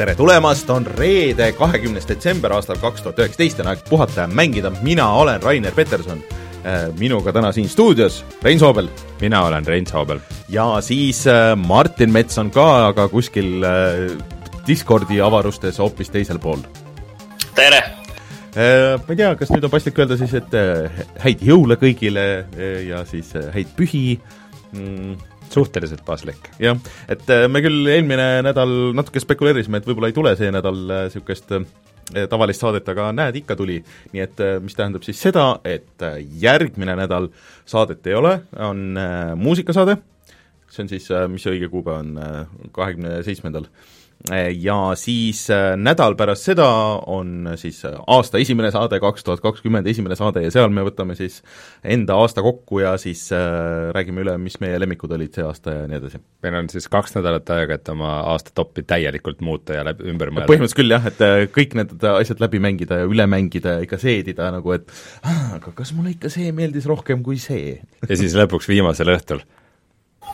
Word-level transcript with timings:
tere 0.00 0.14
tulemast, 0.16 0.70
on 0.72 0.86
reede, 0.96 1.50
kahekümnes 1.58 2.06
detsember 2.08 2.54
aastal 2.56 2.78
kaks 2.80 3.02
tuhat 3.04 3.18
üheksateist, 3.20 3.58
on 3.60 3.68
aeg 3.68 3.82
puhata 3.84 4.22
ja 4.22 4.30
mängida, 4.32 4.70
mina 4.80 5.10
olen 5.20 5.42
Rainer 5.42 5.74
Peterson. 5.76 6.22
Minuga 6.96 7.32
täna 7.32 7.50
siin 7.56 7.68
stuudios 7.68 8.18
Rein 8.44 8.58
Soobel. 8.60 8.88
mina 9.20 9.42
olen 9.44 9.66
Rein 9.66 9.86
Soobel. 9.86 10.20
ja 10.48 10.80
siis 10.80 11.26
äh, 11.26 11.56
Martin 11.56 12.12
Mets 12.12 12.38
on 12.38 12.50
ka, 12.50 12.86
aga 12.86 13.08
kuskil 13.08 13.64
äh, 13.64 14.16
Discordi 14.66 15.20
avarustes 15.20 15.78
hoopis 15.78 16.10
teisel 16.10 16.38
pool. 16.38 16.60
tere! 17.54 17.82
Ma 18.54 19.12
ei 19.12 19.16
tea, 19.16 19.34
kas 19.36 19.52
nüüd 19.52 19.64
on 19.64 19.70
paslik 19.70 19.98
öelda 20.00 20.16
siis, 20.18 20.32
et 20.34 20.56
häid 21.22 21.44
jõule 21.44 21.76
kõigile 21.78 22.24
ja 22.88 23.04
siis 23.06 23.34
häid 23.52 23.76
pühi 23.76 24.16
mm 24.72 25.29
suhteliselt 25.52 26.04
paslik. 26.06 26.50
jah, 26.62 26.78
et 27.08 27.28
me 27.48 27.62
küll 27.64 27.88
eelmine 27.90 28.40
nädal 28.46 28.74
natuke 28.96 29.22
spekuleerisime, 29.22 29.80
et 29.80 29.88
võib-olla 29.88 30.10
ei 30.10 30.16
tule 30.16 30.34
see 30.38 30.50
nädal 30.54 30.82
niisugust 30.88 31.54
tavalist 32.30 32.62
saadet, 32.64 32.88
aga 32.90 33.10
näed, 33.14 33.36
ikka 33.42 33.56
tuli. 33.58 33.78
nii 34.14 34.22
et 34.24 34.44
mis 34.64 34.74
tähendab 34.78 35.04
siis 35.06 35.20
seda, 35.22 35.52
et 35.64 36.02
järgmine 36.42 36.96
nädal 36.98 37.30
saadet 37.68 38.06
ei 38.10 38.16
ole, 38.18 38.34
on 38.58 38.98
muusikasaade, 39.38 39.96
see 40.70 40.84
on 40.84 40.90
siis, 40.90 41.08
mis 41.30 41.46
õige 41.50 41.70
kuupäev 41.70 42.02
on, 42.02 42.68
kahekümne 42.74 43.20
seitsmendal 43.26 43.68
ja 44.52 44.76
siis 45.00 45.46
äh, 45.50 45.72
nädal 45.80 46.14
pärast 46.18 46.44
seda 46.50 46.66
on 47.08 47.48
siis 47.56 47.80
äh, 47.88 47.96
aasta 48.06 48.38
esimene 48.38 48.68
saade, 48.72 48.98
kaks 49.00 49.24
tuhat 49.24 49.40
kakskümmend 49.40 49.86
esimene 49.88 50.16
saade 50.18 50.42
ja 50.44 50.50
seal 50.52 50.68
me 50.74 50.84
võtame 50.84 51.16
siis 51.16 51.38
enda 51.80 52.18
aasta 52.20 52.44
kokku 52.44 52.82
ja 52.82 52.92
siis 53.00 53.28
räägime 53.96 54.20
üle, 54.24 54.36
mis 54.42 54.58
meie 54.60 54.78
lemmikud 54.80 55.12
olid 55.16 55.36
see 55.36 55.46
aasta 55.46 55.76
ja 55.78 55.86
nii 55.88 56.00
edasi. 56.02 56.20
meil 56.44 56.58
on 56.60 56.68
siis 56.72 56.88
kaks 56.92 57.16
nädalat 57.16 57.52
aega, 57.56 57.78
et 57.80 57.92
oma 57.92 58.18
aasta 58.34 58.52
topi 58.54 58.84
täielikult 58.84 59.40
muuta 59.44 59.78
ja 59.78 59.86
läbi, 59.88 60.04
ümber 60.12 60.34
mõelda. 60.34 60.50
põhimõtteliselt 60.50 60.82
küll 60.82 60.96
jah, 60.96 61.08
et 61.08 61.54
kõik 61.56 61.78
need 61.80 62.08
asjad 62.12 62.44
läbi 62.44 62.60
mängida 62.60 63.00
ja 63.00 63.08
üle 63.08 63.26
mängida 63.30 63.78
ja 63.78 63.86
ikka 63.86 64.00
seedida 64.02 64.50
nagu, 64.52 64.76
et 64.76 64.92
aga 65.56 65.72
kas 65.72 65.94
mulle 65.96 66.12
ikka 66.18 66.32
see 66.32 66.52
meeldis 66.56 66.88
rohkem 66.90 67.24
kui 67.24 67.40
see 67.40 67.78
ja 67.80 68.20
siis 68.20 68.36
lõpuks 68.36 68.68
viimasel 68.68 69.16
õhtul 69.16 69.40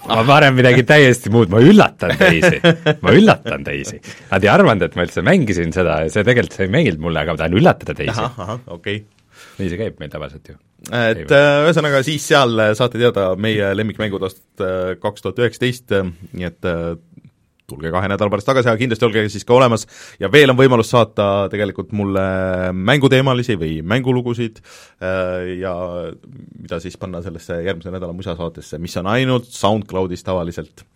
ma 0.06 0.22
panen 0.26 0.54
midagi 0.56 0.84
täiesti 0.86 1.32
muud, 1.34 1.50
ma 1.52 1.60
üllatan 1.64 2.14
teisi, 2.18 2.60
ma 3.04 3.14
üllatan 3.16 3.66
teisi. 3.66 4.00
Nad 4.30 4.46
ei 4.46 4.52
arvanud, 4.52 4.86
et 4.86 4.96
ma 4.98 5.06
üldse 5.06 5.24
mängisin 5.26 5.74
seda 5.74 6.00
ja 6.04 6.12
see 6.12 6.26
tegelikult, 6.26 6.56
see 6.56 6.68
ei 6.68 6.72
mänginud 6.76 7.02
mulle, 7.06 7.22
aga 7.22 7.34
ma 7.34 7.42
tahan 7.42 7.58
üllatada 7.60 7.96
teisi. 7.98 8.14
ahah, 8.14 8.40
ahah, 8.46 8.62
okei 8.66 9.02
okay. 9.02 9.52
nii 9.60 9.72
see 9.72 9.80
käib 9.80 10.00
meil 10.02 10.12
tavaliselt 10.12 10.52
ju. 10.52 10.58
et 10.92 11.34
äh, 11.34 11.50
ühesõnaga, 11.66 12.02
siis 12.06 12.26
seal 12.30 12.62
saate 12.78 13.00
teada 13.02 13.28
meie 13.40 13.72
lemmikmängud 13.78 14.26
aastat 14.28 14.66
äh, 14.66 14.94
kaks 15.02 15.24
tuhat 15.24 15.42
üheksateist, 15.44 15.96
nii 16.36 16.50
et 16.50 16.70
äh, 16.70 16.94
tulge 17.70 17.90
kahe 17.94 18.08
nädala 18.10 18.30
pärast 18.32 18.46
tagasi, 18.48 18.70
aga 18.70 18.80
kindlasti 18.80 19.06
olge 19.06 19.24
siis 19.32 19.46
ka 19.46 19.54
olemas 19.56 19.86
ja 20.20 20.30
veel 20.32 20.52
on 20.52 20.58
võimalus 20.58 20.90
saata 20.92 21.46
tegelikult 21.52 21.92
mulle 21.96 22.26
mänguteemalisi 22.72 23.56
või 23.60 23.78
mängulugusid 23.86 24.60
äh, 24.62 25.56
ja 25.62 25.72
mida 26.60 26.80
siis 26.82 26.98
panna 27.00 27.22
sellesse 27.24 27.60
järgmise 27.66 27.94
nädala 27.94 28.14
musasaatesse, 28.16 28.78
mis 28.82 28.96
on 29.00 29.10
ainult 29.10 29.50
SoundCloudis 29.50 30.24
tavaliselt. 30.26 30.86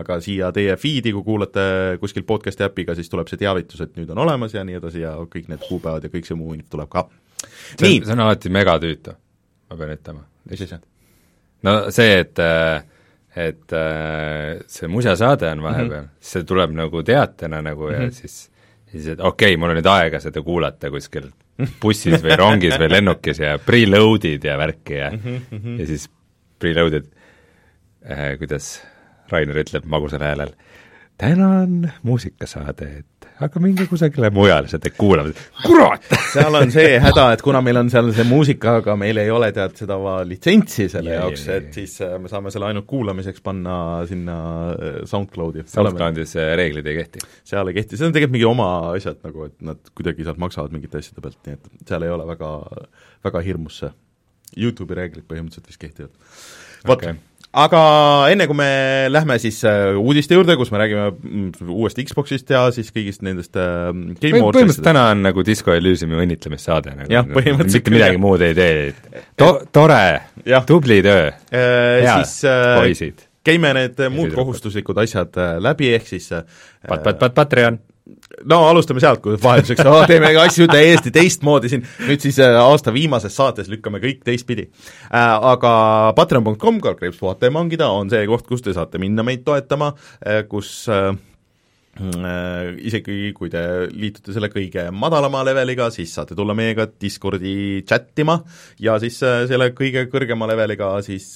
aga 0.00 0.20
siia 0.22 0.52
teie 0.54 0.76
feed'i, 0.78 1.10
kui 1.12 1.24
kuulate 1.26 1.62
kuskil 2.00 2.22
podcast'i 2.24 2.64
äpiga, 2.64 2.94
siis 2.94 3.10
tuleb 3.10 3.28
see 3.28 3.40
teavitus, 3.40 3.80
et 3.82 3.96
nüüd 3.98 4.10
on 4.14 4.22
olemas 4.22 4.54
ja 4.54 4.62
nii 4.64 4.78
edasi 4.78 5.02
ja 5.02 5.16
kõik 5.34 5.50
need 5.50 5.66
kuupäevad 5.66 6.06
ja 6.06 6.12
kõik 6.12 6.28
see 6.28 6.38
muu 6.38 6.54
info 6.54 6.76
tuleb 6.76 6.88
ka. 6.92 7.08
see 7.74 7.98
on, 7.98 8.06
see 8.06 8.14
on 8.14 8.24
alati 8.24 8.54
megatüütu, 8.54 9.16
ma 9.68 9.76
pean 9.82 9.92
ütlema. 9.96 10.24
mis 10.50 10.62
asja? 10.62 10.78
no 11.66 11.76
see, 11.90 12.20
et 12.22 12.38
äh, 12.38 12.86
et 13.36 13.72
äh, 13.72 14.58
see 14.66 14.88
musasaade 14.90 15.50
on 15.52 15.62
vahepeal 15.62 16.00
mm, 16.00 16.06
-hmm. 16.06 16.30
see 16.32 16.44
tuleb 16.44 16.72
nagu 16.74 17.02
teatena 17.02 17.62
nagu 17.62 17.88
mm 17.88 17.94
-hmm. 17.94 18.02
ja 18.02 18.10
siis 18.10 18.50
siis 18.90 19.06
et 19.06 19.20
okei 19.20 19.52
okay,, 19.52 19.56
mul 19.56 19.70
on 19.70 19.76
nüüd 19.76 19.86
aega 19.86 20.20
seda 20.20 20.42
kuulata 20.42 20.90
kuskil 20.90 21.30
bussis 21.82 22.22
või 22.24 22.36
rongis 22.36 22.78
või 22.80 22.90
lennukis 22.90 23.38
ja 23.38 23.58
preload'id 23.58 24.44
ja 24.44 24.58
värki 24.58 24.94
ja 24.94 25.10
mm 25.10 25.40
-hmm. 25.50 25.80
ja 25.80 25.86
siis 25.86 26.10
preload'id 26.58 27.06
äh,, 28.10 28.38
kuidas 28.38 28.80
Rainer 29.30 29.60
ütleb 29.62 29.86
magusal 29.86 30.24
häälel, 30.24 30.52
täna 31.18 31.48
on 31.62 31.90
muusikasaade, 32.02 33.04
aga 33.44 33.60
minge 33.62 33.86
kusagile 33.88 34.30
mujale 34.34 34.68
seda 34.70 34.90
kuulama, 34.94 35.32
kurat! 35.64 36.06
seal 36.32 36.58
on 36.58 36.72
see 36.74 36.98
häda, 37.02 37.26
et 37.34 37.44
kuna 37.44 37.62
meil 37.64 37.80
on 37.80 37.90
seal 37.92 38.10
see 38.16 38.26
muusika, 38.28 38.76
aga 38.82 38.96
meil 39.00 39.20
ei 39.22 39.30
ole 39.32 39.50
tead 39.56 39.78
seda 39.80 39.96
litsentsi 40.28 40.88
selle 40.92 41.14
ja, 41.14 41.22
jaoks, 41.24 41.46
et 41.54 41.70
siis 41.76 41.96
äh, 42.04 42.16
me 42.20 42.30
saame 42.32 42.52
selle 42.54 42.68
ainult 42.70 42.88
kuulamiseks 42.90 43.44
panna 43.44 43.78
sinna 44.10 44.36
äh, 44.74 45.00
SoundCloudi. 45.08 45.64
SoundCloudis 45.70 46.36
reeglid 46.60 46.90
ei 46.90 47.00
kehti? 47.00 47.24
seal 47.52 47.72
ei 47.72 47.78
kehti, 47.80 47.96
see 47.96 48.10
on 48.10 48.16
tegelikult 48.16 48.36
mingi 48.36 48.50
oma 48.50 48.68
asjad 48.92 49.22
nagu, 49.26 49.48
et 49.48 49.56
nad 49.72 49.94
kuidagi 49.96 50.26
sealt 50.26 50.42
maksavad 50.42 50.76
mingite 50.76 51.00
asjade 51.00 51.24
pealt, 51.24 51.40
nii 51.46 51.58
et 51.58 51.72
seal 51.88 52.06
ei 52.06 52.12
ole 52.12 52.28
väga, 52.28 52.52
väga 53.26 53.44
hirmus 53.48 53.82
see. 53.84 53.96
YouTube'i 54.60 54.96
reeglid 54.98 55.28
põhimõtteliselt 55.30 55.68
vist 55.70 55.80
kehtivad. 55.80 56.14
vot 56.88 56.98
okay 56.98 57.18
aga 57.50 57.80
enne, 58.30 58.46
kui 58.46 58.56
me 58.58 58.70
lähme 59.10 59.36
siis 59.42 59.58
äh, 59.66 59.96
uudiste 59.98 60.36
juurde, 60.36 60.54
kus 60.58 60.70
me 60.70 60.78
räägime 60.82 61.06
mm, 61.10 61.70
uuest 61.74 61.98
Xboxist 62.06 62.52
ja 62.54 62.62
siis 62.74 62.92
kõigist 62.94 63.24
nendest 63.26 63.58
äh, 63.58 63.90
Game 63.90 64.04
Awardsist 64.06 64.20
põhimõtteliselt 64.22 64.86
täna 64.86 65.08
on 65.14 65.24
nagu 65.26 65.44
Disco 65.46 65.74
Elysiumi 65.74 66.20
õnnitlemissaade 66.24 66.94
nagu, 66.94 67.10
jah, 67.12 67.26
põhimõtteliselt 67.26 67.82
mitte 67.82 67.96
midagi 67.96 68.22
muud 68.22 68.46
ei 68.46 68.54
tee. 68.58 68.86
To-, 69.40 69.58
tore, 69.74 70.04
tubli 70.68 71.00
töö! 71.06 71.26
Äh,, 71.50 72.06
head 72.06 72.78
poisid. 72.78 73.26
käime 73.46 73.74
need 73.80 74.02
muud 74.14 74.34
kohustuslikud 74.36 75.02
asjad 75.02 75.42
läbi, 75.64 75.90
ehk 75.98 76.06
siis 76.12 76.30
äh, 76.36 76.46
no 78.50 78.60
alustame 78.68 79.02
sealt, 79.02 79.22
kui 79.24 79.38
vahelduseks 79.40 79.86
oh, 79.88 80.02
teeme 80.08 80.30
asju 80.40 80.68
täiesti 80.70 81.12
teistmoodi 81.14 81.70
siin, 81.72 81.84
nüüd 82.06 82.22
siis 82.22 82.38
äh, 82.42 82.56
aasta 82.60 82.92
viimases 82.94 83.36
saates 83.36 83.70
lükkame 83.72 84.02
kõik 84.02 84.22
teistpidi 84.26 84.68
äh,. 84.68 85.32
Aga 85.50 85.72
patreon.com, 86.16 86.78
kaldkriips 86.84 87.18
puhata 87.20 87.48
ja 87.48 87.54
mangida 87.54 87.88
on 87.94 88.10
see 88.12 88.22
koht, 88.30 88.46
kus 88.48 88.62
te 88.64 88.74
saate 88.76 89.00
minna 89.02 89.24
meid 89.26 89.44
toetama 89.46 89.92
äh,, 89.94 90.44
kus 90.50 90.72
äh, 90.92 91.10
äh 92.00 92.70
isegi 92.86 93.32
kui 93.36 93.50
te 93.52 93.64
liitute 93.90 94.34
selle 94.36 94.50
kõige 94.52 94.86
madalama 94.94 95.42
leveliga, 95.46 95.90
siis 95.94 96.14
saate 96.14 96.38
tulla 96.38 96.54
meiega 96.56 96.86
Discordi 96.90 97.82
chat 97.88 98.18
ima 98.22 98.38
ja 98.80 98.98
siis 99.02 99.18
selle 99.20 99.72
kõige 99.76 100.06
kõrgema 100.12 100.48
leveliga 100.50 100.94
siis 101.04 101.34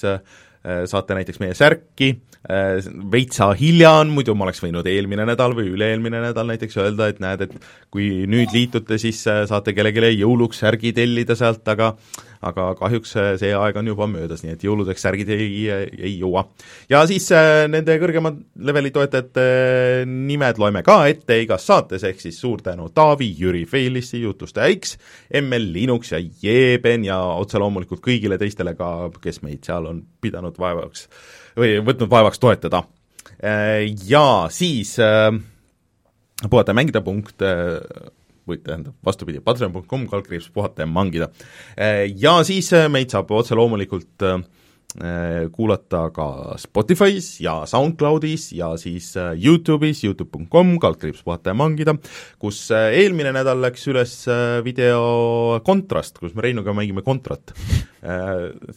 saate 0.89 1.13
näiteks 1.13 1.37
meie 1.43 1.53
särki, 1.53 2.15
veitsa 3.11 3.49
hilja 3.57 3.95
on, 4.01 4.11
muidu 4.13 4.35
ma 4.37 4.45
oleks 4.45 4.61
võinud 4.61 4.85
eelmine 4.89 5.25
nädal 5.25 5.55
või 5.57 5.71
üle-eelmine 5.73 6.21
nädal 6.27 6.51
näiteks 6.51 6.77
öelda, 6.77 7.09
et 7.09 7.21
näed, 7.23 7.47
et 7.47 7.55
kui 7.93 8.25
nüüd 8.29 8.53
liitute, 8.53 8.99
siis 9.01 9.23
saate 9.25 9.73
kellelegi 9.73 10.13
jõuluks 10.19 10.61
särgi 10.61 10.93
tellida 10.93 11.37
sealt, 11.39 11.65
aga 11.73 11.95
aga 12.45 12.67
kahjuks 12.77 13.15
äh, 13.19 13.29
see 13.41 13.53
aeg 13.57 13.77
on 13.79 13.89
juba 13.89 14.07
möödas, 14.09 14.43
nii 14.43 14.55
et 14.55 14.65
jõuludeks 14.65 15.05
särgid 15.05 15.31
ei, 15.33 15.65
ei 15.71 16.13
jõua. 16.19 16.45
ja 16.91 17.01
siis 17.09 17.27
äh, 17.35 17.65
nende 17.71 17.95
kõrgema 18.01 18.31
leveli 18.67 18.91
toetajate 18.95 19.45
nimed 20.09 20.59
loeme 20.61 20.83
ka 20.85 20.99
ette 21.11 21.39
igas 21.41 21.65
saates, 21.69 22.05
ehk 22.07 22.21
siis 22.21 22.39
suur 22.41 22.63
tänu 22.65 22.89
Taavi, 22.95 23.31
Jüri, 23.39 23.65
Felissi, 23.69 24.21
Jutustaja 24.25 24.73
X, 24.75 24.97
ML 25.41 25.71
Linux 25.75 26.13
ja 26.13 26.21
Jeeben 26.21 27.07
ja 27.07 27.19
otse 27.35 27.61
loomulikult 27.61 28.03
kõigile 28.05 28.39
teistele 28.41 28.75
ka, 28.77 29.09
kes 29.21 29.41
meid 29.45 29.65
seal 29.65 29.89
on 29.89 30.03
pidanud 30.21 30.59
vaevaks 30.61 31.09
või 31.57 31.79
võtnud 31.85 32.11
vaevaks 32.11 32.41
toetada. 32.41 32.83
Äh, 33.39 33.85
ja 34.07 34.47
siis 34.53 34.95
puhata 36.49 36.75
mängida 36.75 37.01
punkt 37.01 37.41
või 38.45 38.59
tähendab, 38.61 38.95
vastupidi, 39.05 39.41
patreon.com, 39.43 40.05
kaldkriips 40.09 40.49
puhata 40.53 40.85
ja 40.85 40.89
mangida. 40.89 41.29
Ja 42.15 42.37
siis 42.47 42.71
äh, 42.77 42.87
meid 42.91 43.13
saab 43.13 43.31
otse 43.33 43.57
loomulikult 43.57 44.25
äh, 44.25 44.37
kuulata 45.51 46.05
ka 46.15 46.55
Spotify's 46.61 47.41
ja 47.43 47.57
SoundCloudis 47.67 48.49
ja 48.55 48.69
siis 48.79 49.09
äh, 49.19 49.33
Youtube'is, 49.35 50.03
Youtube.com, 50.07 50.75
kaldkriips 50.79 51.23
puhata 51.25 51.51
ja 51.51 51.57
mangida, 51.57 51.97
kus 52.39 52.61
eelmine 52.71 53.33
nädal 53.35 53.59
läks 53.63 53.83
üles 53.91 54.13
video 54.63 55.59
Contrast, 55.65 56.19
kus 56.21 56.35
me 56.35 56.45
Reinuga 56.45 56.75
mängime 56.75 57.03
Contrat. 57.05 57.53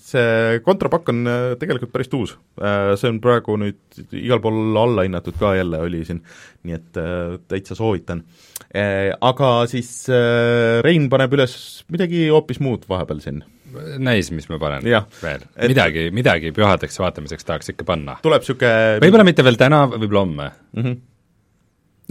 See 0.09 0.61
kontrapakk 0.65 1.11
on 1.13 1.27
tegelikult 1.61 1.93
päris 1.93 2.09
tuus. 2.09 2.33
See 2.57 3.11
on 3.11 3.19
praegu 3.21 3.59
nüüd 3.61 3.99
igal 4.17 4.41
pool 4.41 4.79
alla 4.81 5.05
hinnatud 5.05 5.37
ka 5.39 5.53
jälle, 5.59 5.83
oli 5.85 6.01
siin, 6.09 6.23
nii 6.65 6.79
et 6.79 7.01
täitsa 7.51 7.77
soovitan 7.77 8.25
aga 8.73 9.53
siis 9.69 9.93
Rein 10.85 11.09
paneb 11.13 11.37
üles 11.37 11.55
midagi 11.93 12.27
hoopis 12.33 12.61
muud 12.65 12.89
vahepeal 12.89 13.21
siin. 13.25 13.45
Näis, 14.03 14.31
mis 14.35 14.49
ma 14.51 14.59
panen 14.61 14.87
ja, 14.89 15.03
veel 15.23 15.43
et..., 15.55 15.69
midagi, 15.71 16.09
midagi 16.15 16.53
pühadeks 16.57 16.99
vaatamiseks 17.01 17.49
tahaks 17.49 17.73
ikka 17.75 17.87
panna. 17.89 18.19
tuleb 18.25 18.45
niisugune 18.45 19.03
võib-olla 19.05 19.27
mitte 19.29 19.45
veel 19.47 19.61
täna, 19.61 19.85
võib-olla 19.93 20.25
homme 20.25 20.49
mm. 20.49 20.83
-hmm. 20.83 20.97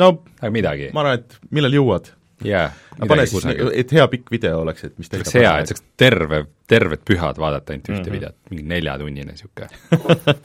no 0.03 0.11
aga 0.41 0.53
midagi. 0.53 0.91
ma 0.93 1.05
arvan, 1.05 1.23
et 1.23 1.39
millal 1.51 1.79
jõuad. 1.79 2.11
jaa. 2.45 2.69
pane 3.07 3.25
siis, 3.25 3.47
et 3.73 3.95
hea 3.97 4.07
pikk 4.13 4.31
video 4.31 4.61
oleks, 4.61 4.87
et 4.89 4.97
mis 4.97 5.11
oleks 5.13 5.35
hea, 5.39 5.57
et 5.61 5.73
saaks 5.73 5.83
terve, 5.97 6.45
terved 6.67 7.03
pühad 7.07 7.41
vaadata 7.41 7.73
ainult 7.73 7.89
ühte 7.89 7.99
mm 7.99 8.05
-hmm. 8.05 8.19
videot, 8.19 8.37
mingi 8.51 8.63
neljatunnine 8.75 9.31
niisugune 9.31 9.67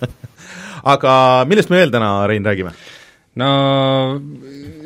aga 0.94 1.15
millest 1.49 1.70
me 1.70 1.82
veel 1.82 1.94
täna, 1.94 2.26
Rein, 2.26 2.44
räägime? 2.44 2.73
No 3.40 3.50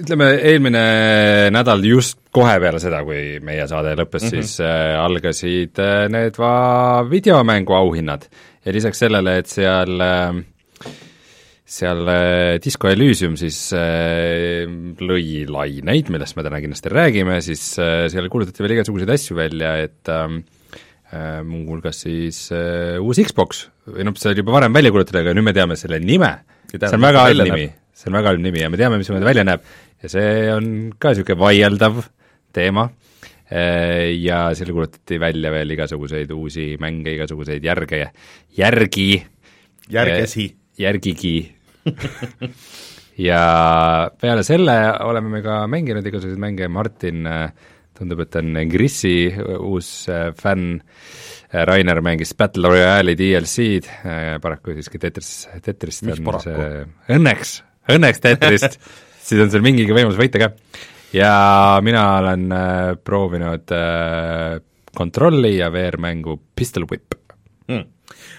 ütleme, 0.00 0.28
eelmine 0.50 0.82
nädal 1.54 1.82
just 1.86 2.20
kohe 2.34 2.58
peale 2.62 2.80
seda, 2.82 3.02
kui 3.06 3.38
meie 3.44 3.66
saade 3.70 3.96
lõppes 3.98 4.26
mm, 4.26 4.28
-hmm. 4.28 4.44
siis 4.44 4.60
äh, 4.60 4.98
algasid 5.00 5.80
äh, 5.82 6.04
need 6.12 6.38
va 6.38 7.02
videomängu 7.10 7.74
auhinnad. 7.74 8.28
Ja 8.66 8.72
lisaks 8.74 8.98
sellele, 8.98 9.38
et 9.38 9.50
seal 9.50 10.00
äh, 10.02 10.44
seal 11.66 12.06
äh, 12.06 12.58
Disco 12.62 12.88
Elysium 12.88 13.34
siis 13.38 13.58
äh, 13.74 14.62
lõi 15.02 15.42
laineid, 15.50 16.12
millest 16.14 16.38
me 16.38 16.44
täna 16.46 16.60
kindlasti 16.62 16.92
räägime, 16.92 17.40
siis 17.42 17.72
äh, 17.82 18.06
seal 18.12 18.30
kuulutati 18.30 18.62
veel 18.62 18.76
igasuguseid 18.76 19.10
asju 19.16 19.38
välja, 19.38 19.72
et 19.82 20.12
äh, 20.12 20.36
äh 21.16 21.40
muuhulgas 21.46 22.04
siis 22.06 22.44
äh, 22.54 23.02
uus 23.02 23.18
Xbox, 23.18 23.66
või 23.90 24.06
noh, 24.06 24.14
see 24.14 24.30
oli 24.30 24.44
juba 24.44 24.54
varem 24.60 24.78
välja 24.78 24.94
kuulutatud, 24.94 25.20
aga 25.24 25.34
nüüd 25.34 25.48
me 25.48 25.56
teame 25.56 25.78
selle 25.80 25.98
nime, 26.02 26.30
see 26.70 26.86
on 26.86 27.02
väga 27.02 27.26
halb 27.26 27.48
nimi, 27.50 27.66
see 27.96 28.10
on 28.10 28.18
väga 28.18 28.34
halb 28.34 28.44
nimi 28.44 28.60
ja 28.60 28.70
me 28.72 28.80
teame, 28.80 29.00
mismoodi 29.00 29.28
välja 29.28 29.46
näeb. 29.46 29.64
Ja 30.02 30.12
see 30.12 30.30
on 30.52 30.70
ka 31.00 31.14
niisugune 31.14 31.40
vaieldav 31.40 32.02
teema. 32.56 32.90
Äh, 33.46 34.12
ja 34.18 34.50
seal 34.58 34.74
kuulutati 34.74 35.20
välja 35.22 35.52
veel 35.54 35.72
igasuguseid 35.76 36.32
uusi 36.34 36.74
mänge, 36.82 37.14
igasuguseid 37.14 37.64
järge, 37.64 38.02
järgi 38.58 39.10
järgesi. 39.92 40.50
Äh, 40.50 40.82
järgigi. 40.86 41.38
Ja 43.16 44.10
peale 44.20 44.42
selle 44.44 44.74
oleme 45.00 45.30
me 45.32 45.38
ka 45.40 45.62
mänginud 45.72 46.04
igasuguseid 46.04 46.40
mänge, 46.42 46.66
Martin 46.68 47.24
tundub, 47.96 48.20
et 48.26 48.36
on 48.36 48.58
Grissi 48.68 49.30
uus 49.56 49.88
fänn, 50.36 50.82
Rainer 51.64 52.02
mängis 52.04 52.34
Battle 52.36 52.68
Royale'i 52.74 53.16
DLC-d, 53.16 53.88
paraku 54.44 54.76
siiski 54.76 55.00
Tetris, 55.00 55.30
Tetrist 55.64 56.04
on 56.04 56.20
paraku? 56.28 56.52
see, 56.52 56.84
õnneks, 57.16 57.54
õnneks 57.92 58.22
Tetrist 58.22 58.78
siis 59.26 59.42
on 59.42 59.52
sul 59.52 59.64
mingigi 59.64 59.94
võimalus 59.94 60.18
võita 60.20 60.40
ka. 60.42 60.50
ja 61.16 61.32
mina 61.84 62.06
olen 62.20 62.46
äh, 62.54 62.94
proovinud 63.02 63.74
äh, 63.74 64.60
kontrolli 64.96 65.56
ja 65.58 65.70
VR-mängu 65.72 66.40
Pistol 66.54 66.88
Whip 66.90 67.18
mm. 67.68 67.84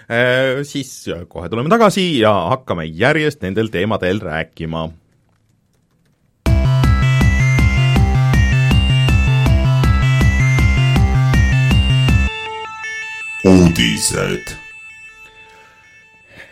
Äh, 0.08 0.64
Siis 0.64 1.10
kohe 1.28 1.50
tuleme 1.52 1.70
tagasi 1.70 2.06
ja 2.22 2.32
hakkame 2.54 2.88
järjest 2.88 3.44
nendel 3.44 3.68
teemadel 3.74 4.24
rääkima. 4.24 4.88
uudised 13.48 14.67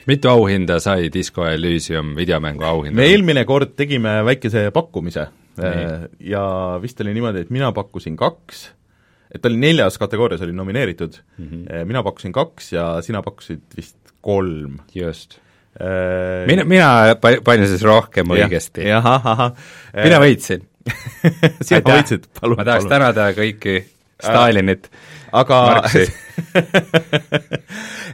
mitu 0.07 0.29
auhinda 0.29 0.79
sai 0.83 1.09
Disco 1.13 1.45
Elysium 1.47 2.15
videomängu 2.17 2.63
auhinda? 2.63 3.01
me 3.01 3.09
eelmine 3.11 3.45
kord 3.45 3.75
tegime 3.77 4.19
väikese 4.25 4.69
pakkumise 4.75 5.27
Nii. 5.55 5.83
Äh, 5.85 6.01
ja 6.19 6.43
vist 6.83 6.99
oli 6.99 7.13
niimoodi, 7.15 7.45
et 7.45 7.51
mina 7.53 7.69
pakkusin 7.75 8.17
kaks, 8.19 8.65
et 9.31 9.39
ta 9.39 9.47
oli 9.47 9.59
neljas 9.61 9.95
kategoorias 10.01 10.43
oli 10.43 10.51
nomineeritud 10.55 11.15
mm, 11.37 11.45
-hmm. 11.47 11.85
mina 11.87 12.03
pakkusin 12.03 12.35
kaks 12.35 12.73
ja 12.73 12.89
sina 13.01 13.21
pakkusid 13.23 13.61
vist 13.77 13.97
kolm. 14.21 14.79
just. 14.95 15.39
Äh, 15.79 16.47
mina, 16.47 16.63
mina 16.63 17.15
pa-, 17.21 17.39
panin 17.43 17.67
siis 17.67 17.83
rohkem 17.83 18.27
õigesti. 18.35 18.87
jah, 18.87 19.05
ahah. 19.05 19.51
mina 20.03 20.19
võitsin. 20.19 20.67
sina 21.67 21.81
võitsid, 21.81 22.27
palun, 22.41 22.57
ma 22.57 22.65
tahaks 22.65 22.83
palun. 22.83 22.89
tänada 22.89 23.31
kõiki 23.31 23.83
Stalinit 24.19 24.91
äh, 24.91 25.14
aga 25.35 25.57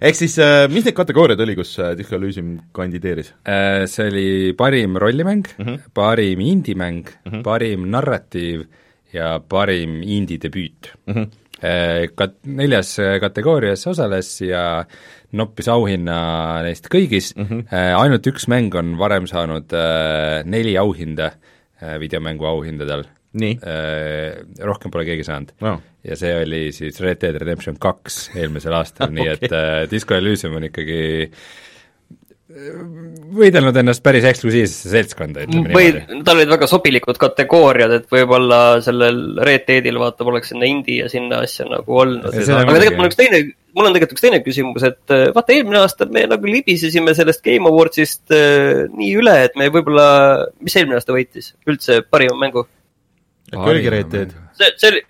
ehk 0.06 0.18
siis 0.18 0.38
äh, 0.42 0.66
mis 0.72 0.86
need 0.88 0.96
kategooriad 0.98 1.42
oli, 1.44 1.56
kus 1.60 1.76
äh, 1.80 1.94
Disco 1.98 2.18
Elysium 2.18 2.56
kandideeris? 2.76 3.34
Äh, 3.46 3.86
see 3.92 4.08
oli 4.10 4.30
parim 4.58 4.98
rollimäng 5.02 5.46
mm. 5.58 5.66
-hmm. 5.66 5.78
parim 5.94 6.42
indie-mäng 6.42 7.04
mm, 7.06 7.32
-hmm. 7.32 7.44
parim 7.46 7.86
narratiiv 7.92 8.66
ja 9.14 9.40
parim 9.40 10.02
indie-debüüt 10.02 10.92
mm. 11.06 11.14
-hmm. 11.14 11.28
Kat-, 12.18 12.42
neljas 12.44 13.00
äh, 13.00 13.20
kategoorias 13.22 13.88
osales 13.88 14.42
ja 14.42 14.86
noppis 15.38 15.68
auhinna 15.70 16.64
neist 16.66 16.90
kõigist 16.90 17.38
Mhm. 17.38 17.54
mm, 17.54 17.62
-hmm. 17.70 18.02
ainult 18.02 18.28
üks 18.28 18.48
mäng 18.48 18.76
on 18.76 18.98
varem 18.98 19.28
saanud 19.28 19.74
äh, 19.74 20.44
neli 20.46 20.78
auhinda 20.78 21.32
äh, 21.82 22.00
videomängu 22.00 22.46
auhindadel. 22.46 23.04
Nii 23.38 23.58
Äh, 23.62 24.42
rohkem 24.68 24.92
pole 24.92 25.06
keegi 25.08 25.24
saanud 25.28 25.54
no. 25.64 25.78
ja 26.04 26.18
see 26.20 26.32
oli 26.42 26.64
siis 26.76 27.00
Red 27.04 27.22
Dead 27.22 27.38
Redemption 27.40 27.78
kaks 27.82 28.32
eelmisel 28.36 28.76
aastal 28.76 29.14
nii 29.16 29.28
et 29.36 29.46
äh, 29.48 29.84
Disco 29.92 30.18
Elysium 30.18 30.58
on 30.60 30.66
ikkagi 30.68 31.02
äh, 31.30 31.46
võidelnud 32.52 33.78
ennast 33.80 34.04
päris 34.04 34.26
eksklusiivsesse 34.28 34.92
seltskonda, 34.92 35.46
ütleme 35.46 35.72
või 35.76 35.92
niimoodi. 35.94 36.24
tal 36.28 36.40
olid 36.40 36.52
väga 36.52 36.68
sobilikud 36.70 37.20
kategooriad, 37.22 37.94
et 38.00 38.10
võib-olla 38.12 38.60
sellel 38.84 39.22
Red 39.46 39.66
Deadil 39.70 40.00
vaata 40.02 40.28
poleks 40.28 40.52
sinna 40.52 40.68
indie 40.70 41.06
ja 41.06 41.10
sinna 41.12 41.42
asja 41.46 41.68
nagu 41.70 42.02
olnud. 42.04 42.28
Aga 42.28 42.76
tegelikult 42.76 43.00
mul 43.00 43.10
üks 43.12 43.20
teine, 43.20 43.42
mul 43.78 43.88
on 43.88 43.96
tegelikult 43.96 44.18
üks 44.18 44.26
teine 44.26 44.42
küsimus, 44.44 44.86
et 44.90 45.16
äh, 45.16 45.30
vaata 45.36 45.56
eelmine 45.56 45.82
aasta 45.84 46.10
me 46.12 46.26
nagu 46.34 46.52
libisesime 46.52 47.16
sellest 47.18 47.44
Game 47.46 47.70
Awardsist 47.70 48.36
äh, 48.36 48.84
nii 48.92 49.16
üle, 49.22 49.38
et 49.48 49.58
me 49.60 49.72
võib-olla, 49.74 50.10
mis 50.64 50.76
eelmine 50.76 51.00
aasta 51.00 51.16
võitis 51.16 51.54
üldse 51.70 52.02
parima 52.10 52.38
mängu? 52.42 52.68
Dead? 53.52 54.34
see, 54.58 54.72
see 54.78 54.90
oli, 54.94 55.04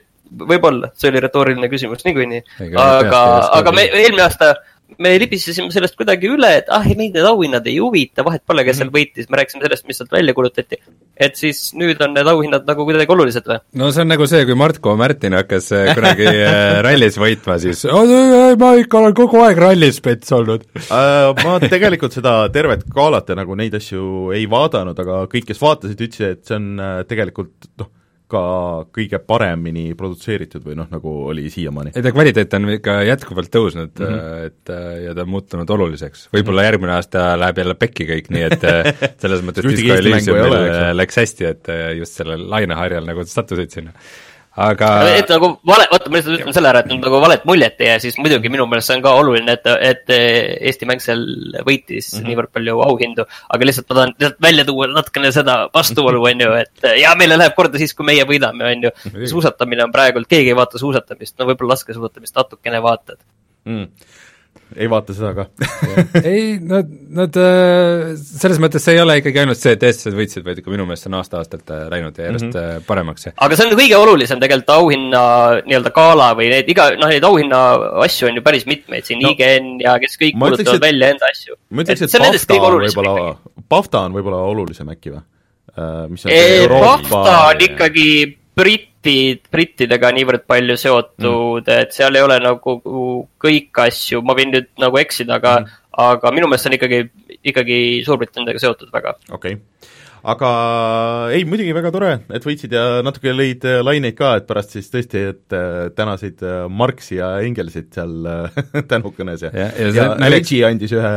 võib-olla, 0.52 0.92
see 0.98 1.10
oli 1.12 1.20
retooriline 1.28 1.70
küsimus 1.72 2.06
niikuinii. 2.08 2.44
Aga 2.82 3.24
aga 3.62 3.72
me 3.76 3.88
eelmine 3.92 4.28
aasta 4.28 4.54
me 5.02 5.14
libisesime 5.22 5.72
sellest 5.72 5.96
kuidagi 5.96 6.28
üle, 6.28 6.50
et 6.60 6.68
ah, 6.70 6.84
meid 6.84 7.16
need 7.16 7.24
auhinnad 7.26 7.66
ei 7.72 7.78
huvita, 7.80 8.26
vahet 8.28 8.42
pole, 8.46 8.66
kes 8.68 8.76
seal 8.82 8.90
Mhm. 8.90 8.96
võitis, 8.98 9.30
me 9.32 9.38
rääkisime 9.40 9.64
sellest, 9.64 9.86
mis 9.88 9.98
sealt 10.02 10.12
välja 10.12 10.34
kuulutati. 10.36 10.78
et 11.22 11.36
siis 11.40 11.72
nüüd 11.78 12.00
on 12.04 12.14
need 12.16 12.28
auhinnad 12.28 12.66
nagu 12.68 12.84
kuidagi 12.86 13.12
olulised 13.14 13.46
või? 13.48 13.60
no 13.80 13.92
see 13.92 14.02
on 14.04 14.08
nagu 14.12 14.26
see, 14.28 14.44
kui 14.46 14.56
Martko 14.60 14.96
Märtin 15.00 15.34
hakkas 15.38 15.72
äh, 15.72 15.94
kunagi 15.98 16.26
äh, 16.28 16.82
rallis 16.84 17.18
võitma, 17.22 17.56
siis 17.62 17.86
"Oi, 17.86 18.56
ma 18.60 18.74
ikka 18.82 19.00
olen 19.00 19.14
kogu 19.16 19.40
aeg 19.46 19.58
rallis 19.64 19.96
spets 20.02 20.32
olnud. 20.36 20.66
Äh, 20.76 21.32
ma 21.46 21.56
tegelikult 21.64 22.12
seda 22.18 22.36
tervet 22.52 22.84
galat 22.92 23.30
ja 23.32 23.36
nagu 23.40 23.56
neid 23.56 23.74
asju 23.80 24.32
ei 24.36 24.46
vaadanud, 24.52 25.00
aga 25.00 25.24
kõik, 25.32 25.48
kes 25.54 25.62
vaatasid, 25.62 26.04
ütlesid, 26.04 26.36
et 26.36 26.46
see 26.52 26.56
on 26.60 26.70
tegelikult 27.08 27.72
noh, 27.80 27.88
ka 28.32 28.44
kõige 28.96 29.20
paremini 29.28 29.92
produtseeritud 29.98 30.64
või 30.66 30.78
noh, 30.80 30.90
nagu 30.92 31.14
oli 31.32 31.50
siiamaani. 31.54 31.94
ei 31.96 32.06
ta 32.06 32.14
kvaliteet 32.16 32.58
on 32.58 32.70
ikka 32.78 32.98
jätkuvalt 33.10 33.52
tõusnud 33.54 33.94
mm. 34.00 34.16
-hmm. 34.16 34.50
et 34.50 34.74
äh, 34.74 34.90
ja 35.08 35.16
ta 35.18 35.26
on 35.26 35.34
muutunud 35.36 35.76
oluliseks. 35.78 36.28
võib-olla 36.36 36.66
järgmine 36.70 36.98
aasta 36.98 37.32
läheb 37.40 37.64
jälle 37.64 37.78
pekki 37.80 38.08
kõik, 38.10 38.34
nii 38.34 38.48
et 38.50 38.68
äh, 38.68 38.92
selles 39.24 39.46
mõttes 39.46 39.68
Disco 39.68 40.00
Elysiumil 40.00 40.58
läks 40.98 41.22
hästi, 41.24 41.50
et 41.52 41.72
just 42.00 42.20
sellel 42.20 42.48
laineharjal 42.50 43.08
nagu 43.08 43.26
sattusid 43.28 43.74
sinna. 43.74 43.96
Aga 44.52 44.88
et 45.16 45.30
nagu 45.32 45.48
vale, 45.68 45.86
oota, 45.96 46.10
ma 46.12 46.18
lihtsalt 46.18 46.42
ütlen 46.42 46.56
selle 46.56 46.72
ära, 46.74 46.82
et 46.84 46.92
nagu 46.92 47.20
valet 47.24 47.46
muljet 47.48 47.80
ei 47.80 47.88
jää, 47.88 48.02
siis 48.04 48.18
muidugi 48.20 48.52
minu 48.52 48.66
meelest 48.68 48.90
see 48.90 48.98
on 49.00 49.04
ka 49.06 49.14
oluline, 49.16 49.56
et, 49.56 49.70
et 49.88 50.12
Eesti 50.12 50.90
mäng 50.90 51.04
seal 51.04 51.22
võitis 51.68 52.10
mm 52.10 52.18
-hmm. 52.18 52.28
niivõrd 52.28 52.52
palju 52.58 52.82
auhindu. 52.88 53.26
aga 53.48 53.70
lihtsalt 53.70 53.88
ma 53.90 54.00
tahan 54.00 54.16
lihtsalt 54.18 54.42
välja 54.48 54.66
tuua 54.68 54.88
natukene 54.92 55.32
seda 55.32 55.58
vastuolu, 55.74 56.24
on 56.28 56.44
ju, 56.46 56.52
et 56.60 56.90
ja 57.00 57.16
meile 57.16 57.38
läheb 57.40 57.56
korda 57.56 57.80
siis, 57.80 57.94
kui 57.96 58.06
meie 58.06 58.26
võidame, 58.28 58.74
on 58.76 58.90
ju. 58.90 58.92
suusatamine 59.36 59.84
on 59.88 59.92
praegu, 59.92 60.24
keegi 60.28 60.52
ei 60.52 60.60
vaata 60.60 60.82
suusatamist, 60.82 61.38
no 61.40 61.48
võib-olla 61.48 61.78
laskesuusatamist 61.78 62.36
natukene 62.36 62.84
vaatad. 62.84 63.24
mm. 63.66 63.88
Ei 64.76 64.88
vaata 64.92 65.16
seda 65.16 65.32
ka 65.36 65.46
ei, 66.32 66.56
nad, 66.64 66.90
nad 67.18 67.40
äh, 67.40 68.12
selles 68.18 68.60
mõttes 68.64 68.86
see 68.86 68.96
ei 68.96 69.02
ole 69.04 69.18
ikkagi 69.20 69.42
ainult 69.44 69.60
see, 69.60 69.74
et 69.76 69.84
eestlased 69.88 70.18
võitsid, 70.18 70.46
vaid 70.48 70.62
ikka 70.62 70.74
minu 70.74 70.86
meelest 70.88 71.08
see 71.08 71.12
on 71.12 71.18
aasta-aastalt 71.20 71.74
äh, 71.76 71.84
läinud 71.92 72.20
ja 72.20 72.30
järjest 72.30 72.48
mm 72.48 72.56
-hmm. 72.56 72.86
paremaks 72.88 73.28
ja 73.28 73.34
aga 73.48 73.58
see 73.60 73.68
on 73.68 73.78
kõige 73.80 74.00
olulisem 74.00 74.44
tegelikult 74.44 74.76
auhinna 74.78 75.24
nii-öelda 75.68 75.94
gala 75.96 76.32
või 76.40 76.52
need 76.54 76.72
iga, 76.72 76.90
noh, 77.00 77.12
neid 77.12 77.28
auhinna 77.28 77.62
asju 78.08 78.30
on 78.32 78.40
ju 78.40 78.46
päris 78.46 78.68
mitmeid 78.70 79.08
siin 79.08 79.22
No, 79.22 79.36
IGN 79.36 79.76
ja 79.84 79.98
kes 80.02 80.18
kõik 80.18 80.38
kuulutavad 80.40 80.80
et- 80.80 80.88
välja 80.88 81.12
enda 81.16 81.30
asju. 81.30 81.56
ma 81.70 81.84
ütleks, 81.84 82.02
et 82.02 82.16
on 82.16 82.26
BAFTA 82.32 82.58
on 82.58 82.74
olulisem 82.74 83.04
võib-olla, 83.04 83.36
BAFTA 83.70 84.06
on 84.08 84.16
võib-olla 84.18 84.44
olulisem 84.54 84.90
äkki 84.96 85.14
või? 85.14 85.26
Mis 86.12 86.26
on 86.26 86.32
see 86.32 86.62
Euroopa 86.64 87.08
BAFTA 87.10 87.36
on 87.52 87.62
ikkagi 87.68 88.08
britid, 89.02 89.46
brittidega 89.52 90.12
niivõrd 90.16 90.46
palju 90.50 90.78
seotud 90.78 91.66
mm., 91.66 91.80
et 91.82 91.96
seal 91.96 92.16
ei 92.16 92.26
ole 92.26 92.38
nagu 92.44 92.78
kõik 93.42 93.82
asju, 93.86 94.22
ma 94.26 94.36
võin 94.38 94.54
nüüd 94.54 94.70
nagu 94.82 95.00
eksida, 95.02 95.40
aga 95.40 95.60
mm., 95.62 95.80
aga 96.02 96.32
minu 96.36 96.48
meelest 96.48 96.70
on 96.70 96.78
ikkagi, 96.78 97.02
ikkagi 97.52 97.80
Suurbritanniaga 98.06 98.62
seotud 98.62 98.94
väga. 98.94 99.18
okei 99.32 99.58
okay. 99.58 99.90
aga 100.32 100.52
ei, 101.36 101.44
muidugi 101.50 101.74
väga 101.76 101.92
tore, 101.92 102.12
et 102.32 102.46
võitsid 102.46 102.76
ja 102.78 102.86
natuke 103.04 103.34
lõid 103.34 103.66
laineid 103.84 104.16
ka, 104.18 104.36
et 104.40 104.48
pärast 104.48 104.78
siis 104.78 104.88
tõesti, 104.94 105.26
et 105.34 105.58
äh, 105.58 105.90
tänasid 105.98 106.46
äh, 106.46 106.64
Marxi 106.70 107.18
ja 107.20 107.34
Engelsit 107.44 107.92
seal 107.98 108.30
äh, 108.30 108.62
tänukõnes 108.92 109.48
ja 109.48 109.52
Ja- 109.58 109.74
ja, 109.90 110.08
ja 110.14 110.32
Reggie 110.32 110.64
andis 110.70 110.94
ühe 110.96 111.12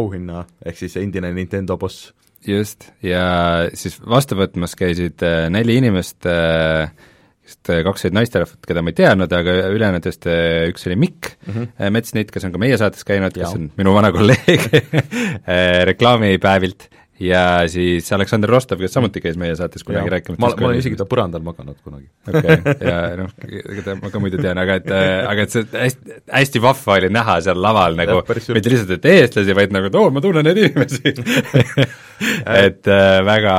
auhinna, 0.00 0.46
ehk 0.64 0.80
siis 0.80 0.98
endine 1.00 1.32
Nintendo 1.36 1.78
boss. 1.78 2.10
Just, 2.46 2.90
ja 3.04 3.24
siis 3.78 3.98
vastu 4.00 4.38
võtmas 4.38 4.76
käisid 4.78 5.22
äh, 5.26 5.46
neli 5.52 5.78
inimest 5.80 6.26
äh, 6.30 6.90
vist 7.42 7.70
äh, 7.70 7.82
kaks 7.86 8.06
olid 8.06 8.16
naisterahvad, 8.18 8.60
keda 8.66 8.82
ma 8.84 8.92
ei 8.92 8.98
teadnud, 8.98 9.34
aga 9.38 9.56
ülejäänutest 9.72 10.28
äh, 10.30 10.70
üks 10.70 10.86
oli 10.88 10.96
Mikk 10.96 11.32
mm 11.46 11.52
-hmm. 11.54 11.90
Metsnit, 11.94 12.30
kes 12.30 12.44
on 12.46 12.52
ka 12.54 12.62
meie 12.62 12.78
saates 12.78 13.04
käinud, 13.04 13.34
kes 13.34 13.54
on 13.54 13.70
minu 13.76 13.94
vana 13.94 14.12
kolleeg 14.14 14.68
äh, 14.72 15.84
reklaamipäevilt 15.90 16.88
ja 17.20 17.68
siis 17.70 18.08
Aleksandr 18.12 18.50
Rostov, 18.50 18.80
kes 18.80 18.94
samuti 18.96 19.20
käis 19.24 19.36
meie 19.40 19.56
saates 19.58 19.84
kunagi 19.86 20.10
rääkimas 20.12 20.40
ma, 20.42 20.52
ma 20.58 20.70
olen 20.70 20.80
isegi 20.80 20.96
ta 20.98 21.06
põrandal 21.08 21.44
maganud 21.44 21.76
kunagi. 21.84 22.08
okei 22.28 22.56
okay., 22.56 22.76
ja 22.88 22.96
noh, 23.20 23.34
ega 23.48 23.84
ta, 23.86 23.96
ma 24.00 24.12
ka 24.12 24.22
muidu 24.22 24.40
tean, 24.42 24.60
aga 24.62 24.78
et, 24.80 24.88
aga 25.28 25.46
et 25.46 25.54
see 25.54 25.66
hästi, 25.72 26.18
hästi 26.32 26.62
vahva 26.64 26.98
oli 26.98 27.12
näha 27.12 27.38
seal 27.46 27.60
laval 27.62 27.98
nagu, 28.00 28.22
mitte 28.28 28.72
lihtsalt, 28.72 28.96
et 28.96 29.10
eestlasi, 29.16 29.56
vaid 29.58 29.74
nagu, 29.76 29.90
et 29.92 30.00
oo, 30.00 30.08
ma 30.14 30.24
tunnen 30.24 30.48
neid 30.48 30.62
inimesi 30.64 31.12
et 32.66 32.88
äh, 32.88 33.20
väga, 33.26 33.54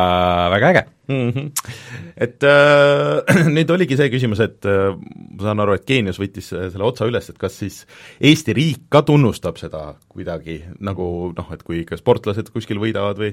väga 0.53 0.74
äge 0.74 0.83
mm. 1.13 1.29
-hmm. 1.29 1.51
Et 2.17 2.43
äh, 2.43 3.48
nüüd 3.55 3.72
oligi 3.74 3.98
see 3.98 4.10
küsimus, 4.13 4.41
et 4.43 4.65
äh, 4.70 4.93
ma 4.93 5.48
saan 5.48 5.63
aru, 5.63 5.75
et 5.77 5.86
Geenius 5.89 6.20
võttis 6.22 6.51
äh, 6.53 6.67
selle 6.74 6.86
otsa 6.86 7.08
üles, 7.10 7.29
et 7.29 7.38
kas 7.41 7.58
siis 7.62 7.84
Eesti 8.22 8.53
riik 8.53 8.88
ka 8.93 9.01
tunnustab 9.08 9.58
seda 9.62 9.96
kuidagi, 10.08 10.60
nagu 10.79 11.32
noh, 11.38 11.53
et 11.53 11.63
kui 11.63 11.82
ikka 11.82 11.98
sportlased 11.98 12.51
kuskil 12.53 12.82
võidavad 12.82 13.22
või 13.22 13.32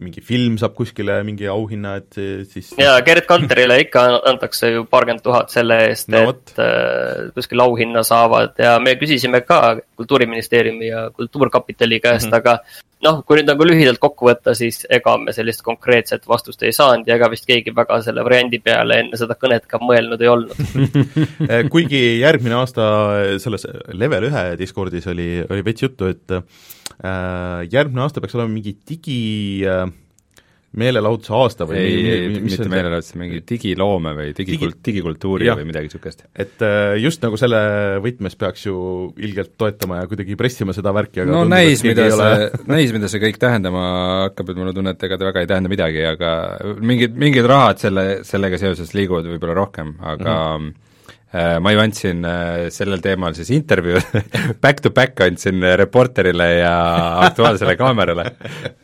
mingi 0.00 0.22
film 0.24 0.58
saab 0.60 0.74
kuskile 0.78 1.20
mingi 1.26 1.48
auhinna, 1.50 1.96
et 2.00 2.20
siis 2.50 2.72
jaa, 2.78 3.00
Gerd 3.06 3.26
Kanterile 3.28 3.80
ikka 3.84 4.04
antakse 4.30 4.70
ju 4.74 4.84
paarkümmend 4.90 5.24
tuhat 5.24 5.50
selle 5.50 5.80
eest 5.88 6.12
no,, 6.12 6.22
et 6.30 6.54
äh, 6.58 7.30
kuskil 7.34 7.60
auhinna 7.66 8.04
saavad 8.06 8.58
ja 8.58 8.78
me 8.82 8.94
küsisime 9.00 9.42
ka 9.46 9.80
Kultuuriministeeriumi 10.00 10.86
ja 10.86 11.10
Kultuurkapitali 11.10 12.00
käest 12.00 12.30
mm, 12.30 12.32
-hmm. 12.32 12.36
aga 12.36 12.58
noh, 13.04 13.20
kui 13.26 13.38
nüüd 13.38 13.48
nagu 13.48 13.66
lühidalt 13.66 14.00
kokku 14.02 14.28
võtta, 14.28 14.54
siis 14.56 14.82
ega 14.92 15.16
me 15.20 15.34
sellist 15.36 15.62
konkreetset 15.66 16.26
vastust 16.28 16.62
ei 16.66 16.74
saanud 16.76 17.08
ja 17.08 17.16
ega 17.16 17.30
vist 17.32 17.48
keegi 17.48 17.74
väga 17.76 18.00
selle 18.04 18.24
variandi 18.26 18.60
peale 18.64 19.00
enne 19.04 19.20
seda 19.20 19.36
kõnet 19.40 19.66
ka 19.70 19.80
mõelnud 19.82 20.20
ei 20.20 20.32
olnud. 20.32 20.60
Kuigi 21.72 22.02
järgmine 22.20 22.58
aasta 22.60 22.84
selles 23.42 23.66
level 23.96 24.28
ühe 24.30 24.44
Discordis 24.60 25.08
oli, 25.10 25.30
oli 25.48 25.64
veits 25.66 25.86
juttu, 25.86 26.10
et 26.12 26.36
äh, 26.36 27.64
järgmine 27.72 28.04
aasta 28.04 28.22
peaks 28.22 28.36
olema 28.38 28.52
mingi 28.52 28.76
digi 28.88 29.20
äh, 29.68 29.86
meelelahutuse 30.78 31.32
aasta 31.34 31.66
või 31.66 31.80
ei, 31.80 31.94
ei, 32.06 32.26
mitte 32.44 32.68
meelelahutuse, 32.70 33.16
mingi 33.18 33.40
digiloome 33.46 34.12
või 34.14 34.34
digikult- 34.36 34.76
Digi..., 34.78 34.84
digikultuuri 34.90 35.48
ja. 35.48 35.56
või 35.58 35.66
midagi 35.66 35.88
niisugust. 35.88 36.22
et 36.30 36.62
äh, 36.62 36.94
just 37.02 37.24
nagu 37.24 37.38
selle 37.40 37.62
võtmes 38.04 38.38
peaks 38.38 38.68
ju 38.68 38.76
ilgelt 39.18 39.56
toetama 39.58 40.02
ja 40.02 40.10
kuidagi 40.10 40.38
pressima 40.38 40.74
seda 40.76 40.92
värki, 40.94 41.24
aga 41.24 41.32
no 41.32 41.40
tundub, 41.42 41.56
näis, 41.56 41.82
mida 41.86 42.06
see, 42.14 42.50
näis, 42.74 42.94
mida 42.94 43.10
see 43.10 43.22
kõik 43.24 43.40
tähendama 43.42 43.86
hakkab, 44.28 44.52
et 44.52 44.60
mulle 44.62 44.76
tunne, 44.76 44.94
et 44.94 45.08
ega 45.08 45.18
ta 45.18 45.30
väga 45.32 45.42
ei 45.42 45.50
tähenda 45.50 45.72
midagi, 45.72 46.04
aga 46.12 46.30
mingid, 46.78 47.18
mingid 47.18 47.50
rahad 47.50 47.82
selle, 47.82 48.06
sellega 48.28 48.60
seoses 48.62 48.94
liiguvad 48.94 49.26
võib-olla 49.32 49.58
rohkem, 49.58 49.96
aga 49.98 50.36
mm 50.36 50.70
-hmm 50.70 50.86
ma 51.62 51.70
ju 51.70 51.78
andsin 51.78 52.24
äh, 52.26 52.68
sellel 52.74 53.02
teemal 53.02 53.36
siis 53.38 53.52
intervjuu 53.54 54.00
back 54.64 54.80
to 54.82 54.90
back 54.90 55.20
andsin 55.22 55.62
Reporterile 55.78 56.48
ja 56.58 56.72
Aktuaalsele 57.26 57.76
Kaamerale, 57.78 58.24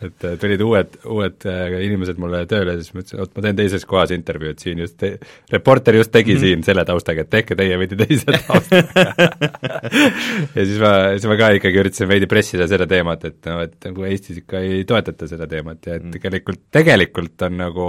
et 0.02 0.26
äh, 0.26 0.36
tulid 0.38 0.62
uued, 0.62 0.98
uued 1.10 1.46
inimesed 1.82 2.20
mulle 2.22 2.44
tööle, 2.50 2.76
siis 2.78 2.94
ma 2.94 3.02
ütlesin, 3.02 3.22
oot, 3.24 3.32
ma 3.34 3.44
teen 3.46 3.58
teises 3.58 3.86
kohas 3.88 4.12
intervjuu, 4.14 4.52
et 4.54 4.62
siin 4.62 4.82
just 4.84 4.94
te-, 5.00 5.16
Reporter 5.52 5.98
just 5.98 6.12
tegi 6.14 6.34
mm 6.34 6.38
-hmm. 6.38 6.44
siin 6.44 6.66
selle 6.68 6.84
taustaga, 6.86 7.26
et 7.26 7.30
tehke 7.30 7.56
teie 7.58 7.78
veidi 7.78 7.98
teise 7.98 8.38
taustaga. 8.46 9.06
Ja 10.56 10.64
siis 10.64 10.78
ma, 10.80 10.90
siis 11.16 11.26
ma 11.28 11.36
ka 11.38 11.48
ikkagi 11.56 11.78
üritasin 11.80 12.08
veidi 12.08 12.26
pressida 12.30 12.66
seda 12.68 12.86
teemat, 12.88 13.24
et 13.24 13.48
noh, 13.48 13.60
et 13.64 13.88
nagu 13.88 14.04
Eestis 14.08 14.38
ikka 14.42 14.60
ei 14.64 14.84
toetata 14.88 15.28
seda 15.28 15.46
teemat 15.50 15.86
ja 15.86 15.96
et 15.98 16.04
mm. 16.04 16.14
tegelikult, 16.14 16.60
tegelikult 16.72 17.42
on 17.46 17.58
nagu 17.60 17.88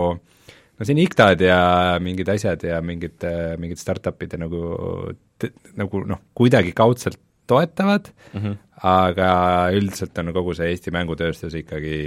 no 0.77 0.87
siin 0.87 1.01
IKTA-d 1.03 1.47
ja 1.47 1.61
mingid 2.03 2.29
asjad 2.33 2.63
ja 2.67 2.81
mingid, 2.85 3.23
mingid 3.61 3.81
startup'id 3.81 4.35
ja 4.35 4.41
nagu, 4.43 4.61
nagu 5.79 6.03
noh, 6.09 6.21
kuidagi 6.37 6.73
kaudselt 6.77 7.19
toetavad 7.47 8.09
mm, 8.33 8.41
-hmm. 8.41 8.55
aga 8.83 9.29
üldiselt 9.73 10.17
on 10.19 10.33
kogu 10.35 10.53
see 10.53 10.69
Eesti 10.73 10.91
mängutööstus 10.91 11.53
ikkagi 11.55 11.99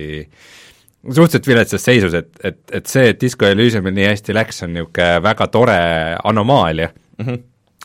suhteliselt 1.01 1.47
viletsas 1.47 1.85
seisus, 1.85 2.15
et, 2.15 2.29
et, 2.45 2.59
et 2.73 2.87
see, 2.87 3.09
et 3.09 3.21
Disco 3.21 3.49
Elysiumil 3.49 3.95
nii 3.97 4.11
hästi 4.11 4.37
läks, 4.37 4.63
on 4.67 4.75
niisugune 4.77 5.23
väga 5.25 5.47
tore 5.49 5.79
anomaalia 6.25 6.91
mm, 6.93 7.25
-hmm. 7.27 7.39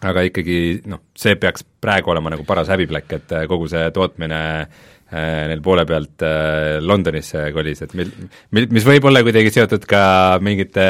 aga 0.10 0.26
ikkagi 0.30 0.58
noh, 0.92 1.02
see 1.16 1.36
peaks 1.36 1.64
praegu 1.82 2.12
olema 2.12 2.30
nagu 2.36 2.44
paras 2.44 2.68
häbiplekk, 2.68 3.14
et 3.14 3.38
kogu 3.48 3.68
see 3.72 3.88
tootmine 3.96 4.42
äh, 4.62 4.68
neil 5.14 5.62
poole 5.62 5.86
pealt 5.86 6.24
äh, 6.26 6.80
Londonisse 6.82 7.52
kolis, 7.54 7.84
et 7.86 7.94
mil, 7.98 8.10
mil, 8.56 8.68
mis 8.74 8.86
võib 8.88 9.06
olla 9.06 9.22
kuidagi 9.26 9.52
seotud 9.54 9.86
ka 9.90 10.02
mingite 10.44 10.88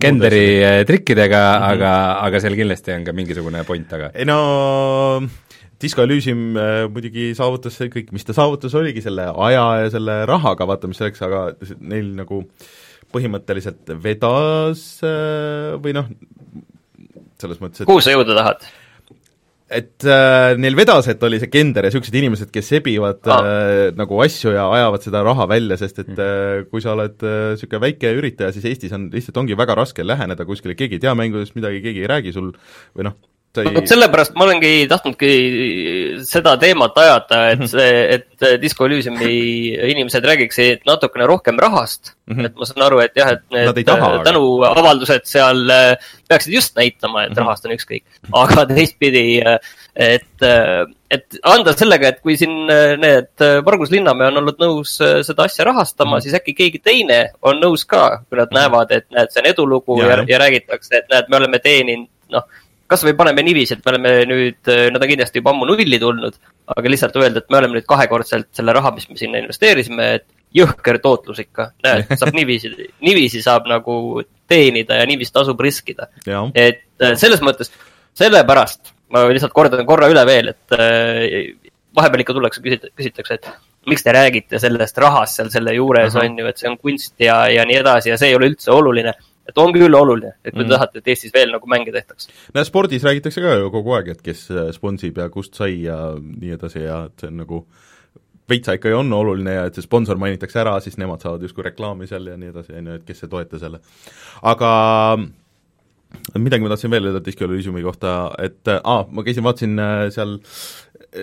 genderi 0.00 0.46
äh, 0.60 0.78
trikkidega 0.88 1.40
mm, 1.40 1.62
-hmm. 1.62 1.72
aga, 1.72 1.92
aga 2.26 2.42
seal 2.44 2.58
kindlasti 2.58 2.92
on 2.92 3.06
ka 3.06 3.16
mingisugune 3.16 3.64
point 3.64 3.88
taga. 3.88 4.10
ei 4.14 4.28
no 4.28 4.38
Disco 5.80 6.04
Elysium 6.04 6.56
muidugi 6.92 7.34
saavutas 7.36 7.76
see 7.76 7.90
kõik, 7.92 8.12
mis 8.12 8.24
ta 8.24 8.32
saavutas, 8.36 8.74
oligi 8.74 9.02
selle 9.04 9.28
aja 9.48 9.64
ja 9.82 9.90
selle 9.92 10.22
rahaga, 10.28 10.64
vaata 10.68 10.88
mis 10.88 10.96
selleks, 10.96 11.20
aga 11.24 11.50
neil 11.80 12.14
nagu 12.16 12.40
põhimõtteliselt 13.12 13.92
vedas 14.00 14.86
või 15.84 15.92
noh, 15.96 16.08
selles 17.40 17.60
mõttes, 17.60 17.84
et 17.84 17.88
kuhu 17.88 18.00
sa 18.04 18.16
jõuda 18.16 18.36
tahad? 18.36 18.68
Et 19.66 20.04
äh, 20.06 20.54
neil 20.62 20.76
vedas, 20.78 21.08
et 21.10 21.22
oli 21.26 21.40
see 21.42 21.50
Gender 21.50 21.86
ja 21.86 21.90
niisugused 21.90 22.14
inimesed, 22.14 22.50
kes 22.54 22.68
sebivad 22.70 23.26
ah. 23.32 23.40
äh, 23.42 23.80
nagu 23.98 24.20
asju 24.22 24.54
ja 24.54 24.68
ajavad 24.76 25.06
seda 25.06 25.22
raha 25.26 25.48
välja, 25.50 25.78
sest 25.80 26.04
et 26.04 26.12
äh, 26.22 26.62
kui 26.70 26.84
sa 26.84 26.94
oled 26.94 27.18
niisugune 27.18 27.80
äh, 27.80 27.86
väike 27.88 28.12
üritaja, 28.14 28.54
siis 28.54 28.68
Eestis 28.70 28.94
on, 28.94 29.08
lihtsalt 29.14 29.42
ongi 29.42 29.58
väga 29.58 29.74
raske 29.78 30.06
läheneda 30.06 30.46
kuskile, 30.46 30.78
keegi 30.78 31.00
ei 31.00 31.02
tea 31.02 31.16
mängudest 31.18 31.58
midagi, 31.58 31.82
keegi 31.82 32.04
ei 32.04 32.12
räägi 32.14 32.34
sul 32.36 32.52
või 32.94 33.08
noh, 33.08 33.18
sai 33.56 33.72
vot 33.74 33.88
sellepärast 33.88 34.36
ma 34.36 34.46
olengi 34.46 34.72
tahtnudki 34.90 35.32
seda 36.28 36.56
teemat 36.60 36.98
ajada, 37.02 37.40
et 37.54 37.62
mhm. 37.62 37.70
see, 37.72 38.04
et 38.16 38.60
Disco 38.62 38.86
Elysiumi 38.88 39.32
inimesed 39.92 40.24
räägiksid 40.30 40.84
natukene 40.88 41.26
rohkem 41.28 41.58
rahast 41.60 42.14
mm. 42.26 42.36
-hmm. 42.36 42.46
et 42.46 42.56
ma 42.56 42.68
saan 42.68 42.84
aru, 42.86 43.00
et 43.04 43.16
jah, 43.16 43.32
et 43.32 43.44
need 43.54 43.80
tänuavaldused 44.26 45.24
seal 45.28 45.70
äh, 45.70 46.10
peaksid 46.28 46.54
just 46.54 46.76
näitama, 46.76 47.24
et 47.24 47.32
-hmm. 47.32 47.40
rahast 47.44 47.64
on 47.64 47.72
ükskõik. 47.76 48.04
aga 48.32 48.66
teistpidi, 48.74 49.40
äh, 49.40 49.58
et, 49.94 50.42
äh, 50.42 50.84
et 51.10 51.38
anda 51.42 51.72
sellega, 51.72 52.08
et 52.08 52.20
kui 52.20 52.36
siin 52.36 52.66
need 53.00 53.46
Margus 53.64 53.90
Linnamäe 53.90 54.28
on 54.28 54.42
olnud 54.42 54.60
nõus 54.60 54.98
seda 54.98 55.46
asja 55.46 55.64
rahastama 55.64 56.10
mm, 56.10 56.16
-hmm. 56.16 56.22
siis 56.22 56.34
äkki 56.34 56.54
keegi 56.54 56.78
teine 56.78 57.30
on 57.42 57.62
nõus 57.62 57.86
ka, 57.86 58.22
kui 58.28 58.38
nad 58.38 58.48
-hmm. 58.48 58.60
näevad, 58.60 58.90
et 58.90 59.10
näed, 59.10 59.30
see 59.30 59.40
on 59.40 59.50
edulugu 59.54 60.02
ja, 60.02 60.06
ja, 60.16 60.24
ja 60.28 60.38
räägitakse, 60.38 60.96
et 60.96 61.08
näed, 61.10 61.24
me 61.28 61.36
oleme 61.36 61.58
teeninud, 61.58 62.08
noh 62.28 62.44
kasvõi 62.90 63.14
paneme 63.18 63.44
niiviisi, 63.46 63.76
et 63.76 63.84
me 63.84 63.92
oleme 63.94 64.14
nüüd, 64.30 64.60
äh, 64.72 64.86
nad 64.94 65.02
on 65.02 65.10
kindlasti 65.10 65.42
juba 65.42 65.52
ammu 65.52 65.68
nulli 65.68 65.98
tulnud, 66.02 66.38
aga 66.74 66.92
lihtsalt 66.92 67.18
öelda, 67.20 67.42
et 67.42 67.52
me 67.52 67.60
oleme 67.60 67.78
nüüd 67.78 67.86
kahekordselt 67.88 68.48
selle 68.56 68.74
raha, 68.76 68.92
mis 68.96 69.08
me 69.10 69.18
sinna 69.20 69.42
investeerisime, 69.42 70.08
et 70.20 70.26
jõhker 70.56 71.00
tootlus 71.04 71.42
ikka, 71.42 71.70
näed, 71.84 72.10
saab 72.20 72.34
niiviisi, 72.36 72.72
niiviisi 73.04 73.42
saab 73.44 73.68
nagu 73.70 74.22
teenida 74.48 75.00
ja 75.00 75.06
niiviisi 75.08 75.34
tasub 75.34 75.60
riskida. 75.60 76.10
et 76.54 76.84
äh, 77.02 77.14
selles 77.18 77.42
mõttes, 77.44 77.72
sellepärast 78.16 78.94
ma 79.14 79.26
lihtsalt 79.30 79.54
kordan 79.54 79.86
korra 79.86 80.10
üle 80.10 80.26
veel, 80.26 80.52
et 80.54 80.76
äh, 80.78 81.70
vahepeal 81.96 82.24
ikka 82.24 82.36
tullakse, 82.36 82.62
küsitakse, 82.62 83.38
et 83.38 83.50
miks 83.86 84.02
te 84.02 84.12
räägite 84.14 84.58
sellest 84.60 84.98
rahast 84.98 85.38
seal 85.38 85.50
selle 85.52 85.74
juures, 85.76 86.14
on 86.18 86.38
ju, 86.40 86.46
et 86.50 86.60
see 86.60 86.70
on 86.70 86.76
kunst 86.78 87.14
ja, 87.22 87.44
ja 87.52 87.64
nii 87.68 87.80
edasi 87.82 88.12
ja 88.12 88.18
see 88.20 88.32
ei 88.32 88.38
ole 88.38 88.50
üldse 88.50 88.72
oluline 88.74 89.14
et 89.48 89.58
on 89.62 89.72
küll 89.74 89.94
oluline, 89.94 90.34
et 90.44 90.52
kui 90.52 90.62
te 90.62 90.68
mm. 90.68 90.74
tahate, 90.74 91.02
et 91.02 91.10
Eestis 91.12 91.34
veel 91.34 91.52
nagu 91.54 91.70
mänge 91.70 91.94
tehtaks. 91.94 92.30
no 92.54 92.64
spordis 92.66 93.06
räägitakse 93.06 93.44
ka 93.44 93.56
ju 93.60 93.72
kogu 93.74 93.96
aeg, 93.98 94.12
et 94.16 94.22
kes 94.24 94.46
äh, 94.52 94.70
sponsib 94.76 95.20
ja 95.22 95.28
kust 95.32 95.58
sai 95.58 95.82
ja 95.84 95.98
nii 96.18 96.56
edasi 96.58 96.84
ja 96.84 97.04
et 97.10 97.24
see 97.24 97.32
on 97.32 97.40
nagu 97.44 97.62
veitsa 98.48 98.76
ikkagi 98.76 98.94
on 98.94 99.10
oluline 99.12 99.56
ja 99.56 99.64
et 99.66 99.74
see 99.74 99.86
sponsor 99.86 100.18
mainitakse 100.22 100.60
ära, 100.62 100.76
siis 100.82 100.98
nemad 101.02 101.24
saavad 101.24 101.42
justkui 101.42 101.66
reklaami 101.66 102.06
seal 102.10 102.28
ja 102.30 102.36
nii 102.38 102.52
edasi, 102.52 102.76
on 102.78 102.92
ju, 102.92 103.00
et 103.00 103.08
kes 103.08 103.26
ei 103.26 103.32
toeta 103.32 103.60
selle. 103.62 103.82
aga 104.54 104.70
midagi 106.38 106.64
ma 106.64 106.72
tahtsin 106.72 106.92
veel 106.92 107.10
öelda 107.10 107.22
Disco 107.24 107.46
Elysiumi 107.48 107.84
kohta, 107.84 108.16
et 108.42 108.68
aa 108.72 108.80
ah,, 108.82 109.06
ma 109.10 109.24
käisin, 109.26 109.44
vaatasin 109.46 109.78
äh, 109.78 110.08
seal 110.14 110.38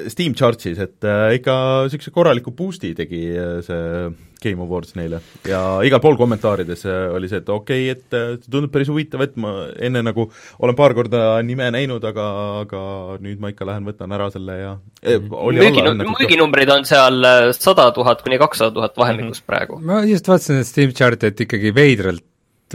Steam 0.09 0.33
Chartsis, 0.33 0.79
et 0.81 1.05
äh, 1.05 1.35
ikka 1.37 1.55
niisuguse 1.85 2.13
korraliku 2.13 2.53
boost'i 2.55 2.93
tegi 2.97 3.25
äh, 3.37 3.59
see 3.65 4.13
Game 4.43 4.63
Awards 4.65 4.95
neile 4.97 5.21
ja 5.47 5.59
igal 5.85 6.01
pool 6.03 6.17
kommentaarides 6.19 6.83
äh, 6.89 7.05
oli 7.13 7.29
see, 7.31 7.41
et 7.43 7.51
okei 7.53 7.91
okay,, 7.91 7.99
et 7.99 8.41
see 8.43 8.51
tundub 8.53 8.73
päris 8.73 8.89
huvitav, 8.91 9.23
et 9.25 9.37
ma 9.39 9.53
enne 9.77 10.03
nagu 10.05 10.27
olen 10.63 10.77
paar 10.79 10.95
korda 10.97 11.37
nime 11.45 11.69
näinud, 11.75 12.03
aga, 12.09 12.27
aga 12.63 12.83
nüüd 13.23 13.43
ma 13.43 13.53
ikka 13.53 13.69
lähen 13.69 13.87
võtan 13.87 14.17
ära 14.17 14.29
selle 14.33 14.57
ja 14.59 14.75
müügi, 15.03 15.85
müüginumbrid 16.01 16.73
on 16.73 16.87
seal 16.89 17.29
sada 17.57 17.89
tuhat 17.95 18.25
kuni 18.25 18.41
kakssada 18.41 18.73
tuhat 18.75 18.97
vahemikus 18.97 19.39
mm 19.39 19.43
-hmm. 19.43 19.49
praegu. 19.51 19.81
ma 19.83 20.03
just 20.09 20.27
vaatasin 20.27 20.63
Steam 20.65 20.95
Charti, 20.95 21.29
et 21.29 21.47
ikkagi 21.47 21.75
veidralt 21.75 22.25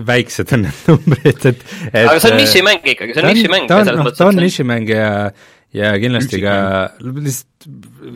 väiksed 0.06 0.56
on 0.56 0.66
need 0.66 0.82
numbrid, 0.88 1.44
et, 1.52 1.62
et 1.92 2.02
aga 2.04 2.18
see 2.22 2.32
on 2.32 2.40
nišimäng 2.42 2.90
ikkagi, 2.94 3.14
see 3.14 3.22
on 3.24 3.30
nišimäng. 3.32 3.70
ta 3.70 3.82
on, 3.82 3.94
noh, 4.02 4.10
ta 4.16 4.28
on 4.30 4.42
nišimäng 4.42 4.92
ja 4.92 5.08
ja 5.74 5.90
kindlasti 6.00 6.40
ka 6.40 6.54
lihtsalt, 7.04 7.66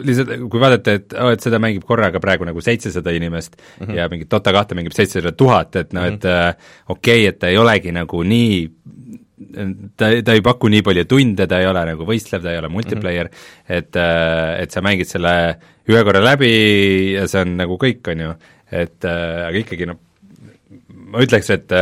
lihtsalt 0.09 0.31
kui 0.49 0.61
vaadata, 0.63 0.95
et 0.97 1.17
oh, 1.21 1.33
et 1.35 1.45
seda 1.45 1.61
mängib 1.61 1.85
korraga 1.89 2.21
praegu 2.23 2.47
nagu 2.49 2.63
seitsesada 2.65 3.13
inimest 3.13 3.59
mm 3.59 3.87
-hmm. 3.87 3.97
ja 3.99 4.09
mingit 4.09 4.31
Dota 4.31 4.53
kahte 4.53 4.75
mängib 4.75 4.97
seitsesada 4.97 5.33
tuhat, 5.33 5.77
et 5.77 5.93
noh, 5.93 6.07
et 6.07 6.23
mm 6.25 6.31
-hmm. 6.31 6.55
okei 6.89 7.21
okay,, 7.21 7.29
et 7.29 7.39
ta 7.39 7.49
ei 7.49 7.59
olegi 7.59 7.93
nagu 7.93 8.23
nii 8.23 8.71
ta, 9.97 10.09
ta 10.25 10.37
ei 10.37 10.43
paku 10.45 10.71
nii 10.73 10.85
palju 10.87 11.05
tunde, 11.11 11.47
ta 11.47 11.61
ei 11.61 11.69
ole 11.69 11.85
nagu 11.93 12.07
võistlev, 12.09 12.43
ta 12.45 12.53
ei 12.53 12.61
ole 12.61 12.71
multiplayer 12.73 13.29
mm, 13.29 13.37
-hmm. 13.37 13.77
et, 13.79 13.97
äh, 13.97 14.63
et 14.63 14.71
sa 14.71 14.81
mängid 14.81 15.11
selle 15.11 15.35
ühe 15.89 16.05
korra 16.05 16.23
läbi 16.25 16.53
ja 17.17 17.27
see 17.29 17.43
on 17.43 17.57
nagu 17.59 17.79
kõik, 17.81 18.07
on 18.13 18.25
ju, 18.27 18.35
et 18.71 19.05
äh, 19.05 19.49
aga 19.49 19.63
ikkagi 19.65 19.89
noh, 19.91 19.99
ma 21.13 21.23
ütleks, 21.25 21.53
et 21.55 21.77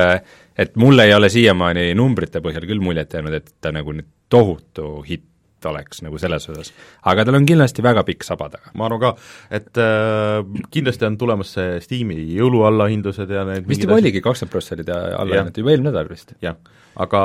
et 0.61 0.77
mulle 0.81 1.07
ei 1.09 1.15
ole 1.17 1.31
siiamaani 1.33 1.91
numbrite 1.97 2.43
põhjal 2.45 2.67
küll 2.69 2.83
muljet 2.85 3.15
jäänud, 3.17 3.37
et 3.39 3.53
ta 3.63 3.73
nagu 3.73 3.95
nüüd 3.97 4.09
tohutu 4.31 5.01
hitt 5.07 5.27
oleks 5.69 6.01
nagu 6.05 6.19
selles 6.21 6.47
osas. 6.49 6.71
aga 7.11 7.25
tal 7.27 7.37
on 7.37 7.47
kindlasti 7.49 7.85
väga 7.85 8.05
pikk 8.09 8.25
saba 8.25 8.49
taga. 8.53 8.73
ma 8.75 8.87
arvan 8.89 9.01
ka, 9.03 9.11
et 9.59 9.81
äh, 9.81 10.41
kindlasti 10.73 11.07
on 11.09 11.19
tulemas 11.21 11.55
see 11.57 11.79
Steam'i 11.85 12.19
jõuluallahindlused 12.39 13.33
ja 13.37 13.45
need 13.49 13.69
vist 13.69 13.85
juba 13.85 13.99
oligi 13.99 14.23
kakskümmend 14.25 14.55
prossa 14.55 14.77
olid 14.77 14.93
allahinnad 14.95 15.63
juba 15.63 15.75
eelmine 15.75 15.91
nädal 15.91 16.11
vist. 16.11 16.35
jah, 16.45 16.57
aga 17.05 17.23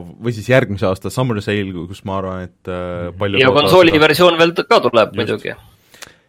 või 0.00 0.36
siis 0.36 0.48
järgmise 0.52 0.88
aasta 0.88 1.12
Summer 1.12 1.42
Sale, 1.44 1.72
kus 1.90 2.04
ma 2.08 2.20
arvan, 2.22 2.48
et 2.48 2.72
äh, 2.72 3.08
palju 3.18 3.42
ja 3.42 3.52
konsooli 3.54 3.96
versioon 4.00 4.38
veel 4.40 4.54
ka 4.62 4.80
tuleb 4.88 5.12
Just. 5.12 5.20
muidugi. 5.20 5.56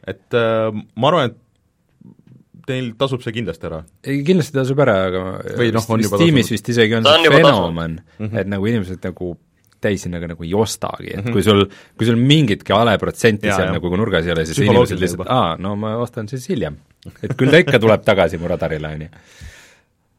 et 0.07 0.39
äh, 0.39 0.81
ma 0.95 1.13
arvan, 1.13 1.31
et 1.31 1.39
teil 2.69 2.93
tasub 2.99 3.25
see 3.25 3.35
kindlasti 3.35 3.69
ära? 3.69 3.83
ei, 4.05 4.23
kindlasti 4.27 4.57
tasub 4.61 4.81
ära, 4.85 4.97
aga 5.09 5.25
või 5.59 5.73
noh, 5.75 5.91
on 5.95 6.07
juba 6.07 6.21
Steamis 6.21 6.53
vist 6.53 6.73
isegi 6.73 6.99
on 6.99 7.07
see 7.09 7.35
fenomen, 7.35 8.01
mhm. 8.19 8.41
et 8.43 8.51
nagu 8.55 8.69
inimesed 8.71 9.05
nagu 9.09 9.35
täishinnaga 9.83 10.27
nagu 10.33 10.43
ei 10.43 10.53
ostagi, 10.53 11.13
et 11.13 11.21
-hmm. 11.23 11.35
kui 11.35 11.43
sul, 11.43 11.65
kui 11.97 12.07
sul 12.07 12.19
mingitki 12.19 12.73
hale 12.75 12.97
protsenti 12.99 13.47
ja, 13.47 13.55
seal 13.55 13.69
ja. 13.69 13.75
nagu 13.77 13.91
nurgas 13.95 14.27
ei 14.27 14.33
ole, 14.35 14.45
siis 14.45 14.59
inimesed 14.63 14.99
lihtsalt, 14.99 15.29
aa, 15.31 15.53
no 15.59 15.75
ma 15.79 15.95
ostan 16.03 16.27
siis 16.27 16.49
hiljem. 16.51 16.77
et 17.23 17.35
küll 17.39 17.51
ta 17.51 17.61
ikka 17.63 17.79
tuleb 17.79 18.03
tagasi 18.03 18.38
mu 18.38 18.49
radarile, 18.51 18.91
on 18.97 19.05
ju. 19.07 19.11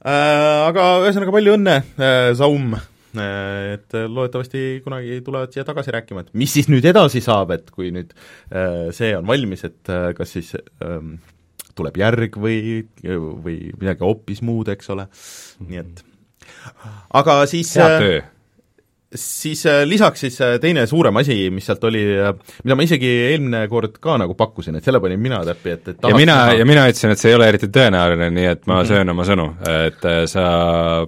Äh, 0.00 0.69
aga 0.71 0.87
ühesõnaga 1.04 1.35
palju 1.35 1.59
õnne, 1.59 1.75
äh, 2.00 2.30
Saum, 2.38 2.73
äh, 2.73 3.75
et 3.75 3.92
loodetavasti 3.92 4.80
kunagi 4.85 5.21
tulevad 5.26 5.52
siia 5.52 5.64
tagasi 5.69 5.92
rääkima, 5.92 6.25
et 6.25 6.33
mis 6.33 6.54
siis 6.57 6.71
nüüd 6.73 6.87
edasi 6.88 7.21
saab, 7.21 7.52
et 7.52 7.69
kui 7.71 7.92
nüüd 7.92 8.16
see 8.97 9.12
on 9.16 9.28
valmis, 9.28 9.66
et 9.69 9.92
kas 10.16 10.33
siis 10.38 10.54
ähm, 10.57 11.19
tuleb 11.77 11.97
järg 12.00 12.37
või, 12.41 12.85
või 13.05 13.59
midagi 13.79 14.07
hoopis 14.07 14.45
muud, 14.47 14.71
eks 14.73 14.93
ole, 14.95 15.09
nii 15.67 15.83
et 15.83 16.05
aga 17.17 17.41
siis 17.50 17.73
hea 17.79 17.89
töö. 18.00 18.21
siis 19.15 19.65
äh, 19.67 19.81
lisaks 19.89 20.23
siis 20.23 20.37
äh, 20.45 20.55
teine 20.62 20.85
suurem 20.87 21.17
asi, 21.19 21.35
mis 21.50 21.67
sealt 21.67 21.83
oli, 21.89 22.03
äh, 22.15 22.31
mida 22.62 22.77
ma 22.79 22.87
isegi 22.87 23.09
eelmine 23.31 23.65
kord 23.73 23.99
ka 24.03 24.15
nagu 24.23 24.37
pakkusin, 24.39 24.79
et 24.79 24.87
selle 24.87 25.00
panin 25.03 25.21
mina 25.23 25.41
täppi, 25.47 25.75
et, 25.75 25.91
et 25.95 26.07
ja 26.07 26.15
mina 26.15 26.39
ja 26.55 26.69
mina 26.69 26.87
ütlesin, 26.91 27.15
et 27.15 27.23
see 27.23 27.33
ei 27.33 27.39
ole 27.39 27.49
eriti 27.50 27.71
tõenäoline, 27.75 28.31
nii 28.37 28.47
et 28.53 28.65
ma 28.67 28.77
mm 28.77 28.81
-hmm. 28.81 28.93
söön 28.93 29.15
oma 29.15 29.27
sõnu, 29.27 29.49
et 29.89 30.09
sa 30.31 30.47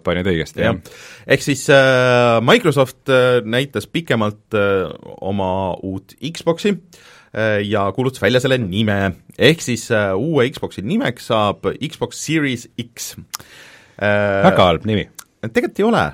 panid 0.02 0.32
õigesti, 0.34 0.66
jah. 0.66 0.74
Ja.. 0.74 0.98
ehk 1.36 1.46
siis 1.46 1.64
äh, 1.70 2.42
Microsoft 2.42 3.14
näitas 3.44 3.86
pikemalt 3.86 4.58
äh, 4.58 4.90
oma 5.20 5.76
uut 5.82 6.16
Xboxi. 6.18 6.74
äh, 6.74 7.11
ja 7.32 7.86
kuulutas 7.96 8.20
välja 8.20 8.42
selle 8.44 8.58
nime, 8.60 8.98
ehk 9.40 9.62
siis 9.64 9.86
äh, 9.94 10.10
uue 10.12 10.44
Xboxi 10.52 10.84
nimeks 10.84 11.30
saab 11.30 11.64
Xbox 11.80 12.20
Series 12.20 12.66
X 12.76 13.14
äh,. 13.96 14.42
väga 14.44 14.66
halb 14.68 14.84
nimi. 14.88 15.06
tegelikult 15.46 15.80
ei 15.80 15.86
ole, 15.88 16.04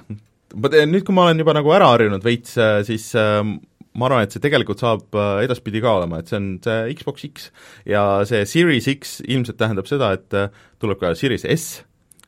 nüüd 0.89 1.05
kui 1.05 1.15
ma 1.15 1.27
olen 1.29 1.43
juba 1.43 1.55
nagu 1.57 1.73
ära 1.75 1.91
harjunud 1.93 2.25
veits, 2.25 2.57
äh, 2.57 2.81
siis 2.87 3.11
äh, 3.19 3.43
ma 3.45 4.07
arvan, 4.07 4.25
et 4.25 4.33
see 4.33 4.43
tegelikult 4.45 4.81
saab 4.81 5.15
äh, 5.15 5.43
edaspidi 5.45 5.83
ka 5.85 5.99
olema, 6.01 6.21
et 6.21 6.31
see 6.31 6.39
on 6.39 6.49
see 6.65 6.95
Xbox 6.97 7.27
X 7.29 7.51
ja 7.89 8.25
see 8.29 8.47
Series 8.49 8.89
X 8.89 9.19
ilmselt 9.27 9.59
tähendab 9.61 9.91
seda, 9.91 10.15
et 10.17 10.57
tuleb 10.81 11.01
ka 11.01 11.13
Series 11.19 11.45
S, 11.45 11.83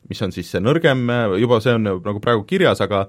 mis 0.09 0.21
on 0.21 0.33
siis 0.35 0.49
see 0.51 0.61
nõrgem, 0.61 1.05
juba 1.39 1.61
see 1.63 1.77
on 1.77 1.87
nagu 1.87 2.21
praegu 2.21 2.43
kirjas, 2.49 2.81
aga 2.83 3.05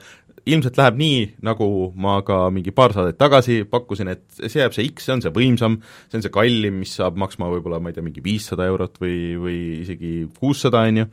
ilmselt 0.48 0.78
läheb 0.80 0.98
nii, 0.98 1.18
nagu 1.46 1.66
ma 2.02 2.16
ka 2.26 2.48
mingi 2.54 2.72
paar 2.74 2.94
saadet 2.94 3.18
tagasi 3.20 3.62
pakkusin, 3.70 4.10
et 4.10 4.24
see 4.40 4.62
jääb 4.62 4.74
see 4.74 4.88
X, 4.88 5.06
see 5.06 5.14
on 5.14 5.22
see 5.22 5.34
võimsam, 5.34 5.78
see 6.08 6.18
on 6.18 6.24
see 6.24 6.34
kallim, 6.34 6.80
mis 6.82 6.96
saab 6.98 7.20
maksma 7.20 7.50
võib-olla, 7.52 7.78
ma 7.82 7.92
ei 7.92 7.98
tea, 7.98 8.06
mingi 8.06 8.24
viissada 8.24 8.66
eurot 8.70 8.98
või, 9.02 9.16
või 9.38 9.58
isegi 9.84 10.12
kuussada, 10.38 10.82
on 10.90 11.04
ju, 11.04 11.08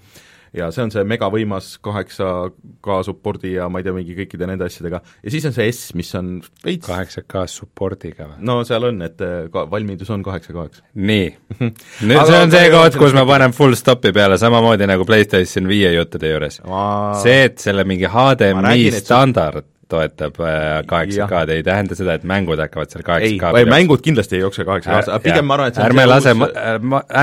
ja 0.55 0.69
see 0.73 0.85
on 0.85 0.93
see 0.93 1.05
megavõimas 1.07 1.71
kaheksa 1.85 2.29
K 2.83 2.99
support'i 3.05 3.53
ja 3.55 3.69
ma 3.71 3.81
ei 3.81 3.87
tea, 3.87 3.95
mingi 3.95 4.15
kõikide 4.17 4.49
nende 4.49 4.67
asjadega, 4.69 5.01
ja 5.23 5.33
siis 5.33 5.47
on 5.49 5.55
see 5.55 5.69
S, 5.71 5.93
mis 5.99 6.11
on 6.19 6.37
veits 6.65 6.87
kaheksa 6.87 7.25
K 7.29 7.45
support'iga 7.51 8.29
või? 8.31 8.39
no 8.49 8.59
seal 8.67 8.89
on, 8.89 9.01
et 9.05 9.25
eh, 9.25 9.49
ka 9.53 9.65
valmidus 9.71 10.11
on 10.15 10.25
kaheksa 10.25 10.55
K-ks. 10.55 10.85
nii 10.99 11.27
nüüd 12.09 12.21
see 12.29 12.43
on 12.43 12.53
see 12.53 12.69
koht, 12.73 12.99
kus 12.99 13.17
ma 13.17 13.25
panen 13.29 13.55
full 13.55 13.77
stop'i 13.79 14.13
peale, 14.15 14.39
samamoodi 14.41 14.89
nagu 14.89 15.07
PlayStation 15.07 15.69
viie 15.69 15.93
juttude 15.95 16.33
juures 16.33 16.61
see, 17.23 17.43
et 17.49 17.59
selle 17.61 17.85
mingi 17.87 18.09
HDMI 18.09 18.95
standard 18.99 19.67
toetab 19.89 20.37
äh, 20.43 20.81
kaheksa 20.87 21.27
K-d, 21.29 21.55
ei 21.57 21.63
tähenda 21.65 21.97
seda, 21.97 22.15
et 22.19 22.25
mängud 22.27 22.61
hakkavad 22.61 22.91
seal 22.93 23.03
kaheksa 23.05 23.31
K 23.41 23.61
ei, 23.61 23.67
mängud 23.69 24.03
kindlasti 24.05 24.37
ei 24.37 24.43
jookse 24.43 24.65
kaheksa 24.67 24.91
K-s, 24.91 25.11
aga 25.11 25.21
pigem 25.23 25.47
ma 25.49 25.57
arvan, 25.57 25.71
et 25.73 25.79
ärme 25.85 26.05
lase 26.09 26.33
uus..., 26.35 26.53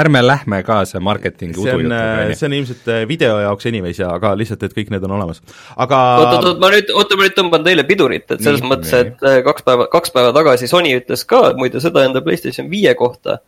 ärme 0.01 0.23
lähme 0.27 0.61
kaasa 0.67 1.03
marketingi 1.05 1.61
udujuttuga. 1.63 2.01
see 2.35 2.49
on 2.49 2.57
ilmselt 2.59 2.91
äh, 2.93 3.05
video 3.09 3.39
jaoks 3.45 3.69
anyways 3.71 4.01
ja 4.03 4.11
aga 4.17 4.35
lihtsalt, 4.39 4.67
et 4.67 4.77
kõik 4.77 4.91
need 4.95 5.07
on 5.07 5.17
olemas. 5.19 5.43
aga 5.77 6.01
oot, 6.17 6.33
oot, 6.33 6.49
oot, 6.51 6.65
ma 6.65 6.73
nüüd, 6.75 6.91
oota, 6.95 7.21
ma 7.21 7.29
nüüd 7.29 7.39
tõmban 7.39 7.69
teile 7.69 7.87
pidurit, 7.89 8.27
et 8.27 8.43
selles 8.43 8.65
nii, 8.65 8.73
mõttes, 8.75 8.97
et 8.99 9.27
äh, 9.27 9.39
kaks 9.47 9.67
päeva, 9.67 9.89
kaks 9.93 10.15
päeva 10.17 10.35
tagasi 10.37 10.71
Sony 10.71 10.97
ütles 10.99 11.27
ka 11.29 11.45
muide 11.59 11.83
seda 11.85 12.07
enda 12.09 12.25
PlayStation 12.25 12.71
viie 12.73 12.97
kohta, 12.99 13.41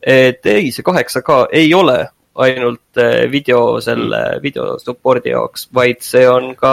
et 0.00 0.46
ei, 0.46 0.70
see 0.74 0.86
kaheksa 0.86 1.24
K 1.26 1.44
ei 1.58 1.74
ole 1.74 2.04
ainult 2.40 3.00
eh, 3.00 3.26
video 3.30 3.80
selle 3.84 4.20
mm. 4.36 4.42
video 4.42 4.74
support'i 4.80 5.32
jaoks, 5.34 5.68
vaid 5.76 6.00
see 6.04 6.24
on 6.28 6.54
ka 6.58 6.72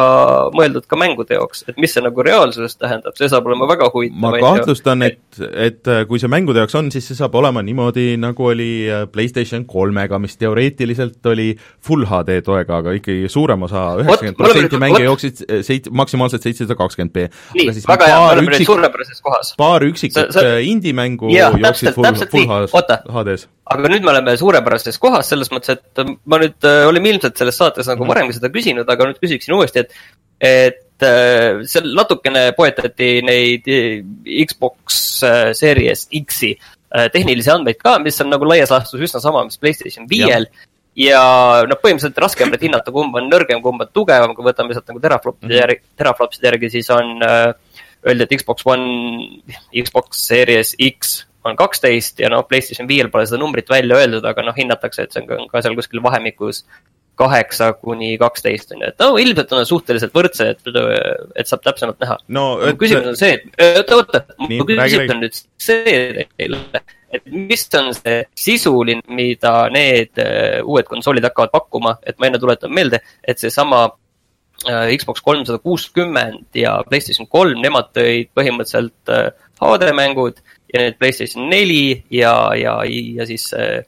mõeldud 0.56 0.88
ka 0.90 1.00
mängude 1.00 1.38
jaoks, 1.38 1.66
et 1.68 1.80
mis 1.82 1.94
see 1.94 2.04
nagu 2.06 2.24
reaalsuses 2.26 2.78
tähendab, 2.80 3.16
see 3.20 3.30
saab 3.32 3.50
olema 3.50 3.68
väga 3.70 3.90
huvitav. 3.94 4.20
ma 4.24 4.32
kahtlustan, 4.42 5.06
et, 5.08 5.42
et 5.68 5.92
eh, 5.92 6.04
kui 6.10 6.22
see 6.22 6.32
mängude 6.32 6.64
jaoks 6.64 6.78
on, 6.80 6.92
siis 6.94 7.10
see 7.12 7.20
saab 7.20 7.36
olema 7.40 7.64
niimoodi, 7.66 8.10
nagu 8.22 8.50
oli 8.52 8.70
eh, 8.88 9.06
PlayStation 9.12 9.66
kolmega, 9.70 10.20
mis 10.24 10.38
teoreetiliselt 10.40 11.32
oli 11.34 11.50
full 11.84 12.08
HD 12.08 12.40
toega, 12.46 12.82
aga 12.82 12.96
ikkagi 13.00 13.28
suurem 13.32 13.68
osa, 13.68 13.90
üheksakümmend 14.04 14.40
protsenti 14.40 14.82
mänge 14.82 15.04
jooksid 15.04 15.44
seit-, 15.68 15.92
maksimaalselt 15.92 16.48
seitsesada 16.48 16.78
kakskümmend 16.80 17.16
B. 17.16 17.28
nii, 17.58 17.76
väga 17.88 18.10
hea, 18.12 18.24
me 18.24 18.32
oleme 18.38 18.56
nüüd 18.56 18.68
suurepärases 18.68 19.22
kohas. 19.26 19.54
paar 19.60 19.86
üksikut 19.88 20.42
indie-mängu 20.68 21.32
jooksid 21.34 21.94
full, 21.98 22.26
full 22.32 22.50
HD-s. 23.18 23.48
aga 23.68 23.92
nüüd 23.92 24.06
me 24.06 24.14
oleme 24.14 24.38
suurepärases 24.40 25.00
kohas, 25.02 25.30
selles 25.32 25.50
mõttes, 25.52 25.57
et 25.60 26.04
ma 26.30 26.40
nüüd 26.42 26.68
äh, 26.68 26.84
olime 26.90 27.14
ilmselt 27.14 27.40
selles 27.40 27.58
saates 27.60 27.90
nagu 27.90 28.04
mhm. 28.04 28.12
varemgi 28.14 28.38
seda 28.38 28.52
küsinud, 28.54 28.90
aga 28.90 29.10
nüüd 29.10 29.20
küsiksin 29.24 29.58
uuesti, 29.58 29.84
et, 29.84 30.00
et 30.40 31.06
äh, 31.08 31.64
seal 31.70 31.92
natukene 31.98 32.50
poetati 32.58 33.12
neid 33.26 33.70
äh, 33.72 34.02
Xbox 34.48 35.04
Series 35.58 36.08
X-i 36.14 36.56
tehnilisi 37.12 37.50
andmeid 37.52 37.82
ka, 37.82 37.98
mis 38.00 38.16
on 38.24 38.30
nagu 38.32 38.48
laias 38.48 38.72
laastus 38.72 39.02
üsna 39.04 39.20
sama, 39.20 39.42
mis 39.46 39.60
Playstation 39.60 40.06
viiel 40.10 40.46
ja 40.98 41.22
noh, 41.68 41.80
põhimõtteliselt 41.82 42.22
raskem 42.22 42.52
nüüd 42.52 42.64
hinnata, 42.64 42.94
kumb 42.96 43.16
on 43.20 43.28
nõrgem, 43.30 43.62
kumb 43.62 43.84
on 43.84 43.90
tugevam, 43.94 44.34
kui 44.38 44.46
võtame 44.46 44.72
lihtsalt 44.72 44.94
nagu 44.94 45.02
teraflopide 45.04 45.52
mhm. 45.52 45.60
järgi, 45.60 45.84
teraflopside 46.00 46.50
järgi, 46.50 46.72
siis 46.78 46.90
on 46.96 47.26
äh, 47.28 47.52
öeldi, 48.08 48.26
et 48.26 48.38
Xbox 48.42 48.66
One, 48.66 49.42
Xbox 49.76 50.24
Series 50.30 50.74
X 50.90 51.27
on 51.50 51.58
kaksteist 51.60 52.20
ja 52.24 52.32
noh, 52.34 52.46
PlayStation 52.48 52.90
viiel 52.90 53.12
pole 53.14 53.26
seda 53.30 53.40
numbrit 53.42 53.70
välja 53.72 53.98
öeldud, 54.00 54.26
aga 54.28 54.46
noh, 54.46 54.56
hinnatakse, 54.58 55.08
et 55.08 55.16
see 55.16 55.26
on 55.38 55.50
ka 55.52 55.64
seal 55.64 55.78
kuskil 55.78 56.04
vahemikus 56.06 56.66
kaheksa 57.18 57.72
kuni 57.74 58.18
kaksteist 58.22 58.72
on 58.72 58.84
ju, 58.84 58.90
et 58.92 59.02
no 59.02 59.18
ilmselt 59.22 59.54
on 59.58 59.66
suhteliselt 59.66 60.14
võrdsed, 60.14 60.62
et, 60.70 61.50
saab 61.50 61.64
täpsemalt 61.66 62.00
näha. 62.04 62.18
No,. 62.38 62.46
Et... 62.62 62.78
küsimus 62.80 63.10
on 63.14 63.18
see, 63.18 63.40
et 63.58 63.94
oota, 63.94 64.22
oota, 64.22 64.38
mu 64.44 64.68
küsimus 64.70 65.14
on 65.16 65.24
nüüd 65.24 65.40
see 65.68 66.26
teile, 66.38 66.62
et 67.18 67.30
mis 67.32 67.64
on 67.80 67.90
see 67.98 68.20
sisuline, 68.38 69.02
mida 69.18 69.54
need 69.74 70.22
uh, 70.22 70.60
uued 70.68 70.90
konsoolid 70.90 71.26
hakkavad 71.26 71.56
pakkuma, 71.56 71.96
et 72.06 72.20
ma 72.22 72.30
enne 72.30 72.42
tuletan 72.44 72.74
meelde, 72.74 73.02
et 73.26 73.42
seesama 73.42 73.88
uh, 73.90 74.86
Xbox 74.94 75.26
kolmsada 75.26 75.62
kuuskümmend 75.64 76.62
ja 76.62 76.78
PlayStation 76.90 77.30
kolm, 77.32 77.64
nemad 77.66 77.90
tõid 77.98 78.30
põhimõtteliselt 78.38 79.16
uh, 79.16 79.32
HD 79.58 79.90
mängud 79.98 80.44
ja 80.74 80.84
nüüd 80.84 81.00
Playstation 81.00 81.48
neli 81.52 82.04
ja, 82.12 82.34
ja, 82.58 82.80
ja 82.88 83.28
siis 83.30 83.50
äh, 83.56 83.82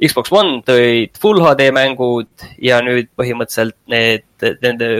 Xbox 0.00 0.32
One 0.32 0.60
tõid 0.66 1.18
full 1.20 1.42
HD 1.44 1.68
mängud 1.76 2.46
ja 2.64 2.80
nüüd 2.84 3.10
põhimõtteliselt 3.18 3.76
need, 3.92 4.24
nende 4.64 4.90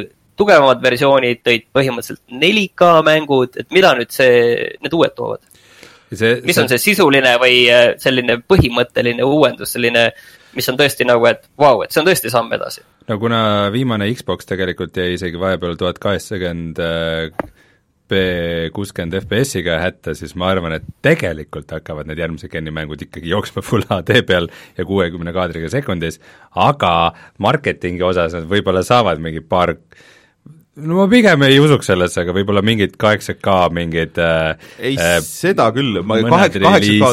tugevamad 0.40 0.82
versioonid 0.84 1.40
tõid 1.44 1.68
põhimõtteliselt 1.74 2.22
4K 2.42 2.90
mängud, 3.06 3.56
et 3.60 3.70
mida 3.74 3.94
nüüd 3.96 4.12
see, 4.14 4.42
need 4.80 4.96
uued 4.96 5.16
toovad? 5.16 5.42
See, 6.10 6.40
mis 6.42 6.56
see... 6.56 6.64
on 6.64 6.70
see 6.72 6.82
sisuline 6.82 7.36
või 7.40 7.62
äh, 7.70 7.92
selline 8.02 8.40
põhimõtteline 8.42 9.24
uuendus, 9.24 9.76
selline, 9.76 10.08
mis 10.56 10.68
on 10.72 10.78
tõesti 10.80 11.06
nagu, 11.06 11.26
et 11.30 11.44
vau 11.54 11.76
wow,, 11.78 11.84
et 11.84 11.94
see 11.94 12.02
on 12.02 12.08
tõesti 12.08 12.32
samm 12.32 12.52
edasi? 12.56 12.82
no 13.10 13.16
kuna 13.18 13.42
viimane 13.74 14.10
Xbox 14.14 14.46
tegelikult 14.46 14.96
jäi 14.96 15.14
isegi 15.16 15.38
vahepeal 15.40 15.78
tuhat 15.78 15.98
kaheksakümmend 16.02 16.78
äh, 18.14 18.68
kuuskümmend 18.74 19.16
FPS-iga 19.22 19.78
hätta, 19.82 20.14
siis 20.18 20.34
ma 20.38 20.50
arvan, 20.54 20.76
et 20.78 20.86
tegelikult 21.04 21.72
hakkavad 21.76 22.10
need 22.10 22.20
järgmise 22.22 22.50
Geni 22.52 22.72
mängud 22.74 23.02
ikkagi 23.06 23.32
jooksma 23.32 23.64
full 23.66 23.86
HD 23.88 24.22
peal 24.28 24.50
ja 24.78 24.86
kuuekümne 24.88 25.34
kaadriga 25.36 25.70
sekundis, 25.72 26.20
aga 26.54 26.94
marketingi 27.42 28.04
osas 28.06 28.36
nad 28.36 28.48
võib-olla 28.50 28.84
saavad 28.86 29.22
mingi 29.22 29.42
paar 29.44 29.76
no 30.80 30.96
ma 31.00 31.06
pigem 31.10 31.42
ei 31.46 31.58
usuks 31.62 31.88
sellesse, 31.90 32.22
aga 32.22 32.34
võib-olla 32.36 32.62
mingid 32.64 32.94
8K 33.00 33.56
mingid 33.76 34.20
äh, 34.22 34.68
ei 34.78 34.94
äh, 35.00 35.16
seda 35.26 35.68
küll, 35.74 36.00
ma 36.06 36.20
kaheksa, 36.24 36.62
kaheksa 36.64 37.10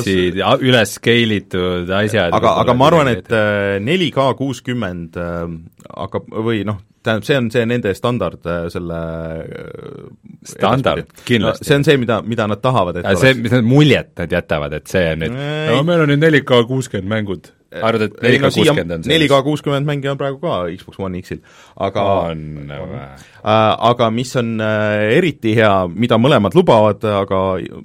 a- 0.47 0.57
üles 0.63 0.93
scale 0.99 1.39
itud 1.41 1.91
asjad. 1.99 2.35
aga, 2.37 2.53
aga 2.63 2.75
ma 2.77 2.89
arvan, 2.91 3.11
et 3.15 3.31
äh, 3.33 3.77
4K 3.83 4.27
kuuskümmend 4.39 5.17
äh, 5.21 5.41
hakkab 5.89 6.29
või 6.47 6.63
noh, 6.67 6.79
tähendab, 7.07 7.27
see 7.27 7.39
on 7.39 7.49
see 7.53 7.65
nende 7.69 7.93
standard 7.97 8.47
äh, 8.47 8.67
selle 8.73 9.01
äh, 9.43 10.07
Standard, 10.47 11.09
kindlasti. 11.27 11.67
see 11.67 11.79
on 11.79 11.87
see, 11.87 11.97
mida, 11.99 12.21
mida 12.23 12.47
nad 12.47 12.61
tahavad, 12.63 13.01
et 13.01 13.07
Aga 13.07 13.19
see, 13.23 13.35
mis 13.41 13.55
need 13.57 13.67
muljet 13.67 14.13
nad 14.19 14.37
jätavad, 14.37 14.77
et 14.77 14.91
see 14.91 15.05
on 15.13 15.23
nüüd, 15.25 15.37
no 15.71 15.83
meil 15.87 16.05
on 16.05 16.13
nüüd 16.13 16.23
4K 16.23 16.61
kuuskümmend 16.69 17.11
mängud, 17.11 17.51
arvad, 17.83 18.07
et 18.07 18.19
ei 18.23 18.37
4K 18.37 18.43
no 18.43 18.51
siia 18.53 18.73
kuuskümmend 18.73 18.97
on 18.97 19.07
see? 19.07 19.17
4K 19.17 19.41
kuuskümmend 19.47 19.89
mänge 19.89 20.11
on 20.11 20.19
praegu 20.19 20.41
ka 20.43 20.59
Xbox 20.73 21.01
One 21.03 21.21
X-il, 21.23 21.41
aga 21.87 22.05
on 22.31 22.45
või? 22.71 23.01
Äh, 23.47 23.73
aga 23.89 24.09
mis 24.11 24.33
on 24.35 24.57
äh, 24.59 25.13
eriti 25.15 25.53
hea, 25.55 25.71
mida 25.87 26.17
mõlemad 26.19 26.55
lubavad, 26.57 27.03
aga 27.05 27.37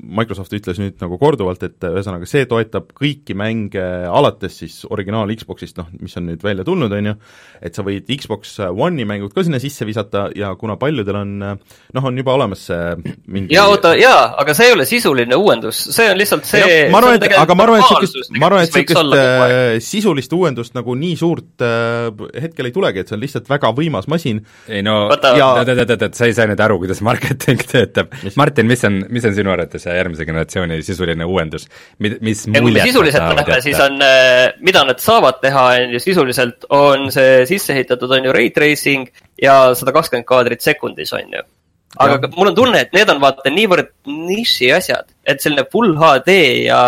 Microsoft 0.03 0.55
ütles 0.57 0.81
nüüd 0.81 0.97
nagu 1.03 1.19
korduvalt, 1.21 1.63
et 1.63 1.87
äh, 1.87 1.93
ühesõnaga 1.93 2.27
see 2.27 2.49
toetab 2.51 2.89
kõiki 2.99 3.37
mänge 3.39 3.85
alates 4.11 4.57
siis 4.63 4.81
originaal 4.91 5.31
Xboxist, 5.39 5.77
noh, 5.79 5.93
mis 6.03 6.17
on 6.19 6.27
nüüd 6.31 6.43
välja 6.43 6.65
tulnud, 6.67 6.91
on 6.97 7.11
ju, 7.13 7.15
et 7.63 7.79
sa 7.79 7.85
võid 7.87 8.11
Xbox 8.11 8.57
One'i 8.73 9.07
mängud 9.07 9.31
ka 9.37 9.45
sinna 9.47 9.61
sisse 9.63 9.87
visata 9.87 10.25
ja 10.35 10.51
kuna 10.59 10.75
paljudel 10.81 11.21
on 11.21 11.37
noh, 11.45 12.03
on 12.03 12.19
juba 12.19 12.35
olemas 12.41 12.67
see 12.67 13.15
mingi 13.31 13.55
ja 13.55 13.69
oota, 13.71 13.93
jaa, 14.01 14.33
aga 14.43 14.57
see 14.57 14.71
ei 14.71 14.75
ole 14.75 14.89
sisuline 14.89 15.39
uuendus, 15.39 15.85
see 15.95 16.09
on 16.11 16.19
lihtsalt 16.19 16.49
see. 16.49 16.65
Jah, 16.65 16.91
ma 16.91 17.03
arvan, 17.05 17.21
et, 17.21 17.37
aga 17.39 17.59
ma 17.59 17.69
arvan, 17.69 17.85
et 17.85 18.03
niisugust, 18.03 18.35
ma 18.35 18.51
arvan, 18.51 18.67
et 18.67 18.81
niisugust 18.81 18.99
sisulist 19.83 20.33
uuendust 20.37 20.77
nagu 20.77 20.95
nii 20.99 21.17
suurt 21.21 21.65
äh, 21.65 22.09
hetkel 22.43 22.69
ei 22.71 22.75
tulegi, 22.75 23.03
et 23.03 23.11
see 23.11 23.17
on 23.19 23.23
lihtsalt 23.25 23.51
väga 23.51 23.73
võimas 23.77 24.09
masin 24.11 24.41
ei 24.69 24.83
no, 24.87 24.97
Ja- 25.37 25.53
oot-oot-oot, 25.63 26.15
sa 26.19 26.29
ei 26.29 26.35
saa 26.37 26.47
nüüd 26.51 26.61
aru, 26.63 26.79
kuidas 26.83 27.03
marketing 27.05 27.63
töötab. 27.73 28.15
Martin, 28.39 28.69
mis 28.71 28.85
on, 28.89 29.01
mis 29.13 29.27
on 29.29 29.35
sinu 29.37 29.53
arvates 29.55 29.85
see 29.87 29.95
järgmise 29.97 30.27
generatsiooni 30.29 30.81
sisuline 30.87 31.27
uuendus, 31.29 31.69
mid-, 32.03 32.19
mis 32.25 32.45
ja 32.47 32.55
me 32.57 32.65
muljet 32.67 32.85
nad 32.85 32.91
sisuliselt 32.93 33.27
läheme, 33.37 33.61
siis 33.65 33.81
on, 33.83 33.99
mida 34.67 34.85
nad 34.89 35.03
saavad 35.03 35.41
teha, 35.43 35.65
on 35.83 35.97
ju 35.97 36.03
sisuliselt, 36.03 36.69
on 36.75 37.09
see 37.15 37.43
sisse 37.51 37.75
ehitatud, 37.77 38.13
on 38.19 38.29
ju 38.31 38.35
ray 38.37 38.51
tracing 38.55 39.09
ja 39.43 39.73
sada 39.79 39.95
kakskümmend 39.97 40.29
kaadrit 40.29 40.63
sekundis, 40.65 41.13
on 41.17 41.35
ju. 41.39 41.43
aga 42.01 42.19
Jah. 42.23 42.31
mul 42.37 42.53
on 42.53 42.55
tunne, 42.57 42.81
et 42.87 42.93
need 42.97 43.11
on 43.13 43.19
vaata 43.21 43.51
niivõrd 43.53 43.91
niši 44.09 44.71
asjad, 44.73 45.11
et 45.29 45.43
selline 45.45 45.67
full 45.73 45.97
HD 46.01 46.37
ja, 46.67 46.85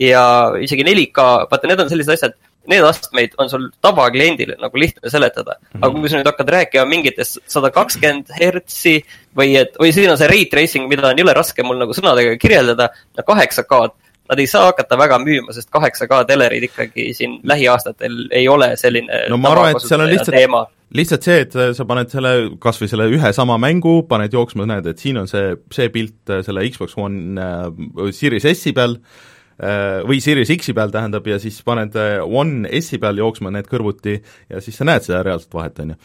ja 0.00 0.24
isegi 0.62 0.86
4K, 0.86 1.26
vaata 1.50 1.70
need 1.70 1.82
on 1.82 1.90
sellised 1.90 2.14
asjad, 2.14 2.36
need 2.68 2.84
astmeid 2.84 3.36
on 3.40 3.50
sul 3.50 3.68
tavakliendil 3.84 4.54
nagu 4.60 4.80
lihtne 4.80 5.10
seletada 5.10 5.56
aga 5.78 5.90
kui 5.94 6.10
sa 6.10 6.18
nüüd 6.18 6.28
hakkad 6.28 6.50
rääkima 6.52 6.84
mingitest 6.88 7.40
sada 7.48 7.70
kakskümmend 7.74 8.32
hertsi 8.36 8.98
või 9.38 9.54
et, 9.60 9.78
või 9.80 9.94
siin 9.96 10.12
on 10.12 10.18
see 10.20 10.28
ray 10.30 10.48
tracing, 10.52 10.88
mida 10.90 11.08
on 11.08 11.22
jõle 11.22 11.34
raske 11.36 11.64
mul 11.64 11.80
nagu 11.80 11.96
sõnadega 11.96 12.36
kirjeldada, 12.40 12.90
kaheksa 13.24 13.64
K-d 13.68 13.96
nad 14.28 14.42
ei 14.42 14.48
saa 14.50 14.66
hakata 14.68 14.98
väga 15.00 15.16
müüma, 15.22 15.54
sest 15.56 15.70
kaheksa 15.72 16.04
K 16.10 16.18
telerid 16.28 16.66
ikkagi 16.68 17.06
siin 17.16 17.38
lähiaastatel 17.48 18.26
ei 18.36 18.44
ole 18.52 18.74
selline 18.76 19.22
no 19.32 19.38
ma 19.40 19.54
arvan, 19.54 19.78
et 19.78 19.88
seal 19.88 20.04
on 20.04 20.12
lihtsalt 20.12 20.36
teema. 20.36 20.60
lihtsalt 21.00 21.30
see, 21.30 21.38
et 21.46 21.56
sa 21.78 21.88
paned 21.88 22.12
selle, 22.12 22.34
kas 22.60 22.82
või 22.82 22.92
selle 22.92 23.08
ühe 23.16 23.32
sama 23.32 23.56
mängu, 23.62 24.02
paned 24.10 24.36
jooksma, 24.36 24.68
näed, 24.68 24.92
et 24.92 25.00
siin 25.00 25.22
on 25.22 25.30
see, 25.30 25.56
see 25.72 25.88
pilt 25.94 26.36
selle 26.44 26.68
Xbox 26.68 27.00
One 27.00 27.40
äh, 27.40 28.12
Series 28.12 28.44
S-i 28.52 28.76
peal 28.76 28.98
äh, 28.98 29.24
või 29.58 30.20
Series 30.22 30.52
X-i 30.54 30.74
peal 30.76 30.92
tähendab, 30.94 31.26
ja 31.26 31.38
siis 31.42 31.58
paned 31.66 31.96
äh, 31.98 32.20
One 32.22 32.68
S-i 32.78 33.00
peal 33.02 33.18
jooksma 33.18 33.50
need 33.54 33.68
kõrvuti 33.70 34.18
ja 34.48 34.62
siis 34.62 34.78
sa 34.78 34.86
näed 34.86 35.06
seda 35.06 35.22
reaalset 35.26 35.54
vahet, 35.54 35.80
on 35.82 35.94
ju. 35.94 35.96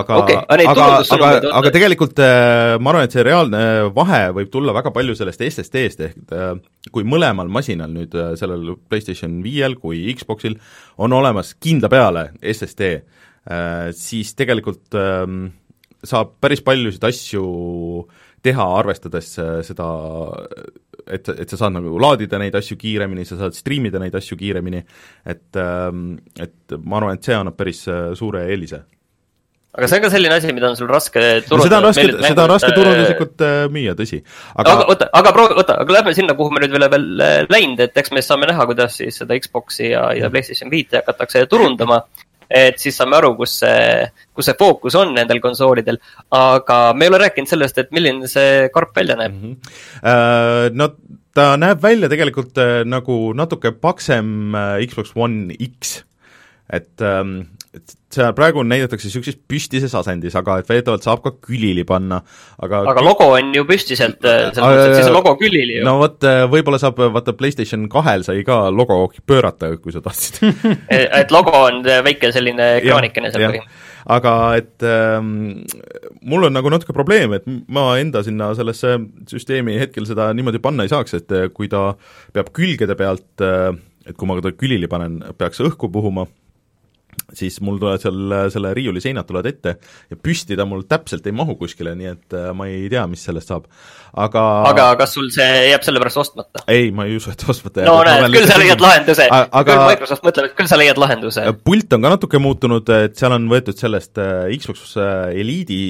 aga 0.00 0.20
Okei, 0.22 0.36
aga 0.40 0.86
aga, 1.02 1.28
aga, 1.60 1.72
tegelikult 1.74 2.22
äh, 2.24 2.76
ma 2.80 2.94
arvan, 2.94 3.08
et 3.08 3.16
see 3.16 3.26
reaalne 3.26 3.64
vahe 3.96 4.22
võib 4.38 4.52
tulla 4.52 4.72
väga 4.76 4.94
palju 4.94 5.16
sellest 5.18 5.44
SSD-st, 5.48 6.06
ehk 6.08 6.32
äh, 6.32 6.54
kui 6.94 7.04
mõlemal 7.08 7.52
masinal 7.52 7.92
nüüd, 7.92 8.16
äh, 8.16 8.32
sellel 8.40 8.72
PlayStation 8.88 9.36
viiel 9.44 9.76
kui 9.80 10.06
Xboxil, 10.16 10.56
on 10.96 11.12
olemas 11.12 11.52
kindla 11.60 11.92
peale 11.92 12.30
SSD, 12.40 12.94
äh, 13.52 13.92
siis 13.96 14.32
tegelikult 14.38 14.96
ähm, 14.96 15.52
saab 16.04 16.38
päris 16.42 16.62
paljusid 16.64 17.04
asju 17.04 17.44
teha, 18.44 18.66
arvestades 18.78 19.34
äh, 19.40 19.58
seda, 19.64 19.88
et, 21.10 21.28
et 21.28 21.50
sa 21.50 21.58
saad 21.60 21.76
nagu 21.76 21.98
laadida 22.00 22.40
neid 22.40 22.56
asju 22.58 22.76
kiiremini, 22.80 23.26
sa 23.28 23.38
saad 23.40 23.56
striimida 23.56 24.00
neid 24.02 24.14
asju 24.18 24.38
kiiremini, 24.40 24.82
et 25.28 25.60
ähm, 25.60 26.16
et 26.40 26.76
ma 26.80 27.00
arvan, 27.00 27.18
et 27.18 27.26
see 27.26 27.36
annab 27.36 27.56
päris 27.58 27.84
äh, 27.90 28.10
suure 28.18 28.44
eelise. 28.48 28.84
aga 29.74 29.88
see 29.90 29.98
on 29.98 30.04
ka 30.04 30.10
selline 30.14 30.36
asi, 30.38 30.52
mida 30.54 30.68
on 30.70 30.76
sul 30.78 30.90
raske 30.90 31.22
no 31.50 31.60
seda 31.62 31.80
on 31.80 31.88
raske, 31.88 32.06
seda 32.22 32.44
on 32.44 32.52
raske 32.52 32.70
äh, 32.70 32.76
turunduslikult 32.78 33.46
äh, 33.46 33.56
müüa, 33.74 33.96
tõsi. 33.98 34.20
aga, 34.54 34.76
aga 34.76 34.90
oota, 34.92 35.08
aga 35.20 35.32
proovi, 35.36 35.58
oota, 35.62 35.78
aga 35.84 35.98
lähme 35.98 36.14
sinna, 36.16 36.36
kuhu 36.38 36.54
me 36.54 36.62
nüüd 36.64 36.76
veel, 36.76 36.88
veel 36.94 37.08
äh, 37.26 37.40
läinud, 37.50 37.82
et 37.86 38.04
eks 38.04 38.14
me 38.14 38.22
saame 38.24 38.50
näha, 38.50 38.68
kuidas 38.70 39.00
siis 39.02 39.18
seda 39.22 39.38
Xbox'i 39.40 39.90
ja, 39.92 40.06
ja 40.18 40.30
PlayStation 40.32 40.72
viite 40.72 41.02
hakatakse 41.02 41.46
turundama. 41.50 42.04
Et 42.50 42.78
siis 42.80 42.96
saame 42.96 43.16
aru, 43.18 43.34
kus 43.38 43.58
see, 43.62 44.06
kus 44.34 44.50
see 44.50 44.58
fookus 44.58 44.96
on 45.00 45.14
nendel 45.16 45.40
konsoolidel. 45.44 45.98
aga 46.30 46.78
me 46.94 47.06
ei 47.06 47.12
ole 47.12 47.22
rääkinud 47.24 47.50
sellest, 47.50 47.78
et 47.78 47.92
milline 47.94 48.30
see 48.30 48.68
karp 48.74 48.96
välja 48.96 49.18
näeb 49.20 49.34
mm. 49.34 49.76
Äh, 50.04 50.70
No 50.74 50.90
ta 51.34 51.54
näeb 51.58 51.82
välja 51.82 52.10
tegelikult 52.10 52.58
äh, 52.62 52.82
nagu 52.86 53.32
natuke 53.36 53.72
paksem 53.72 54.54
äh, 54.54 54.84
Xbox 54.86 55.14
One 55.16 55.54
X, 55.58 56.02
et 56.70 57.02
ähm, 57.02 57.53
et 57.74 57.94
seal 58.14 58.34
praegu 58.36 58.62
näidatakse 58.66 59.08
niisuguses 59.08 59.36
püstises 59.50 59.94
asendis, 59.98 60.34
aga 60.38 60.60
et 60.60 60.68
väidetavalt 60.70 61.06
saab 61.06 61.22
ka 61.24 61.32
külili 61.42 61.82
panna, 61.88 62.20
aga 62.62 62.82
aga 62.92 63.04
logo 63.04 63.26
on 63.34 63.50
ju 63.56 63.64
püstiselt, 63.68 64.20
selles 64.22 64.58
Aga- 64.58 64.68
mõttes, 64.68 64.90
et 64.90 64.98
siis 65.00 65.10
on 65.10 65.16
logo 65.18 65.34
külili 65.40 65.78
ju. 65.80 65.86
No 65.86 65.96
vot, 66.02 66.28
võib-olla 66.52 66.80
saab, 66.82 67.00
vaata 67.16 67.34
PlayStation 67.38 67.88
kahel 67.92 68.26
sai 68.26 68.44
ka 68.46 68.60
logo 68.74 69.00
pöörata, 69.26 69.72
kui 69.82 69.94
sa 69.94 70.02
tahtsid. 70.04 70.40
Et 71.24 71.32
logo 71.34 71.52
on 71.66 71.82
väike 71.84 72.30
selline 72.34 72.76
ekraanikene 72.80 73.32
seal 73.32 73.48
põhimõtteliselt. 73.48 73.90
aga 74.14 74.32
et 74.58 74.84
ähm, 74.84 75.64
mul 76.28 76.44
on 76.44 76.52
nagu 76.52 76.68
natuke 76.72 76.92
probleem, 76.92 77.32
et 77.38 77.46
ma 77.72 77.86
enda 77.96 78.20
sinna 78.26 78.50
sellesse 78.56 78.98
süsteemi 79.30 79.78
hetkel 79.80 80.04
seda 80.08 80.28
niimoodi 80.36 80.60
panna 80.64 80.84
ei 80.84 80.92
saaks, 80.92 81.16
et 81.16 81.32
äh, 81.32 81.48
kui 81.54 81.70
ta 81.72 81.94
peab 82.36 82.52
külgede 82.56 82.98
pealt 82.98 83.44
äh, 83.44 83.72
et 84.04 84.16
kui 84.16 84.28
ma 84.28 84.36
ta 84.44 84.52
külili 84.52 84.88
panen, 84.90 85.20
peaks 85.38 85.62
õhku 85.64 85.88
puhuma, 85.92 86.26
siis 87.34 87.60
mul 87.64 87.78
tulevad 87.80 88.02
seal 88.02 88.34
selle 88.52 88.72
riiuli 88.76 89.02
seinad 89.02 89.26
tulevad 89.28 89.48
ette 89.50 89.74
ja 90.10 90.16
püsti 90.20 90.56
ta 90.58 90.66
mul 90.68 90.84
täpselt 90.88 91.26
ei 91.26 91.34
mahu 91.36 91.56
kuskile, 91.60 91.94
nii 91.98 92.10
et 92.10 92.36
äh, 92.36 92.50
ma 92.56 92.66
ei 92.70 92.88
tea, 92.92 93.04
mis 93.10 93.24
sellest 93.26 93.50
saab. 93.50 93.66
aga 94.24 94.42
aga 94.70 94.86
kas 95.00 95.14
sul 95.16 95.30
see 95.34 95.48
jääb 95.70 95.86
sellepärast 95.86 96.20
ostmata? 96.22 96.64
ei, 96.70 96.90
ma 96.94 97.06
ei 97.08 97.16
usu, 97.18 97.32
et 97.34 97.44
ostmata 97.50 97.86
no 97.88 97.96
näed, 98.06 98.28
küll 98.34 98.50
sa 98.50 98.58
leiad 98.60 98.84
lahenduse, 98.84 99.28
aga 99.30 99.64
küll 99.70 99.86
Microsoft 99.90 100.26
mõtleb, 100.26 100.50
et 100.50 100.58
küll 100.60 100.70
sa 100.70 100.78
leiad 100.80 101.00
lahenduse. 101.00 101.46
pult 101.66 101.96
on 101.96 102.06
ka 102.06 102.14
natuke 102.16 102.42
muutunud, 102.42 102.94
et 103.06 103.16
seal 103.20 103.36
on 103.36 103.48
võetud 103.50 103.80
sellest 103.80 104.20
äh, 104.22 104.52
Xbox 104.58 104.94
äh, 105.00 105.32
Elite'i 105.42 105.82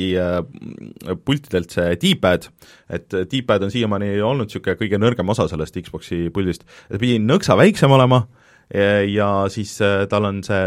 pultidelt 1.25 1.75
see 1.75 1.99
D-pad, 2.01 2.49
et 2.93 3.21
D-pad 3.31 3.67
on 3.67 3.75
siiamaani 3.75 4.15
olnud 4.25 4.49
niisugune 4.49 4.79
kõige 4.81 5.01
nõrgem 5.01 5.29
osa 5.35 5.49
sellest 5.51 5.77
Xboxi 5.85 6.27
puldist, 6.35 6.65
ta 6.89 7.01
pidi 7.01 7.21
nõksa 7.23 7.57
väiksem 7.59 7.93
olema 7.93 8.25
ja, 8.73 8.91
ja 9.05 9.29
siis 9.53 9.77
tal 10.11 10.29
on 10.31 10.43
see 10.47 10.67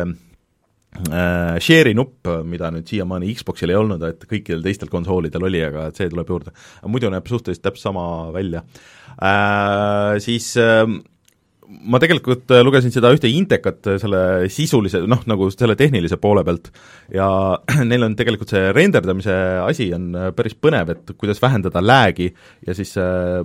äh, 1.07 1.57
share'i 1.63 1.95
nupp, 1.97 2.29
mida 2.47 2.71
nüüd 2.73 2.87
siiamaani 2.89 3.33
Xboxil 3.37 3.73
ei 3.73 3.79
olnud, 3.79 4.03
et 4.07 4.23
kõikidel 4.29 4.63
teistel 4.65 4.91
konsoolidel 4.91 5.49
oli, 5.49 5.61
aga 5.65 5.89
et 5.89 5.99
see 5.99 6.09
tuleb 6.11 6.31
juurde. 6.33 6.55
muidu 6.87 7.11
näeb 7.13 7.27
suhteliselt 7.27 7.65
täpselt 7.67 7.89
sama 7.89 8.07
välja 8.35 8.63
äh,. 9.17 10.17
Siis 10.23 10.55
äh, 10.61 10.85
ma 11.67 11.99
tegelikult 12.01 12.51
äh, 12.53 12.63
lugesin 12.63 12.93
seda 12.93 13.11
ühte 13.15 13.29
intekat 13.31 13.87
äh, 13.91 13.99
selle 14.01 14.21
sisulise, 14.53 15.03
noh, 15.09 15.23
nagu 15.29 15.49
selle 15.53 15.75
tehnilise 15.79 16.19
poole 16.21 16.43
pealt 16.47 16.71
ja 17.13 17.27
neil 17.89 18.07
on 18.07 18.15
tegelikult 18.19 18.53
see 18.53 18.71
renderdamise 18.75 19.35
asi 19.65 19.89
on 19.95 20.09
äh, 20.15 20.29
päris 20.37 20.55
põnev, 20.55 20.93
et 20.95 21.15
kuidas 21.19 21.41
vähendada 21.43 21.83
lag'i 21.83 22.29
ja 22.67 22.75
siis 22.77 22.95
äh, 23.01 23.43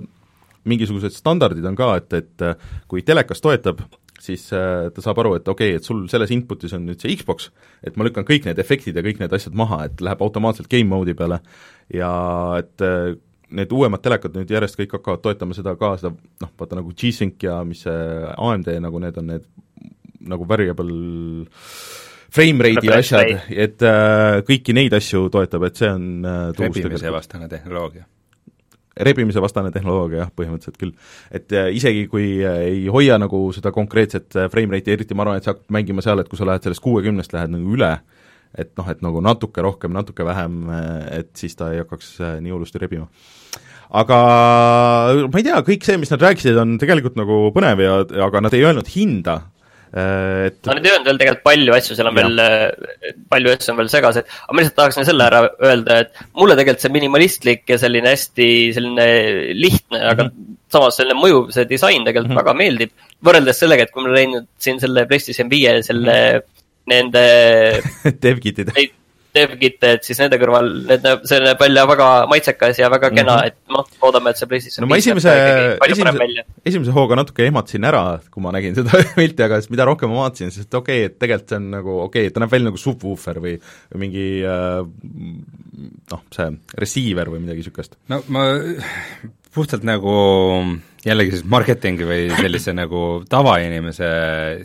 mingisugused 0.69 1.15
standardid 1.15 1.65
on 1.67 1.75
ka, 1.75 1.89
et, 1.99 2.15
et 2.15 2.45
äh, 2.47 2.71
kui 2.87 3.03
telekas 3.05 3.43
toetab, 3.43 3.83
siis 4.23 4.45
äh, 4.55 4.87
ta 4.93 5.03
saab 5.03 5.19
aru, 5.23 5.35
et 5.39 5.47
okei 5.47 5.73
okay,, 5.73 5.81
et 5.81 5.87
sul 5.87 6.05
selles 6.11 6.31
input'is 6.35 6.73
on 6.77 6.87
nüüd 6.87 7.03
see 7.03 7.15
Xbox, 7.19 7.49
et 7.83 7.97
ma 7.99 8.07
lükkan 8.07 8.27
kõik 8.27 8.47
need 8.47 8.61
efektid 8.63 8.97
ja 8.97 9.03
kõik 9.05 9.19
need 9.21 9.35
asjad 9.35 9.55
maha, 9.57 9.83
et 9.89 10.03
läheb 10.03 10.23
automaatselt 10.23 10.71
game 10.71 10.89
mode'i 10.91 11.17
peale. 11.17 11.41
Ja 11.93 12.13
et 12.61 12.83
äh, 12.85 13.13
need 13.53 13.73
uuemad 13.75 14.01
telekad 14.03 14.35
nüüd 14.37 14.51
järjest 14.51 14.79
kõik 14.79 14.95
hakkavad 14.97 15.23
toetama 15.23 15.57
seda 15.57 15.75
ka, 15.79 15.93
seda 16.01 16.13
noh, 16.13 16.53
vaata 16.59 16.79
nagu 16.79 16.93
G-Sync 16.95 17.43
ja 17.45 17.59
mis 17.67 17.83
see 17.85 17.99
AMD 18.33 18.71
nagu 18.83 19.03
need 19.03 19.19
on 19.21 19.29
need 19.35 19.45
nagu 20.23 20.47
variable 20.47 20.97
frame 22.33 22.65
rate'i 22.65 22.91
asjad, 22.95 23.35
et 23.51 23.85
äh, 23.85 24.39
kõiki 24.47 24.73
neid 24.75 24.95
asju 24.97 25.27
toetab, 25.33 25.67
et 25.67 25.79
see 25.83 25.91
on 25.91 26.09
äh, 26.25 26.43
tegelikult. 26.57 27.05
vastane 27.13 27.49
tehnoloogia. 27.51 28.07
Rebimise 28.95 29.41
vastane 29.41 29.71
tehnoloogia 29.73 30.23
jah, 30.23 30.31
põhimõtteliselt 30.37 30.79
küll. 30.79 30.93
et 31.33 31.53
äh, 31.55 31.71
isegi 31.75 32.05
kui 32.11 32.27
äh, 32.45 32.59
ei 32.69 32.83
hoia 32.93 33.17
nagu 33.21 33.45
seda 33.55 33.73
konkreetset 33.73 34.37
äh, 34.37 34.49
frame 34.53 34.77
rate'i, 34.77 34.93
eriti 34.97 35.17
ma 35.17 35.25
arvan, 35.25 35.39
et 35.39 35.47
see 35.47 35.53
hakkab 35.53 35.73
mängima 35.73 36.05
seal, 36.05 36.21
et 36.21 36.29
kui 36.29 36.39
sa 36.39 36.47
lähed 36.49 36.65
sellest 36.65 36.83
kuuekümnest, 36.83 37.33
lähed 37.33 37.55
nagu 37.55 37.77
üle, 37.77 37.91
et 38.53 38.73
noh, 38.77 38.89
et 38.91 39.01
nagu 39.01 39.21
natuke 39.25 39.65
rohkem, 39.65 39.93
natuke 39.95 40.25
vähem, 40.27 40.67
et 41.09 41.31
siis 41.37 41.57
ta 41.57 41.71
ei 41.73 41.81
hakkaks 41.81 42.19
nii 42.43 42.53
hullusti 42.53 42.81
rebima 42.81 43.09
aga 43.93 44.17
ma 45.29 45.39
ei 45.39 45.45
tea, 45.45 45.57
kõik 45.65 45.85
see, 45.85 45.97
mis 46.01 46.11
nad 46.13 46.21
rääkisid, 46.21 46.57
on 46.61 46.77
tegelikult 46.81 47.17
nagu 47.17 47.39
põnev 47.53 47.81
ja, 47.81 47.97
aga 48.25 48.41
nad 48.45 48.53
ei 48.57 48.65
öelnud 48.65 48.89
hinda, 48.93 49.39
et 49.93 50.65
no 50.65 50.73
nad 50.73 50.85
ei 50.87 50.91
öelnud 50.91 51.05
veel 51.09 51.19
tegelikult 51.21 51.43
palju 51.45 51.73
asju, 51.75 51.95
seal 51.97 52.07
on 52.09 52.17
Jah. 52.17 52.29
veel, 52.31 53.17
palju 53.29 53.51
asju 53.53 53.73
on 53.73 53.77
veel 53.81 53.91
segased, 53.93 54.25
aga 54.25 54.55
ma 54.55 54.63
lihtsalt 54.63 54.77
tahaksin 54.79 55.05
selle 55.05 55.27
ära 55.27 55.41
öelda, 55.69 55.99
et 56.05 56.23
mulle 56.39 56.55
tegelikult 56.57 56.81
see 56.85 56.93
minimalistlik 56.95 57.61
ja 57.69 57.77
selline 57.81 58.09
hästi 58.15 58.47
selline 58.77 59.05
lihtne, 59.59 60.01
aga 60.13 60.27
samas 60.73 60.97
selline 60.97 61.19
mõjuv 61.19 61.51
see 61.53 61.67
disain 61.69 62.05
tegelikult 62.07 62.33
Mhm. 62.33 62.41
väga 62.41 62.57
meeldib. 62.57 62.91
võrreldes 63.23 63.61
sellega, 63.61 63.83
et 63.85 63.91
kui 63.93 64.01
ma 64.03 64.09
olen 64.09 64.19
näinud 64.23 64.47
siin 64.59 64.79
selle 64.81 65.05
PlayStation 65.07 65.49
viie 65.53 65.77
selle, 65.85 66.17
nende 66.89 67.21
devkit'id 68.25 68.73
neid 69.33 69.49
devkit'e, 69.49 69.91
et 69.97 70.07
siis 70.07 70.19
nende 70.21 70.39
kõrval, 70.41 70.69
need 70.89 71.05
näeb, 71.05 71.25
see 71.29 71.41
näeb 71.43 71.61
välja 71.61 71.85
väga 71.89 72.07
maitsekas 72.31 72.79
ja 72.81 72.89
väga 72.93 73.11
kena, 73.15 73.39
et 73.49 73.57
noh, 73.73 73.87
loodame, 74.01 74.33
et 74.33 74.41
see 74.41 74.49
PlayStation 74.49 74.85
no 74.85 74.91
ma 74.91 74.99
esimese 75.01 75.33
esimese 75.89 76.45
esimese 76.63 76.95
hooga 76.95 77.17
natuke 77.19 77.45
ehmatasin 77.47 77.89
ära, 77.89 78.03
kui 78.33 78.45
ma 78.45 78.53
nägin 78.55 78.77
seda 78.77 79.03
pilti, 79.17 79.45
aga 79.45 79.61
siis 79.61 79.73
mida 79.73 79.87
rohkem 79.89 80.13
ma 80.13 80.23
vaatasin, 80.25 80.53
siis 80.53 80.67
et 80.67 80.79
okei 80.79 81.03
okay,, 81.03 81.11
et 81.11 81.19
tegelikult 81.21 81.53
see 81.53 81.61
on 81.61 81.69
nagu 81.73 81.99
okei 82.05 82.07
okay,, 82.07 82.31
et 82.31 82.35
ta 82.35 82.43
näeb 82.43 82.53
välja 82.53 82.69
nagu 82.69 82.81
subwoofer 82.81 83.41
või 83.43 83.55
või 83.59 84.03
mingi 84.05 84.27
äh, 84.47 84.81
noh, 86.13 86.25
see 86.33 86.49
receiver 86.79 87.31
või 87.33 87.43
midagi 87.43 87.63
niisugust. 87.63 87.97
no 88.11 88.21
ma 88.33 88.47
puhtalt 89.53 89.85
nagu 89.85 90.13
jällegi 91.05 91.35
siis 91.35 91.47
marketingi 91.49 92.07
või 92.07 92.27
sellise 92.37 92.75
nagu 92.81 93.23
tavainimese 93.29 94.11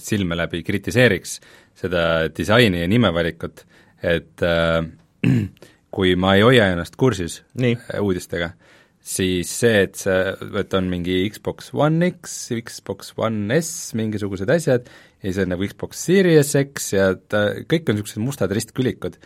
silme 0.03 0.39
läbi 0.39 0.63
kritiseeriks 0.67 1.39
seda 1.79 2.03
disaini 2.35 2.83
ja 2.83 2.91
nimevalikut, 2.91 3.63
et 4.03 4.45
äh, 4.47 4.83
kui 5.95 6.15
ma 6.21 6.35
ei 6.37 6.45
hoia 6.47 6.71
ennast 6.73 6.99
kursis 7.01 7.43
Nii. 7.59 7.77
äh, 7.79 8.03
uudistega, 8.05 8.53
siis 9.01 9.51
see, 9.63 9.85
et 9.87 9.99
see, 9.99 10.19
et 10.61 10.75
on 10.77 10.91
mingi 10.91 11.21
Xbox 11.33 11.73
One 11.75 12.13
X, 12.13 12.39
Xbox 12.61 13.15
One 13.17 13.61
S, 13.61 13.95
mingisugused 13.99 14.51
asjad 14.53 14.89
ja 14.89 15.27
siis 15.27 15.43
on 15.43 15.53
nagu 15.55 15.67
Xbox 15.67 16.05
Series 16.07 16.55
X 16.61 16.93
ja 16.95 17.11
ta, 17.17 17.49
kõik 17.69 17.91
on 17.91 17.99
niisugused 17.99 18.23
mustad 18.23 18.55
ristkülikud, 18.55 19.19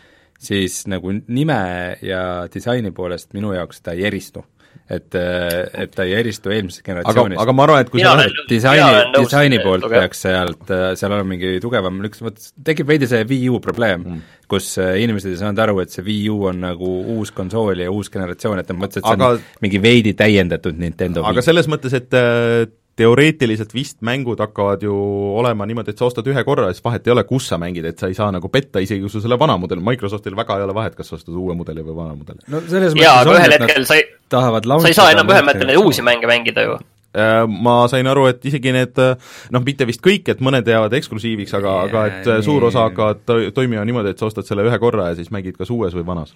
siis 0.43 0.83
nagu 0.91 1.13
nime 1.27 1.61
ja 2.03 2.23
disaini 2.53 2.95
poolest 2.95 3.37
minu 3.37 3.53
jaoks 3.57 3.85
ta 3.85 3.97
ei 3.97 4.09
eristu. 4.09 4.45
et, 4.93 5.17
et 5.17 5.95
ta 5.95 6.05
ei 6.05 6.15
eristu 6.19 6.53
eelmisest 6.53 6.83
aga, 6.83 6.89
generatsioonist. 6.91 7.41
aga 7.43 7.55
ma 7.57 7.67
arvan, 7.67 7.85
et 7.85 7.93
kui 7.93 8.03
sa 8.05 8.15
lähed 8.19 8.43
disaini 8.51 9.03
disaini 9.17 9.61
poolt 9.65 9.87
tugev. 9.87 10.03
peaks 10.05 10.25
sealt, 10.27 10.75
seal 11.01 11.15
olema 11.15 11.31
mingi 11.33 11.55
tugevam 11.65 12.03
lüks, 12.05 12.23
vot 12.25 12.51
tekib 12.67 12.91
veidi 12.91 13.09
see 13.11 13.25
Wii 13.29 13.49
U 13.53 13.61
probleem 13.65 14.05
mm., 14.05 14.21
kus 14.53 14.75
äh, 14.83 14.99
inimesed 15.01 15.33
ei 15.33 15.41
saanud 15.41 15.63
aru, 15.65 15.79
et 15.85 15.95
see 15.95 16.05
Wii 16.05 16.29
U 16.35 16.43
on 16.51 16.61
nagu 16.67 16.93
uus 17.17 17.33
konsool 17.33 17.81
ja 17.81 17.93
uus 17.93 18.13
generatsioon, 18.13 18.61
et 18.61 18.69
nad 18.73 18.83
mõtlesid, 18.83 19.01
et 19.01 19.09
see 19.09 19.17
Aga- 19.17 19.33
on 19.39 19.65
mingi 19.65 19.81
veidi 19.83 20.13
täiendatud 20.19 20.81
Nintendo 20.81 21.25
aga 21.25 21.41
Wii. 21.41 21.49
selles 21.49 21.71
mõttes, 21.73 21.97
et 21.97 22.19
äh, 22.19 22.67
teoreetiliselt 22.97 23.73
vist 23.75 24.03
mängud 24.05 24.41
hakkavad 24.43 24.83
ju 24.85 24.95
olema 25.41 25.67
niimoodi, 25.69 25.95
et 25.95 26.01
sa 26.01 26.07
ostad 26.11 26.27
ühe 26.29 26.45
korra 26.45 26.69
ja 26.69 26.77
siis 26.77 26.85
vahet 26.85 27.07
ei 27.09 27.15
ole, 27.15 27.25
kus 27.29 27.49
sa 27.49 27.59
mängid, 27.61 27.87
et 27.89 28.01
sa 28.03 28.11
ei 28.13 28.17
saa 28.17 28.29
nagu 28.35 28.51
petta, 28.53 28.83
isegi 28.85 29.01
kui 29.01 29.13
sul 29.13 29.25
selle 29.25 29.39
vana 29.41 29.57
mudeli, 29.61 29.85
Microsoftil 29.85 30.37
väga 30.37 30.59
ei 30.61 30.67
ole 30.67 30.75
vahet, 30.77 30.97
kas 30.99 31.09
sa 31.09 31.17
ostad 31.17 31.37
uue 31.39 31.57
mudeli 31.57 31.85
või 31.87 31.97
vana 31.97 32.17
mudeli. 32.19 32.45
no 32.53 32.61
selles 32.69 32.97
jaa, 32.99 33.23
mõttes 33.23 33.23
aga 33.23 33.31
on, 33.31 33.39
ühel 33.41 33.57
et 33.57 33.63
nad 33.65 33.71
hetkel 33.71 33.89
sa 33.89 33.99
ei, 34.01 34.05
tahavad 34.33 34.69
sa 34.69 34.91
ei 34.93 34.99
saa 34.99 35.15
enam 35.15 35.33
ühemõtteliselt 35.33 35.73
neid 35.73 35.81
uusi 35.81 36.05
mänge 36.05 36.29
mängida 36.29 36.67
ju. 36.69 36.77
Äh, 37.13 37.43
Ma 37.49 37.75
sain 37.93 38.09
aru, 38.09 38.27
et 38.31 38.45
isegi 38.49 38.73
need 38.73 38.97
noh, 38.97 39.65
mitte 39.65 39.89
vist 39.89 40.01
kõik, 40.05 40.29
et 40.33 40.41
mõned 40.45 40.69
jäävad 40.69 40.95
eksklusiiviks, 40.97 41.53
aga, 41.59 41.75
aga 41.89 42.07
et 42.09 42.29
äh, 42.29 42.41
suur 42.45 42.69
osa 42.69 42.87
hakkavad 42.89 43.25
to- 43.29 43.51
toimima 43.57 43.85
niimoodi, 43.89 44.13
et 44.13 44.21
sa 44.21 44.29
ostad 44.29 44.49
selle 44.49 44.65
ühe 44.69 44.79
korra 44.81 45.11
ja 45.11 45.19
siis 45.19 45.33
mängid 45.33 45.57
kas 45.61 45.73
uues 45.73 45.97
või 45.97 46.07
vanas. 46.09 46.33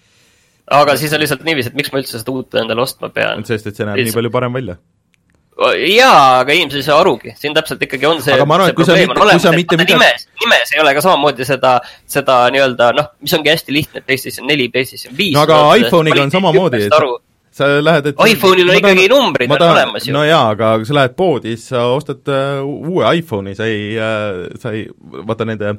aga 0.73 0.97
siis 0.97 1.13
on 1.13 1.21
lihtsalt 1.21 1.45
niiviisi, 1.45 1.73
et 1.73 1.81
miks 1.81 1.93
ma 1.93 2.01
üldse 2.01 2.21
seda 2.21 2.33
uut 2.33 2.61
endale 2.61 2.85
ostma 2.85 3.09
pean. 3.09 3.45
sest 3.45 3.73
et 3.73 3.77
see 3.77 3.89
näeb 3.89 4.01
nii 4.01 4.17
palju 4.17 4.33
parem 4.35 4.57
välja. 4.57 4.81
jaa, 5.57 6.41
aga 6.43 6.53
inimesed 6.53 6.83
ei 6.83 6.85
saa 6.85 6.99
arugi, 7.01 7.33
siin 7.41 7.55
täpselt 7.57 7.81
ikkagi 7.87 8.07
on 8.09 8.19
see, 8.23 8.35
Aga 8.37 8.45
ma 8.49 8.59
arvan, 8.59 8.69
et 8.73 8.77
kui 8.77 8.85
sa 8.85 8.93
mitte- 8.99 9.17
kui 9.17 9.41
sa 9.41 9.53
mitte 9.57 9.75
et 9.79 9.81
midagi- 9.81 9.97
nimes, 9.97 10.27
nimes 10.43 10.73
ei 10.75 10.81
ole 10.83 10.93
ka 10.95 11.01
samamoodi 11.05 11.47
seda, 11.49 11.79
seda 12.07 12.35
nii-öelda 12.53 12.91
noh, 12.99 13.07
mis 13.25 13.33
ongi 13.39 13.49
hästi 13.55 13.73
lihtne, 13.73 14.03
PlayStation 14.05 14.47
neli, 14.47 14.69
PlayStation 14.69 15.17
viis. 15.17 15.33
no 15.35 15.41
aga 15.47 15.61
iPhone'iga 15.81 16.23
on 16.27 16.31
samamoodi, 16.35 16.83
et 16.91 16.93
sa 17.57 17.71
lähed, 17.81 18.07
et 18.13 18.17
iPhone'il 18.21 18.69
on 18.69 18.77
ikkagi 18.77 19.09
numbrid 19.09 19.51
on 19.57 19.63
olemas 19.71 20.05
ju. 20.05 20.13
no 20.13 20.25
jaa, 20.29 20.51
aga 20.53 20.75
kui 20.77 20.85
sa 20.91 20.99
lähed 20.99 21.17
poodi, 21.17 21.57
siis 21.57 21.71
sa 21.73 21.87
ostad 21.95 22.21
äh, 22.29 22.61
uue 22.61 23.09
iPhone'i, 23.17 23.55
sa 23.57 23.65
ei 23.65 23.97
äh,, 23.97 24.59
sa 24.61 24.75
ei, 24.77 24.85
vaata 25.25 25.49
nende 25.49 25.79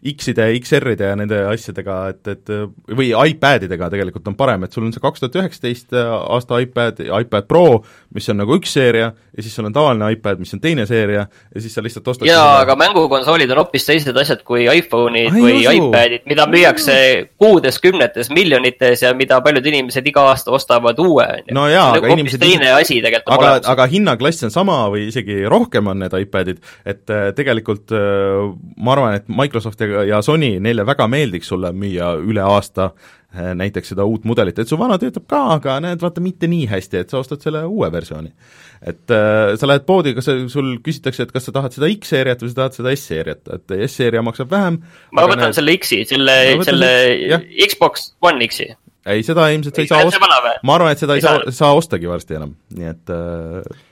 X-ide, 0.00 0.46
XR-ide 0.56 1.10
ja 1.10 1.16
nende 1.18 1.42
asjadega, 1.50 1.96
et, 2.14 2.28
et 2.32 2.52
või 2.96 3.10
iPadidega 3.12 3.90
tegelikult 3.92 4.30
on 4.30 4.36
parem, 4.38 4.64
et 4.64 4.72
sul 4.72 4.86
on 4.86 4.94
see 4.94 5.02
kaks 5.02 5.20
tuhat 5.20 5.36
üheksateist 5.42 5.92
aasta 5.96 6.60
iPad, 6.64 7.02
iPad 7.04 7.48
Pro, 7.50 7.82
mis 8.16 8.28
on 8.32 8.40
nagu 8.40 8.56
üks 8.56 8.72
seeria 8.78 9.10
ja 9.12 9.44
siis 9.44 9.52
sul 9.54 9.68
on 9.68 9.74
tavaline 9.74 10.08
iPad, 10.14 10.40
mis 10.40 10.54
on 10.56 10.62
teine 10.62 10.86
seeria 10.88 11.26
ja 11.26 11.60
siis 11.62 11.74
sa 11.76 11.84
lihtsalt 11.84 12.08
ostad 12.08 12.28
jaa, 12.28 12.62
aga 12.62 12.76
mängukonsoolid 12.80 13.52
on 13.52 13.60
hoopis 13.62 13.86
teised 13.90 14.16
asjad 14.22 14.40
kui 14.46 14.64
iPhone'id 14.70 15.30
Ai, 15.34 15.42
või 15.44 15.58
usu. 15.60 15.74
iPadid, 15.90 16.24
mida 16.30 16.46
müüakse 16.50 16.96
kuudes, 17.40 17.80
kümnetes 17.84 18.32
miljonites 18.34 19.04
ja 19.04 19.12
mida 19.18 19.42
paljud 19.44 19.68
inimesed 19.70 20.08
iga 20.10 20.24
aasta 20.32 20.54
ostavad 20.56 20.98
uue, 21.02 21.26
on 21.26 21.44
ju. 21.44 21.56
No 21.56 21.66
jaa, 21.70 21.90
aga 21.98 22.08
hoopis 22.08 22.16
inimesed- 22.16 22.44
teine 22.46 22.72
asi 22.78 23.00
tegelikult 23.04 23.36
aga, 23.36 23.52
aga 23.74 23.88
hinnaklass 23.92 24.48
on 24.48 24.54
sama 24.54 24.80
või 24.92 25.06
isegi 25.12 25.42
rohkem 25.44 25.92
on 25.92 26.02
need 26.06 26.16
iPadid, 26.24 26.64
et 26.88 27.12
äh, 27.12 27.30
tegelikult 27.36 27.92
äh, 27.92 28.50
ma 28.80 28.96
arvan, 28.96 29.20
et 29.20 29.28
Microsoft 29.28 29.80
ja, 29.80 29.89
ja 30.08 30.20
Sony, 30.22 30.58
neile 30.62 30.84
väga 30.86 31.06
meeldiks 31.10 31.48
sulle 31.52 31.72
müüa 31.76 32.12
üle 32.22 32.42
aasta 32.46 32.90
äh, 32.94 33.52
näiteks 33.58 33.92
seda 33.94 34.04
uut 34.08 34.24
mudelit, 34.28 34.58
et 34.58 34.68
su 34.70 34.78
vana 34.80 34.96
töötab 34.98 35.26
ka, 35.30 35.40
aga 35.56 35.76
näed, 35.84 36.00
vaata 36.02 36.22
mitte 36.24 36.48
nii 36.50 36.66
hästi, 36.70 37.02
et 37.04 37.10
sa 37.12 37.20
ostad 37.22 37.42
selle 37.44 37.62
uue 37.68 37.90
versiooni. 37.92 38.32
et 38.80 39.10
äh, 39.12 39.54
sa 39.60 39.66
lähed 39.68 39.84
poodi, 39.88 40.14
kas 40.16 40.24
sa- 40.30 40.36
sul 40.48 40.78
küsitakse, 40.84 41.26
et 41.26 41.32
kas 41.34 41.44
sa 41.48 41.52
tahad 41.52 41.74
seda 41.76 41.90
X-seeriat 41.92 42.40
või 42.42 42.52
sa 42.52 42.60
tahad 42.62 42.78
seda 42.78 42.94
S-seeriat, 42.96 43.42
et 43.58 43.74
S-seeria 43.90 44.22
maksab 44.24 44.48
vähem 44.50 44.78
ma 45.12 45.22
aga 45.26 45.34
võtan 45.34 45.44
näed- 45.50 45.58
selle 45.60 45.74
X-i, 45.76 46.04
selle 46.08 46.38
selle 46.64 46.90
jah. 47.28 47.44
Xbox 47.68 48.14
One 48.24 48.46
X-i. 48.48 48.70
ei, 49.06 49.22
seda 49.26 49.50
ilmselt 49.52 49.76
sa 49.76 49.82
ei 49.84 49.88
saa 49.92 50.06
osta 50.08 50.20
ma 50.62 50.74
arvan, 50.78 50.92
et 50.92 50.98
seda 51.04 51.14
ei 51.16 51.20
Ei 51.20 51.26
saa 51.28 51.38
saa., 51.44 51.52
saa 51.60 51.76
ostagi 51.76 52.08
varsti 52.08 52.36
enam, 52.40 52.54
nii 52.76 52.88
et 52.94 53.12
äh, 53.14 53.86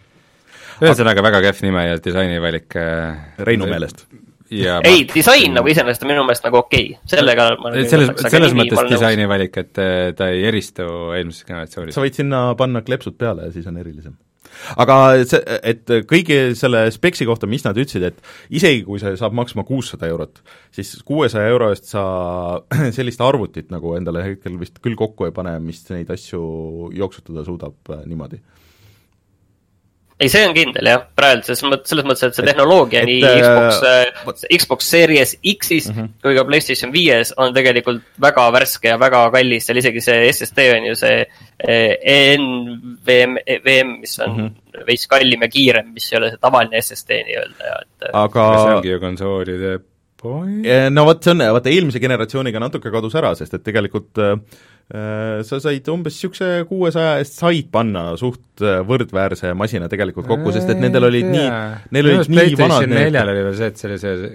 ühesõnaga 0.82 1.22
väga 1.26 1.40
kehv 1.48 1.62
nime 1.66 1.84
ja 1.88 1.96
disainivalik 2.02 2.76
äh, 2.78 3.22
Reinu 3.44 3.66
meelest. 3.70 4.04
Ja 4.50 4.78
ei, 4.86 5.02
disain 5.14 5.52
nagu 5.56 5.68
iseenesest 5.70 6.04
on 6.04 6.12
minu 6.12 6.22
meelest 6.26 6.46
nagu 6.46 6.60
okei 6.62 6.92
okay., 6.92 7.10
sellega 7.10 7.50
ma 7.58 7.72
nagu 7.72 7.82
ei 7.82 7.90
selles, 7.90 8.14
selles 8.24 8.54
mõttes 8.56 8.78
olen 8.78 8.88
nõus. 8.88 8.96
disainivalik, 8.96 9.58
et 9.60 9.82
äh, 9.82 9.98
ta 10.16 10.30
ei 10.32 10.46
eristu 10.48 10.86
eelmisest 11.16 11.48
generatsioonist 11.48 11.98
sa. 11.98 12.04
võid 12.04 12.16
sinna 12.18 12.46
panna 12.58 12.82
kleepsud 12.86 13.18
peale 13.20 13.48
ja 13.48 13.54
siis 13.54 13.68
on 13.68 13.78
erilisem. 13.80 14.16
aga 14.80 14.98
see, 15.28 15.40
et 15.72 15.92
kõigi 16.08 16.38
selle 16.58 16.86
speksi 16.94 17.28
kohta, 17.28 17.50
mis 17.50 17.66
nad 17.66 17.78
ütlesid, 17.78 18.08
et 18.08 18.54
isegi 18.60 18.84
kui 18.86 19.00
see 19.02 19.16
saab 19.20 19.36
maksma 19.36 19.66
kuussada 19.68 20.08
eurot, 20.08 20.40
siis 20.74 20.94
kuuesaja 21.06 21.50
euro 21.52 21.70
eest 21.74 21.90
sa 21.92 22.04
sellist 22.96 23.20
arvutit 23.24 23.72
nagu 23.74 23.96
endale 23.98 24.24
hetkel 24.24 24.56
vist 24.60 24.80
küll 24.84 24.98
kokku 24.98 25.28
ei 25.28 25.36
pane, 25.36 25.58
mis 25.64 25.84
neid 25.92 26.10
asju 26.14 26.92
jooksutada 26.96 27.44
suudab 27.48 27.92
äh, 27.92 28.06
niimoodi. 28.08 28.40
ei, 30.18 30.30
see 30.30 30.42
on 30.48 30.54
kindel 30.56 30.88
jah, 30.90 31.02
praeguses 31.16 31.60
mõttes, 31.62 31.92
selles 31.92 32.06
mõttes, 32.08 32.24
et 32.26 32.38
see 32.38 32.46
tehnoloogia 32.46 33.02
et, 33.04 33.10
nii 33.10 33.20
äh, 33.24 33.36
Xbox 33.42 34.24
vot-, 34.26 34.46
Xbox 34.58 34.88
Series 34.90 35.34
X-is 35.38 35.90
mm 35.90 35.98
-hmm. 35.98 36.14
kui 36.24 36.38
ka 36.38 36.44
PlayStation 36.48 36.92
viies 36.94 37.32
on 37.36 37.54
tegelikult 37.54 38.02
väga 38.20 38.48
värske 38.54 38.90
ja 38.90 38.98
väga 39.00 39.24
kallis, 39.34 39.66
seal 39.66 39.78
isegi 39.78 40.02
see 40.02 40.32
SSD 40.32 40.66
on 40.76 40.88
ju 40.88 40.96
see 40.98 41.20
eh, 41.22 41.92
NVM, 42.38 43.38
VM, 43.64 43.94
mis 44.00 44.18
on 44.18 44.32
mm 44.32 44.46
-hmm. 44.46 44.86
veits 44.86 45.06
kallim 45.06 45.42
ja 45.42 45.48
kiirem, 45.48 45.92
mis 45.94 46.12
ei 46.12 46.18
ole 46.18 46.30
see 46.30 46.42
tavaline 46.42 46.82
SSD 46.82 47.22
nii-öelda 47.30 47.70
ja 47.70 47.78
et 47.82 48.10
aga 48.12 48.48
see 48.58 48.74
ongi 48.74 48.92
ju 48.96 49.00
konsoolide 49.00 49.78
point. 50.22 50.66
No 50.90 51.04
vot, 51.04 51.22
see 51.22 51.30
on, 51.30 51.44
vaata 51.54 51.70
eelmise 51.70 52.00
generatsiooniga 52.02 52.58
natuke 52.58 52.90
kadus 52.90 53.14
ära, 53.14 53.34
sest 53.38 53.54
et 53.54 53.62
tegelikult 53.62 54.18
äh, 54.18 54.34
äh, 54.34 54.77
sa 55.44 55.58
said 55.60 55.88
umbes 55.92 56.16
niisuguse 56.16 56.64
kuuesaja 56.70 57.18
eest 57.20 57.36
said 57.42 57.68
panna 57.74 58.06
suht 58.16 58.62
äh, 58.64 58.80
võrdväärse 58.88 59.52
masina 59.58 59.90
tegelikult 59.92 60.28
kokku, 60.30 60.54
sest 60.54 60.72
et 60.72 60.80
nendel 60.80 61.10
olid 61.10 61.28
nii, 61.28 61.48
neil 61.92 62.08
olid 62.14 62.32
nii 62.32 62.56
vanad 62.56 62.86
need 62.88 63.08
neljal 63.10 63.32
oli 63.34 63.46
veel 63.50 63.58
see, 63.58 63.68
et 63.68 63.82
see 63.82 63.90
oli 63.90 63.98
see 64.00 64.30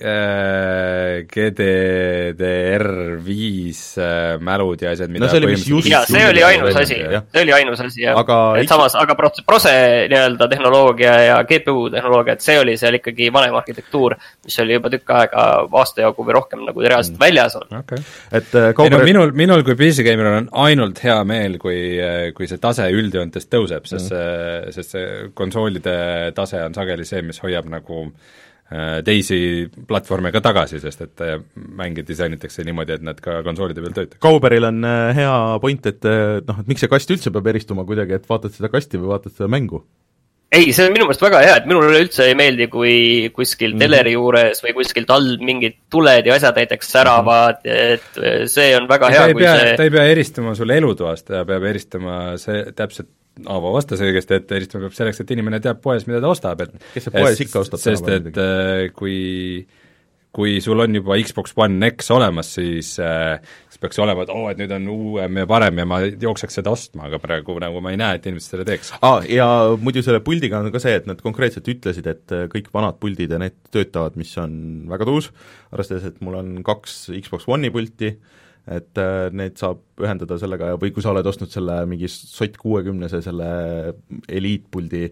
äh, 0.00 1.26
GDDR5 1.28 3.98
äh, 3.98 4.38
mälud 4.40 4.80
ja 4.82 4.90
asjad, 4.94 5.10
mida 5.12 5.26
No 5.26 5.30
see 5.30 5.38
oli 5.42 5.46
vist 5.52 5.68
just- 5.68 5.88
ja 5.90 6.00
see 6.08 6.22
oli 6.28 6.42
ainus 6.46 6.76
asi, 6.80 6.94
see 6.96 7.42
oli 7.42 7.52
ainus 7.56 7.80
asi 7.84 8.02
jah 8.04 8.16
Aga. 8.18 8.38
et 8.60 8.68
samas, 8.70 8.94
aga 8.98 9.14
prots-, 9.18 9.42
prose 9.46 9.72
nii-öelda 10.12 10.48
tehnoloogia 10.52 11.12
ja 11.26 11.36
GPU 11.48 11.88
tehnoloogia, 11.92 12.32
et 12.38 12.42
see 12.44 12.58
oli 12.60 12.74
seal 12.80 12.94
ikkagi 12.98 13.24
vanem 13.34 13.54
arhitektuur, 13.60 14.12
mis 14.46 14.56
oli 14.64 14.72
juba 14.78 14.88
tükk 14.92 15.08
aega 15.18 15.40
aasta 15.82 15.98
jagu 16.06 16.20
või 16.28 16.34
rohkem 16.38 16.60
nagu 16.68 16.78
reaalselt 16.80 17.10
Mm. 17.12 17.18
väljas 17.20 17.56
olnud. 17.58 17.72
okay.. 17.82 17.98
et 18.32 18.54
äh, 18.56 18.72
ei 18.84 18.90
no 18.94 18.98
minul, 19.04 19.30
minul 19.36 19.62
kui 19.66 19.74
PC-geimeril 19.76 20.36
on 20.40 20.48
ainult 20.64 20.98
hea 21.04 21.18
meel, 21.28 21.58
kui, 21.60 21.78
kui 22.34 22.46
see 22.48 22.58
tase 22.62 22.84
üldjoontes 22.94 23.44
tõuseb, 23.52 23.84
sest 23.90 24.08
see, 24.08 24.72
sest 24.72 24.90
see 24.96 25.06
konsoolide 25.36 26.32
tase 26.36 26.58
on 26.64 26.72
sageli 26.74 27.04
see, 27.04 27.20
mis 27.26 27.38
hoiab 27.44 27.66
nagu 27.70 28.06
teisi 29.04 29.38
platvorme 29.88 30.32
ka 30.34 30.42
tagasi, 30.44 30.80
sest 30.82 31.06
et 31.06 31.24
äh, 31.24 31.38
mänge 31.54 32.04
disainitakse 32.08 32.64
niimoodi, 32.66 32.98
et 32.98 33.06
nad 33.06 33.18
ka 33.22 33.40
konsoolide 33.46 33.82
peal 33.84 33.96
töötaks. 33.96 34.20
Kauberil 34.22 34.68
on 34.68 34.84
äh, 34.88 35.10
hea 35.18 35.34
point, 35.62 35.88
et 35.90 36.08
äh, 36.08 36.38
noh, 36.46 36.62
et 36.62 36.70
miks 36.70 36.84
see 36.84 36.92
kast 36.92 37.10
üldse 37.12 37.32
peab 37.34 37.50
eristuma 37.52 37.86
kuidagi, 37.88 38.16
et 38.18 38.28
vaatad 38.30 38.54
seda 38.54 38.72
kasti 38.72 39.00
või 39.00 39.14
vaatad 39.16 39.36
seda 39.36 39.50
mängu? 39.52 39.84
ei, 40.52 40.66
see 40.76 40.84
on 40.84 40.92
minu 40.92 41.06
meelest 41.08 41.22
väga 41.24 41.38
hea, 41.40 41.52
et 41.62 41.68
minule 41.70 41.94
üldse 41.96 42.26
ei 42.28 42.34
meeldi, 42.36 42.66
kui 42.68 43.30
kuskil 43.32 43.72
Mhm. 43.72 43.80
teleri 43.80 44.10
juures 44.12 44.60
või 44.60 44.74
kuskilt 44.76 45.08
all 45.14 45.38
mingid 45.40 45.78
tuled 45.88 46.28
ja 46.28 46.34
asjad 46.36 46.60
näiteks 46.60 46.90
säravad, 46.92 47.62
et 47.64 48.20
see 48.52 48.74
on 48.76 48.84
väga 48.90 49.08
ta 49.08 49.14
hea, 49.14 49.32
kui 49.32 49.46
pea, 49.46 49.54
see 49.56 49.78
ta 49.80 49.86
ei 49.88 49.94
pea 49.94 50.04
eristama 50.12 50.52
sulle 50.58 50.76
elutoast, 50.76 51.24
ta 51.30 51.46
peab 51.48 51.64
eristama 51.70 52.18
see 52.36 52.66
täpselt 52.76 53.08
Aavo 53.48 53.70
vastas 53.72 54.02
õigesti, 54.04 54.36
et 54.36 54.50
eristama 54.52 54.86
peab 54.86 54.96
selleks, 54.96 55.22
et 55.22 55.30
inimene 55.32 55.60
teab 55.64 55.80
poes, 55.84 56.04
mida 56.08 56.20
ta 56.20 56.32
ostab, 56.32 56.60
et 56.66 56.74
Kes 56.92 57.08
see 57.08 57.14
poes 57.14 57.40
ikka 57.46 57.62
ostab 57.64 57.80
sest 57.80 58.10
et 58.12 58.36
äh, 58.36 58.90
kui 58.96 59.64
kui 60.32 60.60
sul 60.64 60.80
on 60.80 60.94
juba 60.96 61.18
Xbox 61.20 61.52
One 61.60 61.90
X 61.92 62.08
olemas, 62.14 62.54
siis 62.56 62.94
äh, 63.04 63.36
siis 63.68 63.80
peaks 63.82 64.00
olema, 64.00 64.24
et 64.24 64.32
oo 64.32 64.46
oh,, 64.46 64.50
et 64.50 64.60
nüüd 64.60 64.72
on 64.72 64.88
uuem 64.92 65.40
ja 65.42 65.48
parem 65.48 65.82
ja 65.82 65.86
ma 65.88 66.00
jookseks 66.06 66.56
seda 66.60 66.72
ostma, 66.72 67.06
aga 67.08 67.20
praegu 67.22 67.58
nagu 67.60 67.82
ma 67.84 67.92
ei 67.92 68.00
näe, 68.00 68.16
et 68.16 68.28
inimesed 68.30 68.54
seda 68.54 68.66
teeks. 68.68 68.94
aa, 69.04 69.20
ja 69.28 69.46
muidu 69.80 70.04
selle 70.04 70.22
puldiga 70.24 70.62
on 70.62 70.72
ka 70.72 70.80
see, 70.82 70.94
et 71.02 71.08
nad 71.08 71.20
konkreetselt 71.24 71.68
ütlesid, 71.68 72.08
et 72.08 72.36
äh, 72.36 72.46
kõik 72.52 72.72
vanad 72.72 72.96
puldid 73.02 73.32
ja 73.32 73.40
need 73.42 73.58
töötavad, 73.74 74.16
mis 74.20 74.32
on 74.40 74.54
väga 74.92 75.08
tuus, 75.08 75.28
arvestades, 75.72 76.08
et 76.08 76.24
mul 76.24 76.40
on 76.40 76.54
kaks 76.66 77.04
Xbox 77.18 77.48
One'i 77.52 77.72
pulti, 77.74 78.14
et 78.70 78.98
äh, 79.00 79.28
need 79.34 79.58
saab 79.58 79.80
ühendada 80.02 80.38
sellega 80.38 80.72
või 80.80 80.92
kui 80.94 81.02
sa 81.02 81.10
oled 81.10 81.26
ostnud 81.26 81.50
selle 81.50 81.80
mingi 81.90 82.10
sott 82.10 82.58
kuuekümnese, 82.60 83.18
selle 83.24 83.48
eliitpuldi, 84.30 85.02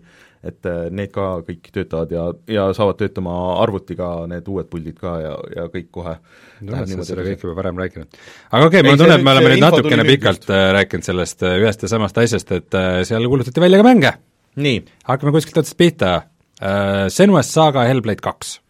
et 0.47 0.69
äh, 0.71 0.85
need 0.95 1.11
ka 1.15 1.27
kõik 1.49 1.73
töötavad 1.75 2.15
ja, 2.15 2.29
ja 2.51 2.69
saavad 2.77 3.01
töötama 3.01 3.35
arvutiga 3.61 4.13
need 4.31 4.47
uued 4.49 4.71
puldid 4.71 4.97
ka 5.01 5.17
ja, 5.25 5.35
ja 5.57 5.67
kõik 5.73 5.91
kohe 5.99 6.15
sa 6.15 6.85
seda 6.87 7.03
edasi. 7.03 7.19
kõike 7.33 7.49
juba 7.49 7.59
varem 7.59 7.83
rääkinud. 7.83 8.23
aga 8.53 8.71
okei 8.71 8.85
okay,, 8.85 8.95
see 8.95 9.03
tunnen, 9.03 9.17
nüüd- 9.17 9.19
et 9.19 9.27
me 9.27 9.35
oleme 9.35 9.53
nüüd 9.55 9.67
natukene 9.67 10.09
pikalt 10.13 10.47
just. 10.47 10.55
äh, 10.55 10.71
rääkinud 10.79 11.11
sellest 11.11 11.47
ühest 11.51 11.87
ja 11.87 11.95
samast 11.97 12.23
asjast, 12.23 12.57
et 12.57 12.81
seal 13.11 13.29
kuulutati 13.29 13.67
välja 13.67 13.83
ka 13.83 13.89
mänge. 13.91 14.17
nii, 14.63 14.83
hakkame 15.11 15.35
kuskilt 15.35 15.63
otsast 15.65 15.79
pihta 15.79 16.17
uh,, 16.23 17.07
Senua's 17.11 17.51
Saga 17.51 17.89
Hellblade 17.91 18.23
kaks 18.23 18.61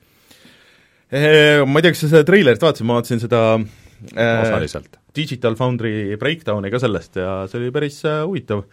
Eh, 1.11 1.65
ma 1.67 1.81
ei 1.81 1.83
tea, 1.83 1.91
kas 1.91 2.05
sa 2.05 2.09
seda 2.13 2.27
treilerit 2.27 2.63
vaatasid, 2.63 2.87
ma 2.87 3.01
vaatasin 3.01 3.19
seda 3.19 3.41
osaliselt. 4.15 4.99
Digital 5.17 5.57
Foundry 5.59 6.17
breakdown'i 6.21 6.71
ka 6.73 6.81
sellest 6.83 7.19
ja 7.21 7.45
see 7.51 7.61
oli 7.61 7.75
päris 7.75 8.01
äh, 8.09 8.23
huvitav. 8.25 8.65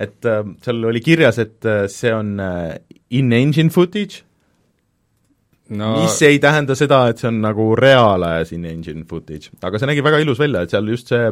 et 0.00 0.24
äh, 0.24 0.42
seal 0.64 0.84
oli 0.88 1.02
kirjas, 1.04 1.38
et 1.42 1.66
äh, 1.68 1.86
see 1.92 2.12
on 2.14 2.38
äh, 2.40 2.78
in-engine 3.10 3.70
footage 3.70 4.24
no 5.78 5.90
mis 6.00 6.16
ei 6.26 6.38
tähenda 6.42 6.74
seda, 6.78 7.02
et 7.10 7.20
see 7.20 7.28
on 7.30 7.40
nagu 7.42 7.70
reaalajas 7.78 8.52
in-engine 8.56 9.04
footage, 9.08 9.52
aga 9.62 9.80
see 9.80 9.90
nägi 9.90 10.04
väga 10.04 10.20
ilus 10.24 10.40
välja, 10.42 10.64
et 10.64 10.74
seal 10.74 10.88
just 10.90 11.12
see 11.12 11.28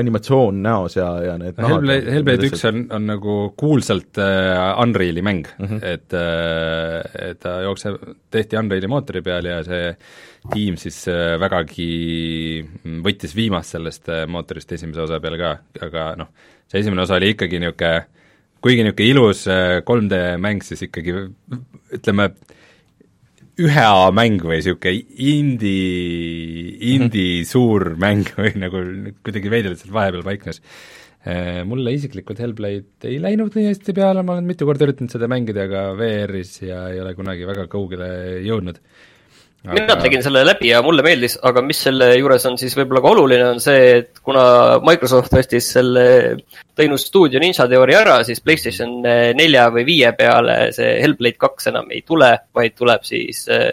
animatsioon 0.00 0.60
näos 0.62 0.96
ja, 0.98 1.08
ja 1.24 1.36
need 1.40 1.58
no 1.58 1.72
Hellblade, 1.72 2.12
Hellblade 2.14 2.50
üks 2.50 2.64
on, 2.68 2.84
on 2.94 3.08
nagu 3.08 3.38
kuulsalt 3.58 4.20
äh, 4.22 4.82
Unreali 4.82 5.24
mäng 5.26 5.48
mm. 5.48 5.66
-hmm. 5.66 5.80
et 5.82 6.14
äh, 6.14 7.30
et 7.30 7.40
ta 7.40 7.60
jookseb, 7.66 7.98
tehti 8.30 8.60
Unreali 8.60 8.90
mootori 8.90 9.22
peal 9.26 9.50
ja 9.50 9.62
see 9.66 9.96
tiim 10.52 10.76
siis 10.80 11.02
äh, 11.08 11.34
vägagi 11.40 11.90
mm, 12.62 13.02
võttis 13.04 13.34
viimast 13.36 13.76
sellest 13.76 14.08
äh, 14.08 14.26
mootorist 14.28 14.72
esimese 14.72 15.04
osa 15.08 15.20
peal 15.20 15.36
ka, 15.40 15.56
aga 15.88 16.14
noh, 16.20 16.32
see 16.70 16.84
esimene 16.84 17.02
osa 17.02 17.18
oli 17.18 17.34
ikkagi 17.34 17.60
niisugune 17.60 18.20
kuigi 18.60 18.84
niisugune 18.84 19.10
ilus 19.10 19.46
äh, 19.48 19.80
3D 19.86 20.20
mäng, 20.40 20.64
siis 20.64 20.84
ikkagi 20.86 21.14
ütleme, 21.96 22.30
ühe 23.60 23.84
A 23.84 24.08
mäng 24.14 24.40
või 24.44 24.60
niisugune 24.60 24.94
indie, 25.30 26.72
indie 26.94 27.44
suur 27.48 27.94
mäng 28.00 28.30
või 28.38 28.54
nagu 28.62 28.82
kuidagi 29.24 29.52
veidralt 29.52 29.82
seal 29.82 29.94
vahepeal 29.94 30.24
paiknes. 30.26 30.62
Mulle 31.68 31.92
isiklikult 31.92 32.38
Hellblade 32.40 33.10
ei 33.10 33.18
läinud 33.20 33.52
nii 33.52 33.66
hästi 33.68 33.92
peale, 33.96 34.22
ma 34.24 34.38
olen 34.38 34.46
mitu 34.48 34.64
korda 34.64 34.86
üritanud 34.86 35.12
seda 35.12 35.28
mängida 35.28 35.66
ka 35.68 35.90
VR-is 35.98 36.54
ja 36.64 36.86
ei 36.88 37.02
ole 37.02 37.12
kunagi 37.18 37.44
väga 37.48 37.66
kaugele 37.68 38.08
jõudnud. 38.46 38.80
Mina 39.68 39.96
tegin 40.00 40.22
selle 40.24 40.40
läbi 40.46 40.70
ja 40.70 40.80
mulle 40.84 41.04
meeldis, 41.04 41.36
aga 41.46 41.62
mis 41.64 41.82
selle 41.84 42.10
juures 42.16 42.46
on 42.48 42.56
siis 42.60 42.74
võib-olla 42.78 43.02
ka 43.04 43.12
oluline, 43.12 43.46
on 43.54 43.60
see, 43.62 43.82
et 43.98 44.20
kuna 44.24 44.42
Microsoft 44.86 45.34
ostis 45.36 45.68
selle 45.76 46.04
teinud 46.78 47.00
stuudio 47.00 47.42
Ninja 47.42 47.66
Theory 47.68 47.96
ära, 47.98 48.20
siis 48.26 48.40
Playstation 48.44 49.00
nelja 49.36 49.66
või 49.74 49.84
viie 49.88 50.12
peale 50.16 50.56
see 50.76 50.94
Hellblade 51.02 51.40
kaks 51.40 51.68
enam 51.72 51.92
ei 51.92 52.00
tule, 52.08 52.32
vaid 52.56 52.76
tuleb 52.78 53.04
siis 53.06 53.44
äh, 53.52 53.68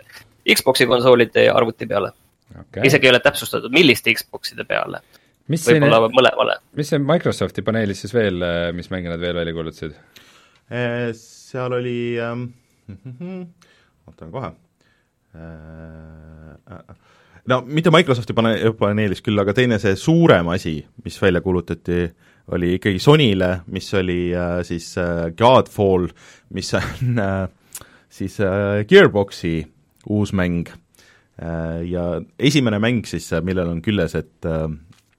Xbox'i 0.47 0.89
konsoolide 0.89 1.47
ja 1.47 1.55
arvuti 1.55 1.87
peale 1.87 2.11
okay.. 2.59 2.83
isegi 2.89 3.07
ei 3.07 3.15
ole 3.15 3.23
täpsustatud, 3.23 3.71
milliste 3.71 4.11
Xbox'ide 4.19 4.67
peale. 4.67 5.01
võib-olla 5.47 6.03
mõlemale. 6.11 6.59
mis 6.75 6.91
see 6.91 6.99
Microsofti 6.99 7.63
paneelis 7.63 8.03
siis 8.03 8.15
veel, 8.15 8.43
mis 8.75 8.91
mänge 8.91 9.13
nad 9.13 9.23
veel 9.23 9.39
välja 9.39 9.55
kuulutasid? 9.55 9.97
Eh, 10.67 11.09
seal 11.15 11.79
oli 11.79 11.99
ähm,, 12.19 12.49
vaatan 14.03 14.31
kohe 14.35 14.55
no 17.47 17.61
mitte 17.65 17.91
Microsofti 17.93 18.35
pane-, 18.37 18.73
paneelis 18.79 19.23
küll, 19.25 19.39
aga 19.41 19.55
teine 19.57 19.79
see 19.81 19.95
suurem 19.99 20.49
asi, 20.53 20.79
mis 21.05 21.19
välja 21.21 21.41
kuulutati, 21.45 22.01
oli 22.55 22.73
ikkagi 22.77 22.99
Sonyle, 23.03 23.51
mis 23.73 23.87
oli 23.99 24.19
äh, 24.35 24.59
siis 24.67 24.93
äh, 25.01 25.29
Godfall, 25.37 26.09
mis 26.55 26.73
on 26.79 27.21
äh, 27.23 27.47
siis 28.09 28.39
äh, 28.39 28.83
Gearboxi 28.87 29.59
uus 30.09 30.33
mäng 30.33 30.67
äh, 30.69 31.81
ja 31.87 32.09
esimene 32.39 32.79
mäng 32.79 33.03
siis, 33.07 33.29
millel 33.43 33.73
on 33.75 33.81
küljes, 33.85 34.15
et 34.19 34.47
äh, 34.47 34.67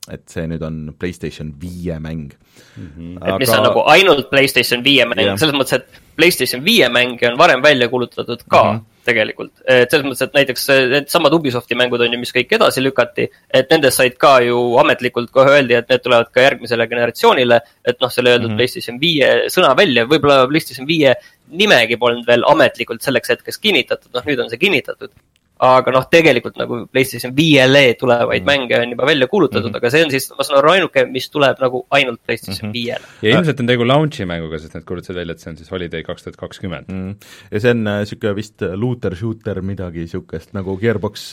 et 0.08 0.24
see 0.32 0.46
nüüd 0.48 0.62
on 0.64 0.76
PlayStation 0.96 1.50
viie 1.60 1.98
mäng 2.00 2.30
mm. 2.32 2.86
-hmm. 2.96 3.16
et 3.20 3.42
mis 3.42 3.50
on 3.52 3.66
nagu 3.66 3.82
ainult 3.92 4.30
PlayStation 4.30 4.84
viie 4.84 5.04
mäng 5.04 5.20
yeah., 5.20 5.36
selles 5.36 5.56
mõttes, 5.56 5.76
et 5.76 6.00
PlayStation 6.16 6.64
viie 6.64 6.88
mänge 6.88 7.28
on 7.28 7.38
varem 7.38 7.62
välja 7.62 7.88
kuulutatud 7.88 8.44
ka 8.48 8.62
mm. 8.62 8.78
-hmm. 8.78 8.97
tegelikult. 9.08 9.52
et 9.64 9.90
selles 9.90 10.06
mõttes, 10.06 10.26
et 10.26 10.36
näiteks 10.36 10.66
needsamad 10.94 11.36
Ubisofti 11.38 11.78
mängud 11.78 12.04
on 12.04 12.14
ju, 12.14 12.20
mis 12.20 12.34
kõik 12.34 12.52
edasi 12.58 12.84
lükati, 12.84 13.28
et 13.60 13.72
nendest 13.72 14.00
said 14.00 14.18
ka 14.20 14.38
ju 14.44 14.58
ametlikult 14.82 15.32
kohe 15.34 15.56
öeldi, 15.56 15.78
et 15.78 15.88
need 15.92 16.04
tulevad 16.04 16.30
ka 16.34 16.44
järgmisele 16.44 16.88
generatsioonile. 16.90 17.60
et 17.88 18.00
noh, 18.00 18.12
seal 18.12 18.26
ei 18.26 18.36
öeldud 18.36 18.48
mm. 18.48 18.52
-hmm. 18.52 18.58
PlayStation 18.58 19.00
viie 19.00 19.32
sõna 19.54 19.74
välja, 19.76 20.04
võib-olla 20.04 20.46
PlayStation 20.48 20.86
viie 20.86 21.14
nimegi 21.48 21.96
polnud 21.96 22.26
veel 22.26 22.44
ametlikult 22.46 23.02
selleks 23.02 23.34
hetkeks 23.34 23.58
kinnitatud, 23.58 24.12
noh 24.14 24.24
nüüd 24.28 24.40
on 24.44 24.50
see 24.50 24.60
kinnitatud 24.60 25.10
aga 25.58 25.92
noh, 25.94 26.04
tegelikult 26.10 26.58
nagu 26.60 26.80
PlayStation 26.92 27.32
viiele 27.36 27.82
tulevaid 27.98 28.44
mm. 28.44 28.46
mänge 28.46 28.78
on 28.78 28.92
juba 28.94 29.06
välja 29.08 29.26
kuulutatud 29.30 29.68
mm, 29.68 29.74
-hmm. 29.74 29.82
aga 29.82 29.90
see 29.90 30.04
on 30.04 30.10
siis, 30.12 30.28
ma 30.38 30.46
saan 30.46 30.58
aru, 30.60 30.70
ainuke, 30.76 31.04
mis 31.10 31.26
tuleb 31.34 31.58
nagu 31.62 31.80
ainult 31.98 32.20
PlayStation 32.26 32.72
viiele 32.72 33.02
mm. 33.02 33.26
ja 33.26 33.34
ilmselt 33.34 33.62
on 33.64 33.70
tegu 33.72 33.88
launch'i 33.88 34.26
mänguga, 34.28 34.60
sest 34.62 34.78
nad 34.78 34.86
kuulutasid 34.86 35.18
välja, 35.18 35.34
et 35.34 35.42
see 35.42 35.50
on 35.50 35.58
siis 35.58 35.72
Holiday 35.74 36.04
kaks 36.06 36.26
tuhat 36.26 36.38
kakskümmend. 36.38 36.92
mm.. 36.92 37.14
ja 37.50 37.62
see 37.64 37.74
on 37.74 37.82
niisugune 37.88 38.34
vist 38.38 38.66
looter-shooter 38.84 39.62
midagi 39.66 40.06
niisugust, 40.06 40.54
nagu 40.54 40.78
Gearbox 40.78 41.32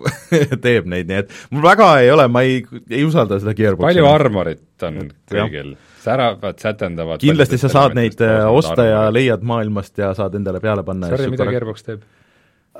teeb 0.66 0.88
neid, 0.88 1.12
nii 1.12 1.22
et 1.24 1.36
mul 1.50 1.68
väga 1.68 1.92
ei 2.00 2.10
ole, 2.14 2.28
ma 2.32 2.46
ei, 2.48 2.62
ei 2.90 3.04
usalda 3.04 3.40
seda 3.42 3.54
Gearboxi. 3.56 3.90
palju 3.92 4.08
armorit 4.08 4.88
on 4.88 5.02
kõigil, 5.28 5.74
säravad, 6.04 6.60
sätendavad 6.62 7.20
kindlasti 7.20 7.60
sa 7.60 7.72
saad 7.72 7.96
neid 7.98 8.20
äh, 8.24 8.44
osta 8.48 8.88
ja 8.88 9.06
leiad 9.12 9.44
maailmast 9.44 9.98
ja 10.00 10.14
saad 10.16 10.40
endale 10.40 10.64
peale 10.64 10.86
panna. 10.86 11.12
sorry, 11.12 11.28
mida 11.36 11.48
Gearbox 11.52 11.84
teeb? 11.84 12.06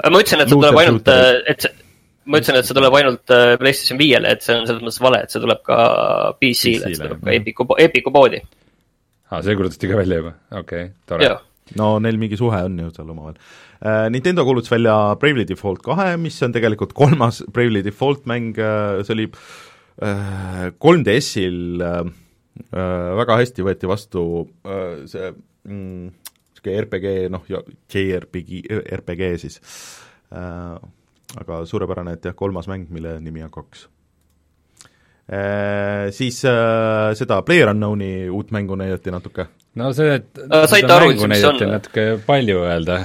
Ma 0.04 0.22
ütlesin, 0.22 0.44
et 0.44 0.50
see 0.50 0.56
tuleb 0.56 0.80
ainult 0.82 1.10
shooterid., 1.10 1.50
et 1.52 1.66
see, 1.66 1.74
ma 2.26 2.40
ütlesin, 2.42 2.60
et 2.60 2.68
see 2.68 2.78
tuleb 2.78 2.98
ainult 3.00 3.34
äh, 3.34 3.56
PlayStation 3.60 4.00
viiele, 4.00 4.36
et 4.36 4.46
see 4.46 4.56
on 4.58 4.68
selles 4.68 4.84
mõttes 4.84 5.02
vale, 5.02 5.24
et 5.24 5.34
see 5.34 5.42
tuleb 5.42 5.60
ka 5.66 5.80
PC-le, 6.40 6.94
see 6.94 7.02
tuleb 7.02 7.26
ka 7.26 7.36
Epicu, 7.36 7.68
Epicu 7.86 8.14
poodi. 8.14 8.40
aa, 9.30 9.42
see 9.42 9.58
kuulutati 9.58 9.92
ka 9.92 10.00
välja 10.00 10.22
juba, 10.22 10.34
okei 10.52 10.88
okay,, 10.88 10.96
tore 11.08 11.36
no 11.74 11.96
neil 12.02 12.18
mingi 12.20 12.38
suhe 12.38 12.58
on 12.68 12.76
ju 12.78 12.90
seal 12.94 13.08
omavahel 13.10 13.38
äh,. 13.80 14.06
Nintendo 14.12 14.44
kuulutas 14.46 14.70
välja 14.70 15.16
Bravely 15.20 15.46
Default 15.48 15.82
kahe, 15.86 16.12
mis 16.20 16.38
on 16.46 16.54
tegelikult 16.54 16.94
kolmas 16.94 17.42
Bravely 17.54 17.82
Default 17.86 18.26
mäng 18.30 18.54
äh,, 18.58 19.02
see 19.06 19.16
oli 19.16 19.26
äh, 20.02 20.70
3DS-il 20.78 21.82
äh, 21.82 21.98
äh, 22.70 23.10
väga 23.22 23.40
hästi 23.42 23.66
võeti 23.66 23.90
vastu 23.90 24.46
äh, 24.66 25.02
see 25.10 25.32
mm, 25.66 26.14
niisugune 26.66 26.84
RPG, 26.84 27.16
noh, 27.32 27.44
JRPG, 27.94 28.62
RPG 29.00 29.34
siis 29.42 29.60
äh,, 30.32 30.78
aga 31.40 31.60
suurepärane, 31.66 32.16
et 32.16 32.30
jah, 32.30 32.34
kolmas 32.34 32.68
mäng, 32.70 32.88
mille 32.90 33.18
nimi 33.20 33.44
on 33.46 33.52
kaks 33.54 33.86
äh,. 35.30 36.10
Siis 36.14 36.44
äh, 36.44 37.14
seda 37.18 37.42
PlayerUnknown'i 37.42 38.28
uut 38.30 38.52
mängu 38.54 38.76
näidati 38.78 39.14
natuke 39.14 39.48
no 39.76 39.92
see, 39.92 40.16
et 40.18 40.40
Äh, 40.46 40.66
saite 40.70 40.92
aru, 40.92 41.10
mis 41.12 41.24
näidati 41.30 41.66
on? 41.66 41.72
natuke 41.76 42.04
palju 42.26 42.60
öelda. 42.64 42.98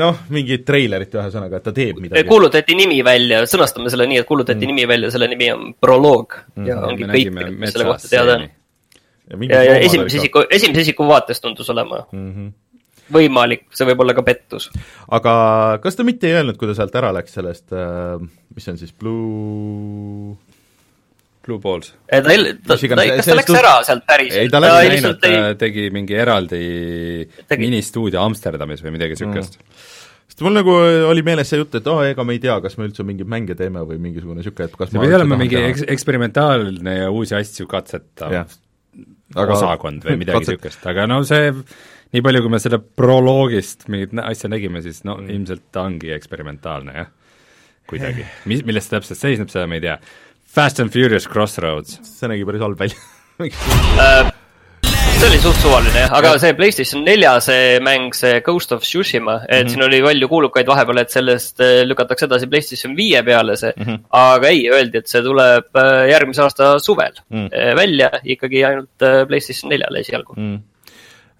noh, 0.00 0.22
mingit 0.34 0.64
treilerit 0.68 1.14
ühesõnaga, 1.16 1.60
et 1.60 1.68
ta 1.68 1.74
teeb 1.76 2.00
midagi. 2.02 2.28
kuulutati 2.28 2.76
nimi 2.78 3.00
välja, 3.06 3.42
sõnastame 3.50 3.92
selle 3.92 4.08
nii, 4.10 4.22
et 4.22 4.28
kuulutati 4.28 4.60
mm. 4.60 4.72
nimi 4.72 4.88
välja, 4.90 5.12
selle 5.14 5.30
nimi 5.32 5.50
on 5.54 5.70
proloog 5.80 6.36
mm. 6.56 6.66
ja 6.68 6.80
ongi 6.88 7.08
kõik 7.10 7.38
mis 7.56 7.74
selle 7.74 7.88
kohta 7.88 8.10
teada 8.12 8.40
on. 8.40 8.48
ja, 8.50 9.38
ja, 9.54 9.62
ja 9.70 9.78
esimese 9.86 10.20
isiku, 10.20 10.44
esimese 10.50 10.84
isiku 10.88 11.08
vaates 11.08 11.40
tundus 11.40 11.70
olema. 11.72 12.04
mm. 12.12 12.32
-hmm. 12.32 12.52
võimalik, 13.14 13.66
see 13.74 13.88
võib 13.88 14.04
olla 14.04 14.14
ka 14.16 14.24
pettus. 14.26 14.70
aga 15.10 15.32
kas 15.82 15.98
ta 15.98 16.06
mitte 16.06 16.30
ei 16.30 16.38
öelnud, 16.40 16.58
kui 16.60 16.70
ta 16.70 16.76
sealt 16.78 16.94
ära 17.00 17.12
läks 17.16 17.36
sellest 17.38 17.74
äh,, 17.74 18.22
mis 18.54 18.66
see 18.66 18.74
on 18.74 18.80
siis, 18.80 18.94
Blue 18.96 20.38
Blue 21.46 21.58
Balls. 21.58 21.94
ta, 22.10 22.20
ta, 22.20 22.34
ta, 22.66 22.76
iganes, 22.84 23.14
kas 23.20 23.30
ta 23.30 23.36
läks 23.38 23.56
ära 23.56 23.72
sealt 23.86 24.04
päriselt? 24.08 24.42
Ei, 24.42 24.50
ta 24.52 24.60
ta 24.60 24.74
näinud, 24.76 25.24
ei 25.24 25.38
ta, 25.38 25.54
tegi 25.62 25.88
mingi 25.94 26.16
eraldi 26.18 26.60
Tegi. 27.40 27.60
ministuudio 27.62 28.20
Amsterdamis 28.22 28.84
või 28.84 28.94
midagi 28.98 29.16
niisugust 29.16 29.56
mm.. 29.56 29.84
sest 30.30 30.44
mul 30.44 30.58
nagu 30.58 30.74
oli 31.10 31.24
meeles 31.26 31.48
see 31.50 31.62
jutt, 31.62 31.78
et 31.80 31.88
aa 31.88 32.02
oh,, 32.02 32.08
ega 32.12 32.26
me 32.28 32.36
ei 32.36 32.42
tea, 32.44 32.58
kas 32.64 32.76
me 32.80 32.88
üldse 32.90 33.06
mingeid 33.08 33.30
mänge 33.32 33.56
teeme 33.58 33.84
või 33.88 34.00
mingisugune 34.02 34.42
niisugune, 34.42 34.68
et 34.68 34.76
kas 34.82 34.92
see 34.92 35.00
pidi 35.00 35.16
olema 35.16 35.40
mingi 35.40 35.62
eks-, 35.62 35.86
eksperimentaalne 35.96 36.98
ja 36.98 37.08
uusi 37.14 37.38
asju 37.40 37.68
katsetav 37.70 38.36
osakond 39.48 40.04
või 40.04 40.20
midagi 40.20 40.44
niisugust, 40.44 40.84
aga 40.92 41.08
no 41.08 41.22
see 41.28 41.54
nii 42.14 42.24
palju, 42.26 42.42
kui 42.44 42.50
me 42.50 42.58
selle 42.62 42.80
proloogist 42.80 43.86
mingit 43.92 44.16
asja 44.24 44.50
nägime, 44.50 44.82
siis 44.82 45.04
no 45.06 45.18
mm. 45.20 45.30
ilmselt 45.36 45.68
ta 45.72 45.86
ongi 45.86 46.12
eksperimentaalne 46.16 46.96
jah, 46.96 47.12
kuidagi. 47.90 48.26
mis, 48.50 48.64
milles 48.66 48.88
see 48.88 48.96
täpselt 48.96 49.22
seisneb, 49.22 49.52
seda 49.52 49.68
me 49.70 49.80
ei 49.80 49.86
tea. 49.86 49.96
Fast 50.50 50.82
and 50.82 50.90
Furious 50.90 51.28
Crossroads, 51.30 52.00
see 52.02 52.30
nägi 52.30 52.46
päris 52.48 52.66
halb 52.66 52.80
välja 52.80 52.98
Äh, 53.40 54.26
see 55.20 55.28
oli 55.28 55.38
suht 55.40 55.60
suvaline 55.62 56.02
jah, 56.02 56.12
aga 56.16 56.32
see 56.42 56.52
Playstation 56.58 57.04
nelja 57.06 57.32
see 57.44 57.78
mäng, 57.84 58.10
see 58.16 58.40
Ghost 58.44 58.74
of 58.76 58.82
Tsushima, 58.84 59.38
et 59.46 59.48
mm 59.48 59.54
-hmm. 59.54 59.72
siin 59.72 59.84
oli 59.86 60.00
palju 60.04 60.28
kuulukaid 60.28 60.68
vahepeal, 60.68 61.00
et 61.00 61.10
sellest 61.10 61.60
äh, 61.60 61.82
lükatakse 61.88 62.26
edasi 62.28 62.48
Playstation 62.50 62.96
viie 62.96 63.22
peale 63.22 63.56
see 63.56 63.72
mm, 63.76 63.84
-hmm. 63.86 63.98
aga 64.10 64.48
ei, 64.48 64.66
öeldi, 64.70 64.98
et 64.98 65.08
see 65.08 65.22
tuleb 65.22 65.76
äh, 65.76 66.08
järgmise 66.10 66.42
aasta 66.42 66.78
suvel 66.78 67.12
Mm. 67.30 67.36
mm. 67.38 67.76
välja 67.76 68.10
ikkagi 68.24 68.64
ainult 68.64 69.08
Playstation 69.28 69.70
neljale 69.70 70.00
esialgu 70.00 70.34
mm.. 70.36 70.42
mm.. 70.42 70.62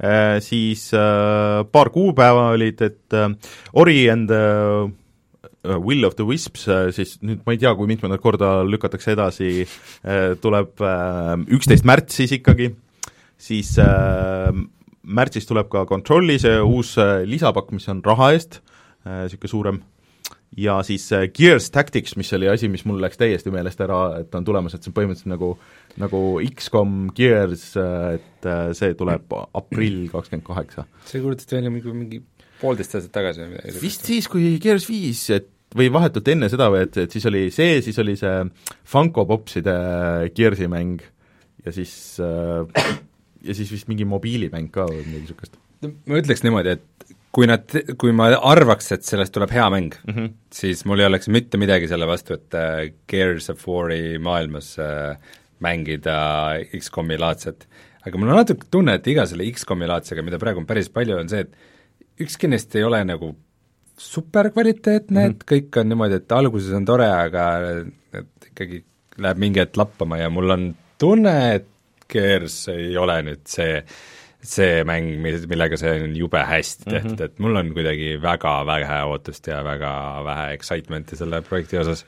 Äh, 0.00 0.40
siis 0.40 0.94
äh, 0.96 1.64
paar 1.72 1.90
kuupäeva 1.92 2.50
olid, 2.54 2.80
et 2.80 3.12
äh, 3.12 3.28
Ori 3.72 4.08
and 4.10 4.30
äh, 4.30 4.88
Will 5.62 6.06
of 6.06 6.14
the 6.16 6.24
Wisps 6.24 6.66
äh,, 6.68 6.88
siis 6.96 7.18
nüüd 7.20 7.42
ma 7.44 7.52
ei 7.52 7.60
tea, 7.60 7.74
kui 7.76 7.88
mitmendat 7.90 8.22
korda 8.24 8.62
lükatakse 8.64 9.12
edasi 9.12 9.50
äh,, 9.60 10.38
tuleb 10.40 10.80
üksteist 11.52 11.84
äh, 11.84 11.88
märts 11.90 12.16
siis 12.16 12.32
ikkagi, 12.32 12.70
siis 13.36 13.74
äh, 13.82 14.48
märtsis 15.04 15.48
tuleb 15.50 15.68
ka 15.68 15.84
Controlli 15.90 16.38
see 16.40 16.56
uus 16.64 16.94
äh, 16.96 17.20
lisapakk, 17.28 17.68
mis 17.76 17.88
on 17.92 18.00
raha 18.06 18.32
eest 18.38 18.62
äh,, 19.04 19.26
niisugune 19.26 19.52
suurem, 19.52 19.82
ja 20.56 20.82
siis 20.82 21.12
äh, 21.12 21.28
Gears 21.28 21.70
Tactics, 21.70 22.16
mis 22.16 22.32
oli 22.32 22.48
asi, 22.48 22.68
mis 22.68 22.84
mul 22.88 23.00
läks 23.02 23.20
täiesti 23.20 23.52
meelest 23.52 23.80
ära, 23.84 24.00
et 24.20 24.34
on 24.34 24.44
tulemas, 24.44 24.74
et 24.74 24.82
see 24.82 24.90
on 24.90 24.96
põhimõtteliselt 24.96 25.32
nagu 25.32 25.52
nagu 26.00 26.40
X-kom 26.46 27.08
Gears, 27.16 27.70
et 27.76 28.48
äh, 28.48 28.72
see 28.76 28.94
tuleb 28.98 29.32
aprill 29.34 30.04
kakskümmend 30.12 30.46
kaheksa. 30.46 30.86
see 31.08 31.22
kuulutati 31.22 31.58
välja 31.58 31.72
mingi, 31.72 31.94
mingi 31.94 32.20
poolteist 32.60 32.98
aastat 32.98 33.14
tagasi 33.16 33.44
või 33.44 33.56
midagi 33.56 33.82
vist 33.82 34.06
siis, 34.06 34.28
kui 34.30 34.54
Gears 34.62 34.86
viis, 34.90 35.24
et 35.34 35.48
või 35.76 35.90
vahetult 35.94 36.28
enne 36.32 36.48
seda 36.50 36.68
või 36.72 36.84
et, 36.86 36.98
et 37.04 37.14
siis 37.14 37.26
oli 37.30 37.46
see, 37.54 37.78
siis 37.84 37.98
oli 38.02 38.16
see 38.18 38.42
Funko 38.90 39.26
Popside 39.28 39.76
Gearsi 40.34 40.70
mäng 40.70 41.02
ja 41.64 41.74
siis 41.74 41.92
äh, 42.22 42.90
ja 43.46 43.56
siis 43.56 43.70
vist 43.72 43.90
mingi 43.90 44.06
mobiilimäng 44.08 44.72
ka 44.74 44.88
või 44.90 45.04
midagi 45.04 45.26
niisugust 45.26 45.60
ma 45.80 46.20
ütleks 46.20 46.42
niimoodi, 46.44 46.76
et 46.76 47.16
kui 47.34 47.46
nad, 47.48 47.64
kui 48.00 48.12
ma 48.16 48.28
arvaks, 48.34 48.90
et 48.96 49.06
sellest 49.06 49.32
tuleb 49.34 49.52
hea 49.54 49.66
mäng 49.72 49.94
mm. 50.02 50.14
-hmm. 50.14 50.32
siis 50.52 50.84
mul 50.84 51.00
ei 51.00 51.06
oleks 51.06 51.28
mitte 51.28 51.60
midagi 51.60 51.88
selle 51.88 52.06
vastu, 52.10 52.34
et 52.34 52.54
äh, 52.54 52.90
Gears 53.08 53.50
of 53.50 53.66
War'i 53.68 54.18
maailmas 54.18 54.76
äh, 54.78 55.16
mängida 55.64 56.16
X-komi 56.78 57.18
laadset. 57.20 57.68
aga 58.06 58.18
mul 58.18 58.32
on 58.32 58.40
natuke 58.40 58.68
tunne, 58.70 58.96
et 58.96 59.06
iga 59.12 59.26
selle 59.28 59.46
X-komi 59.52 59.88
laadsega, 59.90 60.24
mida 60.24 60.40
praegu 60.40 60.62
on 60.62 60.68
päris 60.68 60.88
palju, 60.92 61.18
on 61.20 61.28
see, 61.28 61.44
et 61.44 62.24
ükski 62.24 62.48
neist 62.48 62.74
ei 62.76 62.84
ole 62.84 63.02
nagu 63.04 63.34
superkvaliteetne 64.00 65.20
mm, 65.20 65.26
-hmm. 65.26 65.36
et 65.36 65.44
kõik 65.52 65.80
on 65.80 65.90
niimoodi, 65.92 66.20
et 66.22 66.32
alguses 66.32 66.72
on 66.76 66.86
tore, 66.88 67.08
aga 67.08 67.44
et 68.16 68.48
ikkagi 68.52 68.84
läheb 69.20 69.42
mingi 69.42 69.60
hetk 69.60 69.76
lappama 69.76 70.18
ja 70.20 70.30
mul 70.32 70.56
on 70.56 70.70
tunne, 70.98 71.36
et 71.58 71.68
Gears 72.10 72.64
ei 72.72 72.96
ole 72.98 73.20
nüüd 73.22 73.44
see 73.46 73.84
see 74.40 74.84
mäng, 74.88 75.18
millega 75.20 75.76
see 75.76 75.90
on 76.00 76.14
jube 76.16 76.40
hästi 76.48 76.86
tehtud 76.86 77.10
mm, 77.10 77.16
-hmm. 77.16 77.24
et 77.24 77.38
mul 77.38 77.56
on 77.56 77.72
kuidagi 77.76 78.14
väga 78.22 78.54
vähe 78.66 79.02
ootust 79.04 79.46
ja 79.46 79.64
väga 79.64 79.92
vähe 80.24 80.52
excitement'i 80.54 81.16
selle 81.16 81.42
projekti 81.42 81.78
osas. 81.78 82.06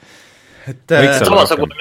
Et 0.71 0.95
äh, 0.95 1.09
samasugune, 1.23 1.77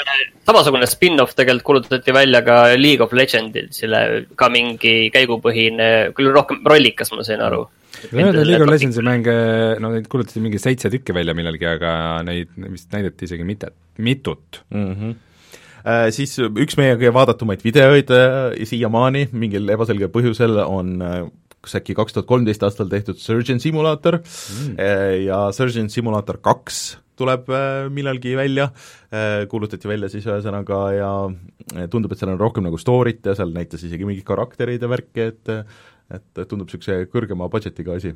samasugune 0.48 0.88
spin-off 0.90 1.36
tegelikult 1.38 1.88
kuulutati 1.88 2.14
välja 2.16 2.42
ka 2.46 2.62
League 2.80 3.04
of 3.06 3.14
Legendsile, 3.16 4.02
ka 4.40 4.50
mingi 4.54 4.96
käigupõhine, 5.14 5.90
küll 6.18 6.32
rohkem 6.34 6.64
rollikas, 6.68 7.14
ma 7.14 7.26
sain 7.28 7.44
aru. 7.46 7.66
League 8.12 8.62
of 8.64 8.72
Legendsi 8.72 9.04
mänge, 9.06 9.36
no 9.84 9.92
neid 9.94 10.08
kuulutati 10.12 10.42
mingi 10.44 10.62
seitse 10.62 10.90
tükki 10.94 11.16
välja 11.16 11.36
millalgi, 11.38 11.68
aga 11.70 11.92
neid 12.26 12.56
vist 12.70 12.90
näidati 12.96 13.28
isegi 13.30 13.46
mitte, 13.48 13.74
mitut. 13.98 14.64
mm. 14.70 14.94
-hmm. 14.94 15.20
Siis 16.14 16.36
üks 16.38 16.78
meie 16.78 16.94
kõige 16.94 17.10
vaadatumaid 17.14 17.64
videoid 17.66 18.12
äh, 18.14 18.66
siiamaani 18.70 19.30
mingil 19.34 19.70
ebaselgel 19.74 20.12
põhjusel 20.14 20.60
on 20.62 20.92
äh, 21.02 21.24
kas 21.62 21.78
äkki 21.78 21.96
kaks 21.98 22.16
tuhat 22.16 22.30
kolmteist 22.30 22.64
aastal 22.66 22.90
tehtud 22.90 23.20
Surgeon 23.22 23.62
Simulator 23.62 24.20
mm. 24.22 24.76
ja 25.28 25.44
Surgeon 25.56 25.90
Simulator 25.94 26.42
kaks 26.42 26.82
tuleb 27.22 27.50
äh, 27.54 27.86
millalgi 27.94 28.36
välja 28.38 28.70
äh,, 29.14 29.46
kuulutati 29.52 29.90
välja 29.90 30.10
siis 30.12 30.26
ühesõnaga 30.30 30.82
ja 30.96 31.12
äh, 31.30 31.88
tundub, 31.92 32.14
et 32.14 32.22
seal 32.22 32.34
on 32.34 32.42
rohkem 32.42 32.66
nagu 32.68 32.80
story't 32.82 33.28
ja 33.28 33.36
seal 33.38 33.54
näitas 33.56 33.86
isegi 33.88 34.08
mingid 34.08 34.26
karakterid 34.28 34.82
ja 34.82 34.92
värki, 34.92 35.32
et 35.32 35.56
et 36.12 36.42
tundub 36.44 36.68
niisuguse 36.68 37.06
kõrgema 37.12 37.48
budget'iga 37.52 37.96
asi 38.00 38.16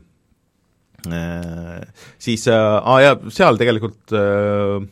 äh,. 1.08 1.86
Siis 2.20 2.48
äh, 2.52 2.60
aa 2.82 3.00
ja 3.04 3.16
seal 3.32 3.60
tegelikult 3.62 4.16
äh, 4.16 4.82
äh, 4.82 4.88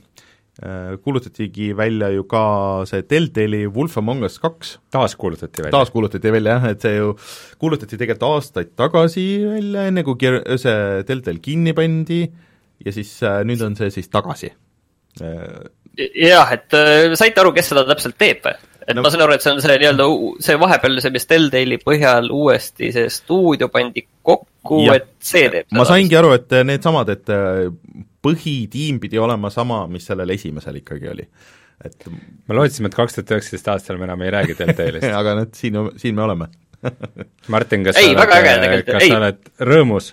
kuulutatigi 1.04 1.72
välja 1.74 2.12
ju 2.14 2.24
ka 2.30 2.44
see 2.86 3.02
Deltali 3.10 3.64
Wolf 3.66 3.98
Among 3.98 4.22
Us 4.28 4.38
kaks 4.38 4.76
taas 4.94 5.16
kuulutati 5.18 5.64
välja. 5.64 5.72
taas 5.74 5.90
kuulutati 5.90 6.32
välja 6.32 6.60
jah, 6.60 6.68
et 6.70 6.82
see 6.86 7.00
ju 7.00 7.16
kuulutati 7.58 7.98
tegelikult 7.98 8.28
aastaid 8.28 8.76
tagasi 8.78 9.26
välja, 9.48 9.88
enne 9.90 10.04
kui 10.06 10.34
see 10.62 11.04
Deltal 11.10 11.42
kinni 11.42 11.74
pandi 11.74 12.22
ja 12.86 12.94
siis 12.94 13.16
äh, 13.26 13.42
nüüd 13.48 13.64
on 13.66 13.78
see 13.80 13.90
siis 13.94 14.12
tagasi 14.14 14.52
äh,. 15.22 15.64
jah, 15.98 16.54
et 16.56 16.74
äh, 16.78 17.14
saite 17.20 17.42
aru, 17.44 17.52
kes 17.56 17.72
seda 17.74 17.84
täpselt 17.90 18.18
teeb 18.20 18.46
või? 18.46 18.56
et 18.84 18.96
No- 18.98 19.04
ma 19.06 19.10
saan 19.14 19.22
aru, 19.24 19.36
et 19.38 19.44
see 19.46 19.54
on 19.54 19.62
see 19.64 19.78
nii-öelda 19.80 20.06
see 20.44 20.58
vahepeal 20.60 20.98
see, 21.00 21.12
mis 21.16 21.28
Telltale'i 21.30 21.78
põhjal 21.80 22.28
uuesti 22.36 22.90
see 22.96 23.06
stuudio 23.14 23.70
pandi 23.72 24.04
kokku, 24.26 24.82
et 24.92 25.08
see 25.24 25.46
teeb 25.54 25.72
ma 25.78 25.86
saingi 25.88 26.18
aru, 26.20 26.34
et 26.36 26.52
needsamad, 26.68 27.14
et 27.16 27.32
äh, 27.32 27.70
põhitiim 28.24 29.00
pidi 29.04 29.20
olema 29.20 29.50
sama, 29.54 29.86
mis 29.92 30.06
sellel 30.08 30.30
esimesel 30.36 30.82
ikkagi 30.82 31.10
oli. 31.14 31.28
et 31.84 32.06
me 32.12 32.56
lootsime, 32.56 32.88
et 32.92 32.96
kaks 32.96 33.16
tuhat 33.18 33.32
üheksateist 33.38 33.72
aastal 33.72 33.98
me 34.00 34.06
enam 34.10 34.22
ei 34.24 34.32
räägi 34.36 34.56
Deltalist. 34.60 35.08
aga 35.22 35.38
nüüd 35.40 35.56
siin, 35.60 35.80
siin 36.00 36.16
me 36.20 36.24
oleme 36.28 36.48
Martin, 37.48 37.84
kas 37.88 37.96
Ei, 38.02 38.12
sa 38.12 38.26
oled, 38.28 38.84
kas 38.88 39.04
ei. 39.06 39.10
sa 39.12 39.20
oled 39.22 39.40
rõõmus? 39.72 40.10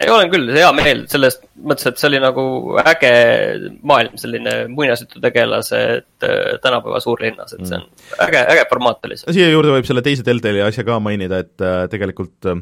ei, 0.00 0.08
olen 0.08 0.30
küll, 0.32 0.48
hea 0.54 0.70
meel 0.76 1.02
sellest 1.12 1.42
mõttes, 1.60 1.86
et 1.90 2.00
see 2.00 2.08
oli 2.08 2.20
nagu 2.22 2.44
äge 2.80 3.12
maailm, 3.86 4.16
selline 4.20 4.54
muinasjututegelase, 4.72 5.80
äh, 6.24 6.38
tänapäeva 6.64 7.00
suurlinnas, 7.04 7.54
et 7.56 7.66
see 7.68 7.76
on 7.76 7.84
äge, 8.26 8.40
äge 8.54 8.64
formaat 8.70 9.04
oli 9.08 9.20
see. 9.20 9.34
siia 9.36 9.50
juurde 9.52 9.74
võib 9.76 9.88
selle 9.88 10.04
teise 10.06 10.24
Deltali 10.26 10.62
asja 10.64 10.86
ka 10.88 10.98
mainida, 11.04 11.42
et 11.44 11.66
äh, 11.66 11.82
tegelikult 11.92 12.50
äh, 12.50 12.56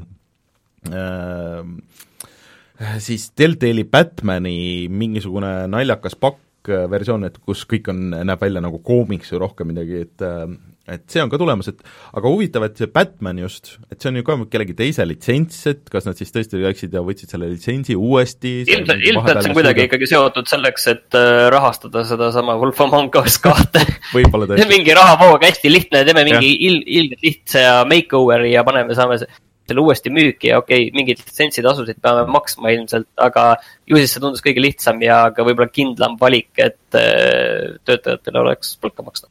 siis 3.03 3.30
Deltali 3.39 3.84
Batmani 3.84 4.89
mingisugune 4.91 5.53
naljakas 5.70 6.18
pakk 6.18 6.72
äh, 6.72 6.86
versioon, 6.91 7.26
et 7.28 7.39
kus 7.39 7.64
kõik 7.70 7.91
on, 7.93 8.11
näeb 8.18 8.43
välja 8.43 8.62
nagu 8.64 8.82
koomiks 8.84 9.32
või 9.34 9.45
rohkem 9.47 9.70
midagi, 9.72 10.03
et 10.09 10.26
äh, 10.26 10.45
et 10.89 11.05
see 11.12 11.22
on 11.22 11.30
ka 11.32 11.39
tulemas, 11.41 11.68
et 11.70 11.82
aga 12.16 12.30
huvitav, 12.32 12.64
et 12.68 12.80
see 12.80 12.91
Batman 12.93 13.41
just, 13.43 13.74
et 13.93 14.01
see 14.01 14.11
on 14.11 14.20
ju 14.20 14.26
ka 14.26 14.36
kellegi 14.53 14.76
teise 14.78 15.05
litsents, 15.09 15.59
et 15.70 15.82
kas 15.93 16.07
nad 16.09 16.18
siis 16.18 16.32
tõesti 16.34 16.61
läksid 16.62 16.95
ja 16.97 17.03
võtsid 17.05 17.34
selle 17.34 17.51
litsentsi 17.53 17.97
uuesti 17.99 18.55
ilmselt, 18.64 19.03
ilmselt 19.11 19.43
see 19.43 19.53
on 19.53 19.59
kuidagi 19.59 19.84
ikkagi 19.89 20.09
seotud 20.11 20.49
selleks, 20.51 20.86
et 20.95 21.18
äh, 21.18 21.49
rahastada 21.53 22.05
sedasama 22.09 22.57
Wolf 22.61 22.80
Among 22.84 23.18
Us 23.20 23.41
kahte. 23.43 23.84
võib-olla 24.16 24.49
tõesti, 24.49 24.68
mingi 24.76 24.97
rahavoog 24.97 25.45
hästi 25.49 25.72
lihtne, 25.72 26.05
teeme 26.09 26.24
mingi 26.28 26.55
il-, 26.68 26.80
ilgelt 27.03 27.26
lihtsa 27.26 27.66
makeover'i 27.91 28.55
ja 28.55 28.64
paneme, 28.66 28.97
saame 28.99 29.20
se- 29.20 29.30
selle 29.68 29.82
uuesti 29.84 30.09
müüki 30.09 30.49
ja 30.49 30.62
okei 30.62 30.86
okay,, 30.86 30.95
mingid 30.97 31.20
litsentsitasusid 31.20 31.99
peame 32.01 32.22
maksma 32.32 32.72
ilmselt, 32.72 33.11
aga 33.20 33.51
ju 33.89 34.01
siis 34.01 34.14
see 34.14 34.22
tundus 34.24 34.41
kõige 34.45 34.64
lihtsam 34.64 35.03
ja 35.05 35.26
ka 35.36 35.45
võib-olla 35.45 35.68
kindlam 35.68 36.16
valik, 36.20 36.55
et 36.57 36.97
äh, 36.97 37.76
töötajatele 37.84 38.41
oleks 38.47 38.78
palka 38.80 39.05
maksta. 39.05 39.28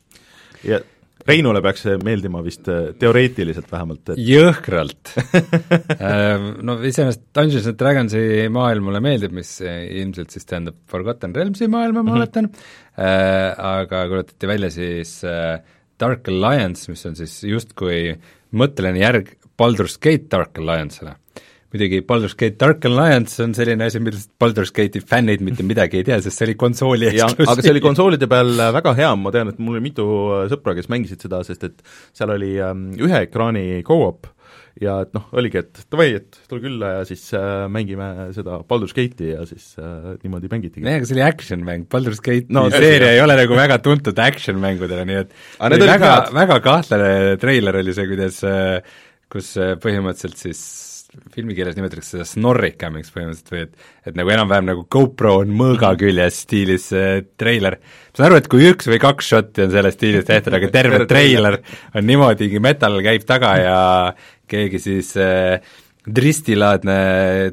ja 0.61 0.83
Reinule 1.27 1.61
peaks 1.65 1.83
see 1.85 1.97
meeldima 2.03 2.41
vist 2.45 2.67
äh, 2.71 2.91
teoreetiliselt 2.99 3.71
vähemalt, 3.71 4.13
et 4.13 4.21
jõhkralt. 4.23 5.13
No 6.67 6.77
iseenesest 6.85 7.23
Dungeons 7.35 7.67
and 7.69 7.77
Dragonsi 7.79 8.21
maailm 8.53 8.87
mulle 8.87 9.01
meeldib, 9.03 9.33
mis 9.35 9.57
ilmselt 9.63 10.33
siis 10.33 10.47
tähendab 10.47 10.77
Forgotten 10.89 11.33
Realmsi 11.35 11.67
maailma, 11.71 12.03
ma 12.05 12.15
oletan. 12.17 12.49
Äh,, 12.97 13.51
aga 13.53 14.05
kuulutati 14.09 14.49
välja 14.49 14.69
siis 14.73 15.17
äh, 15.27 15.59
Dark 15.99 16.27
Alliance, 16.31 16.91
mis 16.91 17.05
on 17.09 17.17
siis 17.17 17.39
justkui 17.47 18.15
mõtteline 18.57 19.01
järg 19.01 19.33
Baldur's 19.57 19.97
Gate 20.01 20.29
Dark 20.31 20.59
Alliance'ile, 20.61 21.15
muidugi 21.73 22.01
Baldur's 22.07 22.35
Gate 22.39 22.57
Dark 22.61 22.85
Alliance 22.87 23.41
on 23.43 23.53
selline 23.57 23.89
asi, 23.89 23.99
millest 24.03 24.31
Baldur's 24.39 24.71
Gate'i 24.75 25.03
fännid 25.03 25.43
mitte 25.45 25.65
midagi 25.67 26.01
ei 26.01 26.07
tea, 26.07 26.21
sest 26.23 26.39
see 26.39 26.47
oli 26.49 26.55
konsooli 26.59 27.11
jah, 27.17 27.33
aga 27.33 27.59
see 27.59 27.73
oli 27.73 27.83
konsoolide 27.83 28.29
peal 28.31 28.53
äh, 28.55 28.71
väga 28.77 28.95
hea, 29.01 29.11
ma 29.19 29.33
tean, 29.35 29.51
et 29.51 29.59
mul 29.59 29.77
oli 29.77 29.89
mitu 29.89 30.07
äh, 30.37 30.47
sõpra, 30.53 30.77
kes 30.77 30.89
mängisid 30.93 31.27
seda, 31.27 31.43
sest 31.47 31.67
et 31.67 31.85
seal 32.15 32.33
oli 32.37 32.55
ähm, 32.63 32.89
ühe 33.03 33.23
ekraani 33.27 33.83
go-op 33.87 34.31
ja 34.81 34.99
et 35.03 35.13
noh, 35.15 35.25
oligi, 35.37 35.61
et 35.63 35.81
davai, 35.91 36.07
et 36.19 36.37
tule 36.49 36.61
külla 36.63 36.93
ja 36.99 37.05
siis 37.09 37.23
äh, 37.35 37.65
mängime 37.71 38.29
seda 38.35 38.59
Baldur's 38.69 38.93
Gate'i 38.95 39.33
ja 39.33 39.43
siis 39.49 39.73
äh, 39.81 40.13
niimoodi 40.21 40.51
mängitigi. 40.51 40.85
nojah, 40.85 41.01
aga 41.01 41.09
see 41.09 41.17
oli 41.17 41.25
action-mäng, 41.25 41.87
Baldur's 41.91 42.21
Gate 42.23 42.53
No, 42.53 42.67
seeria 42.73 43.11
ei 43.15 43.23
ole 43.23 43.37
nagu 43.39 43.57
väga 43.57 43.79
tuntud 43.83 44.23
action-mängudele, 44.27 45.07
nii 45.09 45.19
et 45.23 45.35
väga 45.59 46.13
väga 46.35 46.61
kahtlane 46.63 47.11
treiler 47.41 47.81
oli 47.81 47.95
see, 47.97 48.07
kuidas 48.11 48.39
äh, 48.47 48.97
kus 49.33 49.55
äh, 49.59 49.75
põhimõtteliselt 49.81 50.39
siis 50.39 50.61
filmikeeles 51.33 51.77
nimetatakse 51.77 52.17
seda 52.17 52.25
snorricamiks 52.27 53.13
põhimõtteliselt 53.13 53.53
või 53.53 53.63
et 53.63 54.11
et 54.11 54.19
nagu 54.19 54.31
enam-vähem 54.33 54.67
nagu 54.69 54.85
GoPro 54.91 55.37
on 55.41 55.53
mõõga 55.55 55.93
küljes 55.99 56.41
stiilis 56.45 56.89
äh, 56.95 57.23
treiler. 57.39 57.79
ma 57.79 58.19
saan 58.19 58.29
aru, 58.29 58.41
et 58.41 58.51
kui 58.51 58.67
üks 58.69 58.89
või 58.91 59.01
kaks 59.03 59.33
šotti 59.33 59.65
on 59.65 59.73
selles 59.73 59.97
stiilis 59.97 60.27
tehtud, 60.27 60.55
aga 60.57 60.71
terve 60.73 61.03
treiler 61.09 61.61
on 61.95 62.07
niimoodi, 62.07 62.51
metal 62.63 62.99
käib 63.05 63.27
taga 63.27 63.57
ja 63.61 63.81
keegi 64.47 64.79
siis 64.83 65.13
äh, 65.21 65.59
dristilaadne 66.07 66.97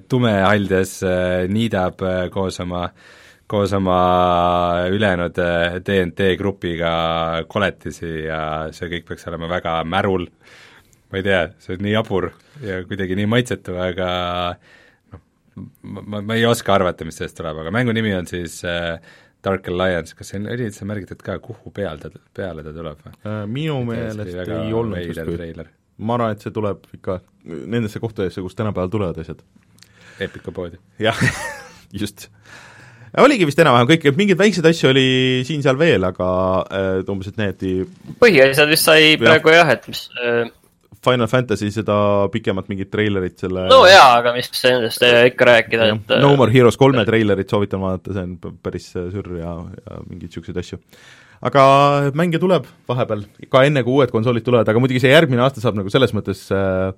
tumehaljas 0.09 1.03
äh, 1.03 1.45
niidab 1.51 2.03
äh, 2.03 2.25
koos 2.31 2.61
oma 2.63 2.89
koos 3.51 3.73
oma 3.77 3.99
ülejäänud 4.91 5.39
äh, 5.39 5.79
DNT 5.85 6.35
grupiga 6.39 6.93
koletisi 7.49 8.25
ja 8.25 8.71
see 8.73 8.89
kõik 8.93 9.09
peaks 9.11 9.27
olema 9.29 9.51
väga 9.51 9.81
märul, 9.85 10.29
ma 11.15 11.21
ei 11.21 11.27
tea, 11.27 11.43
see 11.62 11.77
on 11.77 11.85
nii 11.87 11.93
jabur 11.95 12.33
ja 12.65 12.81
kuidagi 12.89 13.15
nii 13.15 13.29
maitsetu, 13.31 13.77
aga 13.79 14.07
noh, 15.15 15.21
ma, 15.87 16.19
ma, 16.19 16.35
ei 16.35 16.43
oska 16.49 16.75
arvata, 16.75 17.07
mis 17.07 17.21
sellest 17.21 17.39
tuleb, 17.39 17.61
aga 17.62 17.71
mängu 17.75 17.95
nimi 17.95 18.11
on 18.19 18.27
siis 18.27 18.57
äh, 18.67 18.97
Dark 19.47 19.69
Alliance, 19.71 20.17
kas 20.19 20.33
see 20.33 20.41
on, 20.41 20.49
oli 20.51 20.67
üldse 20.67 20.89
märgitud 20.91 21.23
ka, 21.23 21.37
kuhu 21.45 21.71
peal 21.77 22.03
ta, 22.03 22.11
peale 22.35 22.65
ta 22.67 22.73
tuleb 22.75 23.05
või? 23.05 23.15
Äh, 23.21 23.45
minu 23.47 23.77
meelest 23.87 24.41
ei 24.43 24.75
olnud 24.75 25.05
justkui. 25.05 25.37
treiler, 25.39 25.71
ma 26.03 26.19
arvan, 26.19 26.35
et 26.35 26.43
see 26.43 26.55
tuleb 26.57 26.83
ikka 26.99 27.21
nendesse 27.45 28.03
kohtadesse, 28.03 28.43
kus 28.43 28.59
tänapäeval 28.59 28.91
tulevad 28.91 29.23
asjad. 29.23 29.47
Epica 30.25 30.51
poodi. 30.55 30.83
jah, 31.03 31.23
just. 32.03 32.27
oligi 33.23 33.47
vist 33.47 33.62
enam-vähem 33.62 33.93
kõik, 33.93 34.11
et 34.11 34.19
mingeid 34.19 34.43
väikseid 34.43 34.67
asju 34.73 34.91
oli 34.91 35.07
siin-seal 35.47 35.79
veel, 35.79 36.11
aga 36.11 36.33
äh, 36.67 37.01
umbes, 37.07 37.31
et 37.31 37.39
need 37.39 37.65
põhiasjad 38.19 38.75
vist 38.75 38.91
sai 38.91 39.15
praegu 39.23 39.55
jah, 39.55 39.71
et 39.79 39.87
mis 39.93 40.09
äh, 40.19 40.43
Final 41.05 41.29
Fantasy 41.31 41.71
seda 41.75 41.97
pikemat 42.33 42.71
mingit 42.73 42.91
treilerit 42.93 43.45
selle 43.45 43.67
no 43.71 43.83
jaa, 43.89 44.21
aga 44.21 44.35
mis 44.37 44.49
nendest 44.65 45.05
äh, 45.07 45.27
ikka 45.33 45.51
rääkida, 45.51 45.91
et 45.95 46.15
No 46.23 46.35
More 46.39 46.55
Heroes 46.55 46.79
kolme 46.81 47.05
treilerit 47.09 47.53
soovitan 47.53 47.83
vaadata, 47.83 48.17
see 48.17 48.25
on 48.25 48.57
päris 48.65 48.89
sürr 48.95 49.37
ja, 49.41 49.59
ja 49.85 50.01
mingeid 50.07 50.31
niisuguseid 50.31 50.63
asju. 50.63 50.81
aga 51.51 51.67
mänge 52.17 52.41
tuleb 52.43 52.67
vahepeal, 52.89 53.27
ka 53.53 53.65
enne, 53.69 53.85
kui 53.87 54.01
uued 54.01 54.15
konsoolid 54.15 54.47
tulevad, 54.47 54.69
aga 54.71 54.83
muidugi 54.83 55.05
see 55.05 55.13
järgmine 55.15 55.45
aasta 55.45 55.63
saab 55.65 55.79
nagu 55.79 55.93
selles 55.93 56.15
mõttes 56.17 56.47
äh, 56.55 56.91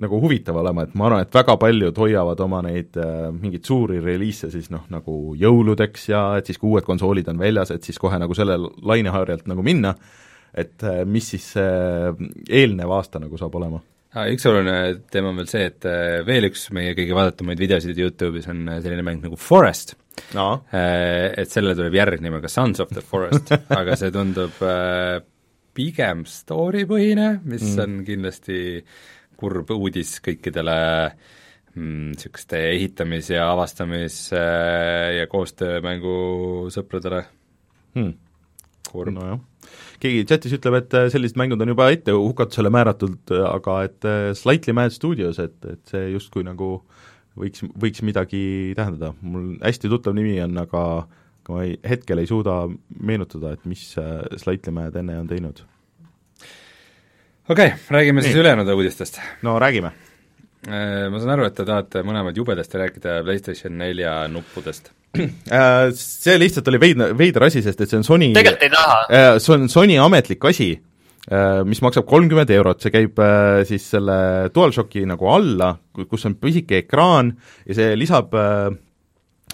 nagu 0.00 0.20
huvitav 0.22 0.56
olema, 0.60 0.86
et 0.86 0.94
ma 0.96 1.08
arvan, 1.08 1.24
et 1.26 1.34
väga 1.34 1.56
paljud 1.60 1.98
hoiavad 2.00 2.40
oma 2.44 2.62
neid 2.64 2.96
äh, 3.00 3.28
mingeid 3.34 3.66
suuri 3.68 4.00
reliise 4.02 4.50
siis 4.52 4.70
noh, 4.72 4.86
nagu 4.92 5.34
jõuludeks 5.38 6.08
ja 6.12 6.24
et 6.40 6.48
siis, 6.48 6.58
kui 6.60 6.72
uued 6.72 6.86
konsoolid 6.86 7.28
on 7.32 7.40
väljas, 7.40 7.72
et 7.74 7.84
siis 7.86 8.00
kohe 8.00 8.18
nagu 8.20 8.36
selle 8.36 8.56
laineharjalt 8.58 9.48
nagu 9.50 9.64
minna, 9.66 9.94
et 10.56 10.82
äh, 10.86 11.04
mis 11.06 11.30
siis 11.34 11.52
äh, 11.60 12.10
eelnev 12.48 12.92
aasta 12.96 13.22
nagu 13.22 13.38
saab 13.40 13.56
olema. 13.60 13.80
Ah, 14.10 14.26
üks 14.26 14.42
oluline 14.50 15.04
teema 15.12 15.30
on 15.30 15.38
veel 15.38 15.50
see, 15.50 15.68
et 15.70 15.86
äh, 15.86 16.20
veel 16.26 16.48
üks 16.48 16.66
meie 16.74 16.96
kõige 16.98 17.14
vaadatumaid 17.14 17.60
videosid 17.62 17.98
YouTube'is 17.98 18.48
on 18.50 18.64
selline 18.82 19.04
mäng 19.06 19.22
nagu 19.22 19.38
Forest 19.38 19.94
no.. 20.34 20.64
Et 20.74 21.48
sellele 21.48 21.76
tuleb 21.78 21.94
järg 21.94 22.24
nimega 22.24 22.50
Sons 22.50 22.82
of 22.82 22.90
the 22.90 23.04
Forest 23.06 23.54
aga 23.80 23.94
see 23.96 24.10
tundub 24.14 24.58
pigem 25.78 26.24
story-põhine, 26.26 27.36
mis 27.46 27.62
mm. 27.62 27.82
on 27.84 28.00
kindlasti 28.04 28.58
kurb 29.38 29.70
uudis 29.72 30.16
kõikidele 30.26 30.76
niisuguste 31.78 32.58
mm, 32.58 32.72
ehitamis- 32.74 33.30
ja 33.30 33.46
avastamis- 33.52 34.32
ja 34.34 35.30
koostöömängu 35.30 36.16
sõpradele 36.74 37.28
Hmm. 37.94 38.14
kurb 38.90 39.14
no.. 39.14 39.38
Keegi 40.00 40.24
chatis 40.28 40.54
ütleb, 40.56 40.78
et 40.80 40.96
äh, 40.96 41.08
sellised 41.12 41.38
mängud 41.40 41.60
on 41.60 41.72
juba 41.72 41.90
ette 41.92 42.14
hukatusele 42.16 42.72
määratud, 42.72 43.32
aga 43.46 43.76
et 43.88 44.08
äh, 44.08 44.32
Slightly 44.38 44.74
Mad 44.76 44.94
Studios, 44.94 45.40
et, 45.42 45.56
et 45.68 45.92
see 45.92 46.10
justkui 46.14 46.44
nagu 46.46 46.72
võiks, 47.38 47.64
võiks 47.80 48.04
midagi 48.06 48.42
tähendada, 48.78 49.12
mul 49.20 49.54
hästi 49.62 49.90
tuttav 49.92 50.16
nimi 50.16 50.38
on, 50.44 50.56
aga 50.64 50.84
aga 51.40 51.56
ma 51.56 51.64
ei, 51.64 51.76
hetkel 51.88 52.20
ei 52.20 52.28
suuda 52.28 52.62
meenutada, 53.00 53.54
et 53.56 53.66
mis 53.68 53.82
äh, 54.00 54.22
Slightly 54.40 54.74
Mad 54.76 54.96
enne 55.00 55.18
on 55.22 55.28
teinud. 55.30 55.64
okei 57.48 57.72
okay,, 57.72 57.76
räägime 57.90 58.24
siis 58.24 58.34
Nii. 58.34 58.44
ülejäänud 58.44 58.72
uudistest. 58.76 59.20
no 59.42 59.58
räägime. 59.58 59.92
Ma 60.60 61.16
saan 61.16 61.30
aru, 61.32 61.46
et 61.48 61.54
te 61.56 61.64
tahate 61.64 62.02
mõlemad 62.04 62.36
jubedasti 62.36 62.76
rääkida 62.76 63.14
PlayStation 63.24 63.78
nelja 63.80 64.12
nuppudest. 64.28 64.90
Äh, 65.18 65.90
See 65.98 66.36
lihtsalt 66.38 66.68
oli 66.70 66.78
veidne, 66.78 67.10
veider 67.18 67.42
asi, 67.48 67.62
sest 67.64 67.80
et 67.82 67.90
see 67.90 67.98
on 67.98 68.06
Sony 68.06 68.28
tegelikult 68.36 68.62
ei 68.62 68.70
taha. 68.74 68.98
Äh, 69.10 69.32
see 69.42 69.56
on 69.56 69.66
Sony 69.72 69.96
ametlik 69.98 70.44
asi, 70.50 70.70
mis 71.68 71.82
maksab 71.84 72.06
kolmkümmend 72.08 72.50
eurot, 72.54 72.80
see 72.82 72.90
käib 72.94 73.18
äh, 73.22 73.60
siis 73.68 73.84
selle 73.92 74.14
DualShocki 74.54 75.02
nagu 75.06 75.28
alla, 75.30 75.74
kus 76.08 76.24
on 76.26 76.34
pisike 76.40 76.80
ekraan 76.80 77.34
ja 77.68 77.76
see 77.76 77.92
lisab 77.98 78.32
äh, 78.38 78.70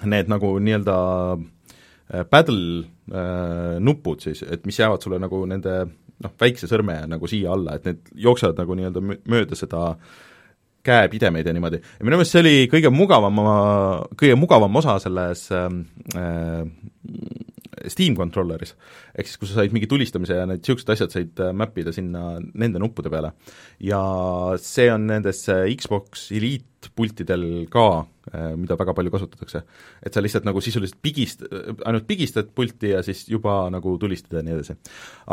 need 0.04 0.30
nagu 0.30 0.54
nii-öelda 0.62 0.96
äh, 1.34 2.22
paddle 2.30 2.84
äh, 3.11 3.76
nupud 3.82 4.22
siis, 4.24 4.44
et 4.46 4.64
mis 4.68 4.78
jäävad 4.78 5.04
sulle 5.04 5.18
nagu 5.20 5.42
nende 5.48 5.74
noh, 6.22 6.32
väikse 6.40 6.70
sõrme 6.70 7.00
nagu 7.11 7.28
siia 7.28 7.52
alla, 7.57 7.76
et 7.76 7.88
need 7.90 8.14
jooksevad 8.28 8.62
nagu 8.62 8.78
nii-öelda 8.78 9.02
mö- 9.04 9.20
mööda 9.34 9.59
seda 9.59 9.82
käepidemeid 10.87 11.47
ja 11.49 11.55
niimoodi. 11.57 11.82
ja 11.82 12.07
minu 12.07 12.16
meelest 12.16 12.37
see 12.37 12.45
oli 12.45 12.57
kõige 12.72 12.93
mugavam, 12.95 13.43
kõige 14.14 14.39
mugavam 14.39 14.82
osa 14.82 14.99
selles 15.03 15.47
ähm, 15.55 15.82
äh, 16.14 16.64
Steam 17.91 18.16
controlleris. 18.16 18.74
ehk 19.16 19.28
siis, 19.28 19.39
kus 19.41 19.53
sa 19.53 19.61
said 19.61 19.74
mingi 19.74 19.89
tulistamise 19.91 20.39
ja 20.39 20.47
need 20.49 20.62
niisugused 20.62 20.91
asjad 20.95 21.14
said 21.14 21.43
äh, 21.43 21.53
map 21.57 21.76
ida 21.78 21.95
sinna 21.95 22.37
nende 22.55 22.82
nuppude 22.82 23.12
peale. 23.12 23.32
ja 23.80 24.01
see 24.62 24.89
on 24.93 25.07
nendes 25.11 25.45
äh, 25.53 25.66
Xbox 25.76 26.30
Elite 26.37 26.93
pultidel 26.97 27.66
ka, 27.72 28.07
mida 28.35 28.74
väga 28.79 28.95
palju 28.95 29.11
kasutatakse. 29.14 29.62
et 30.03 30.14
sa 30.14 30.22
lihtsalt 30.22 30.47
nagu 30.49 30.61
sisuliselt 30.61 30.99
pigist-, 31.03 31.45
ainult 31.87 32.07
pigistad 32.07 32.49
pulti 32.55 32.91
ja 32.91 33.03
siis 33.07 33.29
juba 33.29 33.68
nagu 33.70 33.97
tulistad 33.99 34.39
ja 34.39 34.43
nii 34.43 34.57
edasi. 34.57 34.77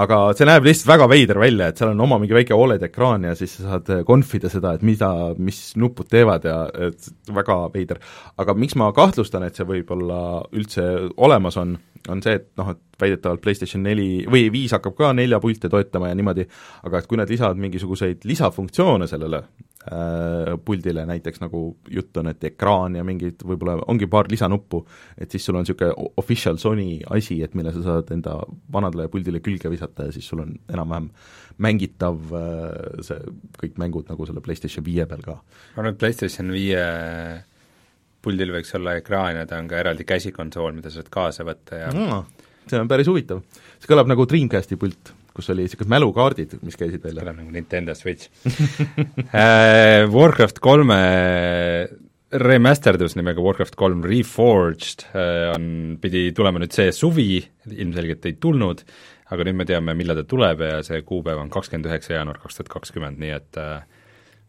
aga 0.04 0.20
see 0.38 0.46
näeb 0.46 0.68
lihtsalt 0.68 0.92
väga 0.92 1.08
veider 1.10 1.40
välja, 1.42 1.68
et 1.68 1.82
seal 1.82 1.94
on 1.94 2.06
oma 2.06 2.20
mingi 2.22 2.38
väike 2.38 2.54
Oled 2.54 2.86
ekraan 2.86 3.26
ja 3.26 3.34
siis 3.36 3.58
sa 3.58 3.74
saad 3.74 4.06
confida 4.08 4.52
seda, 4.54 4.76
et 4.78 4.86
mida, 4.86 5.10
mis 5.38 5.74
nupud 5.80 6.10
teevad 6.10 6.46
ja 6.46 6.60
et 6.90 7.10
väga 7.34 7.58
veider. 7.74 8.00
aga 8.38 8.54
miks 8.54 8.78
ma 8.78 8.92
kahtlustan, 8.94 9.48
et 9.48 9.58
see 9.58 9.68
võib-olla 9.68 10.44
üldse 10.54 10.86
olemas 11.18 11.58
on, 11.58 11.76
on 12.10 12.22
see, 12.22 12.38
et 12.38 12.50
noh, 12.62 12.74
et 12.76 13.02
väidetavalt 13.02 13.42
PlayStation 13.42 13.84
neli 13.84 14.26
või 14.30 14.48
viis 14.54 14.74
hakkab 14.76 14.96
ka 14.98 15.14
nelja 15.18 15.42
pilte 15.42 15.70
toetama 15.70 16.12
ja 16.12 16.18
niimoodi, 16.18 16.46
aga 16.86 17.02
et 17.02 17.10
kui 17.10 17.18
nad 17.18 17.30
lisavad 17.30 17.58
mingisuguseid 17.58 18.28
lisafunktsioone 18.30 19.10
sellele 19.10 19.42
äh, 19.42 19.73
puldile, 20.66 21.04
näiteks 21.06 21.42
nagu 21.42 21.62
jutt 21.92 22.18
on, 22.22 22.30
et 22.32 22.44
ekraan 22.48 22.96
ja 22.96 23.04
mingid 23.04 23.42
võib-olla 23.44 23.82
ongi 23.92 24.08
paar 24.08 24.30
lisanuppu, 24.32 24.80
et 25.20 25.32
siis 25.34 25.44
sul 25.44 25.58
on 25.60 25.66
niisugune 25.66 25.92
official 26.22 26.60
Sony 26.62 27.02
asi, 27.12 27.42
et 27.44 27.56
mille 27.58 27.74
sa 27.76 27.84
saad 27.84 28.14
enda 28.16 28.38
vanadele 28.72 29.10
puldile 29.12 29.42
külge 29.44 29.72
visata 29.74 30.08
ja 30.08 30.16
siis 30.16 30.30
sul 30.30 30.44
on 30.46 30.54
enam-vähem 30.72 31.10
mängitav 31.64 32.32
äh, 32.38 33.02
see, 33.06 33.34
kõik 33.60 33.76
mängud 33.82 34.08
nagu 34.10 34.28
selle 34.30 34.44
PlayStation 34.46 34.86
viie 34.86 35.06
peal 35.10 35.26
ka. 35.26 35.36
ma 35.36 35.84
arvan, 35.84 35.94
et 35.94 36.00
PlayStation 36.02 36.54
viie 36.54 36.86
puldil 38.24 38.54
võiks 38.56 38.72
olla 38.78 38.96
ekraan 39.00 39.42
ja 39.42 39.48
ta 39.50 39.60
on 39.60 39.68
ka 39.70 39.82
eraldi 39.82 40.08
käsikonsool, 40.08 40.72
mida 40.78 40.92
sa 40.92 41.02
saad 41.02 41.12
kaasa 41.14 41.46
võtta 41.48 41.82
ja 41.82 41.92
mm, 41.92 42.48
see 42.72 42.80
on 42.80 42.90
päris 42.92 43.10
huvitav. 43.12 43.44
see 43.78 43.92
kõlab 43.92 44.10
nagu 44.12 44.26
Dreamcasti 44.30 44.80
pult, 44.80 45.14
kus 45.34 45.50
oli 45.50 45.66
niisugused 45.66 45.90
mälukaardid, 45.90 46.58
mis 46.66 46.78
käisid 46.78 47.04
välja. 47.04 47.24
kõlab 47.24 47.40
nagu 47.42 47.54
Nintendo 47.54 47.96
Switch 47.98 48.30
Äh, 49.34 50.06
Warcraft 50.12 50.60
kolme 50.64 50.98
remasterdus 52.34 53.16
nimega 53.18 53.42
Warcraft 53.42 53.76
kolm 53.78 54.04
Reforged 54.06 55.06
äh, 55.14 55.50
on, 55.54 55.66
pidi 56.02 56.28
tulema 56.38 56.62
nüüd 56.62 56.74
see 56.74 56.94
suvi, 56.96 57.42
ilmselgelt 57.70 58.26
ei 58.30 58.38
tulnud, 58.42 58.84
aga 59.34 59.48
nüüd 59.48 59.58
me 59.60 59.68
teame, 59.70 59.96
millal 59.98 60.22
ta 60.22 60.26
tuleb 60.30 60.62
ja 60.66 60.78
see 60.86 61.02
kuupäev 61.06 61.42
on 61.42 61.52
kakskümmend 61.54 61.90
üheksa 61.90 62.18
jaanuar 62.18 62.42
kaks 62.42 62.60
tuhat 62.60 62.72
kakskümmend, 62.74 63.22
nii 63.22 63.34
et 63.38 63.62
äh, 63.62 63.82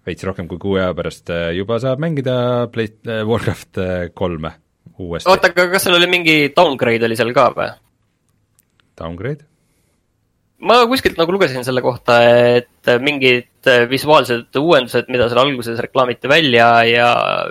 veits 0.05 0.25
rohkem 0.29 0.49
kui 0.51 0.61
kuu 0.61 0.77
aja 0.81 0.93
pärast 0.97 1.33
juba 1.57 1.81
saab 1.81 2.03
mängida 2.05 2.37
Play- 2.73 3.25
Warcraft 3.25 3.81
kolme 4.17 4.53
uuesti. 4.99 5.31
oota, 5.33 5.49
aga 5.53 5.71
kas 5.73 5.89
seal 5.89 5.97
oli 5.97 6.11
mingi 6.13 6.37
downgrade 6.57 7.09
oli 7.09 7.17
seal 7.17 7.33
ka 7.37 7.49
või? 7.57 7.73
Downgrade? 9.01 9.49
Ma 10.61 10.77
kuskilt 10.89 11.19
nagu 11.19 11.33
lugesin 11.35 11.65
selle 11.67 11.83
kohta, 11.85 12.21
et 12.61 12.93
mingid 13.03 13.49
visuaalsed 13.91 14.55
uuendused, 14.61 15.09
mida 15.13 15.27
seal 15.29 15.43
alguses 15.43 15.81
reklaamiti 15.83 16.29
välja 16.31 16.69
ja 16.89 17.09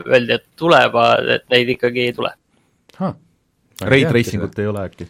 öeldi, 0.07 0.37
et 0.39 0.45
tulevad, 0.59 1.27
et 1.39 1.45
neid 1.53 1.69
ikkagi 1.75 2.07
ei 2.07 2.13
tule. 2.15 2.31
Ray 3.83 4.05
tracingut 4.07 4.57
ei 4.61 4.67
ole 4.69 4.87
äkki? 4.87 5.07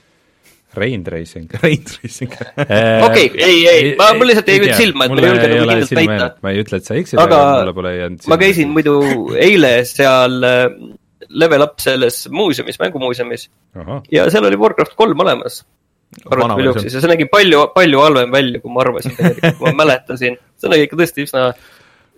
Rain 0.73 1.03
Tracing. 1.03 1.51
Ray 1.63 1.77
tracing. 1.77 2.31
Okei, 3.07 3.27
ei, 3.37 3.57
ei, 3.69 3.95
ma- 3.99 4.13
mul 4.17 4.31
lihtsalt 4.31 4.47
jäi 4.49 4.57
nüüd 4.63 4.73
silma, 4.79 5.05
et 5.05 5.13
ma 5.13 5.19
ei 5.21 5.27
julge 5.29 5.49
nagu 5.51 5.59
kindlalt 5.67 5.93
väita. 5.99 6.29
ma 6.41 6.53
ei 6.53 6.63
ütle, 6.63 6.79
et 6.81 6.87
sa 6.89 6.97
eksid, 6.97 7.19
Aga 7.21 7.41
mulle 7.59 7.75
pole 7.77 7.91
jäänud 7.99 8.25
ma 8.31 8.37
käisin 8.41 8.71
muidu 8.73 8.95
eile 9.37 9.73
seal 9.85 10.39
äh, 10.49 10.63
Level 11.29 11.61
Up 11.67 11.77
selles 11.83 12.23
muuseumis, 12.33 12.79
mängumuuseumis 12.81 13.45
ja 14.11 14.25
seal 14.33 14.49
oli 14.49 14.57
Warcraft 14.59 14.97
kolm 14.97 15.21
olemas. 15.27 15.61
Arvuti 16.29 16.67
jooksis 16.67 16.97
ja 16.97 17.03
see 17.03 17.11
nägi 17.11 17.27
palju, 17.31 17.67
palju 17.75 18.01
halvem 18.03 18.33
välja, 18.33 18.61
kui 18.63 18.73
ma 18.73 18.83
arvasin 18.85 19.15
tegelikult, 19.17 19.59
kui 19.59 19.69
ma 19.69 19.75
mäletasin. 19.83 20.39
see 20.59 20.73
nägi 20.73 20.87
ikka 20.87 20.99
tõesti 21.01 21.27
üsna, 21.27 21.45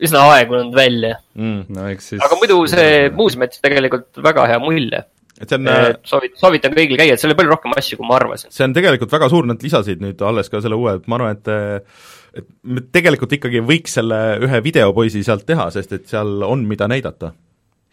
üsna 0.08 0.24
aegunud 0.36 0.78
välja. 0.78 1.18
mm.. 1.38 1.68
no 1.76 1.90
siis 2.04 2.24
aga 2.24 2.40
muidu 2.40 2.62
see 2.72 3.12
muuseum 3.16 3.46
jättis 3.48 3.64
tegelikult 3.66 4.24
väga 4.26 4.48
hea 4.52 4.60
mulje. 4.64 5.06
et 5.40 5.52
see 5.52 5.60
on, 5.60 5.72
soovit-, 6.08 6.36
soovitan 6.42 6.76
kõigil 6.76 7.00
käia, 7.02 7.16
et 7.16 7.24
seal 7.24 7.34
oli 7.34 7.40
palju 7.40 7.56
rohkem 7.56 7.78
asju, 7.78 8.02
kui 8.02 8.10
ma 8.10 8.20
arvasin. 8.20 8.54
see 8.56 8.68
on 8.68 8.76
tegelikult 8.78 9.16
väga 9.18 9.32
suur, 9.34 9.48
nad 9.50 9.64
lisasid 9.64 10.04
nüüd 10.04 10.22
alles 10.28 10.52
ka 10.52 10.64
selle 10.64 10.80
uue, 10.80 10.98
et 11.00 11.10
ma 11.12 11.20
arvan, 11.22 11.40
et 11.40 11.90
et 12.36 12.92
tegelikult 12.92 13.32
ikkagi 13.38 13.62
võiks 13.64 13.96
selle 13.96 14.20
ühe 14.44 14.62
videopoisi 14.64 15.24
sealt 15.24 15.46
teha, 15.48 15.70
sest 15.72 15.94
et 15.96 16.08
seal 16.12 16.44
on, 16.44 16.66
mida 16.68 16.88
näidata. 16.92 17.32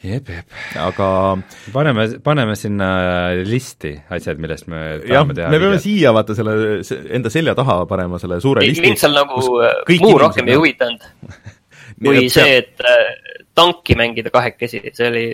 jep, 0.02 0.28
jep. 0.28 0.56
aga 0.82 1.08
paneme, 1.74 2.06
paneme 2.24 2.56
sinna 2.58 2.88
listi 3.46 3.94
asjad, 4.12 4.40
millest 4.42 4.68
me 4.70 4.80
jah, 4.98 5.22
tahame 5.22 5.36
teha 5.38 5.52
me 5.52 5.60
peame 5.62 5.78
siia 5.82 6.12
vaata 6.14 6.36
selle, 6.38 6.56
enda 7.18 7.32
selja 7.32 7.54
taha 7.58 7.82
panema 7.90 8.20
selle 8.22 8.40
suure 8.42 8.66
listi. 8.66 8.84
mind 8.84 9.02
seal 9.02 9.14
nagu 9.16 9.38
muu 10.02 10.18
rohkem 10.24 10.50
ei 10.50 10.58
huvitanud, 10.58 11.06
kui 12.02 12.26
see, 12.32 12.58
et 12.62 12.84
äh, 12.86 13.40
tanki 13.54 13.98
mängida 13.98 14.32
kahekesi, 14.34 14.82
see 14.90 15.08
oli 15.08 15.26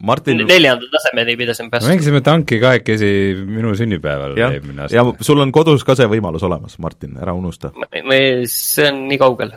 Martin, 0.00 0.38
neljanda 0.48 0.86
tasemeni 0.88 1.36
pidasin 1.36 1.66
me 1.66 1.70
päästma. 1.74 1.92
mängisime 1.92 2.20
tanki 2.24 2.56
kahekesi 2.60 3.10
minu 3.44 3.74
sünnipäeval 3.76 4.32
jah 4.38 4.54
eelmine, 4.56 4.88
ja 4.90 5.04
aasta. 5.04 5.24
sul 5.24 5.42
on 5.44 5.52
kodus 5.52 5.84
ka 5.84 5.94
see 5.98 6.08
võimalus 6.08 6.44
olemas, 6.48 6.78
Martin, 6.80 7.18
ära 7.20 7.34
unusta. 7.36 7.70
see 8.48 8.88
on 8.88 9.02
nii 9.10 9.20
kaugel. 9.20 9.52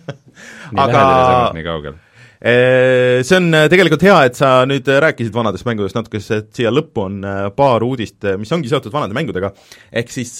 aga- 0.84 1.04
ja 1.04 1.50
nii 1.54 1.66
kaugel. 1.66 1.94
See 2.40 3.36
on 3.36 3.52
äh, 3.52 3.66
tegelikult 3.68 4.00
hea, 4.06 4.14
et 4.24 4.38
sa 4.38 4.62
nüüd 4.64 4.86
äh, 4.88 4.96
rääkisid 5.04 5.34
vanadest 5.34 5.66
mängudest 5.68 5.98
natuke, 5.98 6.22
sest 6.24 6.54
siia 6.56 6.70
lõppu 6.72 7.02
on 7.04 7.18
äh, 7.20 7.40
paar 7.52 7.84
uudist, 7.84 8.24
mis 8.40 8.52
ongi 8.56 8.70
seotud 8.70 8.94
vanade 8.94 9.12
mängudega, 9.16 9.50
ehk 9.92 10.14
siis 10.14 10.32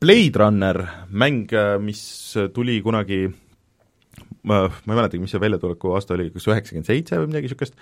Blade 0.00 0.40
Runner, 0.40 0.80
mäng, 1.12 1.52
mis 1.84 2.00
tuli 2.56 2.78
kunagi 2.80 3.26
ma, 4.48 4.62
ma 4.66 4.94
ei 4.94 4.98
mäletagi, 4.98 5.20
mis 5.22 5.32
see 5.34 5.42
väljatuleku 5.42 5.92
aasta 5.96 6.16
oli, 6.16 6.28
kas 6.34 6.48
üheksakümmend 6.50 6.88
seitse 6.88 7.18
või 7.20 7.30
midagi 7.30 7.48
niisugust, 7.48 7.76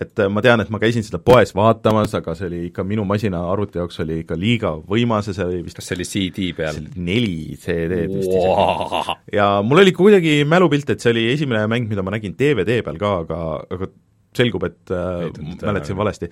et 0.00 0.22
äh, 0.22 0.30
ma 0.32 0.44
tean, 0.44 0.60
et 0.64 0.72
ma 0.72 0.80
käisin 0.82 1.06
seda 1.06 1.20
poes 1.22 1.54
vaatamas, 1.56 2.14
aga 2.18 2.36
see 2.38 2.48
oli 2.50 2.60
ikka 2.68 2.84
minu 2.88 3.06
masina 3.08 3.42
arvuti 3.52 3.80
jaoks 3.80 4.02
oli 4.04 4.20
ikka 4.22 4.36
liiga 4.38 4.74
võimas 4.88 5.30
ja 5.30 5.36
see 5.36 5.48
oli 5.48 5.62
vist 5.66 5.80
kas 5.80 5.88
see 5.90 5.98
oli 5.98 6.08
CD 6.08 6.52
peal? 6.58 6.82
neli 6.96 7.56
CD-d 7.56 8.06
vist 8.12 8.32
isegi. 8.32 9.18
Ja 9.36 9.48
mul 9.64 9.84
oli 9.84 9.96
kuidagi 9.96 10.40
mälupilt, 10.48 10.90
et 10.92 11.04
see 11.04 11.12
oli 11.14 11.26
esimene 11.32 11.64
mäng, 11.70 11.88
mida 11.90 12.04
ma 12.04 12.14
nägin 12.14 12.36
DVD 12.38 12.82
peal 12.84 13.00
ka, 13.00 13.14
aga, 13.24 13.42
aga 13.72 13.92
selgub, 14.36 14.64
et 14.68 14.92
äh, 14.92 15.26
mäletasin 15.62 15.96
valesti. 15.96 16.28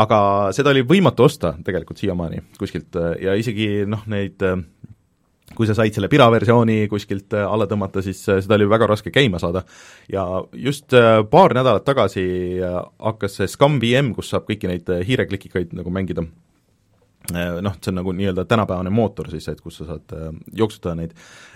aga 0.00 0.18
seda 0.56 0.72
oli 0.72 0.84
võimatu 0.88 1.26
osta 1.26 1.54
tegelikult 1.64 2.00
siiamaani 2.00 2.40
kuskilt 2.60 2.96
äh, 3.00 3.16
ja 3.24 3.34
isegi 3.40 3.84
noh, 3.88 4.04
neid 4.10 4.44
äh, 4.44 4.60
kui 5.56 5.68
sa 5.68 5.76
said 5.76 5.96
selle 5.96 6.10
piraversiooni 6.12 6.84
kuskilt 6.90 7.36
äh, 7.36 7.44
alla 7.46 7.68
tõmmata, 7.70 8.02
siis 8.04 8.22
äh, 8.28 8.40
seda 8.44 8.58
oli 8.58 8.68
väga 8.70 8.88
raske 8.90 9.12
käima 9.14 9.40
saada. 9.42 9.64
ja 10.12 10.24
just 10.52 10.92
äh, 10.94 11.22
paar 11.30 11.54
nädalat 11.54 11.84
tagasi 11.84 12.24
hakkas 12.98 13.38
see 13.40 13.50
Scum 13.50 13.80
VM, 13.82 14.14
kus 14.14 14.32
saab 14.32 14.48
kõiki 14.48 14.70
neid 14.70 14.90
hiireklikikaid 15.08 15.74
nagu 15.76 15.92
mängida 15.94 16.26
noh, 17.32 17.76
see 17.80 17.90
on 17.92 17.98
nagu 18.00 18.12
nii-öelda 18.12 18.44
tänapäevane 18.48 18.92
mootor 18.92 19.30
siis, 19.32 19.46
et 19.48 19.60
kus 19.64 19.80
sa 19.80 19.88
saad 19.88 20.14
äh, 20.16 20.30
jooksutada 20.60 20.94
neid, 20.98 21.14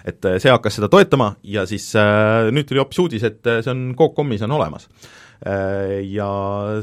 et 0.09 0.25
äh, 0.25 0.39
see 0.41 0.53
hakkas 0.53 0.79
seda 0.79 0.89
toetama 0.93 1.35
ja 1.45 1.67
siis 1.69 1.91
äh, 1.99 2.49
nüüd 2.55 2.69
tuli 2.69 2.81
hoopis 2.81 3.03
uudis, 3.05 3.27
et 3.29 3.47
äh, 3.47 3.61
see 3.65 3.75
on 3.75 3.91
Coop.com-is 3.99 4.45
on 4.47 4.57
olemas. 4.57 4.89
Äh, 5.47 6.01
ja 6.11 6.29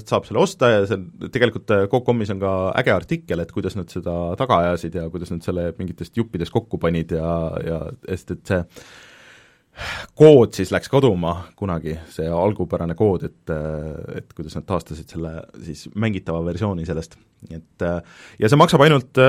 saab 0.06 0.28
selle 0.28 0.44
osta 0.44 0.70
ja 0.72 0.84
see 0.86 1.00
on, 1.00 1.08
tegelikult 1.34 1.74
äh, 1.74 1.88
Coop.com-is 1.92 2.36
on 2.36 2.44
ka 2.44 2.54
äge 2.80 2.94
artikkel, 2.94 3.42
et 3.42 3.52
kuidas 3.56 3.76
nad 3.80 3.90
seda 3.92 4.14
taga 4.40 4.62
ajasid 4.64 5.00
ja 5.02 5.10
kuidas 5.14 5.34
nad 5.34 5.44
selle 5.46 5.72
mingitest 5.80 6.22
juppidest 6.22 6.54
kokku 6.54 6.80
panid 6.82 7.18
ja, 7.18 7.34
ja 7.66 7.82
sest 8.06 8.38
et 8.38 8.54
see 8.54 8.62
kood 10.16 10.56
siis 10.56 10.72
läks 10.72 10.90
kaduma 10.92 11.34
kunagi, 11.60 11.98
see 12.14 12.28
algupärane 12.32 12.96
kood, 12.98 13.26
et, 13.28 13.54
et 14.16 14.36
kuidas 14.36 14.56
nad 14.58 14.68
taastasid 14.68 15.12
selle 15.12 15.34
siis 15.66 15.88
mängitava 15.96 16.44
versiooni 16.46 16.86
sellest. 16.88 17.18
et 17.52 17.84
ja 18.40 18.50
see 18.50 18.58
maksab 18.60 18.86
ainult 18.86 19.20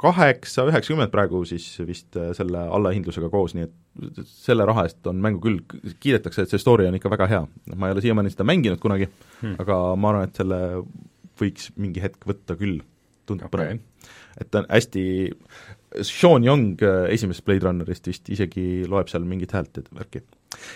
kaheksa 0.00 0.66
üheksakümmend 0.68 1.12
praegu 1.14 1.44
siis 1.48 1.66
vist 1.86 2.18
selle 2.36 2.66
allahindlusega 2.76 3.30
koos, 3.32 3.56
nii 3.56 3.66
et 3.66 4.20
selle 4.28 4.66
raha 4.68 4.86
eest 4.88 5.06
on 5.10 5.22
mängu 5.24 5.40
küll, 5.42 5.62
kiidetakse, 6.00 6.44
et 6.44 6.52
see 6.52 6.62
story 6.62 6.88
on 6.88 6.98
ikka 6.98 7.12
väga 7.12 7.30
hea. 7.30 7.42
ma 7.74 7.88
ei 7.88 7.96
ole 7.96 8.04
siiamaani 8.04 8.34
seda 8.34 8.46
mänginud 8.48 8.82
kunagi 8.82 9.08
hmm., 9.08 9.56
aga 9.62 9.80
ma 9.96 10.12
arvan, 10.12 10.28
et 10.28 10.42
selle 10.42 10.60
võiks 11.40 11.70
mingi 11.80 12.02
hetk 12.02 12.26
võtta 12.28 12.58
küll, 12.58 12.82
tundub 13.28 13.48
okay. 13.48 13.74
põnev. 13.74 14.10
et 14.40 14.50
ta 14.50 14.62
on 14.62 14.70
hästi 14.70 15.04
Sean 16.02 16.44
Young 16.44 16.80
esimesest 17.10 17.44
Blade 17.46 17.66
Runnerist 17.66 18.08
vist 18.10 18.30
isegi 18.34 18.84
loeb 18.90 19.10
seal 19.10 19.26
mingit 19.28 19.54
häält 19.54 19.78
ja 19.78 19.84
värki. 19.94 20.22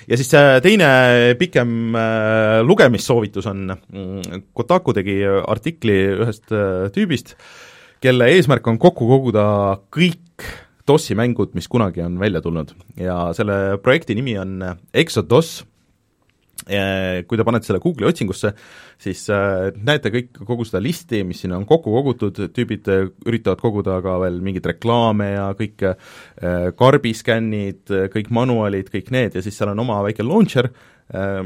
ja 0.09 0.19
siis 0.19 0.31
teine 0.63 0.91
pikem 1.39 1.97
lugemissoovitus 2.67 3.47
on, 3.51 3.75
Kotaku 4.55 4.95
tegi 4.95 5.21
artikli 5.27 5.99
ühest 6.19 6.55
tüübist, 6.95 7.35
kelle 8.03 8.31
eesmärk 8.35 8.67
on 8.71 8.79
kokku 8.79 9.09
koguda 9.11 9.45
kõik 9.95 10.47
DOS-i 10.89 11.17
mängud, 11.19 11.53
mis 11.59 11.69
kunagi 11.69 12.01
on 12.05 12.19
välja 12.21 12.41
tulnud 12.41 12.73
ja 12.97 13.29
selle 13.37 13.79
projekti 13.83 14.17
nimi 14.17 14.39
on 14.41 14.63
Exodus, 14.95 15.61
kui 16.69 17.39
te 17.39 17.47
panete 17.47 17.69
selle 17.69 17.81
Google'i 17.83 18.09
otsingusse, 18.11 18.53
siis 19.01 19.25
äh, 19.33 19.71
näete 19.75 20.13
kõik, 20.15 20.43
kogu 20.45 20.67
seda 20.69 20.83
listi, 20.85 21.23
mis 21.27 21.43
sinna 21.45 21.59
on 21.59 21.67
kokku 21.69 21.95
kogutud, 21.95 22.43
tüübid 22.55 22.91
üritavad 23.29 23.63
koguda 23.63 23.99
ka 24.05 24.19
veel 24.25 24.39
mingeid 24.45 24.69
reklaame 24.75 25.33
ja 25.33 25.49
kõik 25.59 25.87
karbiskännid, 26.79 27.89
kõik 28.13 28.31
manuaalid, 28.35 28.93
kõik 28.93 29.11
need 29.15 29.39
ja 29.39 29.43
siis 29.45 29.57
seal 29.59 29.73
on 29.73 29.85
oma 29.87 30.01
väike 30.07 30.27
launcher 30.27 30.71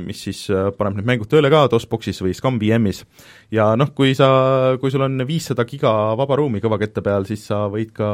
mis 0.03 0.19
siis 0.25 0.41
paneb 0.75 0.97
need 0.99 1.07
mängud 1.07 1.29
tööle 1.31 1.47
ka 1.53 1.69
DOS-boxis 1.71 2.19
või 2.25 2.33
ScumVM-is. 2.35 3.05
ja 3.55 3.69
noh, 3.79 3.93
kui 3.95 4.11
sa, 4.19 4.75
kui 4.83 4.91
sul 4.91 5.07
on 5.07 5.23
viissada 5.29 5.63
giga 5.71 5.93
vaba 6.19 6.41
ruumi 6.41 6.59
kõvakette 6.65 7.05
peal, 7.07 7.29
siis 7.31 7.47
sa 7.47 7.69
võid 7.71 7.93
ka 7.95 8.09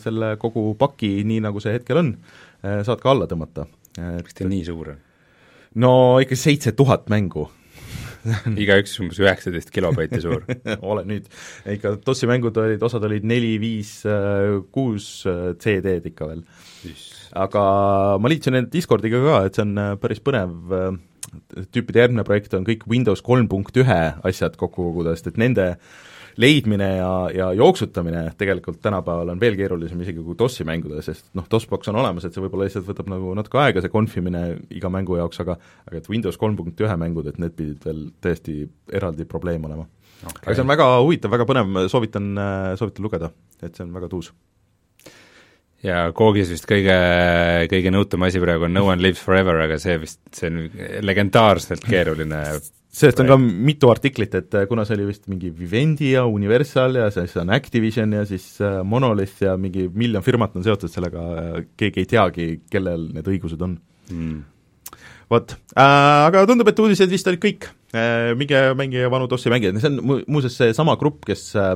selle 0.00 0.38
kogu 0.40 0.70
paki, 0.80 1.18
nii 1.28 1.44
nagu 1.44 1.60
see 1.60 1.76
hetkel 1.76 2.00
on, 2.00 2.14
saad 2.62 3.02
ka 3.02 3.12
alla 3.12 3.28
tõmmata. 3.28 3.68
miks 4.00 4.40
ta 4.40 4.48
nii 4.48 4.64
suur 4.64 4.94
on? 4.94 5.04
No 5.82 5.92
ikka 6.22 6.38
seitse 6.38 6.74
tuhat 6.76 7.10
mängu. 7.12 7.46
Igaüks 8.62 8.96
umbes 9.02 9.20
üheksateist 9.22 9.70
kilobaiti 9.74 10.18
suur. 10.22 10.42
Ole 10.90 11.04
nüüd, 11.06 11.28
ikka 11.76 11.94
DOS-i 12.02 12.28
mängud 12.30 12.56
olid, 12.58 12.82
osad 12.82 13.04
olid 13.06 13.26
neli, 13.28 13.54
viis, 13.62 14.00
kuus 14.74 15.10
CD-d 15.62 16.10
ikka 16.10 16.32
veel. 16.32 16.42
aga 17.36 17.62
ma 18.22 18.30
liitsin 18.32 18.56
need 18.56 18.72
Discordiga 18.72 19.20
ka, 19.22 19.38
et 19.46 19.58
see 19.58 19.66
on 19.66 19.78
päris 20.02 20.22
põnev, 20.24 20.74
tüüpide 21.74 22.02
järgmine 22.04 22.24
projekt 22.26 22.54
on 22.56 22.66
kõik 22.66 22.86
Windows 22.90 23.22
kolm 23.24 23.48
punkt 23.50 23.76
ühe 23.78 24.00
asjad 24.26 24.58
kokku 24.58 24.90
koguda, 24.90 25.14
sest 25.16 25.32
et 25.32 25.40
nende 25.40 25.74
leidmine 26.40 26.88
ja, 26.98 27.10
ja 27.34 27.50
jooksutamine 27.56 28.26
tegelikult 28.38 28.80
tänapäeval 28.84 29.32
on 29.32 29.40
veel 29.40 29.56
keerulisem 29.58 30.00
isegi 30.04 30.22
kui 30.24 30.36
DOS-i 30.38 30.66
mängudes, 30.68 31.08
sest 31.08 31.28
noh, 31.38 31.46
DOS-box 31.50 31.92
on 31.92 32.00
olemas, 32.02 32.26
et 32.26 32.36
see 32.36 32.44
võib-olla 32.44 32.68
lihtsalt 32.68 32.88
võtab 32.88 33.10
nagu 33.12 33.32
natuke 33.38 33.60
aega, 33.62 33.84
see 33.84 33.92
konfimine 33.92 34.42
iga 34.76 34.90
mängu 34.92 35.18
jaoks, 35.20 35.40
aga 35.44 35.56
aga 35.86 36.00
et 36.00 36.10
Windows 36.12 36.36
kolm 36.40 36.58
punkt 36.58 36.82
ühe 36.84 36.98
mängud, 37.00 37.30
et 37.30 37.40
need 37.42 37.56
pidid 37.56 37.86
veel 37.86 38.02
täiesti 38.24 38.58
eraldi 38.92 39.28
probleem 39.28 39.64
olema. 39.68 39.86
Okay.. 40.26 40.42
aga 40.44 40.58
see 40.58 40.64
on 40.64 40.74
väga 40.74 40.90
huvitav, 40.96 41.32
väga 41.32 41.48
põnev, 41.48 41.80
soovitan, 41.92 42.28
soovitan 42.80 43.08
lugeda, 43.08 43.32
et 43.62 43.72
see 43.72 43.86
on 43.86 43.96
väga 43.96 44.12
tuus. 44.12 44.32
Ja 45.84 46.06
Koogis 46.16 46.48
vist 46.50 46.64
kõige, 46.68 46.94
kõige 47.70 47.92
nõutum 47.92 48.24
asi 48.26 48.40
praegu 48.42 48.66
on 48.66 48.72
No 48.74 48.86
one 48.88 49.02
lives 49.04 49.20
forever, 49.22 49.60
aga 49.66 49.76
see 49.80 49.98
vist, 50.02 50.20
see 50.34 50.48
on 50.50 50.64
legendaarselt 51.04 51.84
keeruline 51.86 52.40
sellest 52.96 53.20
on 53.20 53.28
ka 53.28 53.36
mitu 53.40 53.90
artiklit, 53.92 54.34
et 54.38 54.56
kuna 54.70 54.86
see 54.88 54.96
oli 54.96 55.08
vist 55.10 55.26
mingi 55.28 55.50
Vivendi 55.54 56.14
ja 56.14 56.24
Universal 56.28 57.00
ja 57.02 57.08
siis 57.12 57.34
on 57.40 57.52
Activision 57.52 58.14
ja 58.16 58.24
siis 58.28 58.46
Monolith 58.84 59.42
ja 59.44 59.56
mingi 59.60 59.88
miljon 59.92 60.24
firmat 60.24 60.56
on 60.56 60.64
seotud 60.64 60.92
sellega, 60.92 61.24
keegi 61.76 62.04
ei 62.04 62.12
teagi, 62.14 62.46
kellel 62.72 63.10
need 63.16 63.28
õigused 63.32 63.64
on. 63.66 63.76
Mm.. 64.06 64.44
vot 65.26 65.56
äh,, 65.74 65.82
aga 66.28 66.44
tundub, 66.46 66.68
et 66.70 66.78
uudised 66.78 67.10
vist 67.10 67.26
olid 67.26 67.42
kõik. 67.42 67.68
Äh,, 67.92 68.32
minge 68.38 68.62
mängige 68.78 69.10
vanu 69.12 69.28
DOS-i 69.28 69.52
mängijad, 69.52 69.80
see 69.82 69.92
on 69.92 70.00
mu-, 70.00 70.22
muuseas 70.30 70.56
seesama 70.62 70.96
grupp, 71.00 71.26
kes 71.26 71.50
äh, 71.58 71.74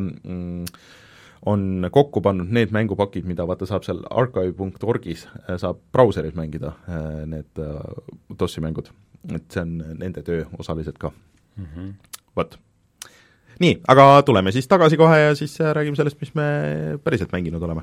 on 1.51 1.89
kokku 1.93 2.23
pannud 2.25 2.53
need 2.55 2.73
mängupakid, 2.77 3.27
mida 3.29 3.45
vaata 3.49 3.69
saab 3.69 3.85
seal 3.85 4.03
archive.org-is, 4.09 5.27
saab 5.61 5.81
brauseris 5.93 6.37
mängida, 6.37 6.75
need 7.29 7.61
DOS-i 8.37 8.65
mängud. 8.65 8.93
Et 9.29 9.47
see 9.53 9.63
on 9.63 9.77
nende 10.01 10.23
töö 10.27 10.45
osaliselt 10.59 10.99
ka. 10.99 11.13
Mm 11.57 11.67
-hmm.. 11.67 12.19
vot. 12.37 12.59
nii, 13.61 13.81
aga 13.89 14.23
tuleme 14.23 14.53
siis 14.53 14.69
tagasi 14.69 14.97
kohe 14.97 15.19
ja 15.19 15.35
siis 15.35 15.59
räägime 15.61 15.97
sellest, 15.97 16.21
mis 16.21 16.35
me 16.35 16.45
päriselt 17.05 17.33
mänginud 17.33 17.63
oleme 17.63 17.83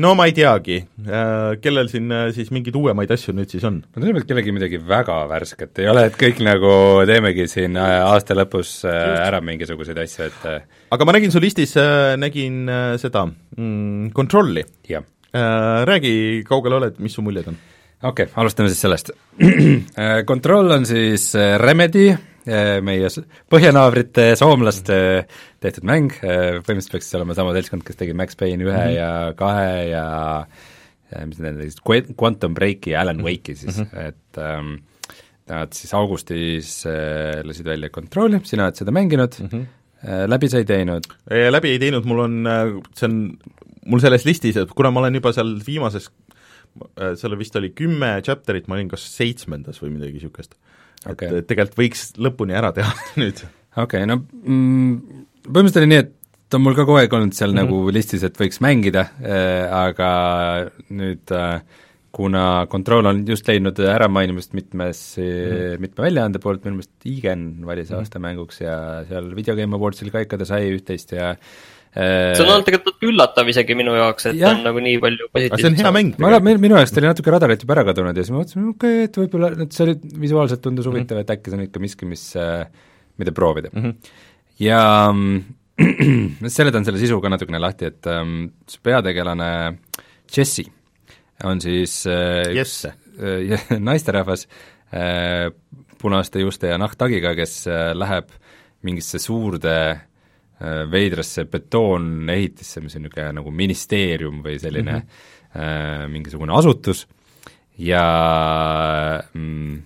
no 0.00 0.12
ma 0.18 0.26
ei 0.28 0.34
teagi, 0.36 0.78
äh, 1.04 1.56
kellel 1.62 1.90
siin 1.92 2.10
äh, 2.14 2.28
siis 2.34 2.50
mingeid 2.54 2.76
uuemaid 2.78 3.10
asju 3.14 3.34
nüüd 3.36 3.52
siis 3.52 3.64
on? 3.68 3.80
no 3.82 4.00
tundub, 4.00 4.20
et 4.22 4.28
kellelgi 4.28 4.54
midagi 4.56 4.80
väga 4.86 5.18
värsket 5.30 5.82
ei 5.82 5.90
ole, 5.92 6.06
et 6.08 6.18
kõik 6.20 6.40
nagu 6.46 6.72
teemegi 7.08 7.46
siin 7.50 7.78
äh, 7.80 7.96
aasta 8.06 8.36
lõpus 8.38 8.80
ära 8.88 9.42
mingisuguseid 9.44 10.00
asju, 10.04 10.30
et 10.30 10.48
aga 10.96 11.08
ma 11.08 11.16
nägin 11.16 11.34
su 11.34 11.42
listis, 11.42 11.76
nägin 12.20 12.62
seda 13.00 13.26
mm, 13.28 14.12
Controlli. 14.16 14.64
räägi, 15.90 16.14
kaugel 16.48 16.80
oled, 16.80 16.96
mis 16.98 17.14
su 17.14 17.22
muljed 17.22 17.52
on? 17.52 17.60
okei 18.00 18.26
okay,, 18.26 18.34
alustame 18.40 18.72
siis 18.72 18.82
sellest. 18.82 19.12
Control 20.30 20.78
on 20.78 20.88
siis 20.88 21.30
Remedy 21.60 22.08
Eh, 22.10 22.29
meie 22.46 23.08
põhjanaabrite 23.52 24.30
soomlaste 24.38 24.96
tehtud 25.60 25.86
mäng, 25.88 26.14
eh, 26.24 26.60
põhimõtteliselt 26.64 26.94
peaks 26.94 27.10
see 27.10 27.18
olema 27.18 27.36
sama 27.36 27.54
seltskond, 27.56 27.84
kes 27.84 27.98
tegi 28.00 28.14
Max 28.16 28.38
Payne 28.40 28.64
ühe 28.64 28.72
mm 28.72 28.86
-hmm. 28.86 28.96
ja 28.96 29.10
kahe 29.36 29.72
ja 29.90 31.26
mis 31.26 31.40
need 31.42 31.58
olid, 31.58 32.14
Quantum 32.16 32.54
Breaki 32.54 32.94
ja 32.94 33.02
Alan 33.02 33.18
mhm. 33.18 33.26
Wake'i 33.26 33.56
siis 33.56 33.78
mm, 33.78 33.84
-hmm. 33.84 34.08
et 34.08 34.38
ähm, 34.38 34.76
nad 35.50 35.72
siis 35.74 35.92
augustis 35.94 36.86
äh, 36.86 37.42
lasid 37.44 37.66
välja 37.66 37.90
Control'i, 37.90 38.40
sina 38.44 38.64
oled 38.64 38.76
seda 38.76 38.90
mänginud 38.90 39.36
mm, 39.40 39.48
-hmm. 39.48 39.66
äh, 40.08 40.24
läbi 40.28 40.48
sa 40.48 40.58
ei 40.58 40.64
teinud? 40.64 41.04
läbi 41.50 41.68
ei 41.68 41.78
teinud, 41.78 42.04
mul 42.04 42.18
on, 42.18 42.48
see 42.94 43.08
on 43.08 43.38
mul 43.86 44.00
selles 44.00 44.24
listis, 44.24 44.56
et 44.56 44.70
kuna 44.70 44.90
ma 44.90 45.00
olen 45.00 45.14
juba 45.14 45.32
seal 45.32 45.58
viimases, 45.66 46.10
seal 47.16 47.38
vist 47.38 47.56
oli 47.56 47.70
kümme 47.70 48.20
chapter'it, 48.22 48.68
ma 48.68 48.74
olin 48.74 48.88
kas 48.88 49.16
seitsmendas 49.16 49.82
või 49.82 49.90
midagi 49.90 50.12
niisugust 50.12 50.54
okay.. 51.06 51.40
et 51.40 51.48
tegelikult 51.50 51.78
võiks 51.80 52.06
lõpuni 52.20 52.56
ära 52.56 52.72
teha 52.76 52.92
nüüd. 53.20 53.44
okei 53.76 53.84
okay,, 54.04 54.08
no 54.08 54.20
mm, 54.20 54.96
põhimõtteliselt 55.46 55.84
oli 55.84 55.92
nii, 55.94 56.02
et 56.06 56.16
ta 56.50 56.58
on 56.58 56.66
mul 56.66 56.74
ka 56.78 56.86
kogu 56.88 56.98
aeg 57.00 57.12
olnud 57.14 57.36
seal 57.36 57.52
mm 57.52 57.60
-hmm. 57.60 57.70
nagu 57.70 57.94
listis, 57.94 58.24
et 58.26 58.40
võiks 58.40 58.60
mängida 58.64 59.06
äh,, 59.22 59.68
aga 59.70 60.10
nüüd 60.90 61.36
äh, 61.36 61.62
kuna 62.10 62.66
Control 62.70 63.06
on 63.06 63.22
just 63.26 63.46
leidnud 63.48 63.78
äramainemist 63.78 64.52
mitmes 64.58 65.16
mm, 65.16 65.24
-hmm. 65.24 65.80
mitme 65.80 66.04
väljaande 66.04 66.38
poolt, 66.42 66.64
minu 66.64 66.80
meelest 66.80 67.06
Igen 67.06 67.66
valis 67.66 67.90
mm 67.90 67.94
-hmm. 67.94 67.98
aasta 67.98 68.18
mänguks 68.18 68.60
ja 68.60 69.04
seal 69.08 69.36
Video 69.36 69.56
Game 69.56 69.76
Awardsil 69.76 70.10
ka 70.10 70.20
ikka 70.20 70.38
ta 70.38 70.44
sai 70.44 70.72
üht-teist 70.74 71.14
ja 71.14 71.36
see 71.90 72.44
on 72.44 72.52
olnud 72.52 72.66
tegelikult 72.68 73.02
üllatav 73.02 73.48
isegi 73.50 73.74
minu 73.74 73.96
jaoks, 73.96 74.28
et 74.30 74.36
ja. 74.38 74.52
on 74.52 74.60
nagu 74.62 74.82
nii 74.82 74.98
palju 75.02 75.26
positiivset 75.34 75.64
see 75.64 75.70
on 75.72 75.78
hea 75.80 75.92
mäng. 75.96 76.12
ma 76.22 76.28
arvan, 76.30 76.60
minu 76.62 76.76
jaoks 76.78 76.92
ta 76.94 77.00
oli 77.02 77.08
natuke 77.10 77.32
radarilt 77.34 77.64
juba 77.64 77.74
ära 77.74 77.84
kadunud 77.88 78.14
ja 78.14 78.22
siis 78.22 78.30
ma 78.30 78.42
mõtlesin, 78.42 78.66
okei 78.70 78.92
okay,, 78.92 79.06
et 79.08 79.16
võib-olla, 79.18 79.48
et 79.64 79.74
see 79.74 79.86
oli, 79.88 79.94
visuaalselt 80.22 80.62
tundus 80.62 80.86
mhm. 80.86 80.94
huvitav 80.94 81.18
mm, 81.18 81.24
-hmm. 81.24 81.26
et 81.26 81.32
äkki 81.34 81.50
see 81.50 81.58
on 81.58 81.64
ikka 81.66 81.82
miski, 81.82 82.06
mis, 82.06 82.26
äh, 82.38 82.92
mida 83.18 83.34
proovida 83.34 83.72
mm. 83.72 83.82
-hmm. 83.82 84.12
ja 84.62 84.82
seletan 86.56 86.86
selle 86.86 87.00
sisu 87.02 87.18
ka 87.20 87.32
natukene 87.32 87.58
lahti, 87.58 87.90
et 87.90 88.06
um, 88.06 88.44
see 88.70 88.84
peategelane 88.86 89.50
Jesse 90.30 90.68
on 91.42 91.60
siis 91.60 92.04
äh, 92.06 92.54
yes. 92.54 92.84
äh, 92.86 93.80
naisterahvas 93.90 94.46
äh, 94.94 95.50
punaste 95.98 96.38
juuste 96.38 96.70
ja 96.70 96.78
nahktagiga, 96.78 97.34
kes 97.34 97.66
äh, 97.66 97.90
läheb 97.98 98.30
mingisse 98.86 99.18
suurde 99.18 99.74
Äh, 99.74 100.09
veidrasse 100.90 101.46
betoonehitisse, 101.48 102.82
mis 102.84 102.96
on 102.96 103.06
niisugune 103.06 103.30
nagu 103.38 103.50
ministeerium 103.50 104.42
või 104.44 104.58
selline 104.60 104.92
mm 104.92 105.06
-hmm. 105.06 105.62
äh, 105.62 106.08
mingisugune 106.12 106.52
asutus 106.52 107.06
ja 107.80 108.04
mm, 109.32 109.78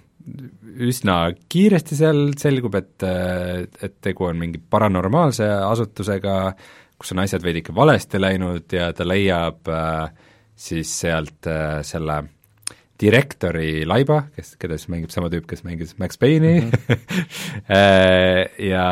üsna 0.88 1.16
kiiresti 1.48 1.96
seal 1.96 2.32
selgub, 2.40 2.74
et, 2.74 3.02
et 3.04 3.96
tegu 4.02 4.24
on 4.26 4.38
mingi 4.40 4.58
paranormaalse 4.58 5.46
asutusega, 5.68 6.54
kus 6.98 7.12
on 7.12 7.22
asjad 7.22 7.44
veidike 7.44 7.74
valesti 7.74 8.20
läinud 8.20 8.72
ja 8.72 8.92
ta 8.96 9.06
leiab 9.06 9.68
äh, 9.68 10.10
siis 10.54 11.00
sealt 11.00 11.46
äh, 11.50 11.82
selle 11.82 12.22
direktori 13.04 13.84
laiba, 13.88 14.24
kes, 14.34 14.54
keda 14.60 14.78
siis 14.78 14.90
mängib 14.92 15.12
sama 15.12 15.30
tüüp, 15.32 15.46
kes 15.50 15.64
mängis 15.66 15.94
Max 16.00 16.20
Payne'i 16.20 16.60
mm 16.62 16.70
-hmm. 16.70 17.72
ja 18.72 18.86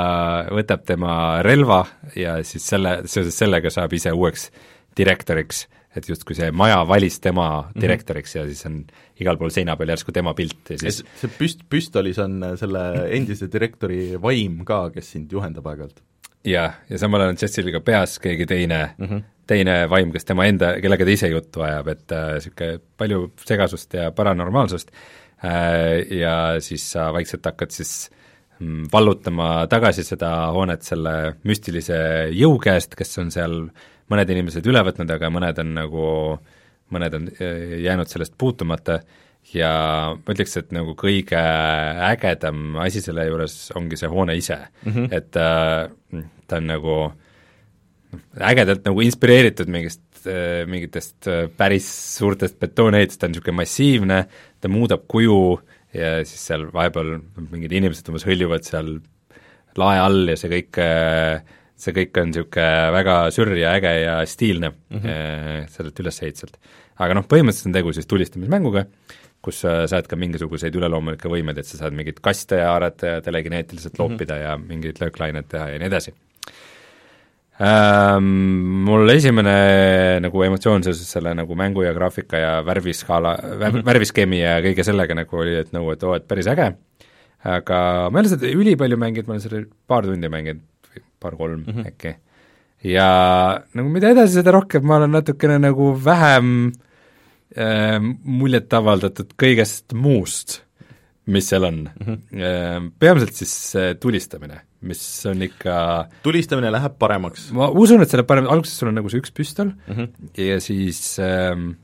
võtab 0.52 0.84
tema 0.88 1.14
relva 1.42 1.84
ja 2.16 2.38
siis 2.44 2.66
selle, 2.68 3.00
seoses 3.06 3.38
sellega 3.38 3.70
saab 3.70 3.92
ise 3.92 4.12
uueks 4.12 4.50
direktoriks, 4.96 5.66
et 5.96 6.08
justkui 6.08 6.36
see 6.36 6.50
maja 6.52 6.82
valis 6.88 7.20
tema 7.20 7.48
mhm. 7.62 7.80
direktoriks 7.80 8.34
mm 8.34 8.40
-hmm. 8.40 8.44
ja 8.44 8.54
siis 8.54 8.66
on 8.66 8.84
igal 9.20 9.38
pool 9.38 9.50
seina 9.50 9.76
peal 9.76 9.88
järsku 9.88 10.12
tema 10.12 10.34
pilt 10.34 10.70
ja 10.70 10.78
siis 10.78 11.04
see 11.20 11.30
püst-, 11.40 11.64
püstolis 11.68 12.18
on 12.18 12.56
selle 12.56 13.08
endise 13.10 13.48
direktori 13.52 14.16
vaim 14.22 14.64
ka, 14.64 14.90
kes 14.90 15.12
sind 15.12 15.32
juhendab 15.32 15.66
aeg-ajalt 15.66 16.02
jah, 16.44 16.80
ja 16.88 16.98
samal 16.98 17.22
ajal 17.22 17.34
on 17.34 17.40
Jessil 17.42 17.70
ka 17.74 17.80
peas 17.84 18.18
keegi 18.22 18.46
teine 18.46 18.80
mm, 18.98 19.06
-hmm 19.06 19.28
teine 19.52 19.90
vaim, 19.90 20.12
kes 20.14 20.24
tema 20.24 20.46
enda, 20.48 20.74
kellega 20.82 21.06
ta 21.06 21.14
ise 21.14 21.30
juttu 21.32 21.64
ajab, 21.66 21.88
et 21.92 22.14
niisugune 22.14 22.76
äh, 22.76 22.82
palju 22.98 23.24
segasust 23.42 23.94
ja 23.98 24.10
paranormaalsust. 24.14 24.92
Äh, 25.44 26.06
ja 26.14 26.34
siis 26.62 26.84
sa 26.94 27.08
vaikselt 27.14 27.46
hakkad 27.50 27.74
siis 27.74 28.10
mm, 28.60 28.86
vallutama 28.92 29.66
tagasi 29.70 30.04
seda 30.06 30.30
hoonet 30.54 30.86
selle 30.86 31.16
müstilise 31.48 31.98
jõu 32.38 32.58
käest, 32.62 32.94
kes 32.98 33.18
on 33.22 33.32
seal 33.34 33.58
mõned 34.12 34.30
inimesed 34.34 34.66
üle 34.68 34.84
võtnud, 34.86 35.10
aga 35.10 35.32
mõned 35.32 35.58
on 35.64 35.74
nagu, 35.80 36.06
mõned 36.94 37.18
on 37.18 37.28
äh, 37.34 37.76
jäänud 37.82 38.10
sellest 38.12 38.38
puutumata 38.38 39.00
ja 39.54 39.72
ma 40.14 40.34
ütleks, 40.34 40.56
et 40.56 40.70
nagu 40.72 40.94
kõige 40.98 41.40
ägedam 42.12 42.76
asi 42.80 43.02
selle 43.04 43.26
juures 43.28 43.56
ongi 43.76 43.98
see 44.00 44.08
hoone 44.08 44.36
ise 44.36 44.56
mm, 44.58 44.92
-hmm. 44.92 45.08
et 45.12 45.36
äh, 45.36 46.24
ta 46.46 46.56
on 46.56 46.66
nagu 46.66 46.96
äh, 47.04 47.18
ägedalt 48.50 48.84
nagu 48.86 49.02
inspireeritud 49.04 49.70
mingist, 49.72 50.02
äh, 50.26 50.64
mingitest 50.68 51.28
äh, 51.30 51.46
päris 51.56 51.88
suurtest 52.18 52.58
betoonehitust, 52.60 53.20
ta 53.20 53.28
on 53.28 53.34
niisugune 53.34 53.58
massiivne, 53.62 54.20
ta 54.60 54.72
muudab 54.72 55.06
kuju 55.10 55.40
ja 55.96 56.20
siis 56.26 56.46
seal 56.48 56.68
vahepeal 56.72 57.18
mingid 57.50 57.74
inimesed 57.80 58.08
umbes 58.08 58.24
hõljuvad 58.28 58.64
seal 58.68 58.94
lae 59.80 59.98
all 60.00 60.32
ja 60.32 60.38
see 60.40 60.52
kõik, 60.52 60.80
äh, 60.82 61.58
see 61.76 61.96
kõik 61.96 62.22
on 62.22 62.32
niisugune 62.32 62.94
väga 62.98 63.18
sürr 63.34 63.56
ja 63.60 63.74
äge 63.78 63.96
ja 64.02 64.20
stiilne 64.28 64.72
mm 64.72 65.02
-hmm. 65.02 65.68
sellelt 65.72 66.00
ülesehituselt. 66.00 66.56
aga 66.96 67.14
noh, 67.14 67.24
põhimõtteliselt 67.26 67.72
on 67.72 67.78
tegu 67.80 67.92
siis 67.92 68.06
tulistamismänguga, 68.06 68.84
kus 69.42 69.62
sa 69.64 69.82
saad 69.90 70.06
ka 70.10 70.18
mingisuguseid 70.18 70.76
üleloomulikke 70.78 71.30
võimeid, 71.30 71.58
et 71.58 71.68
sa 71.68 71.80
saad 71.80 71.96
mingeid 71.96 72.20
kaste 72.22 72.60
haarata 72.62 73.16
ja 73.16 73.22
telekineetiliselt 73.24 73.98
loopida 73.98 74.36
mm 74.36 74.40
-hmm. 74.40 74.44
ja 74.46 74.58
mingeid 74.58 75.00
lööklaineid 75.02 75.48
teha 75.50 75.68
ja 75.72 75.80
nii 75.82 75.90
edasi 75.90 76.14
ähm,. 77.60 78.30
Mul 78.86 79.10
esimene 79.10 80.20
nagu 80.20 80.42
emotsioon 80.42 80.82
seoses 80.82 81.10
selle 81.10 81.34
nagu 81.34 81.54
mängu 81.54 81.82
ja 81.82 81.92
graafika 81.94 82.38
ja 82.38 82.52
värviskaala 82.66 83.36
vär,, 83.58 83.72
mhm. 83.72 83.84
värviskeemi 83.86 84.40
ja 84.40 84.60
kõige 84.60 84.84
sellega 84.84 85.14
nagu 85.14 85.36
oli, 85.36 85.56
et 85.56 85.72
nagu, 85.72 85.90
et 85.90 86.02
oo, 86.02 86.14
et 86.14 86.28
päris 86.28 86.46
äge, 86.46 86.72
aga 87.44 88.10
ma 88.10 88.18
ei 88.18 88.22
ole 88.22 88.28
seda 88.34 88.46
ülipalju 88.46 88.98
mänginud, 88.98 89.26
ma 89.26 89.34
olen 89.34 89.42
seda 89.42 89.64
paar 89.86 90.06
tundi 90.06 90.28
mänginud, 90.28 90.62
paar-kolm 91.20 91.64
mm 91.66 91.72
-hmm. 91.72 91.86
äkki. 91.86 92.14
ja 92.84 93.62
nagu 93.74 93.88
mida 93.88 94.10
edasi, 94.10 94.34
seda 94.34 94.50
rohkem 94.50 94.86
ma 94.86 94.96
olen 94.96 95.10
natukene 95.10 95.58
nagu 95.58 95.92
vähem 96.04 96.66
äh, 96.66 96.91
muljet 97.56 98.72
avaldatud 98.72 99.34
kõigest 99.36 99.92
muust, 99.92 100.62
mis 101.26 101.48
seal 101.52 101.64
on 101.68 101.82
mm. 101.90 102.06
-hmm. 102.06 102.92
Peamiselt 102.98 103.34
siis 103.34 103.54
tulistamine 104.00 104.62
mis 104.88 105.02
on 105.30 105.42
ikka 105.46 105.74
tulistamine 106.24 106.70
läheb 106.74 106.96
paremaks? 107.00 107.50
ma 107.56 107.68
usun, 107.70 108.02
et 108.02 108.10
see 108.10 108.18
läheb 108.18 108.30
parem, 108.30 108.48
alguses 108.50 108.78
sul 108.80 108.90
on 108.90 108.98
nagu 108.98 109.10
see 109.12 109.22
üks 109.22 109.34
püstol 109.34 109.72
mm 109.72 109.98
-hmm. 109.98 110.30
ja 110.42 110.58
siis 110.60 111.18
ähm, 111.22 111.74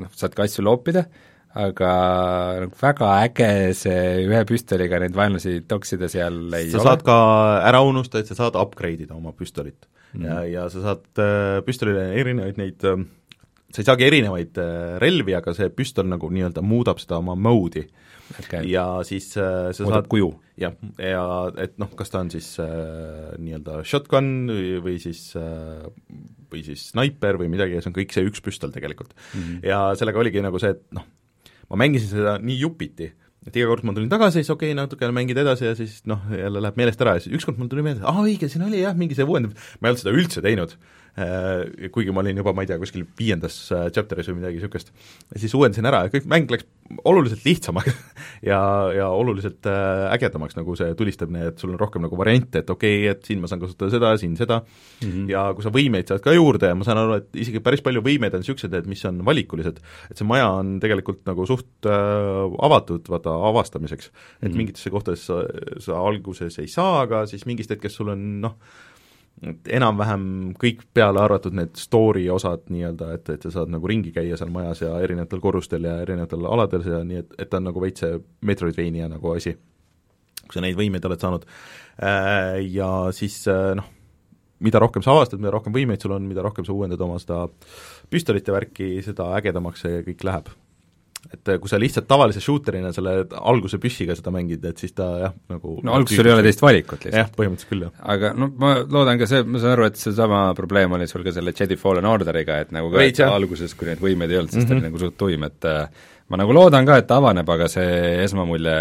noh, 0.00 0.10
saad 0.12 0.34
ka 0.36 0.44
asju 0.44 0.64
loopida, 0.66 1.06
aga 1.54 1.90
nagu 2.64 2.76
väga 2.80 3.10
äge 3.24 3.50
see 3.78 4.26
ühe 4.26 4.44
püstoliga 4.48 5.00
neid 5.00 5.16
vaenlasi 5.16 5.62
toksida 5.70 6.10
seal 6.12 6.52
ei 6.52 6.70
sa 6.70 6.80
ole. 6.80 6.86
saad 6.88 7.04
ka 7.06 7.18
ära 7.70 7.82
unustada, 7.86 8.24
et 8.24 8.32
sa 8.32 8.38
saad 8.42 8.58
upgrade 8.60 9.06
ida 9.06 9.14
oma 9.14 9.32
püstolit 9.32 9.88
mm. 10.12 10.20
-hmm. 10.20 10.26
ja, 10.26 10.44
ja 10.44 10.68
sa 10.68 10.82
saad 10.88 11.04
äh, 11.16 11.62
püstolile 11.64 12.10
erinevaid 12.20 12.58
neid 12.60 12.84
äh, 12.84 13.06
sa 13.74 13.82
ei 13.82 13.88
saagi 13.88 14.06
erinevaid 14.06 14.58
äh, 14.62 14.96
relvi, 15.02 15.34
aga 15.34 15.54
see 15.56 15.70
püstol 15.74 16.06
nagu 16.10 16.30
nii-öelda 16.30 16.62
muudab 16.62 17.00
seda 17.02 17.18
oma 17.18 17.34
mode'i 17.34 17.82
Okei. 18.38 18.62
ja 18.70 18.84
siis 19.06 19.32
äh, 19.36 19.72
sa 19.74 19.84
muudab 19.84 20.04
saad 20.04 20.10
kuju. 20.12 20.30
jah, 20.60 20.76
ja 21.02 21.24
et 21.60 21.74
noh, 21.82 21.90
kas 21.98 22.12
ta 22.12 22.22
on 22.22 22.30
siis 22.32 22.54
äh, 22.62 23.34
nii-öelda 23.42 23.82
shotgun 23.88 24.30
või, 24.84 24.96
siis 25.02 25.26
äh, 25.40 25.82
või 26.52 26.62
siis 26.66 26.86
snaiper 26.92 27.40
või 27.40 27.50
midagi 27.52 27.76
ja 27.76 27.82
see 27.82 27.90
on 27.90 27.98
kõik 27.98 28.14
see 28.14 28.24
üks 28.28 28.44
püstol 28.44 28.72
tegelikult 28.74 29.12
mm. 29.16 29.42
-hmm. 29.42 29.60
ja 29.66 29.82
sellega 29.98 30.22
oligi 30.22 30.44
nagu 30.44 30.62
see, 30.62 30.72
et 30.76 30.86
noh, 30.94 31.06
ma 31.70 31.82
mängisin 31.84 32.14
seda 32.14 32.38
nii 32.38 32.58
jupiti, 32.62 33.10
et 33.44 33.56
iga 33.58 33.68
kord 33.68 33.84
ma 33.84 33.96
tulin 33.96 34.12
tagasi, 34.12 34.40
siis 34.40 34.54
okei 34.54 34.70
okay,, 34.72 34.78
natukene 34.78 35.16
mängid 35.16 35.40
edasi 35.42 35.66
ja 35.66 35.74
siis 35.78 36.02
noh, 36.08 36.22
jälle 36.30 36.62
läheb 36.62 36.78
meelest 36.80 37.02
ära 37.02 37.18
ja 37.18 37.24
siis 37.26 37.34
ükskord 37.40 37.58
mul 37.58 37.72
tuli 37.72 37.84
meelde, 37.86 38.06
aa 38.06 38.22
õige, 38.22 38.48
siin 38.52 38.64
oli 38.68 38.84
jah, 38.84 38.94
mingi 38.96 39.18
see 39.18 39.26
uuendamine, 39.26 39.58
ma 39.80 39.88
ei 39.88 39.92
olnud 39.92 40.04
seda 40.04 40.14
üldse 40.14 40.44
teinud 40.44 40.78
kuigi 41.94 42.10
ma 42.10 42.24
olin 42.24 42.40
juba, 42.40 42.52
ma 42.56 42.64
ei 42.64 42.68
tea, 42.70 42.78
kuskil 42.80 43.04
viiendas 43.18 43.56
äh, 43.70 43.86
chapter'is 43.94 44.26
või 44.32 44.40
midagi 44.40 44.58
niisugust. 44.58 44.90
siis 45.38 45.52
uuendasin 45.54 45.86
ära 45.86 46.04
ja 46.06 46.10
kõik, 46.10 46.24
mäng 46.30 46.50
läks 46.50 46.66
oluliselt 47.06 47.44
lihtsamaks 47.46 47.94
ja, 48.50 48.58
ja 48.94 49.06
oluliselt 49.14 49.66
äh, 49.70 50.08
ägedamaks, 50.14 50.56
nagu 50.58 50.74
see 50.78 50.90
tulistamine, 50.98 51.52
et 51.52 51.62
sul 51.62 51.70
on 51.70 51.78
rohkem 51.78 52.02
nagu 52.02 52.18
variante, 52.18 52.64
et 52.64 52.72
okei 52.72 53.04
okay,, 53.04 53.12
et 53.14 53.28
siin 53.30 53.42
ma 53.42 53.50
saan 53.50 53.62
kasutada 53.62 53.94
seda, 53.94 54.10
siin 54.20 54.34
seda 54.36 54.58
mm, 54.60 55.06
-hmm. 55.06 55.28
ja 55.30 55.44
kui 55.54 55.66
sa 55.66 55.72
võimeid 55.74 56.10
saad 56.10 56.24
ka 56.24 56.34
juurde 56.34 56.72
ja 56.72 56.78
ma 56.78 56.86
saan 56.88 57.02
aru, 57.04 57.20
et 57.22 57.42
isegi 57.44 57.62
päris 57.62 57.84
palju 57.84 58.02
võimeid 58.02 58.34
on 58.34 58.42
niisugused, 58.42 58.74
et 58.74 58.88
mis 58.90 59.04
on 59.06 59.20
valikulised, 59.24 59.78
et 60.10 60.18
see 60.18 60.26
maja 60.26 60.48
on 60.50 60.80
tegelikult 60.82 61.22
nagu 61.30 61.46
suht 61.46 61.86
äh, 61.86 62.58
avatud, 62.68 63.06
vaata, 63.08 63.36
avastamiseks. 63.52 64.10
et 64.10 64.14
mm 64.14 64.48
-hmm. 64.48 64.56
mingitesse 64.56 64.90
kohtadesse 64.90 65.30
sa, 65.30 65.44
sa 65.78 66.00
alguses 66.02 66.58
ei 66.58 66.66
saa, 66.68 67.06
aga 67.06 67.26
siis 67.26 67.46
mingist 67.46 67.70
hetkest 67.70 68.02
sul 68.02 68.10
on 68.10 68.40
noh, 68.40 68.58
et 69.42 69.70
enam-vähem 69.76 70.26
kõik 70.60 70.84
peale 70.94 71.20
arvatud 71.24 71.56
need 71.56 71.74
story 71.78 72.24
osad 72.32 72.64
nii-öelda, 72.72 73.10
et, 73.18 73.30
et 73.34 73.46
sa 73.46 73.52
saad 73.58 73.72
nagu 73.72 73.88
ringi 73.90 74.12
käia 74.14 74.38
seal 74.40 74.52
majas 74.54 74.84
ja 74.84 74.94
erinevatel 75.04 75.42
korrustel 75.42 75.88
ja 75.88 75.98
erinevatel 76.04 76.46
aladel 76.48 76.86
ja 76.88 77.02
nii, 77.06 77.24
et, 77.24 77.34
et 77.42 77.50
ta 77.50 77.60
on 77.60 77.68
nagu 77.70 77.82
veits 77.82 78.04
see 78.04 78.20
Metroidvania 78.46 79.10
nagu 79.12 79.34
asi, 79.34 79.56
kui 80.44 80.56
sa 80.56 80.64
neid 80.64 80.78
võimeid 80.78 81.04
oled 81.08 81.20
saanud. 81.20 81.46
Äh, 81.98 82.62
ja 82.72 82.90
siis 83.16 83.42
äh, 83.50 83.74
noh, 83.78 83.90
mida 84.64 84.80
rohkem 84.82 85.04
sa 85.04 85.12
avastad, 85.16 85.42
mida 85.42 85.52
rohkem 85.54 85.74
võimeid 85.74 86.02
sul 86.04 86.14
on, 86.16 86.28
mida 86.30 86.44
rohkem 86.44 86.66
sa 86.66 86.76
uuendad 86.76 87.02
oma 87.04 87.18
seda 87.22 87.44
püstolite 88.12 88.54
värki, 88.54 88.96
seda 89.04 89.32
ägedamaks 89.38 89.84
see 89.84 90.04
kõik 90.08 90.24
läheb 90.30 90.54
et 91.32 91.48
äh, 91.48 91.58
kui 91.58 91.68
sa 91.70 91.78
lihtsalt 91.80 92.06
tavalise 92.10 92.40
shooter'ina 92.44 92.92
selle 92.92 93.14
alguse 93.40 93.78
püssiga 93.82 94.14
seda 94.18 94.30
mängid, 94.34 94.64
et 94.68 94.78
siis 94.82 94.92
ta 94.92 95.06
jah, 95.22 95.32
nagu 95.50 95.78
no 95.82 95.94
alguses 95.96 96.16
sul 96.20 96.26
ei 96.28 96.32
ole 96.34 96.42
teist 96.46 96.60
valikut 96.62 97.04
lihtsalt. 97.06 97.16
jah, 97.22 97.30
põhimõtteliselt 97.36 97.70
küll, 97.72 97.84
jah. 97.86 97.92
aga 98.14 98.32
no 98.36 98.50
ma 98.60 98.74
loodan 98.82 99.18
ka 99.18 99.26
see, 99.30 99.42
ma 99.44 99.58
saan 99.62 99.72
aru, 99.76 99.86
et 99.88 99.96
seesama 100.00 100.42
probleem 100.58 100.92
oli 100.98 101.06
sul 101.10 101.24
ka 101.24 101.32
selle 101.32 101.54
Jedi 101.56 101.76
Fallen 101.80 102.04
Orderiga, 102.10 102.58
et 102.64 102.72
nagu 102.76 102.90
ka 102.92 102.98
Veits, 103.00 103.22
jah. 103.24 103.32
alguses, 103.34 103.74
kui 103.74 103.88
neid 103.88 104.02
võimeid 104.04 104.30
ei 104.34 104.42
olnud, 104.42 104.52
siis 104.52 104.64
ta 104.66 104.74
Mhm. 104.74 104.80
oli 104.82 104.88
nagu 104.90 104.98
suht 105.06 105.16
tuim, 105.18 105.44
et 105.48 105.64
äh, 105.64 105.88
ma 106.28 106.36
nagu 106.40 106.52
loodan 106.52 106.84
ka, 106.86 106.98
et 107.00 107.06
ta 107.08 107.16
avaneb, 107.22 107.48
aga 107.48 107.68
see 107.68 108.22
esmamulje 108.24 108.76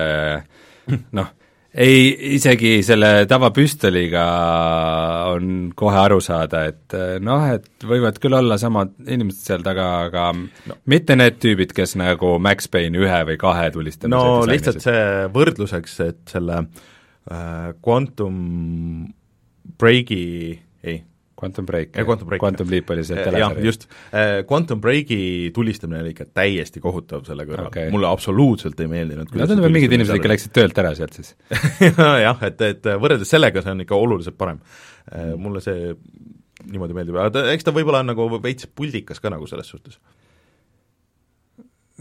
noh, 1.19 1.27
ei, 1.73 2.35
isegi 2.37 2.75
selle 2.85 3.25
tavapüstoliga 3.29 4.23
on 5.33 5.71
kohe 5.77 5.99
aru 6.03 6.19
saada, 6.23 6.65
et 6.69 6.95
äh, 6.97 7.15
noh, 7.23 7.45
et 7.55 7.87
võivad 7.89 8.19
küll 8.21 8.37
olla 8.37 8.59
samad 8.61 8.93
inimesed 9.01 9.49
seal 9.49 9.65
taga, 9.65 9.87
aga 10.09 10.27
no. 10.37 10.77
mitte 10.91 11.17
need 11.17 11.39
tüübid, 11.43 11.73
kes 11.75 11.97
nagu 11.99 12.35
Max 12.43 12.69
Payne 12.71 13.01
ühe 13.01 13.23
või 13.31 13.39
kahe 13.41 13.69
tulistamise 13.73 14.13
no 14.13 14.43
lihtsalt 14.49 14.83
see 14.85 15.25
võrdluseks, 15.33 15.97
et 16.05 16.35
selle 16.35 16.61
äh, 16.61 17.73
Quantum 17.81 18.37
Breaki, 19.79 20.23
ei, 20.85 21.01
Quantum 21.43 21.67
Break, 21.67 21.93
Ja 21.97 22.05
Quantum 22.07 22.29
Break. 22.29 22.43
Quantum 22.43 22.71
Leap 22.71 22.91
oli 22.95 23.05
see 23.07 23.19
jah, 23.19 23.27
telesari. 23.27 23.65
just, 23.67 23.87
Quantum 24.49 24.81
Breaki 24.83 25.19
tulistamine 25.55 26.01
oli 26.03 26.13
ikka 26.15 26.29
täiesti 26.41 26.83
kohutav 26.83 27.25
selle 27.27 27.45
kõrval 27.49 27.69
okay., 27.69 27.91
mulle 27.93 28.09
absoluutselt 28.09 28.79
ei 28.83 28.91
meeldinud. 28.91 29.31
no 29.33 29.49
tundub, 29.49 29.67
et 29.67 29.75
mingid 29.77 29.97
inimesed 29.99 30.21
ikka 30.21 30.31
läksid 30.31 30.55
töölt 30.55 30.83
ära 30.83 30.93
sealt 30.97 31.19
siis. 31.19 31.33
jah, 32.25 32.45
et, 32.47 32.67
et 32.69 32.93
võrreldes 33.03 33.33
sellega 33.35 33.65
see 33.65 33.75
on 33.75 33.83
ikka 33.85 33.99
oluliselt 33.99 34.39
parem. 34.39 34.63
mulle 35.37 35.61
see 35.63 35.93
niimoodi 36.69 36.95
meeldib, 36.95 37.17
aga 37.19 37.33
ta, 37.33 37.45
eks 37.53 37.67
ta 37.67 37.73
võib-olla 37.75 38.03
on 38.03 38.13
nagu 38.13 38.27
veits 38.43 38.69
puldikas 38.71 39.19
ka 39.19 39.31
nagu 39.33 39.47
selles 39.49 39.69
suhtes. 39.69 39.99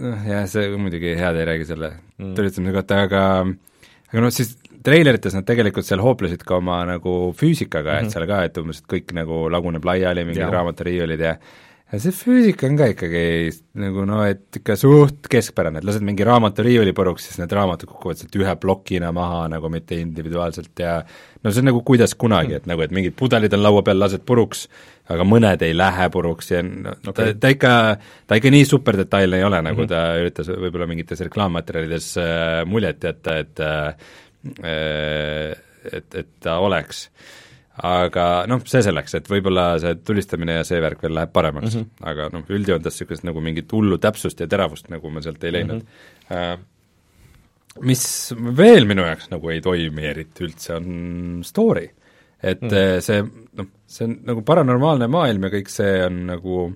Noh, 0.03 0.22
jah, 0.24 0.47
see 0.49 0.70
muidugi 0.80 1.16
head 1.18 1.36
ei 1.36 1.49
räägi 1.51 1.68
selle 1.68 1.93
mm. 1.93 2.32
tulistamise 2.38 2.74
kohta, 2.78 3.03
aga 3.09 3.24
aga 4.12 4.22
noh, 4.24 4.32
siis 4.34 4.55
treilerites 4.85 5.35
nad 5.37 5.47
tegelikult 5.49 5.87
seal 5.89 6.03
hooplesid 6.05 6.45
ka 6.47 6.59
oma 6.59 6.83
nagu 6.89 7.33
füüsikaga 7.39 7.93
mm, 7.93 7.99
-hmm. 7.99 8.07
et 8.07 8.16
seal 8.16 8.26
ka, 8.30 8.45
et 8.45 8.62
umbes, 8.62 8.83
et 8.83 8.89
kõik 8.97 9.12
nagu 9.16 9.45
laguneb 9.53 9.85
laiali, 9.85 10.24
mingid 10.28 10.51
raamaturiiulid 10.53 11.20
ja 11.20 11.37
ja 11.93 12.01
see 12.01 12.14
füüsika 12.16 12.66
on 12.68 12.76
ka 12.80 12.87
ikkagi 12.95 13.24
nagu 13.83 14.07
noh, 14.09 14.22
et 14.24 14.61
ikka 14.62 14.76
suht 14.80 15.28
keskpärane, 15.33 15.83
et 15.83 15.87
lased 15.87 16.05
mingi 16.07 16.24
raamaturiiuli 16.24 16.95
puruks, 16.97 17.26
siis 17.28 17.41
need 17.41 17.53
raamatud 17.53 17.91
kukuvad 17.91 18.20
sealt 18.20 18.39
ühe 18.41 18.55
plokina 18.61 19.11
maha 19.12 19.45
nagu 19.53 19.68
mitte 19.72 19.99
individuaalselt 20.01 20.72
ja 20.80 20.95
no 21.43 21.53
see 21.53 21.61
on 21.61 21.68
nagu 21.68 21.83
kuidas 21.85 22.16
kunagi, 22.16 22.57
et 22.61 22.70
nagu, 22.70 22.85
et 22.85 22.95
mingid 22.97 23.16
pudelid 23.18 23.53
on 23.53 23.64
laua 23.66 23.85
peal, 23.85 24.01
lased 24.01 24.24
puruks, 24.28 24.64
aga 25.12 25.26
mõned 25.28 25.64
ei 25.66 25.76
lähe 25.76 26.09
puruks 26.14 26.49
ja 26.55 26.62
no, 26.64 26.97
okay. 27.12 27.35
Ta, 27.35 27.41
ta 27.45 27.53
ikka, 27.53 27.74
ta 28.26 28.41
ikka 28.41 28.55
nii 28.57 28.68
superdetailne 28.72 29.43
ei 29.43 29.49
ole, 29.51 29.61
nagu 29.61 29.83
mm 29.83 29.85
-hmm. 29.85 29.93
ta 29.93 30.20
üritas 30.22 30.49
võib-olla 30.49 30.89
mingites 30.89 31.20
reklaammaterjalides 31.28 32.12
äh, 32.16 32.64
muljet 32.64 33.05
jätta, 33.05 33.37
et 33.45 33.61
äh, 33.61 34.12
et, 34.62 36.14
et 36.14 36.28
ta 36.43 36.59
oleks. 36.62 37.07
aga 37.82 38.26
noh, 38.51 38.61
see 38.68 38.82
selleks, 38.84 39.14
et 39.16 39.30
võib-olla 39.30 39.78
see 39.80 39.95
tulistamine 40.05 40.59
ja 40.59 40.66
see 40.68 40.80
värk 40.84 41.07
veel 41.07 41.14
läheb 41.16 41.32
paremaks 41.32 41.72
mm, 41.74 41.80
-hmm. 41.80 42.11
aga 42.11 42.28
noh, 42.34 42.45
üldjoontes 42.53 42.99
niisugust 42.99 43.24
nagu 43.24 43.40
mingit 43.40 43.72
hullu 43.72 43.97
täpsust 43.99 44.40
ja 44.40 44.47
teravust 44.47 44.90
nagu 44.93 45.11
ma 45.11 45.22
sealt 45.24 45.45
ei 45.45 45.57
leidnud 45.57 45.82
mm. 45.82 46.28
-hmm. 46.28 46.68
Mis 47.80 48.34
veel 48.36 48.84
minu 48.84 49.01
jaoks 49.01 49.30
nagu 49.32 49.49
ei 49.49 49.62
toimi 49.64 50.05
eriti 50.05 50.45
üldse, 50.45 50.74
on 50.76 51.40
story. 51.43 51.88
et 52.43 52.61
mm. 52.61 53.01
see 53.01 53.22
noh, 53.57 53.66
see 53.86 54.05
on 54.05 54.18
nagu 54.28 54.43
paranormaalne 54.43 55.09
maailm 55.09 55.45
ja 55.45 55.51
kõik 55.55 55.70
see 55.72 56.05
on 56.05 56.26
nagu 56.26 56.74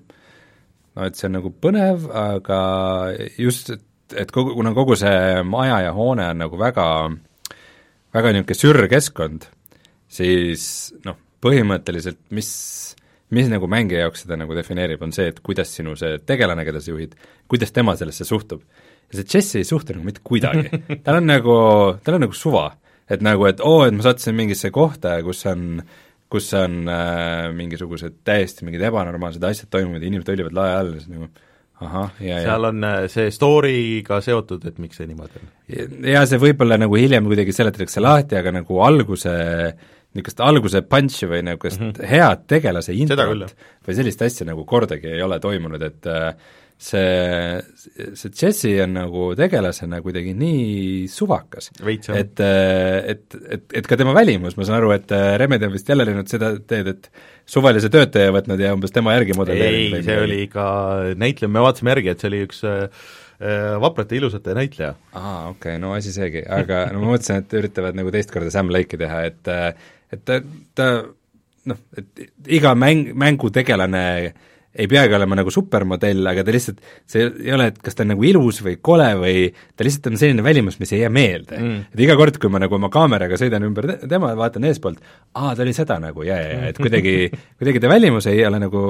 no 0.97 1.05
et 1.05 1.17
see 1.17 1.29
on 1.29 1.37
nagu 1.37 1.51
põnev, 1.61 2.07
aga 2.09 2.59
just, 3.37 3.71
et, 4.15 4.31
kogu, 4.33 4.55
kuna 4.57 4.73
kogu 4.77 4.97
see 4.99 5.43
maja 5.47 5.81
ja 5.85 5.93
hoone 5.95 6.25
on 6.31 6.41
nagu 6.45 6.59
väga, 6.59 6.87
väga 8.15 8.33
niisugune 8.33 8.59
sürr-keskkond, 8.61 9.47
siis 10.11 10.67
noh, 11.05 11.17
põhimõtteliselt 11.43 12.19
mis, 12.35 12.49
mis 13.35 13.49
nagu 13.51 13.69
mängija 13.71 14.05
jaoks 14.05 14.25
seda 14.25 14.39
nagu 14.39 14.55
defineerib, 14.57 15.03
on 15.03 15.13
see, 15.15 15.29
et 15.31 15.41
kuidas 15.45 15.73
sinu 15.75 15.95
see 15.99 16.17
tegelane, 16.25 16.65
keda 16.67 16.81
sa 16.83 16.93
juhid, 16.93 17.15
kuidas 17.51 17.75
tema 17.75 17.97
sellesse 17.99 18.27
suhtub. 18.27 18.63
ja 19.11 19.19
see 19.19 19.29
Jesse 19.35 19.61
ei 19.61 19.67
suhtu 19.67 19.95
nagu 19.95 20.07
mitte 20.07 20.23
kuidagi, 20.23 20.71
tal 21.05 21.21
on 21.21 21.29
nagu, 21.29 21.55
tal 22.03 22.17
on 22.17 22.27
nagu 22.27 22.35
suva. 22.35 22.69
et 23.09 23.21
nagu, 23.23 23.45
et 23.47 23.61
oo, 23.63 23.85
et 23.87 23.95
ma 23.95 24.03
sattusin 24.03 24.35
mingisse 24.35 24.71
kohta, 24.75 25.15
kus 25.23 25.45
on 25.47 25.81
kus 26.27 26.49
on 26.59 26.89
äh, 26.91 27.53
mingisugused 27.55 28.17
täiesti 28.27 28.65
mingid 28.67 28.81
ebanormaalsed 28.89 29.43
asjad 29.47 29.69
toimuvad 29.71 30.03
ja 30.03 30.09
inimesed 30.09 30.33
õlivad 30.33 30.57
lae 30.57 30.73
all 30.75 30.89
ja 30.91 30.99
siis 30.99 31.13
nagu 31.13 31.29
ahah, 31.85 32.09
ja, 32.23 32.39
ja 32.39 32.45
seal 32.47 32.69
on 32.71 32.87
äh, 32.87 32.97
see 33.11 33.31
story'ga 33.33 34.19
seotud, 34.25 34.65
et 34.69 34.79
miks 34.81 34.99
see 34.99 35.09
niimoodi 35.09 35.41
on. 35.41 35.51
ja 36.09 36.23
see 36.29 36.41
võib-olla 36.41 36.79
nagu 36.81 36.97
hiljem 36.97 37.29
kuidagi 37.29 37.55
seletatakse 37.55 38.03
lahti, 38.03 38.37
aga 38.39 38.55
nagu 38.59 38.81
alguse, 38.85 39.33
niisugust 40.17 40.45
alguse 40.45 40.83
punch'i 40.89 41.29
või 41.29 41.43
niisugust 41.45 41.81
mm 41.81 41.91
-hmm. 41.91 42.13
head 42.13 42.47
tegelase 42.49 42.95
introt 42.97 43.53
või 43.85 43.99
sellist 43.99 44.23
asja 44.25 44.47
nagu 44.49 44.65
kordagi 44.65 45.13
ei 45.17 45.21
ole 45.25 45.39
toimunud, 45.43 45.85
et 45.85 46.09
äh, 46.09 46.31
see, 46.77 47.61
see 48.13 48.31
Jesse 48.33 48.71
on 48.83 48.93
nagu 48.99 49.29
tegelasena 49.37 49.99
kuidagi 50.05 50.33
nii 50.37 51.07
suvakas, 51.11 51.71
veits 51.83 52.11
jah. 52.11 52.19
et, 52.21 52.41
et, 53.13 53.39
et, 53.57 53.65
et 53.81 53.89
ka 53.89 53.97
tema 53.97 54.13
välimus, 54.17 54.57
ma 54.57 54.67
saan 54.67 54.79
aru, 54.81 54.93
et 54.97 55.11
äh, 55.15 55.33
Remedi 55.41 55.67
on 55.67 55.73
vist 55.73 55.89
jälle 55.89 56.05
läinud 56.07 56.29
seda 56.29 56.53
teed, 56.69 56.93
et 56.93 57.09
suvalise 57.47 57.91
töötaja 57.93 58.33
võtnud 58.35 58.61
ja 58.61 58.73
umbes 58.75 58.93
tema 58.95 59.15
järgi 59.17 59.33
ei, 59.33 59.39
modelleerinud 59.39 60.07
see 60.07 60.17
oli 60.23 60.41
ikka 60.47 60.65
näitleja, 61.19 61.51
me 61.51 61.63
vaatasime 61.63 61.93
järgi, 61.95 62.11
et 62.13 62.23
see 62.23 62.31
oli 62.31 62.41
üks 62.47 62.63
äh, 62.67 63.05
äh, 63.39 63.69
vaprate 63.83 64.19
ilusate 64.19 64.55
näitleja. 64.57 64.95
aa, 65.13 65.37
okei 65.51 65.75
okay,, 65.75 65.83
no 65.83 65.93
asi 65.97 66.13
seegi, 66.15 66.43
aga 66.43 66.87
no 66.93 67.03
ma 67.03 67.13
mõtlesin, 67.15 67.43
et 67.43 67.57
üritavad 67.61 67.97
nagu 67.99 68.11
teist 68.13 68.33
korda 68.33 68.51
Sam 68.53 68.71
Lake'i 68.73 68.99
teha, 69.03 69.23
et 69.31 69.53
et 70.15 70.23
ta, 70.27 70.41
ta 70.77 70.91
noh, 71.71 71.81
et 71.99 72.27
iga 72.59 72.73
mäng, 72.79 73.11
mängutegelane 73.17 74.05
ei 74.77 74.87
peagi 74.91 75.15
olema 75.17 75.37
nagu 75.39 75.51
supermodell, 75.53 76.25
aga 76.31 76.43
ta 76.45 76.53
lihtsalt, 76.53 76.81
see 77.09 77.25
ei 77.27 77.53
ole, 77.55 77.69
et 77.71 77.79
kas 77.83 77.97
ta 77.97 78.05
on 78.05 78.13
nagu 78.13 78.27
ilus 78.27 78.61
või 78.65 78.77
kole 78.83 79.07
või 79.19 79.47
ta 79.51 79.87
lihtsalt 79.87 80.11
on 80.11 80.19
selline 80.21 80.45
välimus, 80.45 80.79
mis 80.81 80.93
ei 80.93 81.03
jää 81.03 81.13
meelde. 81.13 81.57
Mm.. 81.57 81.85
et 81.93 82.03
iga 82.07 82.17
kord, 82.19 82.37
kui 82.41 82.53
ma 82.53 82.61
nagu 82.63 82.77
oma 82.77 82.91
kaameraga 82.93 83.39
sõidan 83.41 83.65
ümber 83.67 83.89
te- 83.91 84.11
tema 84.11 84.31
ja 84.33 84.39
vaatan 84.39 84.67
eespoolt, 84.69 85.01
aa, 85.33 85.55
ta 85.57 85.65
oli 85.65 85.75
seda 85.77 85.99
nagu 86.03 86.25
ja, 86.27 86.37
ja, 86.41 86.53
ja 86.53 86.71
et 86.73 86.81
kuidagi, 86.81 87.15
kuidagi 87.59 87.83
ta 87.83 87.91
välimus 87.91 88.29
ei 88.31 88.45
ole 88.47 88.61
nagu 88.63 88.83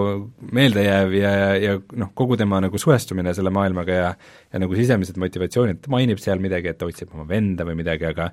meeldejääv 0.52 1.18
ja, 1.18 1.34
ja, 1.42 1.50
ja 1.64 1.80
noh, 2.04 2.14
kogu 2.18 2.40
tema 2.40 2.62
nagu 2.64 2.82
suhestumine 2.82 3.36
selle 3.38 3.54
maailmaga 3.56 4.02
ja 4.02 4.12
ja 4.54 4.62
nagu 4.64 4.78
sisemised 4.78 5.18
motivatsioonid, 5.20 5.82
ta 5.84 5.92
mainib 5.92 6.22
seal 6.24 6.40
midagi, 6.44 6.72
et 6.72 6.80
ta 6.80 6.88
otsib 6.88 7.12
oma 7.16 7.28
venda 7.30 7.68
või 7.68 7.78
midagi, 7.82 8.08
aga 8.10 8.32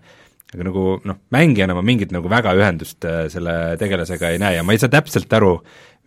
aga 0.55 0.67
nagu 0.69 0.85
noh, 1.09 1.19
mängijana 1.35 1.75
ma 1.75 1.83
mingit 1.83 2.13
nagu 2.15 2.31
väga 2.31 2.53
ühendust 2.55 3.05
äh, 3.09 3.25
selle 3.33 3.75
tegelasega 3.81 4.31
ei 4.31 4.39
näe 4.43 4.59
ja 4.59 4.67
ma 4.67 4.75
ei 4.75 4.79
saa 4.79 4.93
täpselt 4.93 5.33
aru, 5.35 5.57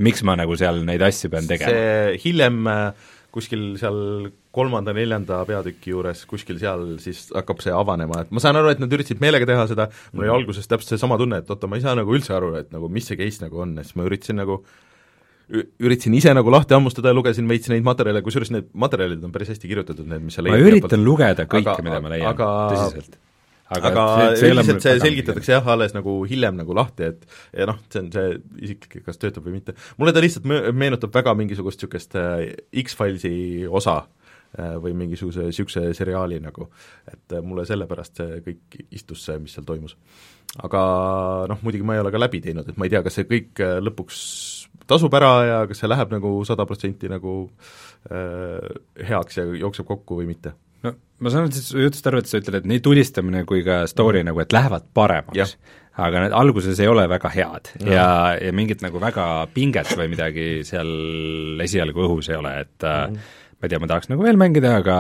miks 0.04 0.24
ma 0.28 0.38
nagu 0.40 0.58
seal 0.60 0.84
neid 0.88 1.04
asju 1.06 1.32
pean 1.34 1.48
tegema. 1.50 1.74
see 1.74 2.18
hiljem 2.26 2.68
äh, 2.72 3.14
kuskil 3.38 3.64
seal 3.80 4.00
kolmanda-neljanda 4.56 5.44
peatüki 5.48 5.92
juures, 5.94 6.24
kuskil 6.30 6.58
seal 6.62 6.96
siis 7.04 7.28
hakkab 7.36 7.62
see 7.62 7.74
avanema, 7.76 8.24
et 8.24 8.34
ma 8.34 8.42
saan 8.42 8.58
aru, 8.58 8.72
et 8.74 8.82
nad 8.82 8.94
üritasid 8.94 9.22
meelega 9.22 9.48
teha 9.50 9.68
seda, 9.70 9.88
mul 10.14 10.26
oli 10.26 10.34
alguses 10.40 10.70
täpselt 10.70 10.96
seesama 10.96 11.20
tunne, 11.22 11.44
et 11.44 11.54
oota, 11.54 11.70
ma 11.70 11.78
ei 11.78 11.86
saa 11.86 11.96
nagu 11.98 12.16
üldse 12.18 12.34
aru, 12.38 12.56
et 12.62 12.72
nagu 12.74 12.90
mis 12.94 13.06
see 13.10 13.20
case 13.20 13.44
nagu 13.44 13.62
on 13.64 13.76
ja 13.78 13.86
siis 13.86 13.98
ma 14.00 14.08
üritasin 14.08 14.42
nagu 14.42 14.62
üritasin 15.48 16.18
ise 16.18 16.34
nagu 16.36 16.52
lahti 16.52 16.76
hammustada 16.76 17.14
ja 17.14 17.16
lugesin 17.16 17.48
veits 17.48 17.70
neid 17.72 17.86
materjale, 17.88 18.24
kusjuures 18.26 18.52
need 18.56 18.68
materjalid 18.76 19.24
on 19.24 19.32
päris 19.36 19.54
hästi 19.54 19.70
kirjutatud, 19.70 20.08
need, 20.10 20.26
mis 20.28 20.40
ma 20.42 20.50
leiad 20.50 20.74
üritan 20.74 21.06
lugeda 21.06 21.48
kõike, 21.48 21.78
mida 21.86 22.02
ma 22.04 22.12
leian 22.12 22.36
tõsiselt. 22.36 23.20
Aga, 23.74 23.90
aga 23.92 24.04
ei 24.36 24.52
ole 24.52 24.62
üldiselt 24.62 24.84
see 24.86 25.00
selgitatakse 25.04 25.56
jah, 25.56 25.72
alles 25.74 25.96
nagu 25.96 26.20
hiljem 26.30 26.60
nagu 26.60 26.76
lahti, 26.78 27.10
et 27.12 27.26
ja 27.56 27.68
noh, 27.70 27.80
see 27.92 28.04
on 28.04 28.12
see 28.14 28.36
isiklik, 28.70 29.02
kas 29.08 29.20
töötab 29.22 29.48
või 29.48 29.58
mitte. 29.58 29.76
mulle 30.00 30.14
ta 30.16 30.24
lihtsalt 30.24 30.48
meenutab 30.48 31.16
väga 31.16 31.36
mingisugust 31.38 31.82
niisugust 31.82 32.16
äh, 32.20 32.46
X-Filesi 32.84 33.68
osa 33.68 34.00
äh, 34.58 34.78
või 34.84 34.96
mingisuguse 34.98 35.50
niisuguse 35.50 35.90
seriaali 35.98 36.40
nagu, 36.44 36.70
et 37.12 37.36
äh, 37.36 37.44
mulle 37.44 37.68
sellepärast 37.68 38.24
see 38.24 38.42
kõik 38.46 38.80
istus, 38.88 39.26
see, 39.28 39.40
mis 39.44 39.58
seal 39.58 39.68
toimus. 39.68 39.98
aga 40.64 40.82
noh, 41.52 41.60
muidugi 41.66 41.86
ma 41.86 41.98
ei 41.98 42.06
ole 42.06 42.14
ka 42.14 42.22
läbi 42.22 42.42
teinud, 42.46 42.70
et 42.70 42.80
ma 42.80 42.88
ei 42.88 42.96
tea, 42.96 43.04
kas 43.06 43.20
see 43.20 43.28
kõik 43.30 43.66
lõpuks 43.84 44.22
tasub 44.88 45.14
ära 45.20 45.34
ja 45.44 45.60
kas 45.68 45.82
see 45.84 45.90
läheb 45.92 46.14
nagu 46.16 46.32
sada 46.48 46.66
protsenti 46.70 47.12
nagu 47.12 47.42
äh, 48.08 48.64
heaks 49.10 49.42
ja 49.42 49.46
jookseb 49.60 49.88
kokku 49.90 50.22
või 50.22 50.32
mitte 50.32 50.56
no 50.86 50.94
ma 51.24 51.34
saan 51.34 51.50
siis 51.54 51.72
su 51.72 51.82
jutust 51.82 52.08
aru, 52.10 52.22
et 52.22 52.30
sa 52.30 52.42
ütled, 52.42 52.62
et 52.62 52.70
nii 52.70 52.84
tulistamine 52.86 53.44
kui 53.50 53.64
ka 53.66 53.84
story 53.90 54.22
mm. 54.22 54.32
nagu, 54.32 54.44
et 54.44 54.54
lähevad 54.56 54.88
paremaks. 54.98 55.58
aga 55.98 56.28
need 56.28 56.36
alguses 56.38 56.78
ei 56.78 56.90
ole 56.92 57.08
väga 57.10 57.30
head 57.34 57.72
ja, 57.80 57.90
ja, 57.90 58.10
ja 58.38 58.54
mingit 58.54 58.84
nagu 58.86 59.00
väga 59.02 59.48
pinget 59.50 59.96
või 59.98 60.12
midagi 60.12 60.46
seal 60.68 60.92
esialgu 61.66 62.06
õhus 62.06 62.30
ei 62.30 62.38
ole, 62.38 62.54
et 62.68 62.86
mm. 62.86 63.18
ma 63.58 63.66
ei 63.66 63.74
tea, 63.74 63.82
ma 63.82 63.90
tahaks 63.90 64.12
nagu 64.12 64.26
veel 64.28 64.38
mängida, 64.38 64.76
aga 64.84 64.98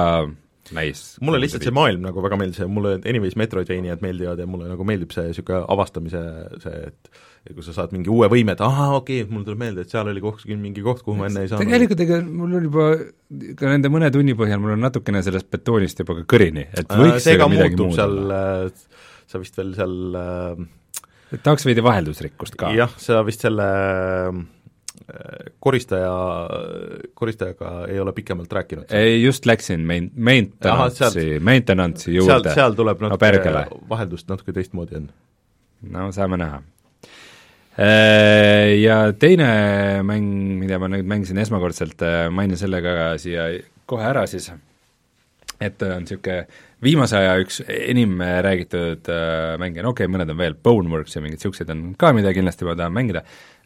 näis. 0.75 1.03
mulle 1.21 1.39
lihtsalt 1.41 1.65
see 1.67 1.75
maailm 1.75 2.03
nagu 2.07 2.23
väga 2.23 2.39
meeldis 2.39 2.61
ja 2.63 2.67
mulle 2.71 2.97
anyways 2.97 3.37
Metroidvaniad 3.39 4.01
meeldivad 4.03 4.41
ja 4.41 4.47
mulle 4.49 4.69
nagu 4.71 4.87
meeldib 4.87 5.13
see 5.15 5.29
niisugune 5.29 5.63
avastamise 5.75 6.23
see, 6.63 6.81
et 6.89 7.11
et 7.47 7.55
kui 7.55 7.63
sa 7.63 7.75
saad 7.75 7.93
mingi 7.95 8.11
uue 8.11 8.27
võime, 8.31 8.57
et 8.57 8.63
ahaa, 8.63 8.97
okei 8.99 9.21
okay,, 9.23 9.33
mul 9.33 9.45
tuleb 9.47 9.61
meelde, 9.61 9.85
et 9.85 9.93
seal 9.93 10.09
oli 10.11 10.23
kuskil 10.23 10.59
mingi 10.59 10.83
koht, 10.85 11.03
kuhu 11.05 11.15
ma 11.19 11.29
enne 11.29 11.45
ei 11.45 11.51
saanud. 11.51 11.63
tegelikult 11.63 12.03
ega 12.03 12.19
mul 12.27 12.57
on 12.59 12.67
juba 12.67 12.87
ka 13.59 13.71
nende 13.71 13.91
mõne 13.93 14.11
tunni 14.13 14.35
põhjal, 14.37 14.59
mul 14.63 14.75
on 14.75 14.83
natukene 14.87 15.23
sellest 15.25 15.49
betoonist 15.53 16.03
juba 16.03 16.19
ka 16.19 16.27
kõrini, 16.35 16.67
et 16.67 16.91
Äh, 16.91 16.99
võiks 17.03 17.25
see 17.27 17.39
ka 17.39 17.47
midagi 17.51 17.79
muud 17.79 17.95
seal 17.95 18.17
olla. 18.17 18.43
äh, 18.67 19.07
sa 19.27 19.41
vist 19.41 19.57
veel 19.59 19.73
seal 19.77 19.95
äh, 20.19 20.61
et 21.33 21.43
tahaks 21.43 21.65
veidi 21.67 21.83
vaheldusrikkust 21.83 22.57
ka. 22.59 22.71
jah, 22.75 22.93
sa 23.01 23.21
vist 23.27 23.43
selle 23.45 23.67
äh, 23.67 24.39
koristaja, 25.63 26.13
koristajaga 27.17 27.73
ei 27.91 27.99
ole 27.99 28.13
pikemalt 28.17 28.53
rääkinud. 28.59 28.91
ei, 28.95 29.21
just 29.23 29.45
läksin 29.45 29.85
main-, 29.87 30.11
maintenance'i, 30.15 31.39
maintenance'i 31.39 32.13
seal, 32.13 32.23
juurde. 32.23 32.55
seal 32.55 32.77
tuleb 32.79 33.03
no 33.03 33.11
natuke 33.11 33.25
perkele. 33.25 33.65
vaheldust 33.89 34.31
natuke 34.31 34.55
teistmoodi 34.55 35.01
on. 35.01 35.11
no 35.91 36.11
saame 36.15 36.39
näha. 36.41 36.61
Ja 37.77 38.95
teine 39.21 39.49
mäng, 40.01 40.29
mida 40.57 40.79
ma 40.81 40.87
nüüd 40.89 41.05
mängisin 41.05 41.37
esmakordselt, 41.37 42.01
mainin 42.33 42.57
selle 42.57 42.79
ka 42.81 42.93
siia 43.21 43.51
kohe 43.85 44.07
ära 44.07 44.23
siis, 44.29 44.49
et 45.61 45.83
on 45.85 46.01
niisugune 46.01 46.39
viimase 46.83 47.17
aja 47.17 47.37
üks 47.41 47.61
enim 47.67 48.19
räägitud 48.21 49.07
äh, 49.09 49.55
mänge, 49.61 49.81
no 49.81 49.93
okei 49.93 50.05
okay,, 50.05 50.13
mõned 50.13 50.33
on 50.33 50.37
veel, 50.37 50.57
Boneworks 50.63 51.17
ja 51.17 51.23
mingid 51.23 51.41
niisugused 51.41 51.71
on 51.73 51.83
ka, 51.99 52.11
mida 52.17 52.33
kindlasti 52.35 52.67
ma 52.67 52.75
tahan 52.77 52.93
mängida, 52.93 53.23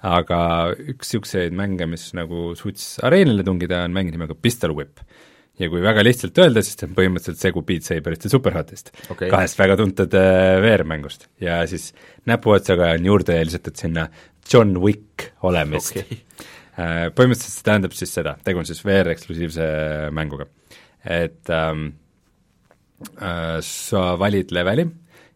aga 0.07 0.39
üks 0.75 1.11
niisuguseid 1.11 1.55
mänge, 1.57 1.87
mis 1.91 2.09
nagu 2.17 2.51
suutis 2.59 2.93
areenile 3.03 3.43
tungida, 3.47 3.83
on 3.87 3.95
mäng 3.95 4.13
nimega 4.13 4.37
Pistol 4.39 4.75
Whip 4.77 5.03
ja 5.59 5.69
kui 5.71 5.81
väga 5.83 6.03
lihtsalt 6.05 6.37
öelda, 6.41 6.63
siis 6.63 6.77
see 6.77 6.87
on 6.87 6.95
põhimõtteliselt 6.97 7.43
segu 7.43 7.63
Beat 7.67 7.87
Saberist 7.87 8.25
ja 8.25 8.31
Superhotist 8.31 8.91
Okei. 9.11 9.29
kahest 9.31 9.59
väga 9.59 9.77
tuntud 9.79 10.15
äh, 10.17 10.55
VR-mängust. 10.63 11.27
ja 11.43 11.61
siis 11.69 11.91
näpuotsaga 12.29 12.93
on 12.95 13.07
juurde 13.11 13.37
lisatud 13.45 13.77
sinna 13.79 14.07
John 14.47 14.77
Wick 14.81 15.31
olemist 15.47 15.97
Okei. 15.97 16.21
Äh, 16.79 17.09
põhimõtteliselt 17.11 17.57
see 17.57 17.67
tähendab 17.67 17.95
siis 17.97 18.13
seda, 18.15 18.37
tegu 18.47 18.61
on 18.61 18.67
siis 18.69 18.79
VR-eksklusiivse 18.87 19.65
mänguga. 20.15 20.47
et 21.03 21.49
ähm, 21.51 21.87
äh, 23.19 23.57
sa 23.65 24.15
valid 24.19 24.53
leveli 24.55 24.85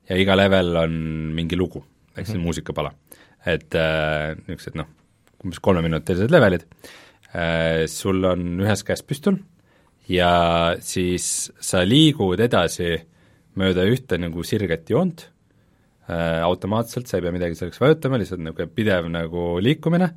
ja 0.09 0.20
iga 0.22 0.38
level 0.38 0.76
on 0.80 0.93
mingi 1.36 1.57
lugu, 1.59 1.84
ehk 2.16 2.30
siis 2.30 2.39
muusikapala. 2.41 2.93
et 3.45 3.76
äh, 3.76 4.32
niisugused 4.45 4.80
noh, 4.80 4.88
umbes 5.43 5.59
kolmeminutilised 5.59 6.32
levelid 6.32 6.63
äh,, 7.36 7.84
sul 7.91 8.24
on 8.26 8.63
ühes 8.63 8.82
käes 8.88 9.03
püstol 9.05 9.38
ja 10.12 10.32
siis 10.84 11.49
sa 11.64 11.84
liigud 11.86 12.41
edasi 12.43 12.95
mööda 13.60 13.86
ühte 13.89 14.20
nagu 14.22 14.43
sirget 14.45 14.89
joont. 14.91 15.30
Äh, 16.06 16.43
automaatselt, 16.45 17.10
sa 17.10 17.18
ei 17.18 17.26
pea 17.26 17.34
midagi 17.34 17.58
selleks 17.58 17.82
vajutama, 17.82 18.20
lihtsalt 18.22 18.43
niisugune 18.43 18.70
pidev 18.70 19.10
nagu 19.10 19.56
liikumine. 19.64 20.12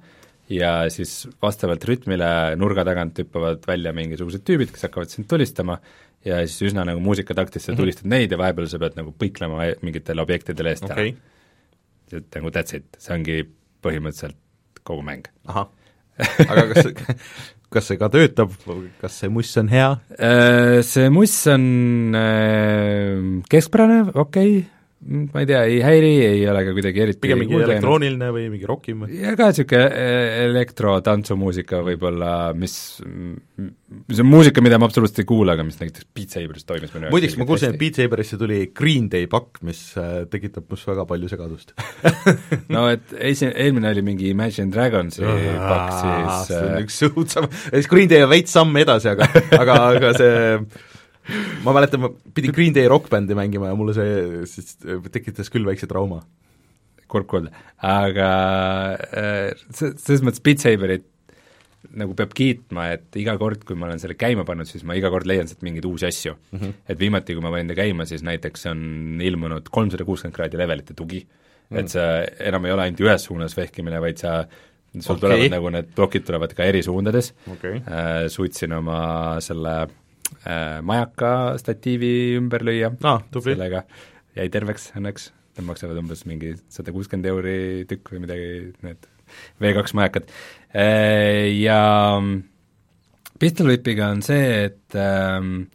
Ja 0.53 0.73
siis 0.93 1.27
vastavalt 1.43 1.85
rütmile 1.85 2.29
nurga 2.57 2.85
tagant 2.89 3.19
hüppavad 3.21 3.65
välja 3.69 3.93
mingisugused 3.97 4.45
tüübid, 4.49 4.73
kes 4.73 4.87
hakkavad 4.89 5.13
sind 5.13 5.29
tulistama. 5.29 5.79
Ja 6.25 6.41
siis 6.45 6.71
üsna 6.71 6.85
nagu 6.89 7.01
muusikataktis 7.05 7.69
sa 7.69 7.77
tulistad 7.77 8.09
neid 8.11 8.33
ja 8.33 8.41
vahepeal 8.41 8.69
sa 8.69 8.81
pead 8.81 8.97
nagu 8.99 9.13
põiklema 9.17 9.69
mingitele 9.85 10.25
objektidele 10.25 10.73
eest 10.75 10.89
okei. 10.89 11.13
Ära. 11.13 12.19
et 12.19 12.39
nagu 12.39 12.51
that's 12.53 12.75
it, 12.77 12.89
see 12.99 13.13
ongi 13.15 13.43
põhimõtteliselt 13.85 14.83
kogu 14.89 15.05
mäng. 15.05 15.29
ahah, 15.47 15.69
aga 16.49 16.65
kas 16.73 16.89
kas 17.73 17.91
see 17.91 17.99
ka 18.01 18.09
töötab, 18.13 18.55
kas 19.01 19.21
see 19.21 19.31
muss 19.33 19.53
on 19.61 19.69
hea? 19.73 19.91
Äh, 20.19 20.81
See 20.87 21.11
muss 21.13 21.37
on 21.53 22.15
äh, 22.17 23.45
keskpärane, 23.51 24.11
okei 24.15 24.59
okay., 24.59 24.78
ma 24.99 25.41
ei 25.41 25.47
tea, 25.47 25.61
ei 25.63 25.79
häiri, 25.79 26.11
ei 26.27 26.41
ole 26.51 26.65
ka 26.67 26.73
kuidagi 26.75 27.03
eriti 27.05 27.21
pigem 27.23 27.39
mingi 27.45 27.55
elektrooniline 27.55 28.31
või 28.35 28.49
mingi 28.51 28.67
rokim 28.67 29.05
või? 29.05 29.21
ja 29.23 29.37
ka 29.39 29.53
niisugune 29.53 29.85
äh, 29.87 30.39
elektro-tantsumuusika 30.49 31.85
võib-olla, 31.87 32.33
mis, 32.59 32.75
see 32.99 34.25
on 34.25 34.29
muusika, 34.29 34.65
mida 34.65 34.81
ma 34.83 34.89
absoluutselt 34.91 35.23
ei 35.23 35.29
kuula, 35.31 35.55
aga 35.55 35.67
mis 35.69 35.79
näiteks 35.79 36.09
Beat 36.19 36.35
Saberis 36.35 36.67
toimis 36.67 36.97
minu 36.97 37.13
muideks 37.15 37.39
ma 37.39 37.47
kuulsin, 37.47 37.77
et 37.77 37.81
Beat 37.85 38.03
Saberisse 38.03 38.41
tuli 38.41 38.59
Green 38.75 39.07
Day 39.13 39.31
pakk, 39.31 39.63
mis 39.71 39.85
äh, 40.03 40.25
tekitab 40.33 40.67
must 40.67 40.91
väga 40.91 41.07
palju 41.07 41.31
segadust. 41.31 41.73
no 42.75 42.89
et 42.91 43.15
esi-, 43.31 43.53
eelmine 43.55 43.95
oli 43.95 44.03
mingi 44.11 44.35
Imagine 44.35 44.75
Dragonsi 44.75 45.23
pakk, 45.23 45.95
siis 45.95 46.51
see 46.51 46.59
on 46.59 46.75
äh, 46.75 46.83
üks 46.83 47.01
õudsam, 47.13 47.51
siis 47.71 47.91
Green 47.95 48.11
Day 48.11 48.27
on 48.27 48.35
veits 48.35 48.59
samm 48.59 48.83
edasi, 48.83 49.15
aga 49.15 49.31
aga, 49.63 49.81
aga 49.95 50.15
see 50.19 50.39
ma 51.65 51.75
mäletan, 51.77 52.03
ma 52.05 52.11
pidin 52.35 52.55
Green 52.57 52.75
Day 52.77 52.89
rokkbändi 52.91 53.37
mängima 53.39 53.71
ja 53.71 53.79
mulle 53.79 53.95
see 53.97 54.47
siis 54.51 54.77
tekitas 55.13 55.53
küll 55.53 55.69
väikse 55.69 55.91
trauma. 55.91 56.23
kurb 57.09 57.25
kuulda, 57.25 57.49
aga 57.81 58.25
äh, 59.17 59.55
se-, 59.73 59.95
selles 59.97 60.21
mõttes 60.21 60.43
Beat 60.45 60.61
Saberit 60.61 61.07
nagu 61.97 62.13
peab 62.19 62.35
kiitma, 62.37 62.89
et 62.97 63.17
iga 63.17 63.33
kord, 63.41 63.63
kui 63.65 63.79
ma 63.79 63.87
olen 63.87 64.01
selle 64.03 64.17
käima 64.19 64.45
pannud, 64.45 64.69
siis 64.69 64.85
ma 64.85 64.97
iga 64.99 65.09
kord 65.13 65.29
leian 65.31 65.49
sealt 65.49 65.63
mingeid 65.65 65.87
uusi 65.89 66.09
asju 66.09 66.35
mm. 66.35 66.59
-hmm. 66.59 66.75
et 66.93 67.01
viimati, 67.01 67.37
kui 67.37 67.45
ma 67.45 67.53
panin 67.55 67.71
ta 67.71 67.79
käima, 67.79 68.05
siis 68.05 68.25
näiteks 68.27 68.67
on 68.73 68.81
ilmunud 69.25 69.71
kolmsada 69.73 70.05
kuuskümmend 70.05 70.37
kraadi 70.37 70.59
levelite 70.61 70.95
tugi 70.95 71.23
mm, 71.23 71.77
-hmm. 71.77 71.81
et 71.81 71.89
see 71.89 72.49
enam 72.51 72.67
ei 72.67 72.73
ole 72.73 72.83
ainult 72.83 73.01
ühes 73.07 73.25
suunas 73.31 73.57
vehkimine, 73.57 74.01
vaid 74.05 74.19
sa 74.19 74.45
sul 74.99 75.17
okay. 75.17 75.21
tulevad 75.21 75.55
nagu 75.55 75.71
need 75.71 75.89
plokid 75.95 76.27
tulevad 76.27 76.53
ka 76.57 76.65
eri 76.65 76.83
suundades 76.83 77.33
Okei. 77.53 77.77
äh, 77.77 78.29
suutsin 78.29 78.73
oma 78.73 79.41
selle 79.41 79.75
äh, 79.83 79.89
majaka 80.85 81.33
statiivi 81.61 82.13
ümber 82.39 82.65
lüüa 82.67 82.91
tubli. 83.33 83.55
sellega 83.55 83.85
jäi 84.37 84.49
terveks 84.53 84.91
õnneks, 84.99 85.31
need 85.57 85.67
maksavad 85.67 85.99
umbes 86.01 86.25
mingi 86.29 86.55
sada 86.73 86.93
kuuskümmend 86.95 87.27
euri 87.31 87.87
tükk 87.91 88.13
või 88.13 88.23
midagi, 88.27 88.51
need 88.85 89.09
V2 89.61 89.97
majakad. 89.99 90.31
Ja 91.59 91.81
Pistol 93.39 93.71
Whipiga 93.71 94.11
on 94.13 94.23
see, 94.27 94.69
et 94.69 94.99
ähm, 94.99 95.69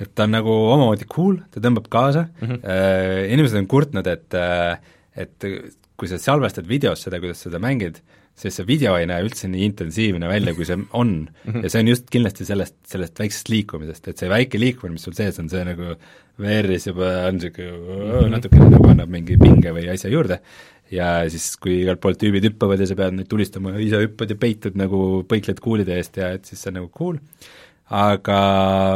et 0.00 0.10
ta 0.16 0.26
on 0.26 0.34
nagu 0.34 0.50
omamoodi 0.50 1.06
cool, 1.10 1.38
ta 1.52 1.60
tõmbab 1.62 1.86
kaasa 1.92 2.26
mm, 2.26 2.48
-hmm. 2.48 3.28
inimesed 3.34 3.58
on 3.60 3.68
kurtnud, 3.70 4.06
et 4.06 4.34
et 5.14 5.48
kui 5.96 6.08
sa 6.08 6.18
salvestad 6.18 6.66
videos 6.66 7.04
seda, 7.04 7.20
kuidas 7.20 7.44
seda 7.44 7.60
mängid, 7.62 8.00
siis 8.38 8.56
see 8.58 8.66
video 8.66 8.96
ei 8.98 9.06
näe 9.06 9.22
üldse 9.26 9.48
nii 9.50 9.66
intensiivne 9.68 10.28
välja, 10.30 10.54
kui 10.56 10.66
see 10.68 10.78
on 10.80 11.12
mm. 11.28 11.44
-hmm. 11.44 11.62
ja 11.62 11.70
see 11.70 11.84
on 11.84 11.92
just 11.92 12.10
kindlasti 12.10 12.48
sellest, 12.48 12.76
sellest 12.88 13.18
väiksest 13.20 13.52
liikumisest, 13.52 14.08
et 14.08 14.18
see 14.18 14.30
väike 14.32 14.60
liikumine, 14.60 14.96
mis 14.96 15.06
sul 15.08 15.16
sees 15.16 15.38
on, 15.38 15.50
see 15.52 15.64
nagu 15.68 15.94
VR-is 16.40 16.88
juba 16.88 17.10
on 17.28 17.38
niisugune 17.38 18.28
natukene 18.32 18.70
nagu 18.72 18.88
annab 18.88 19.10
mingi 19.12 19.36
pinge 19.40 19.74
või 19.76 19.88
asja 19.92 20.10
juurde 20.10 20.40
ja 20.92 21.08
siis, 21.32 21.54
kui 21.60 21.80
igalt 21.82 22.00
poolt 22.02 22.20
tüübid 22.20 22.46
hüppavad 22.50 22.80
ja 22.80 22.88
sa 22.88 22.96
pead 22.98 23.16
neid 23.16 23.28
tulistama, 23.30 23.74
ise 23.80 24.00
hüppad 24.04 24.32
ja 24.32 24.38
peitud 24.40 24.78
nagu 24.78 25.22
põikled 25.28 25.60
kuulide 25.64 25.96
eest 25.98 26.18
ja 26.20 26.32
et 26.36 26.48
siis 26.48 26.60
see 26.60 26.72
on 26.72 26.80
nagu 26.80 26.90
cool, 26.96 27.20
aga 27.92 28.40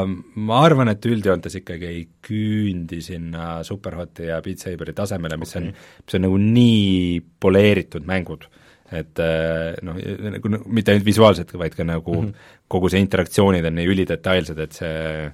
ma 0.08 0.60
arvan, 0.64 0.90
et 0.92 1.08
üldjoontes 1.08 1.58
ikkagi 1.60 1.88
ei 1.88 2.04
küündi 2.24 3.02
sinna 3.04 3.62
Superhoti 3.66 4.30
ja 4.30 4.40
Beat 4.44 4.64
Saberi 4.64 4.94
tasemele, 4.96 5.38
mis 5.40 5.52
okay. 5.52 5.72
on, 5.72 5.88
mis 6.04 6.18
on 6.18 6.24
nagu 6.26 6.38
nii 6.42 7.20
poleeritud 7.42 8.08
mängud, 8.08 8.46
et 8.92 9.20
äh, 9.22 9.74
noh, 9.82 9.98
nagu 10.30 10.50
mitte 10.66 10.92
ainult 10.92 11.06
visuaalselt, 11.06 11.52
vaid 11.58 11.74
ka 11.74 11.84
nagu 11.84 12.20
mm 12.20 12.26
-hmm. 12.28 12.50
kogu 12.68 12.90
see 12.92 13.00
interaktsioonid 13.02 13.64
on 13.66 13.74
nii 13.74 13.92
ülidetailsed, 13.94 14.58
et 14.58 14.72
see 14.72 15.30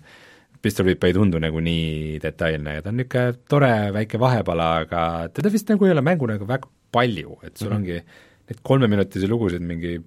pistolvipp 0.62 1.04
ei 1.04 1.12
tundu 1.16 1.40
nagu 1.42 1.60
nii 1.60 2.18
detailne 2.22 2.76
ja 2.76 2.82
ta 2.82 2.92
on 2.92 3.00
niisugune 3.00 3.38
tore 3.48 3.72
väike 3.92 4.20
vahepala, 4.20 4.68
aga 4.84 5.28
teda 5.34 5.50
vist 5.50 5.68
nagu 5.68 5.86
ei 5.86 5.92
ole 5.92 6.04
mängu 6.06 6.26
nagu 6.30 6.46
väga 6.46 6.68
palju, 6.92 7.38
et 7.42 7.56
sul 7.56 7.68
mm 7.68 7.72
-hmm. 7.72 7.76
ongi 7.76 8.02
neid 8.48 8.60
kolmeminutisi 8.62 9.28
lugusid 9.28 9.62
mingi 9.62 10.00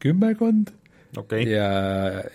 kümmekond 0.00 0.72
okay. 1.16 1.44
ja, 1.48 1.68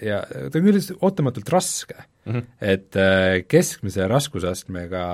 ja 0.01 0.21
ta 0.23 0.59
on 0.59 0.67
küll 0.67 0.97
ootamatult 1.01 1.49
raske 1.49 1.95
mm, 2.25 2.33
-hmm. 2.33 2.43
et 2.61 2.95
äh, 2.95 3.43
keskmise 3.47 4.07
raskusastmega 4.07 5.05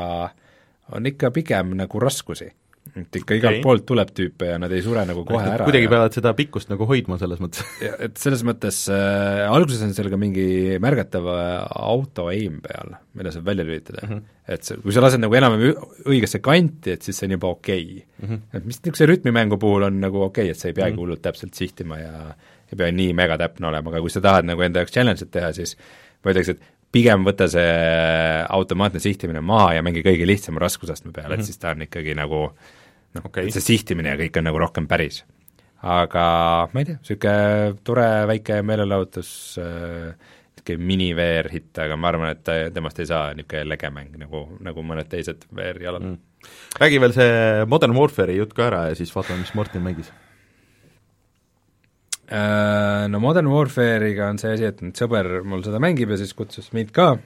on 0.92 1.06
ikka 1.06 1.32
pigem 1.32 1.76
nagu 1.78 2.00
raskusi. 2.00 2.52
Et 2.92 3.18
ikka 3.22 3.36
okay. 3.36 3.40
igalt 3.40 3.62
poolt 3.64 3.86
tuleb 3.88 4.10
tüüpe 4.16 4.50
ja 4.50 4.58
nad 4.60 4.72
ei 4.76 4.82
sure 4.84 5.04
nagu 5.08 5.24
kohe 5.28 5.44
ära. 5.48 5.68
kuidagi 5.68 5.88
ja... 5.88 5.92
peavad 5.94 6.16
seda 6.16 6.34
pikkust 6.36 6.72
nagu 6.72 6.88
hoidma 6.90 7.16
selles 7.22 7.40
mõttes 7.44 7.64
et 8.08 8.20
selles 8.20 8.44
mõttes 8.48 8.82
äh, 8.92 9.44
alguses 9.48 9.84
on 9.86 9.94
seal 9.96 10.10
ka 10.12 10.20
mingi 10.20 10.80
märgatav 10.84 11.30
äh, 11.32 11.54
auto 11.88 12.28
aim 12.34 12.60
peal, 12.66 12.98
mille 13.18 13.34
saab 13.34 13.48
välja 13.48 13.68
lülitada 13.68 14.04
mm. 14.04 14.12
-hmm. 14.12 14.42
et 14.58 14.68
see, 14.68 14.82
kui 14.84 14.96
sa 14.96 15.06
lased 15.06 15.24
nagu 15.24 15.40
enam-vähem 15.40 16.10
õigesse 16.12 16.42
kanti, 16.44 16.98
et 16.98 17.08
siis 17.08 17.22
see 17.22 17.30
on 17.30 17.38
juba 17.38 17.54
okei 17.56 17.86
okay. 17.86 18.04
mm. 18.20 18.28
-hmm. 18.28 18.44
et 18.58 18.66
mis 18.66 18.82
niisuguse 18.82 19.10
rütmimängu 19.14 19.62
puhul 19.62 19.88
on 19.88 20.02
nagu 20.02 20.26
okei 20.28 20.50
okay,, 20.50 20.52
et 20.52 20.60
sa 20.60 20.68
ei 20.68 20.74
peagi 20.74 20.92
mm 20.92 20.98
-hmm. 20.98 21.06
hullult 21.06 21.22
täpselt 21.22 21.54
sihtima 21.54 22.00
ja 22.02 22.36
ei 22.72 22.78
pea 22.78 22.92
nii 22.92 23.14
megatäpne 23.14 23.68
olema, 23.68 23.90
aga 23.90 24.02
kui 24.02 24.10
sa 24.10 24.22
tahad 24.22 24.48
nagu 24.48 24.62
enda 24.62 24.80
jaoks 24.84 24.92
challenge'it 24.96 25.32
teha, 25.32 25.54
siis 25.54 25.78
ma 26.24 26.32
ütleks, 26.32 26.50
et 26.50 26.60
pigem 26.92 27.26
võta 27.28 27.48
see 27.52 27.68
automaatne 28.52 29.02
sihtimine 29.04 29.44
maha 29.46 29.78
ja 29.78 29.84
mängi 29.86 30.04
kõige 30.06 30.28
lihtsama 30.28 30.62
raskusastme 30.64 31.14
peale 31.16 31.28
mm, 31.28 31.32
-hmm. 31.32 31.40
et 31.40 31.44
mhm. 31.44 31.46
siis 31.46 31.62
ta 31.62 31.76
on 31.76 31.86
ikkagi 31.88 32.16
nagu 32.18 32.42
noh 33.16 33.28
okay., 33.28 33.52
see 33.52 33.64
sihtimine 33.64 34.14
ja 34.14 34.20
kõik 34.20 34.40
on 34.40 34.48
nagu 34.50 34.60
rohkem 34.60 34.88
päris. 34.88 35.24
aga 35.82 36.26
ma 36.74 36.84
ei 36.84 36.86
tea, 36.86 37.00
niisugune 37.02 37.80
tore 37.84 38.10
väike 38.30 38.62
meelelahutus 38.62 39.32
äh,, 39.58 40.12
niisugune 40.62 40.88
mini-VR-hitt, 40.92 41.72
aga 41.82 41.98
ma 41.98 42.12
arvan, 42.12 42.36
et 42.36 42.74
temast 42.74 43.00
ei 43.00 43.10
saa 43.10 43.32
niisugune 43.34 43.70
lege 43.70 43.90
mäng 43.90 44.18
nagu, 44.22 44.46
nagu 44.62 44.84
mõned 44.86 45.10
teised 45.10 45.48
VR-jalad 45.50 46.06
mm.. 46.06 46.50
räägi 46.84 47.02
veel 47.02 47.16
see 47.18 47.32
Modern 47.66 47.98
Warfare'i 47.98 48.38
jutt 48.38 48.54
ka 48.54 48.68
ära 48.70 48.90
ja 48.92 49.00
siis 49.00 49.16
vaatame, 49.16 49.42
mis 49.42 49.56
Martin 49.58 49.82
mängis 49.88 50.12
Äh, 50.12 50.31
no 52.32 53.20
Modern 53.20 53.50
Warfare'iga 53.52 54.30
on 54.32 54.40
see 54.40 54.54
asi, 54.56 54.70
et 54.70 54.82
nüüd 54.82 54.96
sõber 54.96 55.42
mul 55.44 55.66
seda 55.66 55.82
mängib 55.84 56.14
ja 56.14 56.20
siis 56.22 56.32
kutsus 56.38 56.72
mind 56.76 56.94
ka, 56.96 57.18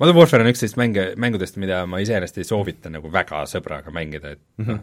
Modern 0.00 0.16
Warfare 0.18 0.42
on 0.42 0.50
üks 0.50 0.62
sellist 0.62 0.78
mänge, 0.80 1.10
mängudest, 1.20 1.58
mida 1.62 1.84
ma 1.86 2.00
iseenesest 2.02 2.40
ei 2.40 2.48
soovita 2.48 2.90
nagu 2.90 3.10
väga 3.12 3.44
sõbraga 3.50 3.92
mängida, 3.94 4.32
et 4.34 4.40
mm 4.58 4.64
-hmm. 4.64 4.80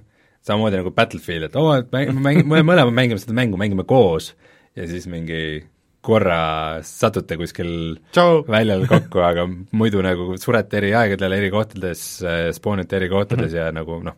samamoodi 0.47 0.80
nagu 0.80 0.93
Battlefield, 0.95 1.49
et 1.49 1.55
oo 1.55 1.72
oh,, 1.72 1.80
et 1.82 1.91
mäng, 1.91 2.14
mäng, 2.28 2.45
me 2.45 2.62
mõlemad 2.64 2.93
mängime 2.95 3.20
seda 3.20 3.36
mängu, 3.36 3.57
mängime 3.57 3.84
koos 3.84 4.34
ja 4.76 4.88
siis 4.88 5.07
mingi 5.07 5.66
korra 6.01 6.80
satute 6.88 7.36
kuskil 7.38 7.99
Ciao. 8.16 8.43
väljal 8.47 8.86
kokku, 8.88 9.20
aga 9.20 9.47
muidu 9.72 10.01
nagu 10.05 10.38
surete 10.39 10.78
eri 10.78 10.93
aegadel, 10.95 11.36
eri 11.36 11.49
kohtades, 11.51 12.24
äh, 12.24 12.51
spoonite 12.55 12.95
eri 12.95 13.10
kohtades 13.10 13.51
mm 13.51 13.57
-hmm. 13.57 13.66
ja 13.66 13.72
nagu 13.72 13.99
noh, 14.03 14.16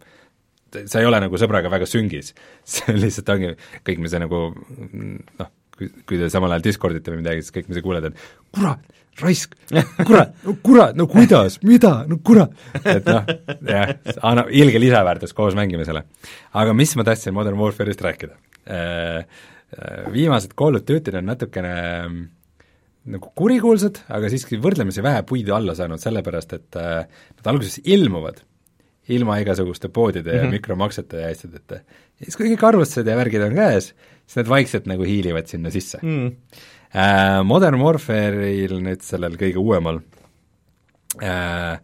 sa 0.72 1.02
ei 1.02 1.08
ole 1.08 1.20
nagu 1.24 1.40
sõbraga 1.40 1.72
väga 1.72 1.88
süngis, 1.90 2.34
see 2.76 2.96
lihtsalt 2.98 3.34
ongi, 3.36 3.56
kõik, 3.88 4.02
mis 4.04 4.14
sa 4.14 4.22
nagu 4.22 4.50
noh, 4.52 5.52
kui, 5.78 6.18
te 6.18 6.30
samal 6.32 6.54
ajal 6.56 6.66
Discordite 6.70 7.14
või 7.14 7.22
midagi, 7.22 7.46
siis 7.46 7.56
kõik, 7.56 7.70
mis 7.70 7.80
sa 7.80 7.86
kuuled, 7.86 8.10
on 8.10 8.18
kurat, 8.56 9.00
raisk, 9.22 9.56
kurat, 10.08 10.36
no 10.46 10.56
kurat, 10.64 10.98
no 10.98 11.08
kuidas, 11.12 11.60
mida, 11.68 11.94
no 12.10 12.20
kurat, 12.26 12.54
et 12.82 13.08
noh, 13.08 13.32
jah, 13.68 13.96
annab 14.32 14.52
ilge 14.56 14.82
lisaväärtus 14.82 15.36
koos 15.38 15.58
mängimisele. 15.58 16.04
aga 16.62 16.76
mis 16.78 16.96
ma 17.00 17.08
tahtsin 17.08 17.36
Modern 17.36 17.60
Warfare'ist 17.60 18.04
rääkida? 18.06 18.38
Äh, 18.72 19.26
äh, 19.74 20.06
viimased 20.14 20.54
Call 20.58 20.78
of 20.78 20.86
Duty'd 20.88 21.18
on 21.18 21.28
natukene 21.32 21.74
mm, 22.06 22.22
nagu 23.12 23.34
kurikuulsad, 23.36 24.04
aga 24.14 24.30
siiski 24.30 24.60
võrdlemisi 24.62 25.04
vähe 25.04 25.26
puidu 25.28 25.56
alla 25.58 25.76
saanud, 25.78 26.02
sellepärast 26.02 26.58
et 26.60 26.80
äh, 26.80 27.04
nad 27.40 27.52
alguses 27.54 27.82
ilmuvad 27.84 28.44
ilma 29.10 29.40
igasuguste 29.42 29.90
poodide 29.90 30.32
mm 30.32 30.38
-hmm. 30.38 30.44
ja 30.44 30.52
mikromaksete 30.52 31.22
ja 31.22 31.32
asjadeta. 31.32 31.76
ja 31.76 32.26
siis, 32.26 32.38
kui 32.38 32.52
kõik 32.52 32.68
arvustused 32.68 33.08
ja 33.08 33.16
värgid 33.18 33.42
on 33.42 33.56
käes, 33.56 33.94
siis 34.26 34.36
nad 34.36 34.50
vaikselt 34.50 34.86
nagu 34.86 35.04
hiilivad 35.04 35.48
sinna 35.48 35.72
sisse 35.72 36.00
mm.. 36.02 36.36
Uh, 36.92 37.40
Modern 37.48 37.80
Warfare'il 37.80 38.82
nüüd 38.84 39.02
sellel 39.02 39.38
kõige 39.40 39.58
uuemal 39.58 40.02
uh, 41.24 41.76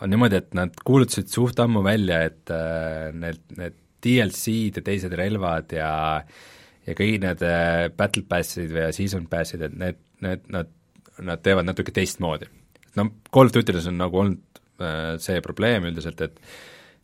on 0.00 0.10
niimoodi, 0.10 0.38
et 0.38 0.54
nad 0.54 0.76
kuulutasid 0.86 1.30
suht 1.30 1.58
ammu 1.62 1.82
välja, 1.82 2.22
et 2.30 2.50
uh, 2.50 3.10
need, 3.14 3.40
need 3.58 3.74
DLC-d 4.02 4.80
ja 4.80 4.86
teised 4.86 5.14
relvad 5.18 5.74
ja 5.76 5.90
ja 6.86 6.94
kõik 6.98 7.20
need 7.22 7.42
uh, 7.46 7.88
battle 7.96 8.24
pass'id 8.28 8.72
või 8.74 8.88
season 8.94 9.28
pass'id, 9.30 9.62
et 9.62 9.74
need, 9.78 10.00
need, 10.24 10.46
nad, 10.50 10.70
nad 11.22 11.42
teevad 11.42 11.68
natuke 11.68 11.94
teistmoodi. 11.94 12.48
no 12.98 13.08
Call 13.34 13.50
of 13.50 13.54
Duty'des 13.54 13.86
on 13.90 14.00
nagu 14.02 14.18
olnud 14.18 14.61
see 15.22 15.40
probleem 15.44 15.84
üldiselt, 15.84 16.20
et 16.20 16.38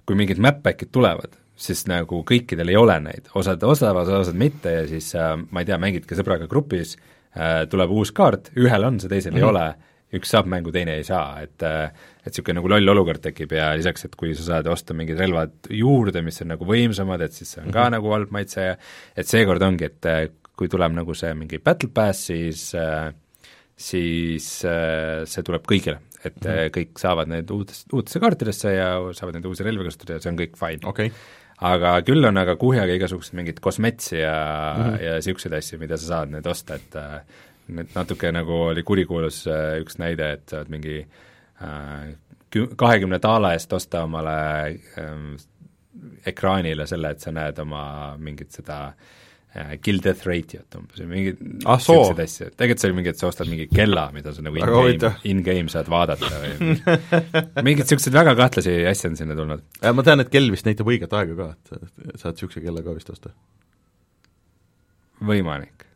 kui 0.09 0.16
mingid 0.16 0.41
map-back'id 0.41 0.91
tulevad, 0.95 1.37
siis 1.59 1.85
nagu 1.91 2.23
kõikidel 2.27 2.71
ei 2.73 2.79
ole 2.79 2.97
neid, 3.03 3.29
osad 3.39 3.62
osavad, 3.66 4.09
osad 4.21 4.39
mitte 4.39 4.73
ja 4.73 4.87
siis 4.89 5.11
äh, 5.19 5.35
ma 5.51 5.62
ei 5.62 5.69
tea, 5.69 5.79
mängidki 5.83 6.16
sõbraga 6.19 6.49
grupis 6.51 6.95
äh,, 6.97 7.66
tuleb 7.71 7.93
uus 7.95 8.14
kaart, 8.14 8.53
ühel 8.59 8.87
on 8.89 9.01
see, 9.03 9.11
teisel 9.11 9.35
mm 9.35 9.37
-hmm. 9.37 9.43
ei 9.43 9.47
mhm. 9.47 9.57
ole, 9.57 10.19
üks 10.19 10.31
saab 10.33 10.47
mängu, 10.49 10.73
teine 10.73 10.95
ei 10.97 11.05
saa, 11.05 11.43
et 11.45 11.62
äh, 11.66 11.91
et 12.25 12.33
niisugune 12.33 12.61
nagu 12.61 12.69
loll 12.69 12.95
olukord 12.95 13.21
tekib 13.25 13.53
ja 13.53 13.73
lisaks, 13.77 14.05
et 14.05 14.16
kui 14.16 14.35
sa 14.35 14.43
saad 14.47 14.66
osta 14.66 14.95
mingid 14.95 15.19
relvad 15.19 15.71
juurde, 15.71 16.23
mis 16.23 16.43
on 16.43 16.53
nagu 16.55 16.64
võimsamad, 16.64 17.21
et 17.25 17.33
siis 17.33 17.53
see 17.53 17.62
on 17.62 17.71
ka 17.73 17.81
mm 17.81 17.87
-hmm. 17.87 17.97
nagu 17.97 18.12
halb 18.12 18.31
maitse 18.31 18.61
ja 18.61 18.77
et 19.16 19.27
seekord 19.27 19.62
ongi, 19.62 19.85
et 19.85 20.07
äh, 20.07 20.29
kui 20.57 20.69
tuleb 20.69 20.93
nagu 20.93 21.14
see 21.14 21.35
mingi 21.35 21.59
battle 21.59 21.91
pass, 21.95 22.27
siis 22.27 22.75
äh, 22.75 23.12
siis 23.77 24.64
äh, 24.64 25.25
see 25.25 25.43
tuleb 25.43 25.66
kõigile 25.66 25.99
et 26.25 26.37
mm 26.37 26.51
-hmm. 26.51 26.71
kõik 26.77 26.99
saavad 26.99 27.29
need 27.31 27.51
uutest, 27.51 27.93
uutesse 27.93 28.21
kaartidesse 28.21 28.73
ja 28.75 28.89
saavad 29.12 29.39
neid 29.39 29.45
uusi 29.47 29.66
relvi 29.66 29.85
kasutada 29.85 30.16
ja 30.16 30.21
see 30.23 30.33
on 30.33 30.39
kõik 30.39 30.57
fine 30.59 30.89
okay. 30.91 31.11
aga 31.71 31.93
küll 32.07 32.25
on 32.25 32.37
aga 32.37 32.57
kuhjaga 32.57 32.97
igasugused 32.99 33.35
mingid 33.35 33.61
kosmetsi 33.61 34.19
ja 34.19 34.39
mm, 34.77 34.85
-hmm. 34.85 35.03
ja 35.03 35.12
niisuguseid 35.14 35.53
asju, 35.53 35.79
mida 35.79 35.97
sa 35.97 36.07
saad 36.07 36.33
nüüd 36.35 36.47
osta, 36.47 36.75
et 36.75 36.97
äh, 36.97 37.21
nüüd 37.69 37.95
natuke 37.95 38.33
nagu 38.33 38.62
oli 38.73 38.83
kurikuulus 38.83 39.47
äh, 39.47 39.79
üks 39.83 39.99
näide, 39.99 40.33
et 40.33 40.49
saad 40.49 40.69
mingi 40.69 41.07
kahekümne 42.77 43.19
daala 43.23 43.53
eest 43.53 43.73
osta 43.73 44.03
omale 44.03 44.35
äh, 44.99 45.39
ekraanile 46.27 46.87
selle, 46.87 47.11
et 47.11 47.21
sa 47.21 47.33
näed 47.33 47.59
oma 47.59 48.16
mingit 48.19 48.51
seda 48.53 48.79
Äh, 48.89 49.19
kill 49.82 50.00
death 50.04 50.26
rate'it 50.28 50.76
umbes 50.78 51.00
või 51.02 51.09
mingid 51.12 51.40
ah, 51.68 51.80
selliseid 51.82 52.22
asju, 52.24 52.48
tegelikult 52.54 52.82
see 52.82 52.88
oli 52.90 52.96
mingi, 52.98 53.12
et 53.14 53.20
sa 53.20 53.28
ostad 53.30 53.50
mingi 53.50 53.66
kella, 53.70 54.06
mida 54.14 54.32
sa 54.34 54.44
nagu 54.44 54.61
in-game, 54.61 55.12
in-game 55.32 55.72
saad 55.72 55.90
vaadata 55.92 56.30
või 56.42 56.70
mingeid 57.66 57.84
niisuguseid 57.84 58.16
väga 58.18 58.34
kahtlasi 58.38 58.76
asju 58.90 59.12
on 59.12 59.18
sinna 59.20 59.36
tulnud. 59.38 59.64
Äh, 59.82 59.94
ma 59.96 60.04
tean, 60.06 60.24
et 60.24 60.32
kell 60.32 60.50
vist 60.54 60.68
näitab 60.68 60.90
õiget 60.90 61.14
aega 61.18 61.36
ka, 61.38 61.50
et 61.54 62.20
saad 62.20 62.36
niisuguse 62.36 62.64
kella 62.64 62.84
ka 62.86 62.96
vist 62.96 63.12
osta. 63.14 63.34
võimalik. 65.28 65.86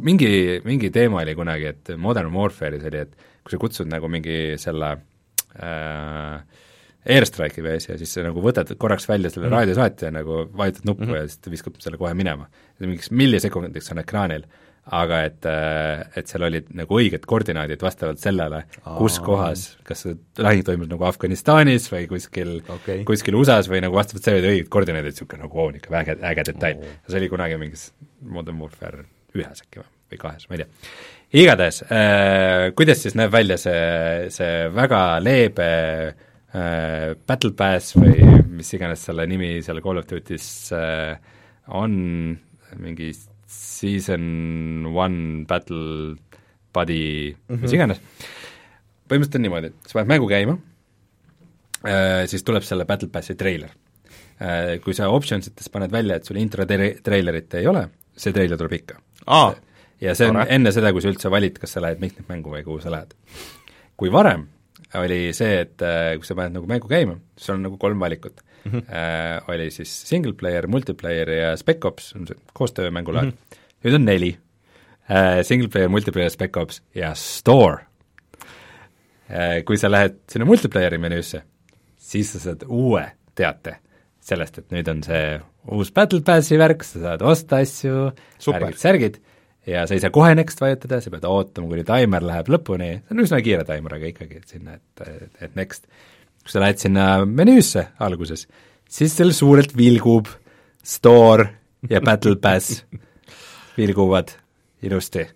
mingi, 0.00 0.32
mingi 0.64 0.90
teema 0.94 1.22
oli 1.22 1.36
kunagi, 1.38 1.70
et 1.72 1.94
Modern 1.96 2.32
Warfare'is 2.34 2.86
oli, 2.90 3.06
et 3.06 3.30
kui 3.42 3.54
sa 3.54 3.62
kutsud 3.62 3.90
nagu 3.90 4.10
mingi 4.12 4.58
selle 4.62 4.94
äh, 5.58 6.68
airstrike'i 7.02 7.64
või 7.64 7.76
asja, 7.80 7.96
siis 7.98 8.12
sa 8.14 8.24
nagu 8.26 8.42
võtad 8.44 8.68
korraks 8.78 9.08
välja 9.10 9.30
selle 9.32 9.48
mm. 9.48 9.56
raadiosaatja 9.56 10.10
nagu, 10.14 10.44
vajutad 10.58 10.84
nuppu 10.86 11.06
mm 11.06 11.10
-hmm. 11.10 11.22
ja 11.22 11.30
siis 11.30 11.42
ta 11.42 11.50
viskab 11.50 11.80
selle 11.82 11.98
kohe 11.98 12.14
minema. 12.14 12.46
mingiks 12.78 13.10
millisekundiks 13.10 13.90
on 13.92 13.98
ekraanil, 14.02 14.46
aga 14.90 15.20
et, 15.26 15.46
äh, 15.46 16.02
et 16.18 16.26
seal 16.26 16.42
olid 16.42 16.70
nagu 16.74 16.98
õiged 16.98 17.26
koordinaadid 17.26 17.82
vastavalt 17.82 18.18
sellele, 18.18 18.64
kus 18.98 19.18
kohas, 19.22 19.78
kas 19.86 20.02
see 20.06 20.16
lahing 20.38 20.64
toimus 20.66 20.90
nagu 20.90 21.06
Afganistanis 21.06 21.86
või 21.92 22.08
kuskil 22.10 22.56
okay., 22.66 23.04
kuskil 23.04 23.38
USA-s 23.38 23.70
või 23.70 23.82
nagu 23.84 23.94
vastavalt 23.94 24.26
sellele 24.26 24.54
õiged 24.56 24.68
koordinaadid, 24.68 25.14
niisugune 25.14 25.46
nagu 25.46 25.58
oo, 25.58 25.70
niisugune 25.70 26.02
äge, 26.02 26.18
äge 26.32 26.46
detail 26.50 26.82
oh.. 26.82 26.98
see 27.08 27.22
oli 27.22 27.30
kunagi 27.30 27.58
mingis 27.62 27.92
Modern 28.20 28.58
Warfare 28.58 29.06
ühes 29.38 29.62
äkki 29.62 29.82
või, 29.82 29.88
või 30.10 30.18
kahes, 30.18 30.48
ma 30.48 30.58
ei 30.58 30.64
tea. 30.64 30.90
igatahes 31.44 31.82
äh,, 31.86 32.74
kuidas 32.74 33.02
siis 33.06 33.14
näeb 33.18 33.32
välja 33.32 33.58
see, 33.62 33.80
see 34.34 34.66
väga 34.74 35.20
leebe 35.22 35.70
äh, 36.54 37.12
Battle 37.26 37.52
Pass 37.56 37.96
või 37.96 38.22
mis 38.52 38.72
iganes 38.76 39.04
selle 39.08 39.26
nimi 39.30 39.54
seal 39.64 39.80
Call 39.84 40.00
of 40.00 40.08
Duty's 40.10 40.46
äh, 40.76 41.16
on, 41.72 41.94
mingi 42.80 43.12
season 43.52 44.86
one 44.92 45.44
battle 45.48 46.16
buddy 46.72 47.32
mm, 47.32 47.54
-hmm. 47.54 47.62
mis 47.62 47.72
iganes, 47.76 48.00
põhimõtteliselt 49.08 49.40
on 49.40 49.46
niimoodi, 49.46 49.72
sa 49.86 49.98
paned 49.98 50.12
mängu 50.14 50.28
käima 50.30 50.56
äh,, 51.84 52.24
siis 52.30 52.44
tuleb 52.44 52.64
selle 52.66 52.88
Battle 52.88 53.10
Passi 53.12 53.36
treiler 53.36 53.72
äh,. 54.40 54.78
Kui 54.84 54.94
sa 54.96 55.10
options 55.12 55.48
ites 55.48 55.68
paned 55.68 55.92
välja, 55.92 56.16
et 56.16 56.24
sul 56.24 56.40
intro 56.40 56.66
treilerit 56.66 57.54
ei 57.60 57.68
ole, 57.68 57.88
see 58.16 58.32
treiler 58.32 58.60
tuleb 58.60 58.80
ikka 58.80 59.00
ah,. 59.26 59.52
ja 60.00 60.14
see 60.14 60.28
on 60.28 60.40
Tore. 60.40 60.48
enne 60.54 60.72
seda, 60.72 60.92
kui 60.92 61.04
sa 61.04 61.12
üldse 61.12 61.30
valid, 61.30 61.60
kas 61.60 61.76
sa 61.76 61.84
lähed 61.84 62.00
mitmikmängu 62.00 62.56
või 62.56 62.64
kuhu 62.64 62.80
sa 62.80 62.90
lähed. 62.94 63.14
kui 63.96 64.12
varem 64.12 64.48
oli 65.00 65.20
see, 65.36 65.60
et 65.64 65.82
äh, 65.84 66.14
kui 66.18 66.28
sa 66.28 66.36
paned 66.38 66.56
nagu 66.56 66.68
mängu 66.68 66.90
käima, 66.90 67.16
sul 67.38 67.56
on 67.56 67.66
nagu 67.68 67.78
kolm 67.80 68.00
valikut 68.00 68.42
mm. 68.64 68.72
-hmm. 68.72 68.94
Äh, 68.94 69.48
oli 69.48 69.70
siis 69.70 69.92
single 70.08 70.32
player, 70.32 70.66
multiplayer 70.66 71.30
ja 71.30 71.56
spec 71.56 71.84
ops, 71.84 72.12
on 72.16 72.26
see 72.26 72.36
koostöömängulaad 72.52 73.24
mm. 73.24 73.30
-hmm. 73.30 73.56
nüüd 73.84 73.94
on 73.94 74.04
neli 74.04 74.38
äh,, 75.10 75.42
single 75.42 75.68
player, 75.68 75.88
multiplayer, 75.88 76.30
spec 76.30 76.56
ops 76.56 76.82
ja 76.94 77.14
store 77.14 77.78
äh,. 79.30 79.64
Kui 79.64 79.76
sa 79.76 79.90
lähed 79.90 80.18
sinna 80.28 80.46
multiplayer'i 80.46 80.98
menüüsse, 80.98 81.42
siis 81.98 82.32
sa 82.32 82.38
saad 82.38 82.64
uue 82.68 83.04
teate 83.34 83.76
sellest, 84.20 84.58
et 84.58 84.70
nüüd 84.70 84.88
on 84.88 85.02
see 85.02 85.40
uus 85.72 85.92
Battle 85.92 86.20
Passi 86.20 86.58
värk, 86.58 86.84
sa 86.84 87.00
saad 87.00 87.22
osta 87.22 87.56
asju, 87.56 88.12
värgid, 88.46 88.78
särgid 88.78 89.20
ja 89.66 89.84
sa 89.86 89.96
ei 89.96 90.02
saa 90.02 90.12
kohe 90.14 90.32
next 90.36 90.60
vajutada, 90.62 91.00
sa 91.02 91.12
pead 91.12 91.26
ootama, 91.28 91.70
kuni 91.70 91.84
taimer 91.86 92.24
läheb 92.26 92.50
lõpuni, 92.56 92.90
see 93.02 93.14
on 93.14 93.24
üsna 93.24 93.42
kiire 93.44 93.66
taimer, 93.68 93.96
aga 93.98 94.10
ikkagi, 94.10 94.40
et 94.42 94.56
sinna, 94.56 94.78
et, 94.78 95.28
et, 95.38 95.52
next. 95.58 95.86
kui 96.42 96.54
sa 96.54 96.62
lähed 96.64 96.80
sinna 96.82 97.06
menüüsse 97.26 97.86
alguses, 98.02 98.48
siis 98.90 99.14
seal 99.14 99.30
suurelt 99.36 99.76
vilgub 99.78 100.30
store 100.82 101.46
ja 101.90 102.02
battle 102.02 102.40
pass 102.42 102.82
vilguvad 103.76 104.34
ilusti. 104.82 105.28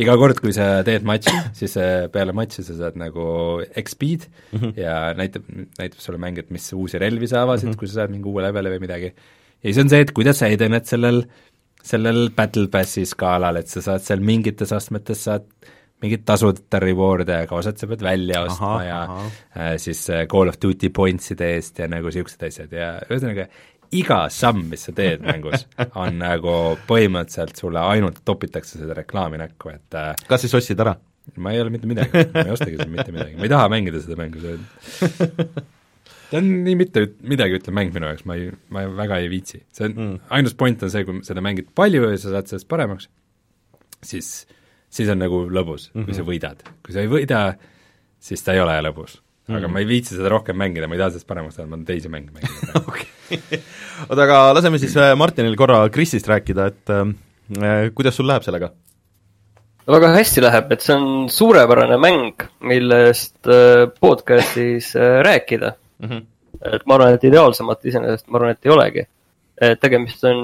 iga 0.00 0.16
kord, 0.16 0.40
kui 0.40 0.54
sa 0.56 0.80
teed 0.86 1.04
matši, 1.04 1.36
siis 1.58 1.76
äh, 1.76 2.08
peale 2.12 2.32
matši 2.32 2.64
sa 2.64 2.78
saad 2.78 2.96
nagu 2.96 3.60
X-speed 3.68 4.24
mm 4.24 4.58
-hmm. 4.58 4.80
ja 4.80 5.12
näitab, 5.14 5.44
näitab 5.78 6.00
sulle 6.00 6.18
mäng, 6.18 6.38
et 6.38 6.50
mis 6.50 6.72
uusi 6.72 6.98
relvi 6.98 7.28
sa 7.28 7.42
avasid 7.42 7.68
mm, 7.68 7.72
-hmm. 7.72 7.78
kui 7.78 7.88
sa 7.88 7.94
saad 8.00 8.10
mingi 8.10 8.28
uue 8.28 8.42
leveli 8.42 8.70
või 8.72 8.80
midagi. 8.80 9.12
ja 9.62 9.68
siis 9.68 9.78
on 9.78 9.88
see, 9.88 10.00
et 10.00 10.12
kuidas 10.12 10.38
sa 10.38 10.46
edened 10.46 10.84
sellel 10.84 11.18
äh, 11.20 11.51
sellel 11.82 12.30
Battle 12.36 12.68
Passi 12.72 13.04
skaalal, 13.08 13.60
et 13.60 13.70
sa 13.70 13.82
saad 13.84 14.04
seal 14.04 14.22
mingites 14.24 14.72
astmetes 14.74 15.24
saad 15.28 15.48
mingit 16.02 16.24
tasuta 16.26 16.80
reward'e, 16.82 17.44
aga 17.44 17.58
osad 17.58 17.78
sa 17.78 17.86
pead 17.90 18.02
välja 18.02 18.42
ostma 18.46 18.72
aha, 18.72 18.86
ja 18.86 18.96
aha. 19.04 19.26
Äh, 19.54 19.74
siis 19.82 20.00
äh, 20.10 20.24
Call 20.30 20.50
of 20.50 20.58
Duty 20.62 20.90
points'ide 20.94 21.52
eest 21.56 21.78
ja 21.78 21.86
nagu 21.90 22.10
niisugused 22.10 22.42
asjad 22.48 22.74
ja 22.74 22.88
ühesõnaga, 23.06 23.46
iga 23.94 24.18
samm, 24.32 24.64
mis 24.72 24.88
sa 24.88 24.94
teed 24.96 25.22
mängus, 25.26 25.66
on 26.00 26.18
nagu 26.22 26.56
põhimõtteliselt 26.88 27.60
sulle 27.60 27.84
ainult 27.92 28.22
topitakse 28.26 28.80
seda 28.80 28.96
reklaami 28.98 29.40
näkku, 29.44 29.74
et 29.76 29.98
äh, 29.98 30.12
kas 30.26 30.46
siis 30.46 30.58
ostsid 30.58 30.82
ära? 30.82 30.96
ma 31.38 31.52
ei 31.54 31.60
ole 31.62 31.70
mitte 31.70 31.86
midagi, 31.86 32.24
ma 32.32 32.42
ei 32.42 32.50
ostagi 32.50 32.80
seal 32.80 32.90
mitte 32.90 33.12
midagi, 33.14 33.36
ma 33.38 33.46
ei 33.46 33.52
taha 33.52 33.68
mängida 33.70 34.00
seda 34.02 34.18
mängu, 34.18 34.42
see 34.42 34.58
ta 36.32 36.40
on 36.40 36.48
nii 36.64 36.76
mitte 36.80 37.04
midagi 37.28 37.58
ütlev 37.58 37.76
mäng 37.76 37.92
minu 37.92 38.08
jaoks, 38.08 38.24
ma 38.28 38.38
ei, 38.38 38.48
ma 38.72 38.86
väga 38.96 39.20
ei 39.20 39.28
viitsi. 39.32 39.60
see 39.74 39.90
on 39.90 39.92
mm., 39.92 40.20
ainus 40.32 40.56
point 40.58 40.82
on 40.84 40.92
see, 40.92 41.04
kui 41.08 41.20
seda 41.26 41.44
mängid 41.44 41.68
palju 41.76 42.06
ja 42.08 42.20
sa 42.20 42.32
saad 42.32 42.48
sellest 42.48 42.68
paremaks, 42.70 43.10
siis, 44.08 44.30
siis 44.92 45.10
on 45.12 45.20
nagu 45.20 45.44
lõbus 45.52 45.90
mm, 45.90 45.98
-hmm. 45.98 46.06
kui 46.08 46.16
sa 46.16 46.22
mhm. 46.22 46.30
võidad. 46.30 46.64
kui 46.80 46.96
sa 46.96 47.04
ei 47.04 47.10
võida, 47.12 47.42
siis 48.22 48.44
ta 48.46 48.56
ei 48.56 48.62
ole 48.64 48.78
lõbus. 48.88 49.18
aga 49.48 49.58
mm 49.58 49.64
-hmm. 49.64 49.74
ma 49.74 49.82
ei 49.82 49.90
viitsi 49.90 50.16
seda 50.16 50.32
rohkem 50.32 50.56
mängida, 50.56 50.88
ma 50.88 50.96
ei 50.96 51.02
taha 51.02 51.10
sellest 51.10 51.28
paremaks 51.28 51.54
saada, 51.58 51.68
ma 51.68 51.76
tahan 51.76 51.90
teisi 51.90 52.08
mänge 52.08 52.32
mängida 52.32 52.80
oota, 54.08 54.22
aga 54.22 54.38
laseme 54.54 54.78
siis 54.78 54.96
äh, 54.96 55.12
Martinil 55.16 55.56
korra 55.56 55.88
Krisist 55.88 56.28
rääkida, 56.28 56.66
et 56.66 56.90
äh, 56.90 57.92
kuidas 57.94 58.16
sul 58.16 58.26
läheb 58.26 58.42
sellega? 58.42 58.72
väga 59.86 60.14
hästi 60.16 60.40
läheb, 60.40 60.72
et 60.72 60.80
see 60.80 60.96
on 60.96 61.28
suurepärane 61.28 61.98
mäng, 62.00 62.48
millest 62.60 63.36
äh, 63.50 63.90
podcastis 64.00 64.94
äh, 64.96 65.20
rääkida 65.26 65.74
mm. 66.02 66.08
-hmm. 66.10 66.74
et 66.76 66.86
ma 66.86 66.98
arvan, 66.98 67.16
et 67.16 67.24
ideaalsemat 67.30 67.90
iseenesest 67.90 68.28
ma 68.28 68.40
arvan, 68.40 68.56
et 68.56 68.66
ei 68.66 68.74
olegi. 68.76 69.06
tegemist 69.78 70.24
on, 70.26 70.38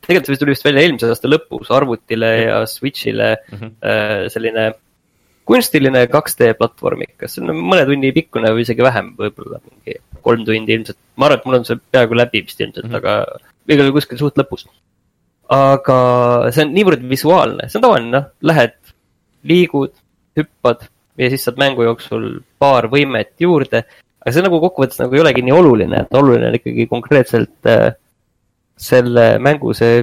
tegelikult 0.00 0.26
see 0.26 0.32
vist 0.32 0.40
tuli 0.40 0.52
vist 0.54 0.64
välja 0.64 0.82
eelmise 0.86 1.08
aasta 1.12 1.28
lõpus 1.28 1.70
arvutile 1.76 2.30
-hmm. 2.32 2.46
ja 2.46 2.66
Switch'ile 2.66 3.30
mm 3.52 3.58
-hmm. 3.58 4.28
selline 4.32 4.72
kunstiline 5.46 6.06
2D 6.10 6.54
platvormikas, 6.58 7.36
see 7.36 7.44
on 7.44 7.54
mõne 7.70 7.84
tunni 7.86 8.10
pikkune 8.14 8.50
või 8.54 8.64
isegi 8.64 8.82
vähem, 8.82 9.12
võib-olla 9.18 9.60
mingi 9.62 9.98
kolm 10.26 10.42
tundi 10.46 10.74
ilmselt. 10.74 10.98
ma 11.16 11.28
arvan, 11.28 11.38
et 11.38 11.46
mul 11.46 11.58
on 11.60 11.68
see 11.68 11.78
peaaegu 11.94 12.18
läbi 12.18 12.42
vist 12.48 12.60
ilmselt 12.60 12.88
mm, 12.88 12.90
-hmm. 12.90 12.98
aga 12.98 13.74
igal 13.74 13.86
juhul 13.86 13.96
kuskil 13.98 14.18
suht 14.18 14.40
lõpus. 14.40 14.66
aga 15.56 15.98
see 16.50 16.66
on 16.66 16.74
niivõrd 16.74 17.06
visuaalne, 17.12 17.68
see 17.68 17.78
on 17.78 17.86
tavaline, 17.86 18.10
noh, 18.16 18.26
lähed, 18.50 18.74
liigud, 19.46 19.94
hüppad 20.38 20.88
ja 21.16 21.30
siis 21.30 21.46
saad 21.46 21.62
mängu 21.62 21.86
jooksul 21.86 22.26
paar 22.58 22.90
võimet 22.92 23.36
juurde 23.40 23.84
aga 24.26 24.34
see 24.34 24.42
nagu 24.42 24.58
kokkuvõttes 24.58 24.98
nagu 24.98 25.14
ei 25.14 25.22
olegi 25.22 25.42
nii 25.46 25.54
oluline, 25.54 26.00
et 26.02 26.16
oluline 26.18 26.48
on 26.50 26.56
ikkagi 26.58 26.88
konkreetselt 26.90 27.68
äh, 27.70 27.92
selle 28.76 29.36
mängu 29.38 29.70
see 29.78 30.00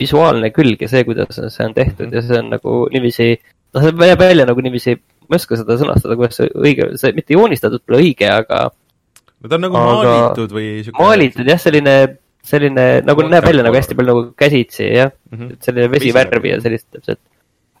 visuaalne 0.00 0.48
külg 0.54 0.80
ja 0.80 0.88
see, 0.88 1.04
kuidas 1.04 1.36
see 1.36 1.66
on 1.66 1.74
tehtud 1.76 2.14
ja 2.16 2.22
see 2.24 2.38
on 2.40 2.48
nagu 2.54 2.78
niiviisi, 2.94 3.34
noh, 3.76 3.84
see 3.84 4.08
jääb 4.08 4.22
välja 4.24 4.46
nagu 4.48 4.64
niiviisi, 4.64 4.96
ma 5.28 5.36
ei 5.36 5.42
oska 5.42 5.58
seda 5.60 5.76
sõnastada, 5.80 6.16
kuidas 6.16 6.40
see 6.40 6.48
õige, 6.56 6.88
see 7.00 7.12
mitte 7.16 7.36
joonistatud 7.36 7.84
pole 7.84 8.00
õige, 8.00 8.30
aga. 8.32 8.62
no 8.72 9.52
ta 9.52 9.58
on 9.58 9.66
nagu 9.66 9.78
aga, 9.82 9.92
maalitud 9.98 10.56
või 10.56 10.70
siuke. 10.80 10.96
maalitud 11.04 11.52
jah, 11.52 11.60
selline, 11.66 11.94
selline 12.48 12.88
nagu 13.04 13.28
näeb 13.28 13.50
välja 13.50 13.66
nagu 13.68 13.78
hästi 13.78 13.98
palju 14.00 14.12
nagu 14.14 14.24
käsitsi 14.40 14.88
jah 14.88 15.12
mm, 15.12 15.36
-hmm. 15.36 15.60
selline 15.68 15.92
vesivärvi 15.92 16.54
ja 16.56 16.64
sellist 16.64 16.88
täpselt. 16.96 17.20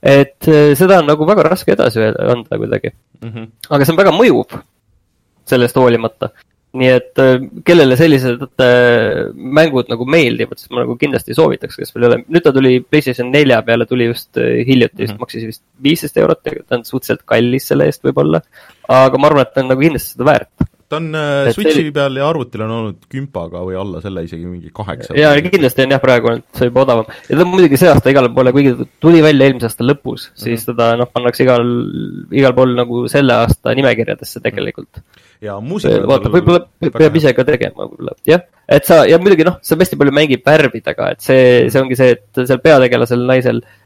et 0.04 0.52
äh, 0.52 0.76
seda 0.76 1.00
on 1.00 1.08
nagu 1.08 1.26
väga 1.32 1.48
raske 1.48 1.72
edasi 1.72 2.04
anda 2.04 2.60
kuidagi 2.60 2.92
mm. 2.92 3.32
-hmm. 3.32 3.50
aga 3.70 3.88
see 3.88 3.96
on 3.96 4.02
väga 4.04 4.14
mõjuv 4.20 4.60
sellest 5.48 5.78
hoolimata. 5.80 6.32
nii 6.74 6.88
et 6.90 7.20
äh, 7.22 7.36
kellele 7.62 7.94
sellised 7.94 8.40
äh, 8.58 9.28
mängud 9.34 9.86
nagu 9.92 10.08
meeldivad, 10.10 10.58
siis 10.58 10.72
ma 10.74 10.82
nagu 10.82 10.96
kindlasti 10.98 11.36
soovitaks, 11.38 11.76
kes 11.78 11.94
veel 11.94 12.08
ei 12.08 12.08
ole, 12.08 12.16
nüüd 12.26 12.42
ta 12.42 12.50
tuli 12.56 12.80
PlayStation 12.82 13.30
nelja 13.30 13.60
peale, 13.62 13.86
tuli 13.86 14.08
just 14.08 14.40
äh, 14.42 14.64
hiljuti, 14.66 15.04
vist 15.04 15.12
mm 15.12 15.14
-hmm. 15.14 15.22
maksis 15.22 15.46
vist 15.46 15.62
viisteist 15.86 16.18
eurot, 16.18 16.42
ta 16.42 16.80
on 16.80 16.82
suhteliselt 16.84 17.22
kallis 17.30 17.68
selle 17.70 17.86
eest 17.86 18.02
võib-olla. 18.02 18.42
aga 18.88 19.18
ma 19.22 19.30
arvan, 19.30 19.46
et 19.46 19.54
ta 19.54 19.62
on 19.62 19.70
nagu 19.70 19.86
kindlasti 19.86 20.16
seda 20.16 20.26
väärt 20.32 20.73
ta 20.88 20.98
on 21.00 21.08
äh, 21.14 21.50
Switchi 21.54 21.86
see... 21.86 21.92
peal 21.94 22.18
ja 22.18 22.28
arvutil 22.28 22.64
on 22.66 22.72
olnud 22.76 23.06
kümpaga 23.10 23.62
või 23.66 23.76
alla 23.80 24.00
selle 24.04 24.24
isegi 24.26 24.46
mingi 24.46 24.72
kaheksa. 24.74 25.16
jaa, 25.18 25.34
kindlasti 25.44 25.84
on 25.86 25.94
jah, 25.96 26.02
praegu 26.02 26.30
on 26.32 26.42
see 26.56 26.68
juba 26.70 26.84
odavam. 26.84 27.10
ja 27.28 27.36
ta 27.36 27.44
on 27.46 27.52
muidugi 27.52 27.80
see 27.80 27.90
aasta 27.90 28.12
igale 28.12 28.30
poole, 28.36 28.52
kuigi 28.56 28.74
ta 28.78 28.88
tuli 29.06 29.22
välja 29.24 29.48
eelmise 29.48 29.70
aasta 29.70 29.86
lõpus, 29.86 30.30
siis 30.32 30.48
mm 30.50 30.58
-hmm. 30.58 30.66
teda 30.72 30.88
noh, 31.00 31.10
pannakse 31.14 31.46
igal, 31.46 31.70
igal 32.40 32.56
pool 32.56 32.74
nagu 32.78 33.04
selle 33.12 33.38
aasta 33.44 33.76
nimekirjadesse 33.78 34.42
tegelikult. 34.44 35.04
ja 35.44 35.60
muusika 35.60 36.02
vaata, 36.08 36.32
võib-olla 36.32 36.92
peab 36.98 37.16
ise 37.20 37.32
ka 37.36 37.46
tegema 37.48 37.84
võib-olla, 37.84 38.16
jah. 38.28 38.44
et 38.68 38.84
sa, 38.84 39.04
ja 39.08 39.18
muidugi 39.22 39.48
noh, 39.48 39.58
sa 39.62 39.76
hästi 39.80 40.00
palju 40.00 40.14
mängib 40.14 40.44
värvidega, 40.46 41.10
et 41.16 41.24
see, 41.24 41.70
see 41.70 41.80
ongi 41.80 41.96
see, 41.96 42.18
et 42.18 42.44
seal 42.44 42.62
peategelasel 42.64 43.26
naisel 43.28 43.64
Äh, 43.64 43.83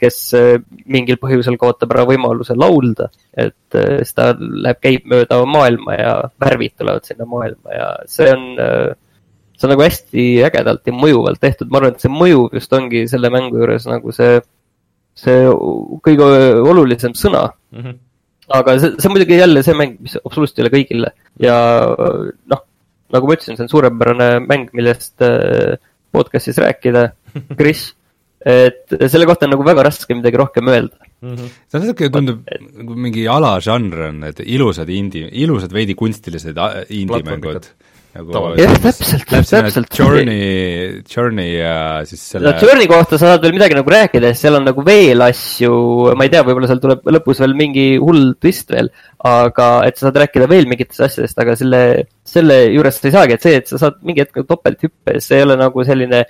kes 0.00 0.16
äh, 0.34 0.56
mingil 0.90 1.18
põhjusel 1.22 1.58
kaotab 1.60 1.92
ära 1.94 2.04
võimaluse 2.08 2.56
laulda, 2.58 3.06
et 3.38 3.76
äh, 3.78 4.00
siis 4.02 4.16
ta 4.16 4.32
läheb, 4.38 4.80
käib 4.82 5.04
mööda 5.10 5.38
maailma 5.46 5.94
ja 5.94 6.14
värvid 6.42 6.74
tulevad 6.78 7.06
sinna 7.06 7.28
maailma 7.28 7.76
ja 7.76 7.88
see 8.10 8.32
on, 8.34 8.48
see 9.54 9.68
on 9.68 9.72
nagu 9.74 9.84
hästi 9.86 10.24
ägedalt 10.48 10.90
ja 10.90 10.94
mõjuvalt 10.96 11.42
tehtud, 11.42 11.70
ma 11.70 11.78
arvan, 11.78 11.94
et 11.94 12.02
see 12.02 12.12
mõjuv 12.12 12.56
just 12.58 12.74
ongi 12.74 13.04
selle 13.10 13.30
mängu 13.34 13.60
juures 13.60 13.86
nagu 13.90 14.14
see, 14.16 14.40
see 15.18 15.46
kõige 16.06 16.26
olulisem 16.72 17.14
sõna 17.18 17.44
mm. 17.46 17.84
-hmm. 17.84 18.00
aga 18.58 18.78
see, 18.82 18.96
see 18.98 19.10
on 19.10 19.14
muidugi 19.14 19.38
jälle 19.38 19.62
see 19.62 19.78
mäng, 19.78 20.00
mis 20.02 20.18
absoluutselt 20.24 20.58
ei 20.58 20.66
ole 20.66 20.74
kõigile 20.74 21.12
ja 21.46 21.60
noh, 22.50 22.64
nagu 23.14 23.30
ma 23.30 23.38
ütlesin, 23.38 23.54
see 23.54 23.68
on 23.68 23.70
suurepärane 23.70 24.32
mäng, 24.50 24.74
millest 24.74 25.22
podcast'is 26.12 26.58
rääkida. 26.58 27.12
Kris 27.58 27.92
et 28.46 28.94
selle 29.10 29.26
kohta 29.26 29.46
on 29.48 29.56
nagu 29.56 29.66
väga 29.66 29.88
raske 29.88 30.14
midagi 30.14 30.38
rohkem 30.38 30.70
öelda 30.70 31.08
mm. 31.20 31.34
-hmm. 31.34 31.50
see 31.66 31.78
on 31.80 31.86
natuke, 31.86 32.10
tundub 32.14 32.46
nagu 32.78 32.96
mingi 33.06 33.26
alažanr 33.26 34.08
on, 34.08 34.24
et 34.30 34.40
ilusad 34.44 34.88
indie, 34.88 35.28
ilusad 35.42 35.74
veidi 35.74 35.96
kunstilised 35.98 36.58
indie-mängud. 36.88 37.66
nagu 38.18 38.42
jah, 38.58 38.72
täpselt, 38.82 39.26
täpselt. 39.28 39.90
Journey, 39.98 41.02
Journey 41.06 41.50
ja 41.58 41.74
siis 42.08 42.22
selle 42.32 42.50
no 42.50 42.62
Journey 42.62 42.86
kohta 42.90 43.18
sa 43.18 43.34
saad 43.34 43.42
veel 43.44 43.56
midagi 43.58 43.76
nagu 43.78 43.92
rääkida, 43.92 44.30
sest 44.32 44.46
seal 44.46 44.58
on 44.58 44.66
nagu 44.66 44.84
veel 44.86 45.22
asju, 45.26 45.72
ma 46.18 46.26
ei 46.26 46.32
tea, 46.32 46.44
võib-olla 46.46 46.70
seal 46.70 46.82
tuleb 46.82 47.10
lõpus 47.18 47.42
veel 47.42 47.56
mingi 47.58 47.88
hull 48.02 48.32
twist 48.40 48.70
veel, 48.74 48.90
aga 49.28 49.68
et 49.86 49.98
sa 49.98 50.08
saad 50.08 50.22
rääkida 50.22 50.48
veel 50.50 50.70
mingitest 50.70 51.04
asjadest, 51.08 51.42
aga 51.42 51.58
selle, 51.58 51.82
selle 52.26 52.62
juures 52.70 53.02
sa 53.02 53.10
ei 53.10 53.18
saagi, 53.18 53.36
et 53.36 53.48
see, 53.48 53.60
et 53.60 53.74
sa 53.74 53.82
saad 53.84 54.00
mingi 54.06 54.24
hetk 54.24 54.40
topelthüppe, 54.46 55.18
see 55.18 55.42
ei 55.42 55.46
ole 55.46 55.58
nagu 55.60 55.86
selline, 55.86 56.24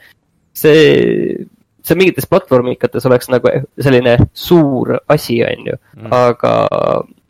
see 0.56 1.46
see 1.88 1.98
mingites 1.98 2.28
platvormikates 2.30 3.06
oleks 3.08 3.30
nagu 3.32 3.52
selline 3.80 4.16
suur 4.36 4.96
asi, 5.10 5.40
on 5.46 5.70
ju 5.70 5.76
mm., 5.76 6.10
aga 6.14 6.52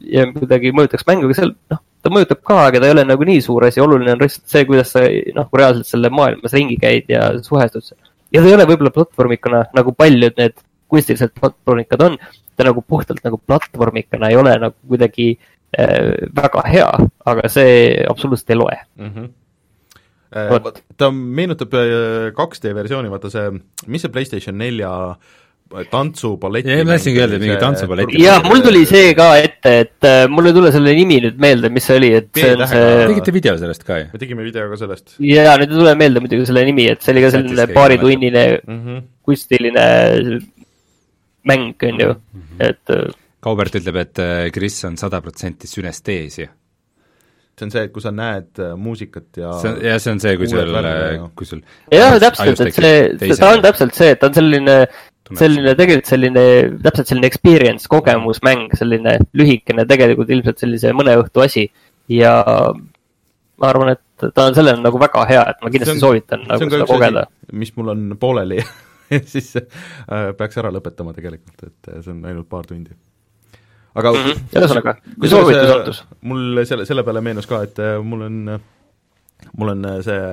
ja 0.09 0.27
kuidagi 0.33 0.73
mõjutaks 0.77 1.07
mängu, 1.09 1.29
aga 1.29 1.39
seal 1.39 1.55
noh, 1.73 1.83
ta 2.05 2.13
mõjutab 2.15 2.43
ka, 2.47 2.59
aga 2.69 2.81
ta 2.81 2.89
ei 2.89 2.95
ole 2.97 3.05
nagu 3.09 3.29
nii 3.29 3.43
suur 3.45 3.67
asi, 3.69 3.83
oluline 3.83 4.15
on 4.15 4.23
lihtsalt 4.23 4.47
see, 4.51 4.67
kuidas 4.69 4.93
sa 4.95 5.05
noh, 5.37 5.51
reaalselt 5.61 5.91
selle 5.91 6.11
maailmas 6.15 6.55
ringi 6.57 6.79
käid 6.81 7.11
ja 7.13 7.31
suhestud. 7.45 7.93
ja 8.35 8.43
ta 8.43 8.51
ei 8.51 8.57
ole 8.57 8.69
võib-olla 8.69 8.95
platvormikana 8.95 9.65
nagu 9.77 9.95
paljud 9.97 10.39
need 10.41 10.59
kunstilised 10.89 11.35
platvormikad 11.37 12.05
on, 12.07 12.17
ta 12.57 12.67
nagu 12.67 12.83
puhtalt 12.83 13.21
nagu 13.25 13.41
platvormikana 13.45 14.31
ei 14.33 14.39
ole 14.41 14.55
nagu 14.61 14.77
kuidagi 14.89 15.33
äh, 15.79 16.15
väga 16.37 16.65
hea, 16.71 16.89
aga 17.29 17.53
see 17.53 17.93
absoluutselt 18.09 18.55
ei 18.55 18.63
loe 18.63 18.79
mm. 18.79 19.13
-hmm 19.13 19.35
Äh, 20.29 20.73
ta 21.01 21.09
meenutab 21.11 21.73
2D 21.73 22.69
äh, 22.69 22.75
versiooni, 22.77 23.09
vaata 23.09 23.31
see, 23.33 23.51
mis 23.89 24.03
see 24.05 24.13
PlayStation 24.13 24.59
nelja 24.61 24.91
tantsupalleti 25.93 26.73
jah, 26.73 26.83
ma 26.85 26.95
tahtsingi 26.97 27.21
öelda, 27.21 27.39
mingi 27.41 27.57
tantsupalleti. 27.61 28.21
jaa, 28.21 28.39
mul 28.45 28.61
tuli 28.65 28.83
see 28.89 29.15
ka 29.17 29.29
ette 29.41 29.73
et 29.85 30.09
äh, 30.09 30.27
mul 30.33 30.49
ei 30.49 30.57
tule 30.57 30.73
selle 30.73 30.93
nimi 30.97 31.19
nüüd 31.25 31.41
meelde, 31.41 31.71
mis 31.73 31.89
see 31.89 31.97
oli, 32.01 32.11
et 32.21 32.29
see 32.37 32.53
on 32.57 32.65
see 32.69 32.85
tegite 33.13 33.35
video 33.37 33.57
sellest 33.61 33.85
ka 33.89 33.99
ju? 34.01 34.11
me 34.13 34.21
tegime 34.21 34.45
video 34.45 34.69
ka 34.73 34.81
sellest 34.81 35.17
ja 35.25 35.57
nüüd 35.61 35.73
ei 35.73 35.81
tule 35.81 35.97
meelde 36.01 36.25
muidugi 36.25 36.49
selle 36.49 36.65
nimi, 36.69 36.89
et 36.93 37.05
see 37.05 37.13
oli 37.17 37.25
ka 37.25 37.33
selline 37.37 37.69
paaritunnine 37.77 38.45
mm. 38.61 38.79
-hmm. 38.85 39.03
kunstiline 39.29 39.89
mäng, 41.49 41.73
on 41.89 42.01
ju, 42.05 42.15
Mhm. 42.35 42.61
et 42.61 42.91
äh, 42.91 43.09
Kaubert 43.41 43.75
ütleb, 43.79 43.97
et 43.97 44.19
äh, 44.19 44.51
Kris 44.51 44.85
on 44.85 44.97
sada 44.99 45.21
protsenti 45.23 45.69
sünesteesia. 45.71 46.49
See 47.59 47.69
on 47.69 47.75
see, 47.75 47.85
et 47.89 47.93
kui 47.95 48.05
sa 48.05 48.13
näed 48.15 48.63
äh, 48.63 48.73
muusikat 48.79 49.41
ja 49.43 49.53
see 49.61 49.73
on, 49.73 49.79
jah, 49.85 50.01
see 50.03 50.15
on 50.15 50.23
see, 50.25 50.35
kui 50.41 50.51
sul 50.51 50.75
ja-, 50.75 51.29
kui 51.39 51.49
sul 51.49 51.63
jah, 51.95 52.19
täpselt, 52.23 52.65
et 52.67 52.79
see, 52.79 53.39
ta 53.39 53.53
on 53.55 53.65
täpselt 53.65 53.99
see, 53.99 54.13
et 54.15 54.23
ta 54.23 54.31
on 54.31 54.37
selline, 54.39 54.77
selline 55.39 55.75
tegelikult 55.79 56.13
selline, 56.13 56.45
täpselt 56.85 57.13
selline 57.13 57.31
experience, 57.31 57.91
kogemusmäng, 57.91 58.73
selline 58.79 59.19
lühikene, 59.39 59.87
tegelikult 59.91 60.31
ilmselt 60.37 60.63
sellise 60.65 60.95
mõne 60.97 61.19
õhtu 61.21 61.45
asi. 61.45 61.67
Ja 62.09 62.39
ma 63.59 63.73
arvan, 63.73 63.93
et 63.97 64.29
ta 64.35 64.49
on 64.49 64.57
sellena 64.57 64.81
nagu 64.85 65.01
väga 65.01 65.25
hea, 65.29 65.43
et 65.53 65.65
ma 65.65 65.73
kindlasti 65.73 66.03
soovitan 66.03 66.45
see 66.45 66.53
nagu 66.53 66.69
on 66.69 66.75
seda 66.75 66.87
kogeda. 66.89 67.25
mis 67.53 67.75
mul 67.77 67.95
on 67.95 68.05
pooleli. 68.21 68.63
Siis 69.33 69.55
äh, 69.57 70.31
peaks 70.37 70.59
ära 70.61 70.73
lõpetama 70.75 71.15
tegelikult, 71.17 71.63
et 71.65 71.93
äh, 71.93 72.01
see 72.05 72.13
on 72.13 72.25
ainult 72.29 72.49
paar 72.51 72.67
tundi. 72.69 72.93
Aga 73.99 74.15
Mhm. 74.15 74.49
ühesõnaga, 74.55 74.97
kui 75.19 75.29
soovitus 75.33 75.69
äh, 75.69 75.77
antus. 75.77 76.03
mul 76.23 76.65
selle, 76.69 76.87
selle 76.89 77.05
peale 77.07 77.23
meenus 77.25 77.47
ka, 77.51 77.62
et 77.66 77.79
äh, 77.83 77.97
mul 78.03 78.27
on, 78.29 78.41
mul 79.59 79.75
on 79.75 79.85
äh, 79.91 80.01
see 80.07 80.25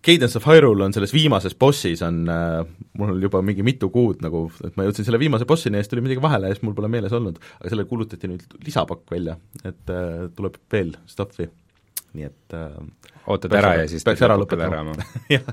Cadence 0.00 0.38
of 0.38 0.46
Hyrule 0.48 0.86
on 0.86 0.94
selles 0.96 1.12
viimases 1.12 1.52
bossis 1.60 2.00
on 2.06 2.22
äh, 2.32 2.62
mul 2.96 3.10
on 3.12 3.18
juba 3.20 3.42
mingi 3.44 3.64
mitu 3.66 3.90
kuud 3.92 4.22
nagu, 4.24 4.46
et 4.64 4.76
ma 4.80 4.86
jõudsin 4.86 5.04
selle 5.04 5.20
viimase 5.20 5.44
bossini 5.48 5.76
ja 5.76 5.84
siis 5.84 5.92
tuli 5.92 6.04
midagi 6.06 6.22
vahele 6.24 6.48
ja 6.48 6.56
siis 6.56 6.64
mul 6.64 6.76
pole 6.78 6.88
meeles 6.88 7.12
olnud, 7.12 7.36
aga 7.60 7.68
sellele 7.68 7.88
kuulutati 7.90 8.30
nüüd 8.30 8.46
lisapakk 8.64 9.04
välja, 9.12 9.36
et 9.60 9.92
äh, 9.92 10.22
tuleb 10.36 10.56
veel 10.72 10.94
stuff'i, 11.10 11.50
nii 12.16 12.30
et 12.30 12.56
äh, 12.56 12.80
ootad 13.28 13.52
ära 13.60 13.74
ja 13.82 13.88
siis 13.92 14.06
peaks 14.08 14.24
ära 14.24 14.38
lõpetama. 14.40 14.96
jah. 15.36 15.52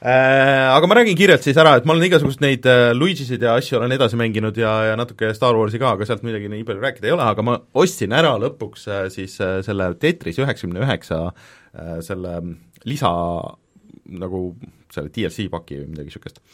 Aga 0.00 0.88
ma 0.90 0.98
räägin 0.98 1.16
kiirelt 1.16 1.44
siis 1.44 1.56
ära, 1.56 1.76
et 1.78 1.86
ma 1.88 1.94
olen 1.94 2.04
igasuguseid 2.04 2.42
neid 2.44 2.66
äh, 2.68 2.90
Luigisid 2.92 3.42
ja 3.42 3.54
asju 3.56 3.78
olen 3.78 3.94
edasi 3.96 4.18
mänginud 4.20 4.58
ja, 4.60 4.72
ja 4.90 4.96
natuke 4.98 5.30
Star 5.34 5.56
Warsi 5.56 5.80
ka, 5.80 5.94
aga 5.96 6.08
sealt 6.08 6.26
midagi 6.26 6.50
nii 6.52 6.66
palju 6.68 6.84
rääkida 6.84 7.08
ei 7.08 7.14
ole, 7.14 7.24
aga 7.24 7.44
ma 7.46 7.54
ostsin 7.80 8.12
ära 8.12 8.34
lõpuks 8.42 8.84
äh, 8.92 9.06
siis 9.14 9.38
äh, 9.40 9.62
selle 9.64 9.88
Tetris 10.00 10.36
üheksakümne 10.42 10.84
üheksa 10.84 11.22
äh, 11.30 11.96
selle 12.04 12.36
lisa 12.84 13.10
nagu 14.20 14.42
selle 14.92 15.10
DLC 15.14 15.48
paki 15.50 15.80
või 15.80 15.90
midagi 15.94 16.12
niisugust. 16.12 16.44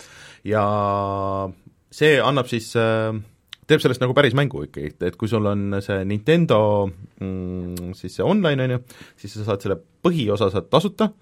ja 0.46 0.64
see 1.92 2.16
annab 2.22 2.46
siis 2.50 2.70
äh, 2.78 3.10
teeb 3.66 3.82
sellest 3.82 4.02
nagu 4.02 4.14
päris 4.14 4.38
mängu 4.38 4.68
ikkagi, 4.68 4.94
et, 4.94 5.08
et 5.10 5.18
kui 5.18 5.30
sul 5.30 5.50
on 5.50 5.80
see 5.82 6.02
Nintendo 6.08 6.60
mm, 6.86 7.90
siis 7.98 8.18
see 8.18 8.26
online, 8.26 8.68
on 8.68 8.76
ju, 8.76 8.84
siis 9.18 9.34
sa 9.38 9.50
saad 9.50 9.66
selle 9.66 9.82
põhiosa 10.02 10.50
saad 10.50 10.66
tasuta, 10.72 11.12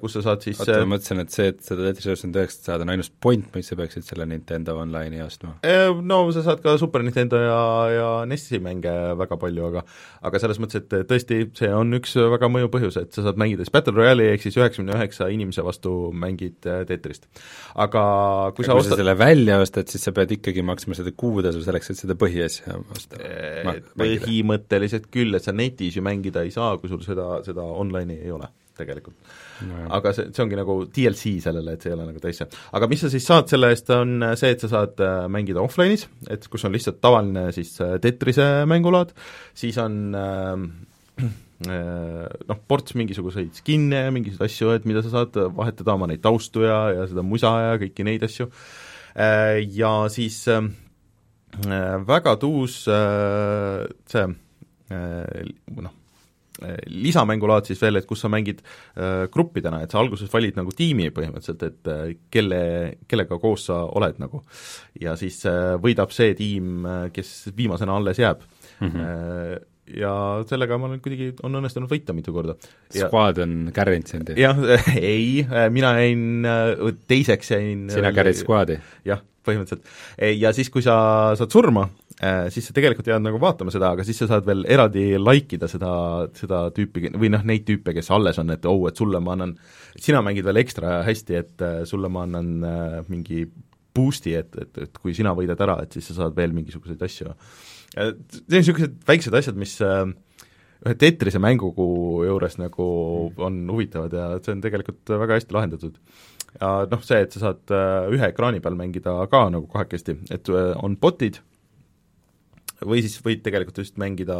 kus 0.00 0.14
sa 0.14 0.22
saad 0.22 0.44
siis 0.44 0.60
oota, 0.60 0.78
ma 0.84 0.94
mõtlesin, 0.94 1.22
et 1.24 1.34
see, 1.34 1.48
et 1.50 1.60
seda 1.64 1.88
Tetris 1.88 2.06
üheksakümmend 2.06 2.38
üheksat 2.38 2.68
saada 2.68 2.86
on 2.86 2.92
ainus 2.94 3.10
point, 3.10 3.48
miks 3.54 3.72
sa 3.72 3.78
peaksid 3.80 4.06
selle 4.06 4.26
Nintendo 4.30 4.76
Online'i 4.78 5.22
ostma. 5.24 5.56
Eh, 5.66 5.90
no 6.06 6.22
sa 6.34 6.44
saad 6.46 6.62
ka 6.62 6.76
Super 6.78 7.02
Nintendo 7.06 7.40
ja, 7.42 7.60
ja 7.90 8.10
NES-i 8.30 8.60
mänge 8.62 8.92
väga 9.18 9.38
palju, 9.40 9.66
aga 9.72 9.84
aga 10.28 10.42
selles 10.42 10.60
mõttes, 10.62 10.84
et 10.84 11.10
tõesti, 11.10 11.40
see 11.58 11.72
on 11.74 11.98
üks 11.98 12.14
väga 12.36 12.52
mõjuv 12.52 12.70
põhjus, 12.76 13.00
et 13.02 13.16
sa 13.16 13.26
saad 13.26 13.40
mängida 13.40 13.66
siis 13.66 13.74
Battle 13.74 13.96
Royale'i 13.98 14.34
ehk 14.36 14.46
siis 14.46 14.60
üheksakümne 14.60 14.94
üheksa 14.94 15.30
inimese 15.32 15.64
vastu 15.66 15.96
mängid 16.14 16.70
äh, 16.70 16.84
Tetrist. 16.86 17.26
aga 17.74 18.04
kui 18.54 18.60
kui 18.60 18.68
sa 18.68 18.76
sa 18.76 18.82
ostad 18.82 19.00
selle 19.00 19.14
välja 19.18 19.58
ostad, 19.62 19.88
siis 19.90 20.04
sa 20.04 20.12
pead 20.16 20.34
ikkagi 20.36 20.62
maksma 20.66 20.96
seda 20.98 21.12
kuutasu 21.16 21.62
selleks, 21.64 21.92
et 21.92 22.00
seda 22.02 22.16
põhiasja 22.20 22.76
osta. 22.92 23.20
Põhimõtteliselt 24.00 25.08
küll, 25.12 25.34
et 25.36 25.46
sa 25.46 25.54
netis 25.56 25.96
ju 25.96 26.04
mängida 26.04 26.44
ei 26.44 26.52
saa, 26.54 26.76
kui 26.80 26.92
sul 26.92 27.02
seda, 27.04 27.40
seda 27.46 27.64
online'i 27.64 28.19
ei 28.20 28.32
ole 28.34 28.48
tegelikult. 28.80 29.30
aga 29.92 30.12
see, 30.16 30.30
see 30.32 30.44
ongi 30.44 30.58
nagu 30.58 30.76
DLC 30.88 31.34
sellele, 31.44 31.74
et 31.76 31.84
see 31.84 31.92
ei 31.92 31.96
ole 31.96 32.06
nagu 32.08 32.22
täis 32.22 32.40
see. 32.40 32.48
aga 32.76 32.88
mis 32.90 33.02
sa 33.04 33.10
siis 33.12 33.26
saad 33.28 33.50
selle 33.52 33.72
eest, 33.74 33.90
on 33.92 34.24
see, 34.40 34.54
et 34.54 34.64
sa 34.64 34.70
saad 34.72 35.02
äh, 35.04 35.24
mängida 35.32 35.62
offline'is, 35.62 36.06
et 36.32 36.46
kus 36.50 36.64
on 36.66 36.74
lihtsalt 36.74 37.00
tavaline 37.04 37.50
siis 37.56 37.74
äh, 37.84 37.98
Tetrise 38.02 38.48
mängulaad, 38.70 39.12
siis 39.58 39.76
on 39.82 40.16
äh, 40.16 40.64
äh, 41.20 42.26
noh, 42.48 42.62
ports 42.70 42.96
mingisuguseid 42.98 43.52
skin'e 43.60 44.06
ja 44.06 44.14
mingisuguseid 44.16 44.48
asju, 44.48 44.72
et 44.78 44.88
mida 44.88 45.04
sa 45.04 45.12
saad 45.18 45.36
vahetada 45.58 45.98
oma 45.98 46.08
neid 46.10 46.24
taustu 46.24 46.64
ja, 46.64 46.86
ja 46.96 47.08
seda 47.10 47.26
musa 47.26 47.52
ja 47.66 47.80
kõiki 47.82 48.06
neid 48.08 48.24
asju 48.28 48.48
äh,, 48.48 49.60
ja 49.76 49.94
siis 50.12 50.46
äh, 50.48 50.64
väga 52.08 52.38
tuus 52.40 52.86
äh, 52.88 53.84
see 54.08 54.28
äh, 54.90 55.48
noh, 55.76 55.99
lisamängulaad 56.86 57.68
siis 57.68 57.80
veel, 57.82 58.00
et 58.00 58.08
kus 58.08 58.24
sa 58.24 58.30
mängid 58.32 58.62
äh, 58.62 59.26
gruppidena, 59.32 59.82
et 59.84 59.92
sa 59.92 60.00
alguses 60.02 60.30
valid 60.32 60.58
nagu 60.60 60.74
tiimi 60.76 61.10
põhimõtteliselt, 61.14 61.64
et 61.66 61.90
äh, 61.92 62.04
kelle, 62.32 62.60
kellega 63.10 63.40
koos 63.42 63.68
sa 63.70 63.82
oled 63.88 64.20
nagu. 64.22 64.42
ja 65.00 65.16
siis 65.20 65.40
äh, 65.48 65.74
võidab 65.80 66.12
see 66.14 66.34
tiim, 66.38 66.86
kes 67.14 67.50
viimasena 67.56 67.96
alles 67.96 68.22
jääb 68.22 68.46
mm. 68.80 68.88
-hmm. 68.88 69.66
Ja 69.90 70.44
sellega 70.46 70.76
ma 70.78 70.86
olen 70.86 71.00
kuidagi, 71.02 71.32
on 71.42 71.56
õnnestunud 71.58 71.90
võita 71.90 72.14
mitu 72.14 72.30
korda. 72.30 72.54
Squad 72.94 73.40
on 73.42 73.72
carrinud 73.74 74.06
sind 74.06 74.28
jah, 74.38 74.54
ei, 74.94 75.42
mina 75.74 75.96
jäin, 75.98 76.46
teiseks 77.10 77.50
jäin 77.50 77.88
sina 77.90 78.12
carried 78.14 78.38
Squad'i? 78.38 78.78
jah, 79.04 79.18
põhimõtteliselt. 79.50 79.90
ja 80.38 80.54
siis, 80.56 80.70
kui 80.72 80.86
sa 80.86 80.96
saad 81.38 81.52
surma, 81.52 81.88
siis 82.52 82.66
sa 82.68 82.74
tegelikult 82.76 83.08
jääd 83.08 83.24
nagu 83.24 83.40
vaatama 83.40 83.72
seda, 83.72 83.92
aga 83.94 84.04
siis 84.06 84.18
sa 84.20 84.28
saad 84.30 84.46
veel 84.48 84.64
eraldi 84.70 85.14
like 85.18 85.56
ida 85.56 85.68
seda, 85.70 85.92
seda 86.36 86.66
tüüpi 86.76 87.12
või 87.16 87.32
noh, 87.32 87.44
neid 87.46 87.66
tüüpe, 87.68 87.94
kes 87.96 88.10
alles 88.14 88.38
on, 88.42 88.52
et 88.54 88.68
oh, 88.68 88.84
et 88.90 89.00
sulle 89.00 89.20
ma 89.24 89.34
annan, 89.36 89.56
sina 89.96 90.22
mängid 90.24 90.46
veel 90.46 90.60
ekstra 90.62 91.00
hästi, 91.06 91.40
et 91.40 91.66
äh, 91.66 91.82
sulle 91.88 92.10
ma 92.12 92.26
annan 92.28 92.50
äh, 92.66 92.96
mingi 93.10 93.44
boost'i, 93.96 94.36
et, 94.38 94.54
et, 94.60 94.82
et 94.86 94.98
kui 95.02 95.14
sina 95.16 95.34
võidad 95.36 95.60
ära, 95.64 95.80
et 95.84 95.96
siis 95.96 96.10
sa 96.10 96.20
saad 96.22 96.36
veel 96.36 96.54
mingisuguseid 96.56 97.00
asju. 97.02 97.34
Niisugused 98.52 99.00
väiksed 99.08 99.34
asjad, 99.34 99.56
mis 99.58 99.74
äh, 99.82 100.04
ühe 100.80 100.96
Tetrise 100.96 101.40
mängu 101.42 101.72
juures 102.24 102.56
nagu 102.60 102.84
on 103.44 103.62
huvitavad 103.68 104.14
ja 104.16 104.28
see 104.40 104.54
on 104.54 104.62
tegelikult 104.64 105.12
väga 105.24 105.36
hästi 105.36 105.56
lahendatud 105.56 105.98
ja 106.58 106.72
noh, 106.90 107.04
see, 107.06 107.20
et 107.24 107.36
sa 107.36 107.44
saad 107.44 107.74
ühe 108.14 108.26
ekraani 108.32 108.62
peal 108.64 108.78
mängida 108.78 109.14
ka 109.30 109.46
nagu 109.54 109.68
kahekesti, 109.70 110.16
et 110.34 110.50
on 110.50 110.96
bot'id 111.00 111.38
või 112.86 113.02
siis 113.04 113.18
võid 113.24 113.42
tegelikult 113.44 113.82
just 113.82 113.98
mängida 114.00 114.38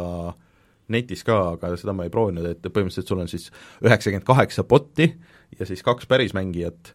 netis 0.91 1.23
ka, 1.27 1.37
aga 1.55 1.71
seda 1.79 1.93
ma 1.95 2.07
ei 2.07 2.13
proovinud, 2.13 2.45
et 2.47 2.65
põhimõtteliselt 2.65 3.11
sul 3.11 3.23
on 3.23 3.29
siis 3.31 3.47
üheksakümmend 3.85 4.27
kaheksa 4.27 4.65
bot'i 4.67 5.07
ja 5.57 5.67
siis 5.69 5.83
kaks 5.85 6.09
pärismängijat, 6.09 6.93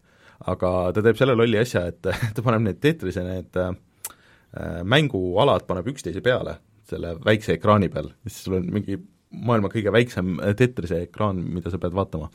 aga 0.51 0.71
ta 0.93 1.03
teeb 1.03 1.19
selle 1.19 1.37
lolli 1.37 1.59
asja, 1.61 1.87
et 1.89 2.01
ta 2.35 2.45
paneb 2.45 2.67
need 2.67 2.81
Tetrise 2.83 3.23
need 3.25 3.61
äh, 3.61 3.73
mängualad 4.87 5.65
paneb 5.69 5.89
üksteise 5.93 6.23
peale, 6.25 6.59
selle 6.87 7.15
väikse 7.23 7.57
ekraani 7.57 7.89
peal, 7.93 8.11
siis 8.27 8.43
sul 8.45 8.59
on 8.59 8.69
mingi 8.73 8.99
maailma 9.45 9.71
kõige 9.73 9.93
väiksem 9.93 10.37
Tetrise 10.57 11.01
ekraan, 11.05 11.39
mida 11.57 11.71
sa 11.73 11.79
pead 11.81 11.95
vaatama. 11.97 12.29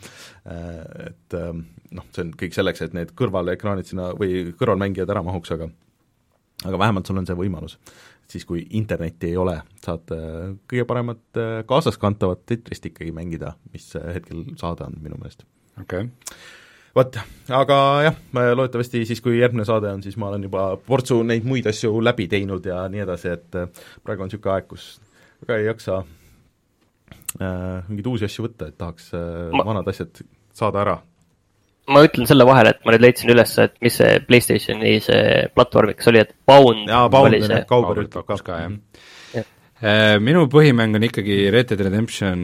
Et 1.07 1.37
noh, 1.37 2.07
see 2.15 2.25
on 2.25 2.33
kõik 2.39 2.57
selleks, 2.57 2.85
et 2.85 2.97
need 2.97 3.13
kõrvalekraanid 3.19 3.89
sinna 3.89 4.13
või 4.19 4.53
kõrvalmängijad 4.59 5.11
ära 5.13 5.25
mahuks, 5.27 5.53
aga 5.57 5.71
aga 6.63 6.79
vähemalt 6.79 7.09
sul 7.09 7.19
on 7.19 7.27
see 7.27 7.39
võimalus. 7.39 7.79
siis, 8.33 8.45
kui 8.49 8.63
internetti 8.79 9.29
ei 9.29 9.37
ole, 9.37 9.59
saad 9.85 10.09
kõige 10.71 10.85
paremat 10.89 11.41
kaasaskantavat 11.69 12.47
Tetrist 12.47 12.87
ikkagi 12.89 13.13
mängida, 13.13 13.57
mis 13.75 13.91
hetkel 14.15 14.47
saada 14.57 14.87
on 14.89 14.97
minu 15.03 15.19
meelest. 15.19 15.45
okei 15.81 16.07
okay. 16.07 16.39
vot, 16.95 17.19
aga 17.51 17.77
jah, 18.07 18.17
loodetavasti 18.33 19.05
siis, 19.09 19.21
kui 19.21 19.41
järgmine 19.41 19.67
saade 19.69 19.91
on, 19.93 20.03
siis 20.07 20.17
ma 20.17 20.31
olen 20.31 20.49
juba 20.49 20.71
portsu 20.87 21.21
neid 21.27 21.45
muid 21.45 21.67
asju 21.67 22.01
läbi 22.01 22.29
teinud 22.29 22.67
ja 22.67 22.87
nii 22.89 23.05
edasi, 23.05 23.37
et 23.37 23.63
praegu 24.05 24.25
on 24.25 24.31
niisugune 24.31 24.55
aeg, 24.55 24.71
kus 24.71 24.95
väga 25.43 25.59
ei 25.59 25.67
jaksa 25.67 26.01
äh, 26.01 26.22
mingeid 27.39 28.11
uusi 28.11 28.29
asju 28.29 28.47
võtta, 28.49 28.69
et 28.69 28.77
tahaks 28.81 29.13
äh, 29.17 29.49
ma... 29.55 29.65
vanad 29.65 29.89
asjad 29.89 30.23
saada 30.53 30.83
ära 30.85 30.99
ma 31.93 32.05
ütlen 32.07 32.29
selle 32.31 32.47
vahele, 32.47 32.75
et 32.75 32.85
ma 32.87 32.95
nüüd 32.95 33.03
leidsin 33.07 33.33
üles, 33.35 33.55
et 33.63 33.75
mis 33.83 33.97
see 33.99 34.21
Playstationi 34.27 34.95
see 35.03 35.49
platvormiks 35.57 36.09
oli, 36.13 36.23
et 36.23 36.31
Bound 36.47 36.87
jaa, 36.91 37.09
Bound 37.13 37.33
oli 37.33 37.43
on 37.43 37.49
see 37.49 37.59
jah, 37.59 37.67
Kauber 37.69 38.05
ütleb 38.05 38.29
ka, 38.29 38.39
ka, 38.39 38.61
jah 38.67 38.79
Jah. 39.33 39.51
ja. 39.83 40.23
minu 40.23 40.47
põhimäng 40.53 40.99
on 40.99 41.09
ikkagi 41.09 41.45
Red 41.55 41.73
Dead 41.73 41.85
Redemption 41.89 42.43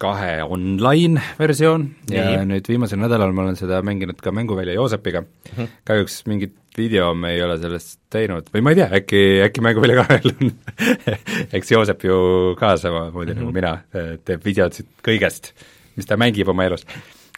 kahe 0.00 0.44
online 0.44 1.22
versioon 1.38 1.86
ja 2.12 2.26
Nii. 2.28 2.48
nüüd 2.50 2.68
viimasel 2.68 3.00
nädalal 3.00 3.32
ma 3.32 3.46
olen 3.46 3.56
seda 3.56 3.80
mänginud 3.86 4.20
ka 4.20 4.32
mänguvälja 4.34 4.76
Joosepiga 4.76 5.22
mm. 5.22 5.30
Mhm. 5.52 5.62
-hmm. 5.62 5.78
kahjuks 5.88 6.18
mingit 6.28 6.56
video 6.78 7.12
me 7.16 7.32
ei 7.34 7.42
ole 7.44 7.56
sellest 7.60 7.98
teinud 8.12 8.48
või 8.54 8.62
ma 8.64 8.72
ei 8.72 8.80
tea, 8.80 8.88
äkki, 9.00 9.20
äkki 9.46 9.64
mänguvälja 9.64 10.04
kahel 10.04 10.32
on 10.32 10.52
eks 11.56 11.72
Joosep 11.72 12.06
ju 12.08 12.16
ka 12.60 12.76
samamoodi 12.80 13.34
mm 13.34 13.38
-hmm. 13.38 13.40
nagu 13.40 13.50
Mhm. 13.50 13.54
mina, 13.54 14.18
teeb 14.24 14.44
videosid 14.44 14.88
kõigest, 15.04 15.52
mis 15.96 16.06
ta 16.06 16.16
mängib 16.16 16.48
oma 16.48 16.64
elus. 16.64 16.86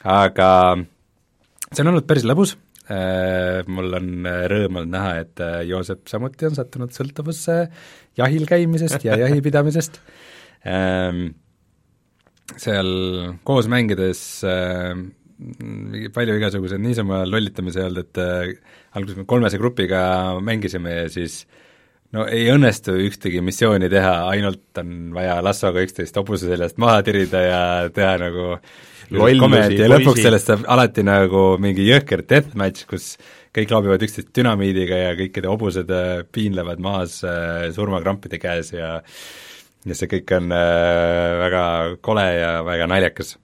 aga 0.05 0.79
see 1.73 1.83
on 1.83 1.93
olnud 1.93 2.07
päris 2.07 2.25
lõbus, 2.25 2.57
äh, 2.91 3.67
mul 3.67 3.95
on 3.95 4.25
rõõm 4.53 4.81
olnud 4.81 4.95
näha, 4.95 5.19
et 5.25 5.41
äh, 5.41 5.67
Joosep 5.69 6.09
samuti 6.09 6.47
on 6.47 6.55
sattunud 6.55 6.91
sõltuvusse 6.91 7.69
jahil 8.17 8.47
käimisest 8.47 9.05
ja 9.05 9.17
jahipidamisest 9.17 10.01
ähm,. 10.67 11.35
Seal 12.57 12.89
koos 13.45 13.67
mängides 13.69 14.43
äh, 14.43 14.97
palju 16.15 16.35
igasuguseid 16.39 16.83
niisama 16.83 17.23
lollitamise 17.29 17.85
olnud, 17.87 18.09
et 18.09 18.21
äh, 18.23 18.77
alguses 18.99 19.21
me 19.21 19.27
kolmese 19.29 19.61
grupiga 19.61 20.01
mängisime 20.43 20.97
ja 20.97 21.09
siis 21.13 21.45
no 22.17 22.25
ei 22.27 22.49
õnnestu 22.51 22.97
ühtegi 23.05 23.43
missiooni 23.45 23.91
teha, 23.93 24.15
ainult 24.33 24.81
on 24.83 25.13
vaja 25.15 25.39
lassoga 25.45 25.83
üksteist 25.85 26.17
hobuse 26.19 26.49
seljast 26.51 26.81
maha 26.83 27.03
tirida 27.07 27.43
ja 27.45 27.63
teha 27.95 28.15
nagu 28.25 28.55
komedi 29.09 29.79
ja 29.79 29.89
lõpuks 29.93 30.25
sellest 30.27 30.51
saab 30.51 30.67
alati 30.75 31.05
nagu 31.07 31.45
mingi 31.63 31.87
jõhker 31.87 32.25
deathmatch, 32.29 32.89
kus 32.91 33.13
kõik 33.55 33.73
loobivad 33.73 34.05
üksteist 34.05 34.35
dünamiidiga 34.37 35.03
ja 35.05 35.17
kõikide 35.19 35.53
hobused 35.53 35.95
äh, 35.95 36.25
piinlevad 36.35 36.83
maas 36.83 37.21
äh, 37.27 37.69
surmakrampide 37.77 38.41
käes 38.43 38.75
ja 38.75 38.99
ja 39.87 39.95
see 39.95 40.11
kõik 40.11 40.35
on 40.37 40.53
äh, 40.53 41.39
väga 41.47 41.65
kole 42.05 42.27
ja 42.35 42.55
väga 42.67 42.91
naljakas 42.91 43.37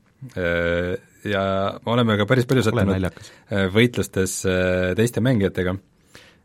ja 1.28 1.44
me 1.84 1.94
oleme 1.94 2.18
ka 2.20 2.26
päris 2.28 2.48
palju 2.50 2.64
sattunud 2.66 3.08
äh, 3.08 3.66
võitlustes 3.72 4.40
äh, 4.48 4.92
teiste 4.98 5.22
mängijatega. 5.24 5.76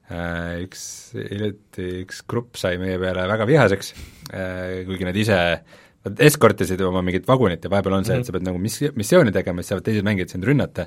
Äh, 0.09 0.63
üks, 0.65 0.81
hiljuti 1.13 1.89
üks 2.05 2.23
grupp 2.29 2.57
sai 2.57 2.79
meie 2.81 2.97
peale 3.01 3.27
väga 3.29 3.45
vihaseks 3.49 3.93
kuigi 4.29 5.05
nad 5.07 5.17
ise 5.17 5.37
Nad 5.99 6.21
eskortisid 6.23 6.79
oma 6.87 7.01
mingit 7.03 7.25
vagunit 7.27 7.65
ja 7.65 7.69
vahepeal 7.71 7.97
on 7.97 8.05
see, 8.07 8.15
et 8.21 8.27
sa 8.27 8.31
pead 8.31 8.45
nagu 8.45 8.59
mis-, 8.61 8.93
missiooni 8.95 9.33
tegema, 9.35 9.59
siis 9.59 9.73
saavad 9.73 9.83
teised 9.83 10.05
mängijad 10.07 10.31
sind 10.31 10.47
rünnata. 10.47 10.85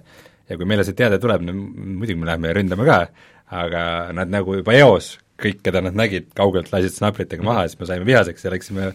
Ja 0.48 0.56
kui 0.56 0.68
meile 0.68 0.86
see 0.88 0.96
teade 0.96 1.18
tuleb, 1.20 1.44
no 1.44 1.52
muidugi 1.52 2.16
me 2.16 2.30
läheme 2.30 2.48
ja 2.48 2.56
ründame 2.56 2.86
ka, 2.88 2.96
aga 3.60 3.82
nad 4.16 4.32
nagu 4.32 4.56
juba 4.56 4.72
eos, 4.78 5.12
kõik, 5.42 5.60
keda 5.68 5.84
nad 5.84 5.98
nägid, 6.00 6.30
kaugelt 6.38 6.72
lasid 6.72 6.96
snapritega 6.96 7.44
maha 7.44 7.66
ja 7.66 7.72
siis 7.74 7.82
me 7.82 7.90
saime 7.92 8.08
vihaseks 8.08 8.48
ja 8.48 8.54
läksime 8.54 8.90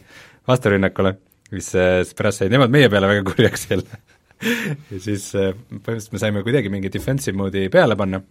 vasturünnakule, 0.49 1.13
mis 1.53 1.69
siis 1.75 2.17
pärast 2.17 2.41
said 2.41 2.55
nemad 2.55 2.73
meie 2.73 2.89
peale 2.89 3.13
väga 3.13 3.27
kurjaks 3.29 3.69
jälle 3.69 4.01
ja 4.91 4.99
siis 5.01 5.29
äh, 5.37 5.53
põhimõtteliselt 5.53 6.15
me 6.15 6.21
saime 6.21 6.43
kuidagi 6.45 6.71
mingi 6.73 6.91
defensive 6.93 7.37
mode'i 7.39 7.71
peale 7.73 7.97
panna, 7.99 8.21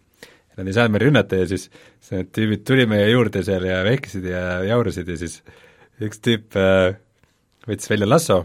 nad 0.56 0.68
ei 0.68 0.76
saanud 0.76 0.94
meil 0.94 1.06
rünnata 1.08 1.40
ja 1.42 1.48
siis 1.50 1.68
siis 1.68 2.12
need 2.14 2.30
tüübid 2.36 2.66
tulid 2.68 2.90
meie 2.90 3.08
juurde 3.10 3.42
seal 3.46 3.66
ja 3.68 3.82
vehkisid 3.86 4.28
ja 4.30 4.44
jaurasid 4.66 5.10
ja 5.12 5.18
siis 5.20 5.40
üks 6.06 6.22
tüüp 6.24 6.58
äh, 6.60 6.92
võttis 7.66 7.90
välja 7.90 8.08
lasso, 8.08 8.42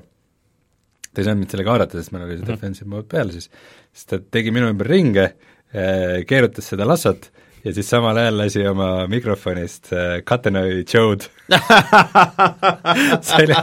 ta 1.12 1.22
ei 1.22 1.28
saanud 1.28 1.44
mind 1.44 1.54
sellega 1.54 1.76
haarata, 1.76 2.00
sest 2.00 2.16
meil 2.16 2.26
oli 2.28 2.40
see 2.40 2.50
defensive 2.50 2.90
mode 2.90 3.08
peal 3.12 3.32
siis, 3.36 3.52
siis 3.94 4.10
ta 4.10 4.20
tegi 4.22 4.54
minu 4.56 4.72
ümber 4.72 4.90
ringe, 4.90 5.32
keerutas 5.72 6.66
seda 6.68 6.84
lassot 6.84 7.30
ja 7.66 7.74
siis 7.76 7.90
samal 7.90 8.18
ajal 8.18 8.40
lasi 8.44 8.66
oma 8.68 9.08
mikrofonist 9.12 9.92
äh, 9.94 10.20
Katenoi 10.26 10.84
Joe'd 10.84 11.28
see 13.28 13.44
oli, 13.44 13.58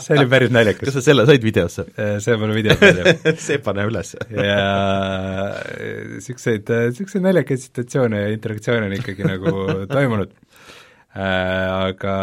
see 0.00 0.16
oli 0.18 0.26
päris 0.30 0.50
kas 0.50 0.56
naljakas. 0.58 0.94
sa 0.96 1.04
selle 1.04 1.26
said 1.28 1.44
videosse? 1.44 1.86
see 2.24 2.38
pole 2.40 2.56
videos 2.56 2.80
välja 2.80 3.14
see 3.38 3.60
pane 3.64 3.86
üles. 3.90 4.14
ja 4.30 4.58
niisuguseid, 6.14 6.70
niisuguseid 6.90 7.24
naljakaid 7.24 7.62
situatsioone 7.62 8.22
ja 8.24 8.32
interaktsioone 8.34 8.88
on 8.88 8.96
ikkagi 8.98 9.26
nagu 9.26 9.54
toimunud. 9.90 10.34
Aga 11.14 12.14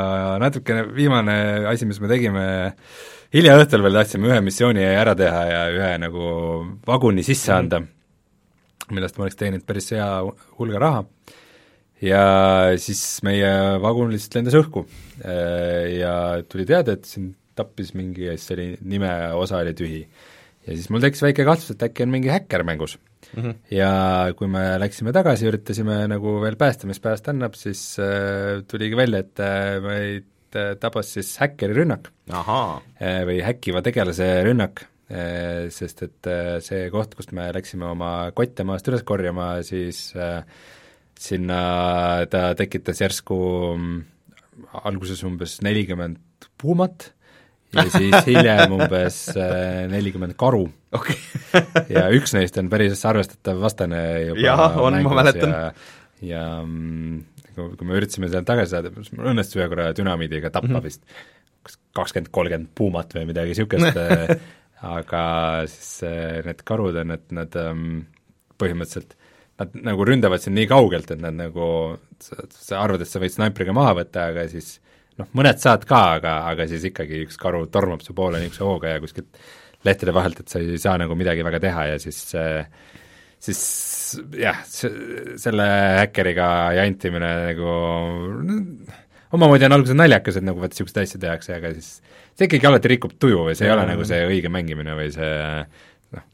natukene 0.41 0.83
viimane 0.95 1.35
asi, 1.71 1.87
mis 1.87 2.01
me 2.03 2.09
tegime, 2.11 2.45
hilja 3.35 3.55
õhtul 3.59 3.85
veel 3.85 3.95
tahtsime 4.01 4.27
ühe 4.31 4.41
missiooni 4.43 4.83
ära 4.83 5.15
teha 5.17 5.43
ja 5.47 5.61
ühe 5.71 5.91
nagu 6.01 6.25
vaguni 6.87 7.23
sisse 7.23 7.53
anda, 7.55 7.79
millest 8.91 9.17
ma 9.17 9.27
oleks 9.27 9.39
teeninud 9.39 9.65
päris 9.67 9.91
hea 9.95 10.07
hulga 10.59 10.81
raha, 10.83 11.03
ja 12.01 12.23
siis 12.81 13.03
meie 13.25 13.51
vagun 13.83 14.11
lihtsalt 14.13 14.39
lendas 14.39 14.57
õhku 14.57 14.85
ja 15.21 16.15
tuli 16.49 16.65
teade, 16.69 16.97
et 16.97 17.05
siin 17.09 17.31
tappis 17.57 17.93
mingi 17.97 18.27
ja 18.27 18.35
siis 18.37 18.55
oli 18.55 18.67
nimeosa 18.81 19.61
oli 19.61 19.73
tühi. 19.77 20.01
ja 20.67 20.75
siis 20.75 20.89
mul 20.93 21.03
tekkis 21.03 21.23
väike 21.25 21.45
kahtlus, 21.47 21.73
et 21.73 21.87
äkki 21.87 22.05
on 22.05 22.13
mingi 22.13 22.31
häkker 22.31 22.63
mängus 22.67 22.97
mm. 23.35 23.43
-hmm. 23.43 23.55
ja 23.75 24.33
kui 24.37 24.47
me 24.47 24.63
läksime 24.79 25.13
tagasi, 25.13 25.47
üritasime 25.49 26.07
nagu 26.11 26.39
veel 26.41 26.55
päästa, 26.55 26.87
mis 26.87 26.99
päästa 26.99 27.31
annab, 27.31 27.55
siis 27.59 27.99
äh, 27.99 28.63
tuligi 28.67 28.97
välja, 28.97 29.19
et 29.19 29.39
äh, 29.39 29.81
meid 29.83 30.55
äh, 30.55 30.75
tabas 30.79 31.13
siis 31.13 31.37
häkkeri 31.41 31.73
rünnak 31.81 32.11
äh, 32.31 33.21
või 33.27 33.41
häkkiva 33.45 33.81
tegelase 33.81 34.43
rünnak 34.47 34.85
äh,, 34.85 34.89
sest 35.73 36.05
et 36.05 36.29
äh, 36.29 36.57
see 36.63 36.89
koht, 36.93 37.15
kust 37.17 37.33
me 37.35 37.49
läksime 37.55 37.89
oma 37.89 38.11
kotte 38.37 38.65
maast 38.67 38.87
üles 38.91 39.03
korjama, 39.07 39.53
siis 39.67 40.11
äh, 40.15 40.43
sinna 41.19 41.61
ta 42.31 42.51
tekitas 42.57 43.01
järsku 43.03 43.39
mm, 43.75 43.97
alguses 44.85 45.23
umbes 45.27 45.59
nelikümmend 45.65 46.47
puumat 46.61 47.11
ja 47.75 47.85
siis 47.91 48.15
hiljem 48.29 48.75
umbes 48.77 49.23
äh, 49.35 49.83
nelikümmend 49.91 50.37
karu 50.39 50.65
okei 50.95 51.17
ja 51.95 52.07
üks 52.15 52.35
neist 52.37 52.57
on 52.61 52.71
päris 52.71 53.03
arvestatav 53.07 53.61
vastane 53.61 54.01
juba 54.29 54.45
Jah, 54.45 54.79
on, 54.81 55.01
ma 55.05 55.19
mäletan. 55.21 55.53
ja, 55.53 55.67
ja 56.31 56.47
mm, 56.63 57.21
kui, 57.55 57.69
kui 57.75 57.89
me 57.89 57.99
üritasime 57.99 58.31
sealt 58.31 58.49
tagasi 58.49 58.75
saada, 58.77 58.93
siis 58.97 59.13
mul 59.17 59.33
õnnestus 59.33 59.59
ühe 59.59 59.69
korra 59.71 59.91
dünamiidiga 59.97 60.49
tappa 60.49 60.71
mm 60.71 60.79
-hmm. 60.79 60.89
vist 60.89 61.05
kas 61.61 61.77
kakskümmend, 61.93 62.31
kolmkümmend 62.33 62.73
puumat 62.75 63.13
või 63.13 63.27
midagi 63.29 63.53
niisugust 63.53 63.99
aga 64.87 65.23
siis 65.69 66.03
äh, 66.07 66.39
need 66.45 66.63
karud 66.67 66.97
on, 67.03 67.15
et 67.17 67.27
nad 67.35 67.57
ähm, 67.61 68.05
põhimõtteliselt 68.61 69.17
nad 69.61 69.75
nagu 69.85 70.05
ründavad 70.07 70.41
sind 70.41 70.57
nii 70.57 70.69
kaugelt, 70.71 71.11
et 71.13 71.21
nad 71.21 71.35
nagu, 71.37 71.65
sa, 72.23 72.79
arvad, 72.79 73.03
et 73.03 73.09
sa 73.09 73.21
võid 73.21 73.35
snaipriga 73.35 73.75
maha 73.77 73.93
võtta, 73.99 74.29
aga 74.31 74.47
siis 74.49 74.79
noh, 75.19 75.29
mõned 75.37 75.61
saad 75.61 75.85
ka, 75.89 76.01
aga, 76.17 76.37
aga 76.49 76.65
siis 76.69 76.87
ikkagi 76.89 77.21
üks 77.27 77.37
karu 77.41 77.67
tormab 77.69 78.01
su 78.01 78.15
poole 78.17 78.41
niisuguse 78.41 78.65
hooga 78.65 78.95
ja 78.95 79.03
kuskilt 79.03 79.37
lehtede 79.85 80.13
vahelt, 80.15 80.41
et 80.41 80.49
sa 80.49 80.61
ei 80.61 80.81
saa 80.81 80.97
nagu 81.01 81.17
midagi 81.17 81.45
väga 81.45 81.61
teha 81.61 81.85
ja 81.91 82.01
siis 82.01 82.23
äh, 82.37 82.65
siis 83.41 83.61
jah, 84.37 84.59
selle 84.65 85.67
häkkeriga 86.01 86.47
jantimine 86.77 87.31
nagu 87.49 87.71
omamoodi 89.31 89.67
on 89.67 89.77
alguses 89.77 89.97
naljakas, 89.97 90.37
et 90.37 90.45
nagu 90.45 90.61
vot 90.61 90.73
niisugust 90.73 90.99
asja 91.01 91.21
tehakse, 91.21 91.55
aga 91.57 91.73
siis 91.77 91.95
see 92.35 92.49
ikkagi 92.49 92.67
alati 92.69 92.91
rikub 92.95 93.15
tuju 93.19 93.47
või 93.49 93.55
see 93.57 93.67
ei 93.67 93.73
ole 93.75 93.85
nagu 93.89 94.05
see 94.07 94.25
õige 94.27 94.51
mängimine 94.53 94.97
või 94.97 95.09
see 95.13 95.31
noh, 96.15 96.27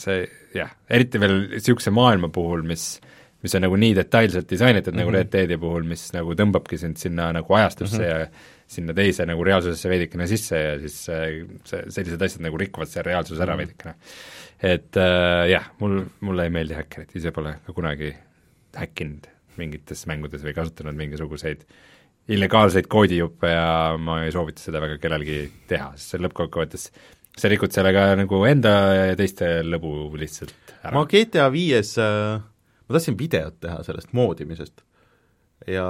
see 0.00 0.24
jah, 0.54 0.72
eriti 0.88 1.20
veel 1.22 1.38
niisuguse 1.54 1.92
maailma 1.94 2.32
puhul, 2.34 2.64
mis 2.66 2.94
mis 3.44 3.52
on 3.58 3.64
nagu 3.66 3.76
nii 3.76 3.92
detailselt 3.98 4.48
disainitud 4.48 4.94
mm 4.94 4.98
-hmm. 4.98 5.04
nagu 5.04 5.16
Red 5.18 5.30
Deadi 5.32 5.56
puhul, 5.60 5.84
mis 5.84 6.06
nagu 6.14 6.32
tõmbabki 6.32 6.78
sind 6.80 6.96
sinna 6.96 7.30
nagu 7.32 7.54
ajastusse 7.54 7.98
mm 7.98 8.04
-hmm. 8.04 8.20
ja 8.20 8.54
sinna 8.66 8.94
teise 8.96 9.26
nagu 9.28 9.44
reaalsusesse 9.44 9.88
veidikene 9.88 10.26
sisse 10.26 10.60
ja 10.60 10.78
siis 10.80 10.96
see, 11.04 11.44
see, 11.68 11.82
sellised 11.88 12.22
asjad 12.22 12.46
nagu 12.46 12.58
rikuvad 12.58 12.88
selle 12.88 13.10
reaalsuse 13.10 13.42
ära 13.42 13.56
veidikene. 13.60 13.94
et 14.62 14.96
äh, 14.96 15.50
jah, 15.50 15.68
mul, 15.78 16.04
mulle 16.20 16.44
ei 16.44 16.50
meeldi 16.50 16.74
häkkerid, 16.74 17.12
ise 17.14 17.32
pole 17.32 17.56
ka 17.66 17.72
kunagi 17.72 18.14
häkkinud 18.76 19.28
mingites 19.56 20.06
mängudes 20.06 20.42
või 20.44 20.54
kasutanud 20.54 20.96
mingisuguseid 20.96 21.66
illegaalseid 22.32 22.88
koodijuppe 22.88 23.50
ja 23.50 23.66
ma 24.00 24.22
ei 24.24 24.32
soovita 24.32 24.62
seda 24.64 24.80
väga 24.84 24.96
kellelgi 25.02 25.42
teha, 25.68 25.90
sest 25.98 26.14
see 26.14 26.22
lõppkokkuvõttes 26.24 26.88
sa 27.34 27.50
rikud 27.50 27.74
sellega 27.74 28.12
nagu 28.16 28.40
enda 28.48 28.72
ja 28.94 29.18
teiste 29.18 29.58
lõbu 29.66 30.14
lihtsalt 30.20 30.74
ära. 30.80 30.94
ma 30.96 31.04
GTA 31.10 31.50
viies 31.52 31.96
äh, 32.00 32.40
ma 32.40 32.96
tahtsin 32.96 33.18
videot 33.18 33.58
teha 33.64 33.82
sellest 33.86 34.14
moodimisest 34.16 34.84
ja 35.70 35.86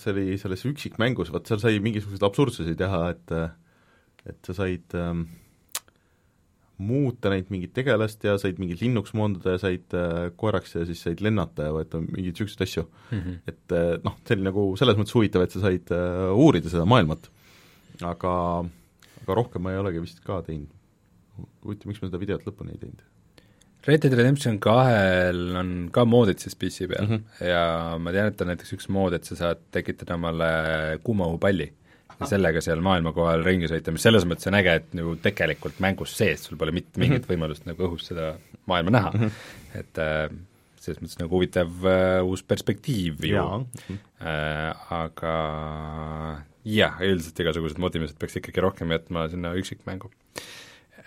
see 0.00 0.12
oli 0.12 0.38
selles 0.40 0.64
üksikmängus, 0.68 1.32
vot 1.32 1.46
seal 1.48 1.60
sai 1.62 1.78
mingisuguseid 1.84 2.26
absurdsusi 2.26 2.76
teha, 2.78 3.06
et 3.14 3.36
et 4.24 4.48
sa 4.48 4.56
said 4.56 4.94
ähm, 4.96 5.26
muuta 6.82 7.30
neid 7.30 7.50
mingit 7.54 7.74
tegelast 7.76 8.24
ja 8.26 8.34
said 8.40 8.58
mingit 8.58 8.80
linnuks 8.82 9.14
moondada 9.14 9.54
ja 9.54 9.60
said 9.62 9.94
äh, 9.94 10.28
koeraks 10.38 10.74
ja 10.74 10.82
siis 10.88 11.04
said 11.06 11.22
lennata 11.22 11.68
ja 11.68 11.74
võtta 11.76 12.00
mingeid 12.02 12.34
niisuguseid 12.34 12.64
asju 12.66 12.84
mm. 12.86 13.20
-hmm. 13.20 13.36
et 13.52 13.74
äh, 13.78 13.90
noh, 14.02 14.16
see 14.26 14.36
oli 14.36 14.46
nagu 14.48 14.66
selles 14.80 14.98
mõttes 14.98 15.14
huvitav, 15.14 15.44
et 15.44 15.54
sa 15.54 15.62
said 15.62 15.94
äh, 15.94 16.30
uurida 16.34 16.72
seda 16.72 16.86
maailmat. 16.88 17.30
aga, 18.02 18.34
aga 19.22 19.36
rohkem 19.40 19.62
ma 19.62 19.72
ei 19.72 19.78
olegi 19.78 20.02
vist 20.02 20.22
ka 20.24 20.40
teinud. 20.42 20.70
huvitav, 21.62 21.90
miks 21.90 22.02
ma 22.02 22.10
seda 22.10 22.22
videot 22.22 22.48
lõpuni 22.48 22.74
ei 22.74 22.82
teinud 22.82 23.04
Red 23.84 24.00
Dead 24.00 24.14
Redemption 24.16 24.58
kahel 24.58 25.56
on 25.60 25.72
ka 25.92 26.06
moodid 26.08 26.40
siis 26.40 26.56
PC 26.56 26.88
peal 26.90 27.06
mm. 27.06 27.14
-hmm. 27.14 27.46
ja 27.46 27.98
ma 28.00 28.12
tean, 28.12 28.32
et 28.32 28.40
on 28.40 28.50
näiteks 28.50 28.74
üks 28.74 28.88
mood, 28.88 29.14
et 29.14 29.24
sa 29.24 29.36
saad 29.36 29.62
tekitada 29.70 30.18
omale 30.18 30.98
kuumaõhupalli 31.06 31.70
ja 32.20 32.28
sellega 32.30 32.62
seal 32.64 32.82
maailma 32.84 33.12
kohal 33.16 33.44
ringi 33.46 33.68
sõita, 33.70 33.94
mis 33.94 34.04
selles 34.06 34.26
mõttes 34.28 34.48
on 34.50 34.58
äge, 34.58 34.78
et 34.80 34.96
nagu 34.98 35.14
tegelikult 35.22 35.80
mängus 35.84 36.16
sees 36.18 36.46
sul 36.48 36.58
pole 36.60 36.74
mitte 36.74 37.00
mingit 37.00 37.20
mm 37.20 37.24
-hmm. 37.24 37.32
võimalust 37.34 37.68
nagu 37.68 37.86
õhus 37.88 38.08
seda 38.10 38.34
maailma 38.70 38.94
näha 38.94 39.12
mm. 39.12 39.20
-hmm. 39.20 39.78
et 39.80 40.02
äh, 40.02 40.26
selles 40.80 41.00
mõttes 41.02 41.20
nagu 41.20 41.36
huvitav 41.36 41.86
äh, 41.88 42.24
uus 42.24 42.42
perspektiiv 42.42 43.24
ju 43.28 43.44
äh, 43.44 44.90
aga 44.90 45.34
jah, 46.64 47.00
üldiselt 47.00 47.40
igasugused 47.40 47.78
modimised 47.78 48.18
peaks 48.18 48.36
ikkagi 48.40 48.60
rohkem 48.60 48.92
jätma 48.92 49.28
sinna 49.28 49.54
üksikmängu 49.54 50.10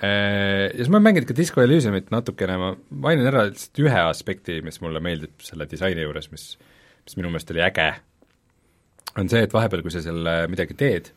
ja 0.01 0.69
siis 0.75 0.89
ma 0.89 0.99
olen 0.99 1.07
mänginud 1.09 1.25
ka 1.25 1.33
Disco 1.33 1.61
Elysiumit 1.61 2.11
natukene, 2.13 2.57
ma 2.61 2.75
mainin 2.89 3.25
ära 3.25 3.47
lihtsalt 3.47 3.79
ühe 3.81 4.01
aspekti, 4.05 4.59
mis 4.61 4.77
mulle 4.81 5.01
meeldib 5.01 5.41
selle 5.41 5.65
disaini 5.65 6.03
juures, 6.05 6.29
mis, 6.29 6.43
mis 7.01 7.17
minu 7.17 7.31
meelest 7.33 7.49
oli 7.49 7.63
äge, 7.65 7.87
on 9.17 9.29
see, 9.31 9.41
et 9.45 9.53
vahepeal, 9.53 9.81
kui 9.85 9.93
sa 9.93 10.03
seal 10.05 10.29
midagi 10.51 10.77
teed, 10.77 11.11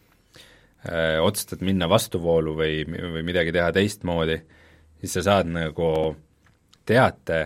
otsustad 1.21 1.61
minna 1.61 1.85
vastuvoolu 1.91 2.55
või, 2.57 2.81
või 2.89 3.23
midagi 3.27 3.53
teha 3.53 3.69
teistmoodi, 3.77 4.39
siis 5.03 5.19
sa 5.19 5.25
saad 5.27 5.51
nagu 5.53 5.91
teate, 6.89 7.41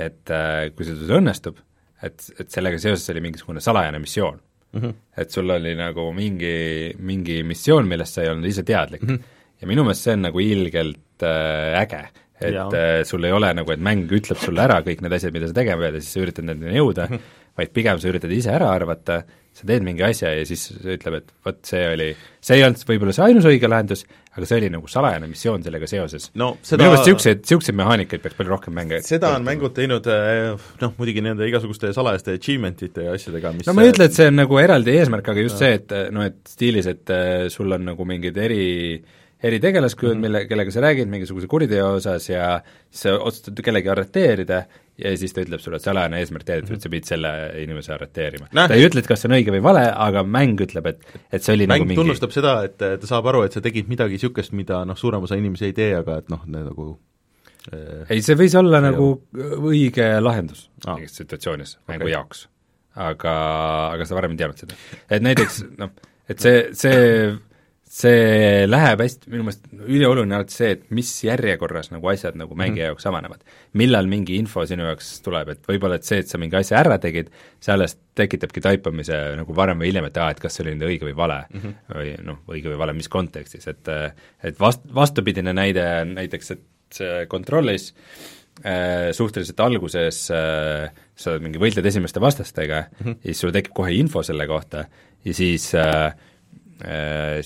et 0.00 0.32
kui 0.72 0.86
see 0.88 0.96
sul 0.96 1.18
õnnestub, 1.18 1.60
et, 2.04 2.26
et 2.40 2.50
sellega 2.50 2.80
seoses 2.80 3.12
oli 3.12 3.22
mingisugune 3.24 3.60
salajane 3.64 4.00
missioon 4.00 4.40
mm. 4.74 4.80
-hmm. 4.80 4.94
et 5.16 5.30
sul 5.30 5.50
oli 5.50 5.74
nagu 5.78 6.10
mingi, 6.12 6.94
mingi 6.98 7.42
missioon, 7.42 7.88
millest 7.88 8.18
sa 8.18 8.24
ei 8.24 8.32
olnud 8.32 8.48
ise 8.48 8.62
teadlik 8.62 9.02
mm. 9.02 9.14
-hmm. 9.14 9.40
ja 9.60 9.70
minu 9.70 9.84
meelest 9.84 10.08
see 10.08 10.16
on 10.18 10.26
nagu 10.28 10.40
ilgelt 10.40 11.22
äh, 11.22 11.80
äge, 11.82 12.02
et 12.40 12.54
ja. 12.54 12.66
äh, 12.66 13.04
sul 13.04 13.24
ei 13.24 13.32
ole 13.32 13.54
nagu, 13.54 13.72
et 13.72 13.80
mäng 13.80 14.10
ütleb 14.10 14.38
sulle 14.40 14.62
ära 14.62 14.80
kõik 14.82 15.02
need 15.02 15.12
asjad, 15.12 15.32
mida 15.32 15.48
sa 15.48 15.54
tegema 15.54 15.82
pead 15.82 15.94
ja 15.94 16.00
siis 16.00 16.12
sa 16.12 16.24
üritad 16.26 16.48
nendeni 16.48 16.78
jõuda 16.78 17.08
mm, 17.08 17.16
-hmm. 17.16 17.42
Vaid 17.58 17.72
pigem 17.74 18.00
sa 18.02 18.10
üritad 18.10 18.32
ise 18.34 18.52
ära 18.54 18.72
arvata, 18.74 19.22
sa 19.54 19.66
teed 19.68 19.84
mingi 19.86 20.02
asja 20.02 20.32
ja 20.34 20.42
siis 20.48 20.66
ütleb, 20.74 21.20
et 21.20 21.28
vot 21.46 21.60
see 21.68 21.82
oli, 21.86 22.08
see 22.42 22.58
ei 22.58 22.64
olnud 22.66 22.82
võib-olla 22.88 23.14
see 23.14 23.26
ainus 23.28 23.46
õige 23.46 23.70
lahendus, 23.70 24.02
aga 24.34 24.48
see 24.50 24.58
oli 24.58 24.70
nagu 24.74 24.90
salajane 24.90 25.28
missioon 25.30 25.62
sellega 25.62 25.86
seoses 25.90 26.26
no, 26.40 26.56
seda... 26.58 26.82
minu 26.82 26.90
meelest 26.90 27.06
niisuguseid, 27.06 27.44
niisuguseid 27.44 27.78
mehaanikaid 27.78 28.24
peaks 28.24 28.38
palju 28.40 28.50
rohkem 28.50 28.74
mänge 28.74 28.98
seda 29.06 29.30
on 29.36 29.46
mängud 29.46 29.76
teinud 29.76 30.08
eh, 30.10 30.66
noh, 30.82 30.94
muidugi 30.98 31.22
nende 31.22 31.46
igasuguste 31.46 31.92
salajaste 31.94 32.34
achievement'ite 32.40 33.06
ja 33.06 33.14
asjadega, 33.14 33.54
mis 33.54 33.70
no 33.70 33.76
ma 33.78 33.86
ei 33.86 33.94
ütle, 33.94 34.10
et 34.10 34.18
see 34.18 34.26
on 34.32 34.40
nagu 34.42 34.58
eraldi 34.58 34.98
eesmärk, 34.98 35.30
aga 35.30 35.46
just 35.46 35.62
ja. 35.62 35.68
see, 35.68 35.78
et 35.78 36.14
noh, 36.16 36.26
et 36.26 36.40
stiilis, 36.50 36.90
et 36.90 37.14
eh, 37.14 37.46
sul 37.54 37.78
on 37.78 37.86
nagu 37.92 38.08
mingid 38.10 38.42
eri 38.42 38.64
eritegelastujud 39.44 40.14
mm, 40.14 40.16
-hmm. 40.16 40.26
mille, 40.26 40.46
kellega 40.48 40.72
sa 40.72 40.80
räägid 40.80 41.10
mingisuguse 41.10 41.46
kuriteo 41.50 41.92
osas 41.98 42.28
ja 42.28 42.60
siis 42.90 43.02
sa 43.06 43.14
otsustad 43.18 43.62
kellegi 43.64 43.90
arreteerida 43.92 44.62
ja 44.98 45.12
siis 45.18 45.34
ta 45.34 45.42
ütleb 45.42 45.60
sulle, 45.60 45.78
et 45.80 45.84
salajane 45.84 46.20
eesmärk 46.22 46.46
teed, 46.48 46.70
et 46.70 46.84
sa 46.84 46.90
pidid 46.90 47.08
selle 47.08 47.30
inimese 47.62 47.92
arreteerima 47.96 48.46
no.. 48.52 48.66
ta 48.70 48.76
ei 48.78 48.86
ütle, 48.86 49.02
et 49.02 49.10
kas 49.10 49.24
see 49.24 49.30
on 49.30 49.36
õige 49.38 49.54
või 49.54 49.62
vale, 49.64 49.82
aga 50.06 50.22
mäng 50.36 50.60
ütleb, 50.64 50.86
et, 50.92 51.02
et 51.32 51.42
see 51.42 51.56
oli 51.56 51.66
mäng 51.66 51.82
nagu 51.82 51.88
mingi 51.90 52.00
tunnustab 52.00 52.34
seda, 52.34 52.54
et 52.68 52.78
ta 52.78 53.10
saab 53.10 53.28
aru, 53.32 53.42
et 53.48 53.56
sa 53.56 53.62
tegid 53.64 53.90
midagi 53.90 54.18
niisugust, 54.18 54.54
mida 54.56 54.84
noh, 54.88 54.98
suurem 54.98 55.26
osa 55.26 55.38
inimesi 55.40 55.68
ei 55.70 55.76
tee, 55.76 55.90
aga 55.98 56.20
et 56.22 56.30
noh, 56.32 56.44
nagu 56.50 56.88
äh, 57.72 58.04
ei, 58.08 58.22
see 58.24 58.38
võis 58.38 58.54
olla 58.60 58.80
see 58.80 58.90
nagu 58.92 59.08
õige 59.72 60.10
lahendus 60.22 60.68
ah. 60.86 60.94
mingis 60.94 61.18
situatsioonis 61.20 61.78
mängu 61.88 62.06
okay. 62.06 62.14
jaoks. 62.14 62.46
aga, 62.94 63.34
aga 63.96 64.06
sa 64.06 64.20
varem 64.20 64.36
ei 64.36 64.44
teadnud 64.44 64.62
seda. 64.62 64.78
et 65.10 65.26
näiteks 65.26 65.64
noh, 65.80 65.90
et 66.30 66.40
see, 66.40 66.68
see 66.78 67.02
see 67.94 68.64
läheb 68.66 69.02
hästi, 69.04 69.28
minu 69.30 69.44
meelest 69.46 69.68
ülioluline 69.70 70.34
alati 70.34 70.56
see, 70.56 70.70
et 70.74 70.86
mis 70.94 71.10
järjekorras 71.22 71.92
nagu 71.92 72.08
asjad 72.10 72.34
nagu 72.38 72.56
mängija 72.58 72.88
mm. 72.88 72.90
jaoks 72.90 73.06
avanevad. 73.06 73.44
millal 73.78 74.08
mingi 74.10 74.38
info 74.40 74.64
sinu 74.66 74.88
jaoks 74.88 75.12
tuleb, 75.22 75.52
et 75.54 75.68
võib-olla 75.70 76.00
et 76.00 76.08
see, 76.08 76.18
et 76.24 76.30
sa 76.30 76.40
mingi 76.42 76.58
asja 76.58 76.80
ära 76.80 76.98
tegid, 77.02 77.30
see 77.62 77.74
alles 77.74 77.94
tekitabki 78.18 78.64
taipamise 78.64 79.20
nagu 79.38 79.54
varem 79.54 79.82
või 79.82 79.92
hiljem, 79.92 80.10
et 80.10 80.18
aa, 80.18 80.32
et 80.34 80.42
kas 80.42 80.58
see 80.58 80.66
oli 80.66 80.74
nüüd 80.74 80.88
õige 80.88 81.08
või 81.10 81.16
vale 81.22 81.38
mm. 81.44 81.62
-hmm. 81.62 81.94
või 81.94 82.12
noh, 82.32 82.42
õige 82.50 82.72
või 82.72 82.82
vale, 82.82 82.98
mis 82.98 83.10
kontekstis, 83.12 83.70
et 83.70 83.94
et 83.94 84.58
vast-, 84.60 84.90
vastupidine 84.94 85.54
näide 85.54 85.86
on 86.02 86.16
näiteks, 86.18 86.50
et 86.56 87.02
kontrollis 87.30 87.92
äh, 88.66 89.14
suhteliselt 89.14 89.60
alguses 89.62 90.24
äh, 90.34 90.90
sa 91.14 91.38
mingi 91.38 91.62
võitled 91.62 91.86
esimeste 91.86 92.20
vastastega 92.20 92.86
mm 92.90 93.06
-hmm. 93.06 93.18
ja 93.22 93.30
siis 93.30 93.46
sul 93.46 93.54
tekib 93.54 93.74
kohe 93.74 93.94
info 93.94 94.22
selle 94.22 94.50
kohta 94.50 94.86
ja 95.24 95.34
siis 95.34 95.74
Äh, 95.74 96.14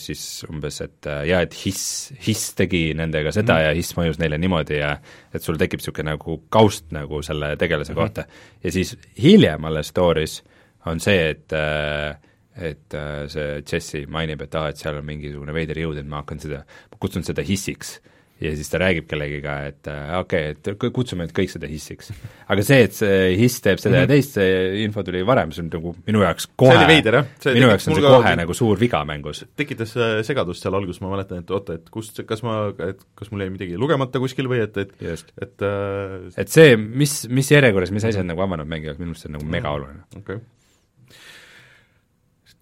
siis 0.01 0.23
umbes, 0.49 0.81
et 0.85 1.07
äh, 1.07 1.25
jaa, 1.29 1.43
et 1.45 1.55
Hiss, 1.65 2.13
Hiss 2.27 2.55
tegi 2.59 2.95
nendega 2.97 3.33
seda 3.35 3.55
mm 3.55 3.59
-hmm. 3.59 3.67
ja 3.67 3.75
Hiss 3.77 3.97
mõjus 3.99 4.19
neile 4.19 4.39
niimoodi 4.39 4.79
ja 4.79 4.97
et 5.35 5.43
sul 5.43 5.59
tekib 5.61 5.81
niisugune 5.81 6.11
nagu 6.11 6.39
kaust 6.49 6.93
nagu 6.93 7.23
selle 7.23 7.57
tegelase 7.57 7.93
mm 7.93 7.99
-hmm. 7.99 8.03
kohta. 8.03 8.25
ja 8.65 8.73
siis 8.73 8.97
hiljem 9.23 9.65
alles 9.65 9.93
story's 9.93 10.43
on 10.87 11.01
see, 11.01 11.31
et 11.31 11.53
äh, 11.53 12.17
et 12.59 12.95
see 13.29 13.63
Jesse 13.73 14.07
mainib, 14.07 14.41
et 14.43 14.55
aa 14.55 14.65
ah,, 14.65 14.69
et 14.69 14.77
seal 14.77 14.97
on 14.97 15.05
mingisugune 15.05 15.55
veider 15.55 15.79
jõud, 15.79 15.99
et 15.99 16.07
ma 16.07 16.17
hakkan 16.17 16.41
seda, 16.41 16.65
ma 16.91 16.97
kutsun 16.99 17.23
seda 17.23 17.43
hissiks 17.43 18.01
ja 18.41 18.53
siis 18.55 18.71
ta 18.71 18.79
räägib 18.79 19.07
kellegiga, 19.11 19.55
et 19.67 19.89
äh, 19.91 20.13
okei 20.21 20.53
okay,, 20.53 20.75
et 20.75 20.93
kutsume 20.95 21.27
nüüd 21.27 21.35
kõik 21.35 21.51
seda 21.51 21.69
hissiks. 21.71 22.13
aga 22.47 22.65
see, 22.67 22.79
et 22.87 22.95
see 22.95 23.17
hiss 23.41 23.63
teeb 23.65 23.81
seda 23.83 23.91
mm 23.91 23.97
-hmm. 23.97 24.01
ja 24.01 24.07
mhm. 24.07 24.13
teist, 24.13 24.37
see 24.39 24.85
info 24.85 25.03
tuli 25.07 25.25
varem, 25.27 25.53
see 25.53 25.65
on 25.65 25.71
nagu 25.73 25.95
minu 26.07 26.23
jaoks 26.23 26.47
kohe, 26.55 26.85
minu 26.87 27.71
jaoks 27.73 27.89
on 27.89 27.99
see 27.99 28.05
kohe 28.05 28.35
nagu 28.43 28.55
suur 28.55 28.81
viga 28.81 29.03
mängus. 29.05 29.45
tekitas 29.57 29.97
äh, 29.97 30.23
segadust 30.23 30.63
seal 30.63 30.75
alguses, 30.75 31.01
ma 31.01 31.11
mäletan, 31.11 31.43
et 31.43 31.51
oota, 31.51 31.79
et 31.81 31.91
kust, 31.91 32.23
kas 32.27 32.43
ma, 32.47 32.73
et 32.89 33.03
kas 33.19 33.31
mul 33.31 33.43
jäi 33.43 33.51
midagi 33.51 33.77
lugemata 33.77 34.23
kuskil 34.23 34.49
või 34.49 34.63
et, 34.63 34.77
et 34.77 34.95
Just. 35.01 35.33
et 35.41 35.63
äh, 35.63 36.31
et 36.37 36.49
see, 36.49 36.77
mis, 36.77 37.29
mis 37.29 37.51
järjekorras, 37.51 37.91
mis 37.91 38.05
asjad 38.05 38.27
nagu 38.27 38.43
avanevad 38.47 38.71
mängu 38.71 38.93
jaoks, 38.93 39.03
minu 39.03 39.13
meelest 39.13 39.27
see 39.27 39.33
on 39.33 39.39
nagu 39.41 39.51
mega 39.51 39.75
oluline. 39.75 40.07
okei 40.17 40.37
okay.. 40.37 40.47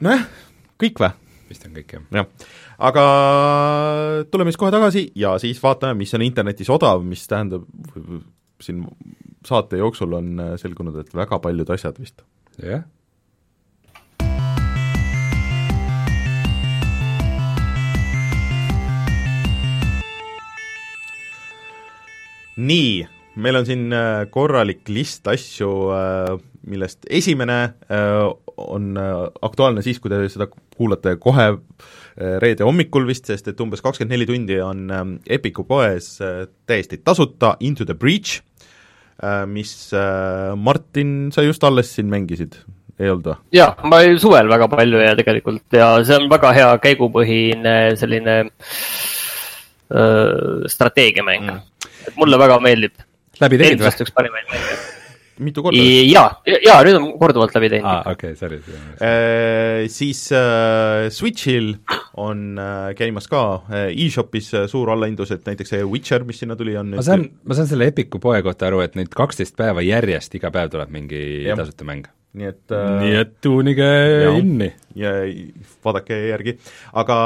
nojah, 0.01 0.25
kõik 0.81 1.05
või? 1.05 1.13
vist 1.51 1.69
on 1.69 1.77
kõik, 1.77 1.93
jah. 1.93 2.09
jah 2.23 2.27
aga 2.79 3.05
tuleme 4.31 4.53
siis 4.53 4.61
kohe 4.61 4.73
tagasi 4.75 5.07
ja 5.17 5.37
siis 5.41 5.61
vaatame, 5.63 5.97
mis 6.03 6.13
on 6.17 6.25
internetis 6.27 6.71
odav, 6.73 7.05
mis 7.07 7.25
tähendab, 7.29 7.65
siin 8.63 8.85
saate 9.47 9.81
jooksul 9.81 10.17
on 10.19 10.45
selgunud, 10.61 10.99
et 11.01 11.15
väga 11.15 11.41
paljud 11.41 11.73
asjad 11.77 11.99
vist. 12.01 12.23
jah. 12.63 12.85
nii, 22.57 23.05
meil 23.37 23.59
on 23.59 23.67
siin 23.69 23.91
äh, 23.93 24.23
korralik 24.33 24.89
list 24.89 25.29
asju, 25.29 25.69
äh, 25.93 26.31
millest 26.65 27.05
esimene 27.13 27.59
äh, 27.93 28.23
on 28.57 28.97
aktuaalne 28.97 29.83
siis, 29.85 30.01
kui 30.01 30.09
te 30.09 30.23
seda 30.33 30.47
kuulate 30.49 31.19
kohe 31.21 31.51
Äh, 31.53 32.06
reede 32.17 32.65
hommikul 32.65 33.07
vist, 33.09 33.29
sest 33.29 33.51
et 33.53 33.61
umbes 33.61 33.83
kakskümmend 33.85 34.15
neli 34.15 34.29
tundi 34.29 34.57
on 34.65 34.87
ähm, 34.93 35.13
Epiku 35.29 35.67
poes 35.69 36.17
äh, 36.25 36.47
täiesti 36.69 37.01
tasuta 37.05 37.57
Into 37.61 37.85
the 37.85 37.95
Breach, 37.95 38.41
äh, 39.23 39.45
mis 39.51 39.93
Martin, 40.57 41.31
sa 41.33 41.45
just 41.45 41.65
alles 41.65 41.93
siin 41.97 42.09
mängisid, 42.13 42.59
ei 43.01 43.13
olnud 43.13 43.31
või? 43.31 43.39
jaa, 43.59 43.71
ma 43.85 44.01
suvel 44.23 44.49
väga 44.53 44.71
palju 44.73 45.05
ja 45.05 45.15
tegelikult 45.19 45.77
ja 45.77 45.93
see 46.07 46.17
on 46.17 46.29
väga 46.33 46.53
hea 46.57 46.73
käigupõhine 46.89 47.77
selline 48.01 48.37
öö, 49.93 50.65
strateegiamäng 50.73 51.51
mm.. 51.51 51.89
et 52.09 52.17
mulle 52.17 52.41
väga 52.41 52.61
meeldib. 52.65 52.97
läbi 53.45 53.61
tegid 53.61 53.85
või? 53.85 53.97
üks 54.07 54.17
parimaid 54.17 54.49
mänge 54.55 54.96
mitu 55.43 55.65
korda? 55.65 55.81
jaa, 55.81 56.29
jaa, 56.65 56.79
nüüd 56.87 56.99
on 56.99 57.09
korduvalt 57.21 57.55
läbi 57.57 57.71
teinud. 57.75 57.89
aa, 57.91 58.15
okei 58.15 58.35
okay,, 58.35 58.41
sorry. 58.41 58.61
Äh, 59.01 59.87
siis 59.93 60.27
äh, 60.35 61.09
Switchil 61.15 61.75
on 62.21 62.59
äh, 62.59 62.91
käimas 62.99 63.29
ka 63.31 63.43
äh, 63.69 63.89
e-shopis 63.93 64.53
äh, 64.55 64.67
suur 64.71 64.93
allahindlus, 64.95 65.35
et 65.37 65.47
näiteks 65.49 65.75
see 65.75 65.87
Witcher, 65.87 66.25
mis 66.29 66.41
sinna 66.43 66.57
tuli, 66.59 66.77
on 66.81 66.95
ma 66.97 67.05
saan, 67.07 67.29
ma 67.45 67.59
saan 67.59 67.71
selle 67.71 67.91
Epiku 67.93 68.21
poe 68.23 68.41
kohta 68.47 68.71
aru, 68.71 68.83
et 68.87 68.97
nüüd 68.99 69.13
kaksteist 69.15 69.57
päeva 69.59 69.85
järjest 69.85 70.39
iga 70.39 70.53
päev 70.55 70.73
tuleb 70.75 70.93
mingi 70.95 71.23
ja. 71.47 71.59
tasuta 71.59 71.89
mäng 71.89 72.09
nii 72.37 72.49
et 72.51 72.75
äh, 72.75 72.87
nii 73.01 73.17
et 73.23 73.33
tuunige 73.45 73.87
inni. 74.37 74.69
ja 74.97 75.13
vaadake 75.85 76.19
järgi, 76.31 76.57
aga 77.01 77.17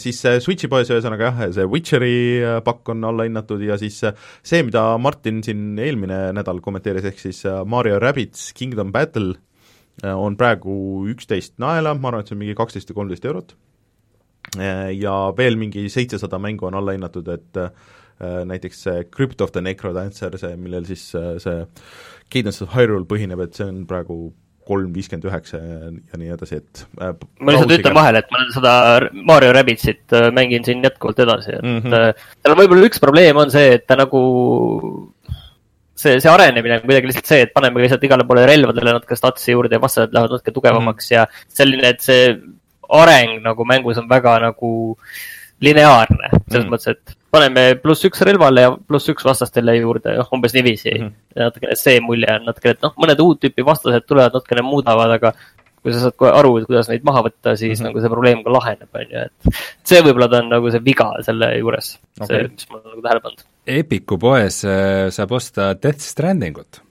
siis 0.00 0.20
Switchi 0.44 0.68
poes 0.72 0.90
ühesõnaga 0.92 1.30
jah, 1.30 1.42
see 1.56 1.66
Witcheri 1.70 2.16
äh, 2.42 2.58
pakk 2.66 2.92
on 2.92 3.04
allahinnatud 3.08 3.62
ja 3.64 3.78
siis 3.80 3.98
äh, 4.06 4.16
see, 4.44 4.62
mida 4.66 4.84
Martin 5.00 5.42
siin 5.46 5.78
eelmine 5.80 6.30
nädal 6.36 6.60
kommenteeris, 6.64 7.08
ehk 7.12 7.20
siis 7.22 7.42
äh, 7.48 7.62
Mario 7.68 8.00
Rabbids 8.02 8.50
Kingdom 8.56 8.92
Battle 8.94 9.36
on 10.04 10.34
praegu 10.36 11.06
üksteist 11.08 11.54
naela, 11.62 11.94
ma 11.96 12.10
arvan, 12.10 12.20
et 12.20 12.28
see 12.28 12.34
on 12.36 12.42
mingi 12.42 12.56
kaksteist 12.58 12.90
või 12.90 12.98
kolmteist 12.98 13.24
eurot. 13.24 13.54
Ja 14.92 15.14
veel 15.38 15.56
mingi 15.56 15.86
seitsesada 15.88 16.36
mängu 16.36 16.66
on 16.68 16.76
allahinnatud, 16.76 17.30
et 17.32 17.60
näiteks 18.50 18.82
see 18.84 19.06
Crypt 19.08 19.40
of 19.40 19.54
the 19.54 19.62
Necrodancer, 19.64 20.36
see, 20.36 20.52
millel 20.60 20.84
siis 20.84 21.06
see 21.16 21.56
Cadence 22.32 22.64
of 22.64 22.74
Hyrule 22.74 23.06
põhineb, 23.08 23.40
et 23.44 23.54
see 23.54 23.66
on 23.68 23.84
praegu 23.88 24.18
kolm 24.66 24.90
viiskümmend 24.94 25.26
üheksa 25.28 25.60
ja 25.60 26.18
nii 26.18 26.32
edasi, 26.34 26.58
et 26.58 26.80
äh, 26.98 27.12
ma 27.38 27.54
lihtsalt 27.54 27.74
ütlen 27.76 27.94
vahele, 27.94 28.22
et 28.22 28.32
ma 28.34 28.40
seda 28.54 28.72
Mario 29.28 29.52
Rabbitsit 29.54 30.14
äh, 30.16 30.30
mängin 30.34 30.66
siin 30.66 30.82
jätkuvalt 30.82 31.22
edasi, 31.22 31.54
et 31.54 31.62
mm 31.62 31.84
-hmm. 31.84 32.24
tal 32.42 32.54
on 32.54 32.60
võib-olla 32.62 32.88
üks 32.88 33.02
probleem 33.02 33.38
on 33.38 33.52
see, 33.54 33.76
et 33.76 33.86
ta 33.86 33.98
nagu 34.00 34.22
see, 35.94 36.18
see 36.18 36.32
arenemine 36.32 36.80
on 36.80 36.84
kuidagi 36.84 37.12
lihtsalt 37.12 37.30
see, 37.30 37.46
et 37.46 37.54
paneme 37.54 37.84
lihtsalt 37.84 38.04
igale 38.08 38.26
poole 38.26 38.46
relvadele 38.50 38.96
natuke 38.96 39.18
statsi 39.18 39.54
juurde 39.54 39.78
ja 39.78 39.82
vastased 39.82 40.14
lähevad 40.16 40.34
natuke 40.34 40.54
tugevamaks 40.58 41.10
mm 41.10 41.14
-hmm. 41.14 41.20
ja 41.20 41.54
selline, 41.60 41.94
et 41.94 42.00
see 42.00 42.34
areng 43.02 43.38
nagu 43.46 43.64
mängus 43.64 43.98
on 44.02 44.08
väga 44.08 44.38
nagu 44.48 44.72
lineaarne, 45.60 46.28
selles 46.30 46.50
mm 46.50 46.58
-hmm. 46.58 46.74
mõttes, 46.74 46.90
et 46.90 47.16
paneme 47.36 47.66
pluss 47.82 48.08
üks 48.08 48.24
relvale 48.26 48.64
ja 48.64 48.72
pluss 48.76 49.12
üks 49.12 49.26
vastastele 49.26 49.76
juurde, 49.78 50.16
noh, 50.18 50.32
umbes 50.36 50.56
niiviisi 50.56 50.94
mm. 50.94 51.04
-hmm. 51.04 51.44
natukene 51.44 51.76
see 51.80 52.00
mulje 52.04 52.32
on 52.38 52.48
natukene, 52.50 52.76
et 52.76 52.88
noh, 52.88 52.96
mõned 53.04 53.22
uut 53.24 53.42
tüüpi 53.42 53.66
vastased 53.66 54.08
tulevad, 54.08 54.34
natukene 54.36 54.64
muudavad, 54.66 55.16
aga 55.18 55.34
kui 55.86 55.94
sa 55.94 56.00
saad 56.02 56.16
kohe 56.18 56.32
aru, 56.34 56.56
et 56.58 56.66
kuidas 56.66 56.88
neid 56.90 57.04
maha 57.06 57.22
võtta, 57.28 57.54
siis 57.54 57.78
mm 57.78 57.84
-hmm. 57.84 57.92
nagu 57.92 58.02
see 58.02 58.14
probleem 58.14 58.40
ka 58.42 58.54
laheneb, 58.56 58.88
on 58.90 59.12
ju, 59.12 59.26
et 59.28 59.60
see 59.86 60.00
võib-olla 60.02 60.30
ta 60.32 60.40
on 60.42 60.50
nagu 60.56 60.72
see 60.74 60.82
viga 60.88 61.12
selle 61.28 61.52
juures 61.58 61.92
okay., 62.20 62.32
see, 62.32 62.48
mis 62.56 62.66
ma 62.70 62.80
olen 62.80 62.90
nagu 62.90 63.04
tähele 63.04 63.22
pannud. 63.28 63.46
Epiku 63.76 64.18
poes 64.18 64.64
äh, 64.64 65.06
saab 65.14 65.36
osta 65.38 65.70
Death 65.78 66.02
Strandingut 66.02 66.82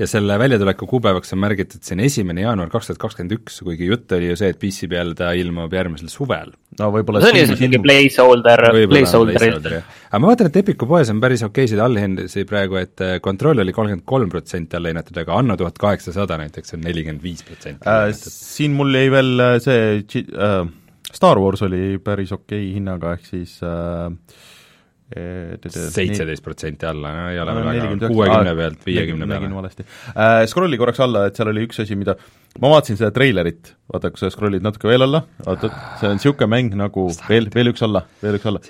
ja 0.00 0.08
selle 0.08 0.38
väljatuleku 0.40 0.86
kuupäevaks 0.88 1.34
on 1.36 1.42
märgitud 1.44 1.84
siin 1.84 2.00
esimene 2.00 2.46
jaanuar 2.46 2.72
kaks 2.72 2.88
tuhat 2.88 3.00
kakskümmend 3.02 3.36
üks, 3.36 3.60
kuigi 3.66 3.90
jutt 3.90 4.12
oli 4.16 4.30
ju 4.30 4.38
see, 4.40 4.48
et 4.54 4.60
PC 4.60 4.88
peal 4.88 5.12
ta 5.18 5.34
ilmub 5.36 5.72
järgmisel 5.76 6.08
suvel. 6.08 6.54
No 6.80 6.90
võib-olla 6.94 7.22
see 7.22 7.32
on 7.32 7.38
lihtsalt 7.38 7.62
mingi 7.64 7.80
placeholder, 7.84 8.64
placeholder. 8.90 9.78
aga 10.08 10.22
ma 10.22 10.32
vaatan, 10.32 10.50
et 10.50 10.60
Epiku 10.62 10.88
poes 10.90 11.12
on 11.12 11.22
päris 11.22 11.44
okeisid 11.46 11.82
allhindasid 11.84 12.48
praegu, 12.50 12.80
et 12.80 13.04
äh, 13.04 13.16
Control 13.24 13.62
oli 13.64 13.74
kolmkümmend 13.76 14.06
kolm 14.08 14.32
protsenti 14.32 14.78
alla 14.78 14.92
hinnatud, 14.92 15.22
aga 15.22 15.38
Anno 15.40 15.56
tuhat 15.60 15.80
kaheksasada 15.80 16.40
näiteks 16.40 16.76
on 16.76 16.84
nelikümmend 16.86 17.24
viis 17.24 17.44
protsenti 17.46 17.88
äh, 17.88 18.08
siin 18.16 18.76
mul 18.78 18.94
jäi 18.96 19.10
veel 19.12 19.46
äh, 19.46 19.56
see 19.64 20.24
äh, 20.34 20.62
Star 21.10 21.40
Wars 21.42 21.62
oli 21.66 21.98
päris 22.02 22.32
okei 22.32 22.72
hinnaga, 22.76 23.16
ehk 23.18 23.26
siis 23.26 23.58
äh, 23.66 24.10
seitseteist 25.10 26.44
protsenti 26.44 26.86
alla, 26.86 27.10
no 27.14 27.28
ei 27.32 27.38
ole 27.42 27.54
veel 27.56 27.66
väga, 27.66 28.10
kuuekümne 28.12 28.52
pealt 28.58 28.84
viiekümne 28.86 29.26
peale. 29.26 29.40
nägin 29.40 29.56
valesti 29.56 29.86
äh,. 30.14 30.42
Scrolli 30.50 30.78
korraks 30.78 31.02
alla, 31.02 31.24
et 31.26 31.38
seal 31.38 31.50
oli 31.50 31.64
üks 31.66 31.82
asi, 31.82 31.96
mida, 31.98 32.14
ma 32.62 32.70
vaatasin 32.76 33.00
seda 33.00 33.10
treilerit, 33.14 33.72
vaata, 33.90 34.12
kui 34.14 34.22
sa 34.22 34.30
scroll'id 34.30 34.62
natuke 34.66 34.90
veel 34.90 35.06
alla, 35.06 35.22
vaata, 35.46 35.72
see 36.00 36.10
on 36.10 36.20
niisugune 36.20 36.50
mäng 36.54 36.76
nagu 36.78 37.08
veel, 37.26 37.50
veel 37.54 37.72
üks 37.72 37.82
alla, 37.86 38.04
veel 38.22 38.38
üks 38.38 38.50
alla. 38.50 38.62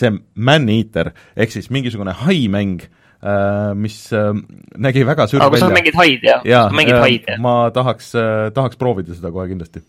see 0.00 0.12
on 0.12 0.22
Man-Eater, 0.48 1.12
ehk 1.36 1.52
siis 1.52 1.68
mingisugune 1.74 2.16
hai-mäng 2.22 2.86
äh,, 2.86 3.74
mis 3.76 3.98
äh, 4.16 4.32
nägi 4.80 5.04
väga 5.08 5.28
sürr 5.28 5.44
välja. 5.44 5.52
aga 5.52 5.66
sa 5.66 5.74
mängid 5.76 6.00
haid, 6.00 6.24
jah? 6.24 6.40
jaa, 6.48 6.70
äh, 6.72 7.36
ma 7.42 7.58
tahaks 7.74 8.14
äh,, 8.16 8.48
tahaks 8.56 8.80
proovida 8.80 9.12
seda 9.18 9.34
kohe 9.34 9.50
kindlasti 9.52 9.84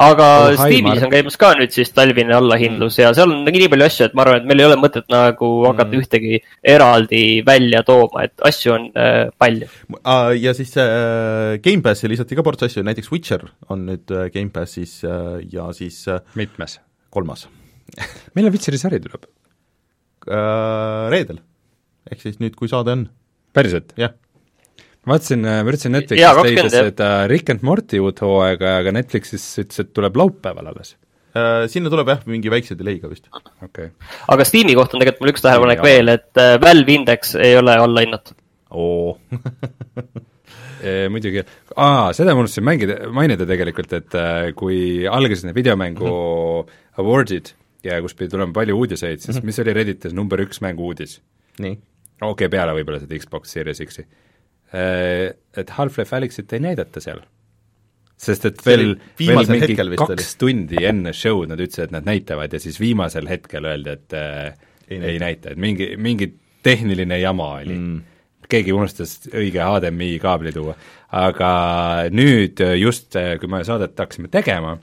aga 0.00 0.28
oh, 0.46 0.56
Steamis 0.58 1.02
on 1.04 1.12
käimas 1.12 1.36
ka 1.40 1.52
nüüd 1.58 1.74
siis 1.74 1.92
talvine 1.96 2.34
allahindlus 2.36 2.98
ja 3.00 3.12
seal 3.16 3.32
on 3.34 3.48
nii 3.48 3.68
palju 3.72 3.86
asju, 3.86 4.08
et 4.08 4.16
ma 4.16 4.24
arvan, 4.24 4.42
et 4.42 4.48
meil 4.50 4.62
ei 4.62 4.68
ole 4.68 4.78
mõtet 4.80 5.08
nagu 5.12 5.50
hakata 5.66 5.90
mm. 5.90 6.04
ühtegi 6.04 6.40
eraldi 6.74 7.22
välja 7.46 7.82
tooma, 7.86 8.26
et 8.28 8.46
asju 8.50 8.74
on 8.76 8.88
äh, 8.94 9.32
palju. 9.40 9.68
ja 10.40 10.54
siis 10.56 10.76
äh, 10.80 11.58
Gamepassi 11.64 12.10
lisati 12.10 12.38
ka 12.38 12.46
ports 12.46 12.68
asju, 12.68 12.84
näiteks 12.86 13.12
Witcher 13.12 13.46
on 13.68 13.86
nüüd 13.90 14.14
äh, 14.14 14.30
Gamepassis 14.34 15.00
äh, 15.04 15.42
ja 15.52 15.70
siis 15.76 16.02
äh, 16.08 16.22
mitmes? 16.38 16.78
kolmas 17.10 17.48
millal 18.36 18.54
Witcheri 18.54 18.78
sari 18.80 19.02
tuleb 19.02 19.28
äh,? 20.30 21.06
Reedel. 21.10 21.40
ehk 22.10 22.22
siis 22.22 22.40
nüüd, 22.42 22.56
kui 22.58 22.70
saade 22.70 22.96
on. 22.96 23.08
päriselt? 23.56 23.96
jah 24.00 24.14
ma 25.06 25.16
vaatasin, 25.16 25.44
ma 25.44 25.68
üritasin 25.70 25.94
Netflixis 25.96 26.44
leida 26.44 26.70
seda 26.72 27.10
Rick 27.30 27.52
and 27.54 27.62
Morty 27.66 28.00
uut 28.02 28.20
hooaega, 28.24 28.76
aga 28.82 28.92
Netflixis 28.94 29.44
ütles, 29.62 29.84
et 29.84 29.94
tuleb 29.96 30.18
laupäeval 30.20 30.70
alles 30.72 30.94
äh,. 31.32 31.66
Sinna 31.72 31.92
tuleb 31.92 32.10
jah, 32.12 32.24
mingi 32.28 32.52
väikse 32.52 32.76
delay'ga 32.78 33.10
vist. 33.12 33.30
okei 33.32 33.64
okay.. 33.68 33.92
aga 34.34 34.46
Steam'i 34.48 34.76
kohta 34.76 34.98
on 34.98 35.04
tegelikult 35.04 35.24
mul 35.24 35.32
üks 35.34 35.46
tähelepanek 35.46 35.84
veel, 35.86 36.14
et 36.16 36.42
äh, 36.42 36.56
Valve 36.60 36.96
Index 36.98 37.36
ei 37.40 37.56
ole 37.56 37.78
allahinnatud. 37.80 38.36
oo 38.76 39.16
e, 40.84 41.08
muidugi, 41.12 41.46
aa, 41.76 42.10
seda 42.16 42.36
ma 42.36 42.44
unustasin 42.44 42.68
mängida, 42.68 43.00
mainida 43.14 43.48
tegelikult, 43.48 43.96
et 43.96 44.20
äh, 44.20 44.50
kui 44.58 45.08
algasid 45.08 45.48
need 45.48 45.56
videomängu 45.62 46.04
mm 46.04 46.62
-hmm. 46.68 46.80
award'id 47.00 47.54
ja 47.88 48.02
kus 48.04 48.12
pidi 48.14 48.34
tulema 48.36 48.52
palju 48.52 48.76
uudiseid, 48.76 49.24
siis 49.24 49.36
mm 49.36 49.40
-hmm. 49.40 49.46
mis 49.46 49.64
oli 49.64 49.72
Redditis 49.80 50.12
number 50.12 50.44
üks 50.44 50.60
mängu 50.60 50.92
uudis? 50.92 51.22
nii? 51.58 51.78
okei 52.20 52.32
okay,, 52.32 52.48
peale 52.52 52.76
võib-olla 52.76 53.00
seda 53.00 53.16
Xbox 53.16 53.56
Series 53.56 53.80
X-i 53.80 54.04
Äh, 54.04 54.29
et 54.72 55.70
Half-Life 55.76 56.16
Alyxit 56.16 56.52
ei 56.54 56.62
näidata 56.62 57.02
seal. 57.02 57.22
sest 58.20 58.44
et 58.44 58.58
veel, 58.66 58.90
veel 59.16 59.46
mingi 59.48 59.74
kaks 59.74 60.12
oli. 60.12 60.24
tundi 60.38 60.82
enne 60.84 61.14
show'd 61.16 61.48
nad 61.48 61.60
ütlesid, 61.62 61.88
et 61.88 61.94
nad 61.94 62.04
näitavad 62.04 62.52
ja 62.52 62.60
siis 62.60 62.76
viimasel 62.80 63.28
hetkel 63.30 63.64
öeldi, 63.64 63.94
et 63.96 64.16
äh, 64.16 64.50
ei, 64.90 64.98
ei 65.14 65.18
näita, 65.22 65.54
et 65.54 65.60
mingi, 65.60 65.94
mingi 65.96 66.28
tehniline 66.62 67.16
jama 67.22 67.54
oli 67.62 67.78
mm. 67.78 68.02
keegi 68.52 68.74
unustas 68.76 69.16
õige 69.32 69.64
HDMI 69.64 70.18
kaabli 70.20 70.52
tuua. 70.52 70.76
aga 71.16 71.50
nüüd 72.12 72.60
just, 72.78 73.16
kui 73.40 73.50
me 73.50 73.64
saadet 73.64 73.98
hakkasime 73.98 74.28
tegema, 74.30 74.76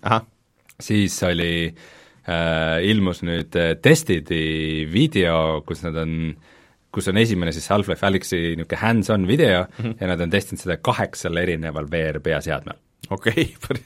siis 0.82 1.22
oli 1.24 1.54
äh,, 1.70 2.82
ilmus 2.90 3.22
nüüd 3.22 3.54
testidi 3.86 4.88
video, 4.92 5.62
kus 5.68 5.86
nad 5.86 6.02
on 6.02 6.18
äh, 6.34 6.54
kus 6.94 7.10
on 7.12 7.20
esimene 7.20 7.54
siis 7.56 7.68
Half-Life 7.72 8.06
Alyxi 8.08 8.40
niisugune 8.56 8.82
hands-on 8.82 9.28
video 9.28 9.64
mm 9.64 9.84
-hmm. 9.84 9.96
ja 10.00 10.08
nad 10.08 10.22
on 10.22 10.30
testinud 10.30 10.62
seda 10.62 10.78
kaheksal 10.78 11.38
erineval 11.38 11.90
VR 11.92 12.20
peaseadmel. 12.24 12.78
okei 13.10 13.44
okay, 13.58 13.82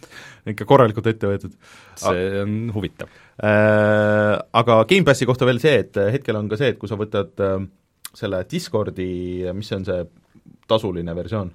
ikka 0.53 0.65
korralikult 0.65 1.07
ette 1.07 1.27
võetud. 1.27 1.57
see 1.95 2.41
on 2.41 2.71
huvitav 2.73 3.09
äh,. 3.43 4.39
Aga 4.53 4.85
Gamepassi 4.85 5.25
kohta 5.25 5.45
veel 5.45 5.59
see, 5.59 5.79
et 5.79 5.95
hetkel 6.11 6.35
on 6.35 6.49
ka 6.49 6.57
see, 6.57 6.73
et 6.73 6.77
kui 6.77 6.89
sa 6.89 6.95
võtad 6.95 7.39
äh, 7.39 7.67
selle 8.13 8.45
Discordi, 8.51 9.45
mis 9.53 9.67
see 9.67 9.77
on 9.77 9.85
see 9.85 10.05
tasuline 10.67 11.15
versioon 11.15 11.51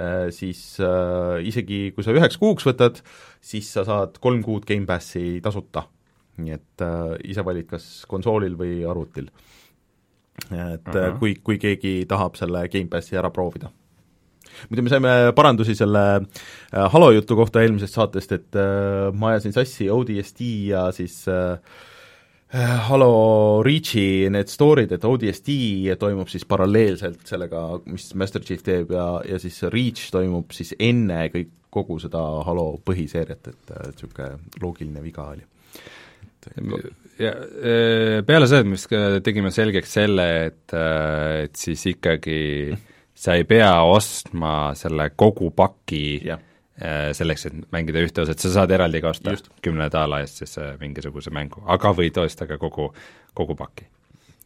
äh,, 0.00 0.30
siis 0.30 0.80
äh, 0.80 1.42
isegi 1.46 1.92
kui 1.94 2.04
sa 2.04 2.12
üheks 2.12 2.38
kuuks 2.38 2.66
võtad, 2.66 3.02
siis 3.40 3.72
sa 3.72 3.84
saad 3.84 4.18
kolm 4.20 4.42
kuud 4.42 4.64
Gamepassi 4.64 5.40
tasuta. 5.42 5.88
nii 6.36 6.54
et 6.54 6.82
äh, 6.82 7.18
ise 7.30 7.44
valid, 7.44 7.66
kas 7.66 8.06
konsoolil 8.10 8.56
või 8.58 8.82
arvutil 8.88 9.28
et 10.50 10.88
uh 10.88 10.94
-huh. 10.94 11.18
kui, 11.18 11.34
kui 11.42 11.58
keegi 11.58 12.04
tahab 12.08 12.36
selle 12.36 12.68
Gamepassi 12.68 13.16
ära 13.16 13.30
proovida. 13.30 13.70
muidu 14.68 14.82
me 14.82 14.90
saime 14.90 15.32
parandusi 15.34 15.74
selle 15.74 16.04
äh, 16.16 16.92
Halo 16.92 17.10
jutu 17.12 17.36
kohta 17.36 17.62
eelmisest 17.62 17.94
saatest, 17.94 18.32
et 18.32 18.56
äh, 18.56 19.12
ma 19.12 19.28
ajasin 19.28 19.52
sassi 19.52 19.90
ODST 19.90 20.40
ja 20.68 20.92
siis 20.92 21.28
äh, 21.28 21.58
äh, 22.54 22.88
Halo 22.88 23.62
Reachi 23.62 24.30
need 24.30 24.48
story'd, 24.48 24.92
et 24.92 25.04
ODST 25.04 25.48
toimub 25.98 26.28
siis 26.28 26.44
paralleelselt 26.44 27.26
sellega, 27.26 27.80
mis 27.86 28.14
Master 28.14 28.42
Chief 28.42 28.62
teeb 28.62 28.90
ja, 28.90 29.22
ja 29.28 29.38
siis 29.38 29.62
Reach 29.62 30.10
toimub 30.10 30.52
siis 30.52 30.74
enne 30.78 31.28
kõik, 31.28 31.50
kogu 31.70 31.98
seda 31.98 32.20
Halo 32.46 32.78
põhiseeriat, 32.84 33.48
et 33.48 33.74
niisugune 33.88 34.38
loogiline 34.62 35.02
viga 35.02 35.22
oli 35.32 35.42
ja 37.20 37.32
peale 38.26 38.48
seda 38.50 38.64
me 38.66 38.76
vist 38.76 38.92
tegime 39.26 39.52
selgeks 39.54 39.94
selle, 40.00 40.26
et, 40.48 40.74
et 40.74 41.54
siis 41.58 41.84
ikkagi 41.92 42.40
sa 43.14 43.36
ei 43.38 43.46
pea 43.48 43.70
ostma 43.86 44.74
selle 44.78 45.10
kogu 45.16 45.50
paki 45.54 46.04
ja. 46.26 46.38
selleks, 47.14 47.46
et 47.48 47.58
mängida 47.74 48.02
ühte 48.02 48.24
osa, 48.24 48.34
et 48.34 48.42
sa 48.42 48.52
saad 48.58 48.74
eraldi 48.74 49.02
ka 49.04 49.12
osta 49.14 49.36
kümne 49.64 49.86
daala 49.92 50.20
eest 50.24 50.42
siis 50.42 50.56
mingisuguse 50.80 51.32
mängu, 51.34 51.62
aga 51.70 51.94
võid 51.94 52.18
osta 52.24 52.48
ka 52.50 52.58
kogu, 52.60 52.90
kogu 53.38 53.56
paki. 53.58 53.86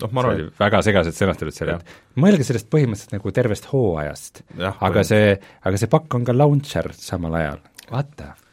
noh, 0.03 0.13
ma 0.13 0.23
arvan, 0.23 0.45
et 0.45 0.61
väga 0.61 0.83
segaselt 0.87 1.17
sõnastatud 1.17 1.57
seal, 1.57 1.73
et 1.79 2.21
mõelge 2.21 2.45
sellest 2.47 2.69
põhimõtteliselt 2.71 3.17
nagu 3.17 3.33
tervest 3.35 3.71
hooajast, 3.73 4.45
aga 4.77 5.07
see, 5.09 5.33
aga 5.65 5.81
see 5.81 5.91
pakk 5.97 6.21
on 6.21 6.29
ka 6.29 6.37
launcher 6.37 6.93
samal 6.97 7.41
ajal, 7.41 7.65
what 7.89 8.13
the 8.21 8.29
fuck? 8.35 8.45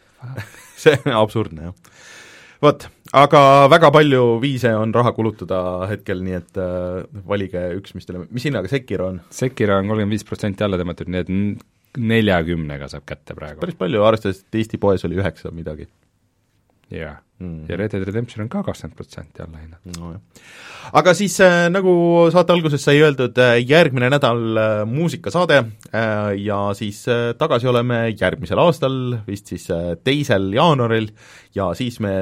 See 0.76 0.98
on 1.06 1.16
absurdne, 1.16 1.70
jah. 1.70 1.94
Vot, 2.64 2.88
aga 3.16 3.42
väga 3.72 3.92
palju 3.96 4.24
viise 4.44 4.72
on 4.78 4.94
raha 4.96 5.14
kulutada 5.16 5.60
hetkel, 5.92 6.24
nii 6.26 6.38
et 6.38 6.60
äh, 6.62 7.06
valige 7.28 7.62
üks, 7.80 7.96
mis 7.98 8.08
teile, 8.08 8.26
mis 8.30 8.46
hinnaga 8.48 8.72
Sekiro 8.72 9.12
on? 9.14 9.22
Sekiro 9.34 9.80
on 9.80 9.90
kolmkümmend 9.92 10.18
viis 10.18 10.28
protsenti 10.28 10.66
alla 10.66 10.80
tõmmatud, 10.82 11.12
nii 11.12 11.24
et 11.24 11.32
neljakümnega 11.96 12.90
saab 12.92 13.06
kätte 13.08 13.38
praegu. 13.38 13.62
päris 13.62 13.78
palju, 13.80 14.04
arvestades, 14.04 14.44
et 14.44 14.60
Eesti 14.62 14.80
poes 14.82 15.06
oli 15.08 15.20
üheksa 15.22 15.54
midagi. 15.56 15.88
Jaa 16.96 17.16
mm., 17.40 17.66
ja 17.70 17.78
Red 17.78 17.94
Dead 17.94 18.06
Redemption 18.08 18.44
on 18.46 18.50
ka 18.52 18.62
kakskümmend 18.66 18.98
protsenti 18.98 19.44
alla 19.44 19.62
hinnatud 19.62 20.00
no,. 20.00 20.14
aga 21.00 21.14
siis 21.18 21.38
äh, 21.44 21.68
nagu 21.72 21.94
saate 22.34 22.56
alguses 22.56 22.86
sai 22.86 22.98
öeldud 23.04 23.38
äh,, 23.42 23.58
järgmine 23.68 24.10
nädal 24.14 24.62
äh, 24.62 24.76
muusikasaade 24.90 25.60
äh, 25.62 26.32
ja 26.44 26.60
siis 26.78 27.04
äh, 27.12 27.34
tagasi 27.40 27.70
oleme 27.72 28.02
järgmisel 28.14 28.62
aastal, 28.64 29.00
vist 29.28 29.52
siis 29.52 29.68
äh, 29.74 29.94
teisel 30.04 30.52
jaanuaril, 30.56 31.12
ja 31.56 31.72
siis 31.78 32.00
me 32.04 32.16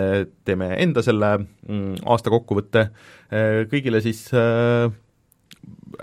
teeme 0.45 0.73
enda 0.83 1.03
selle 1.05 1.35
mm, 1.43 2.03
aasta 2.05 2.33
kokkuvõtte 2.33 2.87
äh,, 2.87 3.63
kõigile 3.71 4.01
siis 4.05 4.25
äh, 4.37 4.89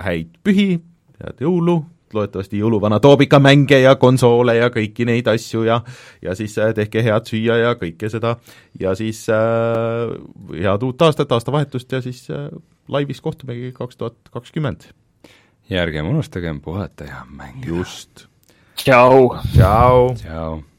häid 0.01 0.37
pühi, 0.45 0.75
head 1.21 1.43
jõulu, 1.43 1.81
loodetavasti 2.15 2.61
jõuluvana 2.61 3.01
toob 3.03 3.25
ikka 3.27 3.41
mänge 3.43 3.81
ja 3.83 3.95
konsoole 4.01 4.57
ja 4.57 4.71
kõiki 4.73 5.07
neid 5.09 5.29
asju 5.31 5.65
ja 5.69 5.81
ja 6.23 6.35
siis 6.39 6.57
äh, 6.59 6.75
tehke 6.77 7.05
head 7.07 7.29
süüa 7.31 7.59
ja 7.61 7.75
kõike 7.81 8.11
seda 8.13 8.37
ja 8.81 8.95
siis 8.99 9.27
äh, 9.33 10.15
head 10.57 10.87
uut 10.87 11.03
aastat, 11.03 11.33
aastavahetust 11.33 11.93
ja 11.93 12.03
siis 12.05 12.27
äh, 12.31 12.49
laivis 12.89 13.21
kohtumegi 13.21 13.73
kaks 13.77 13.97
tuhat 13.97 14.17
kakskümmend. 14.31 14.91
ja 15.71 15.83
ärgem 15.83 16.07
unustagem 16.07 16.61
puhata 16.61 17.05
ja 17.05 17.23
mängida. 17.29 17.69
just. 17.69 18.27
tšau. 18.77 19.37
tšau. 19.55 20.15
tšau. 20.25 20.70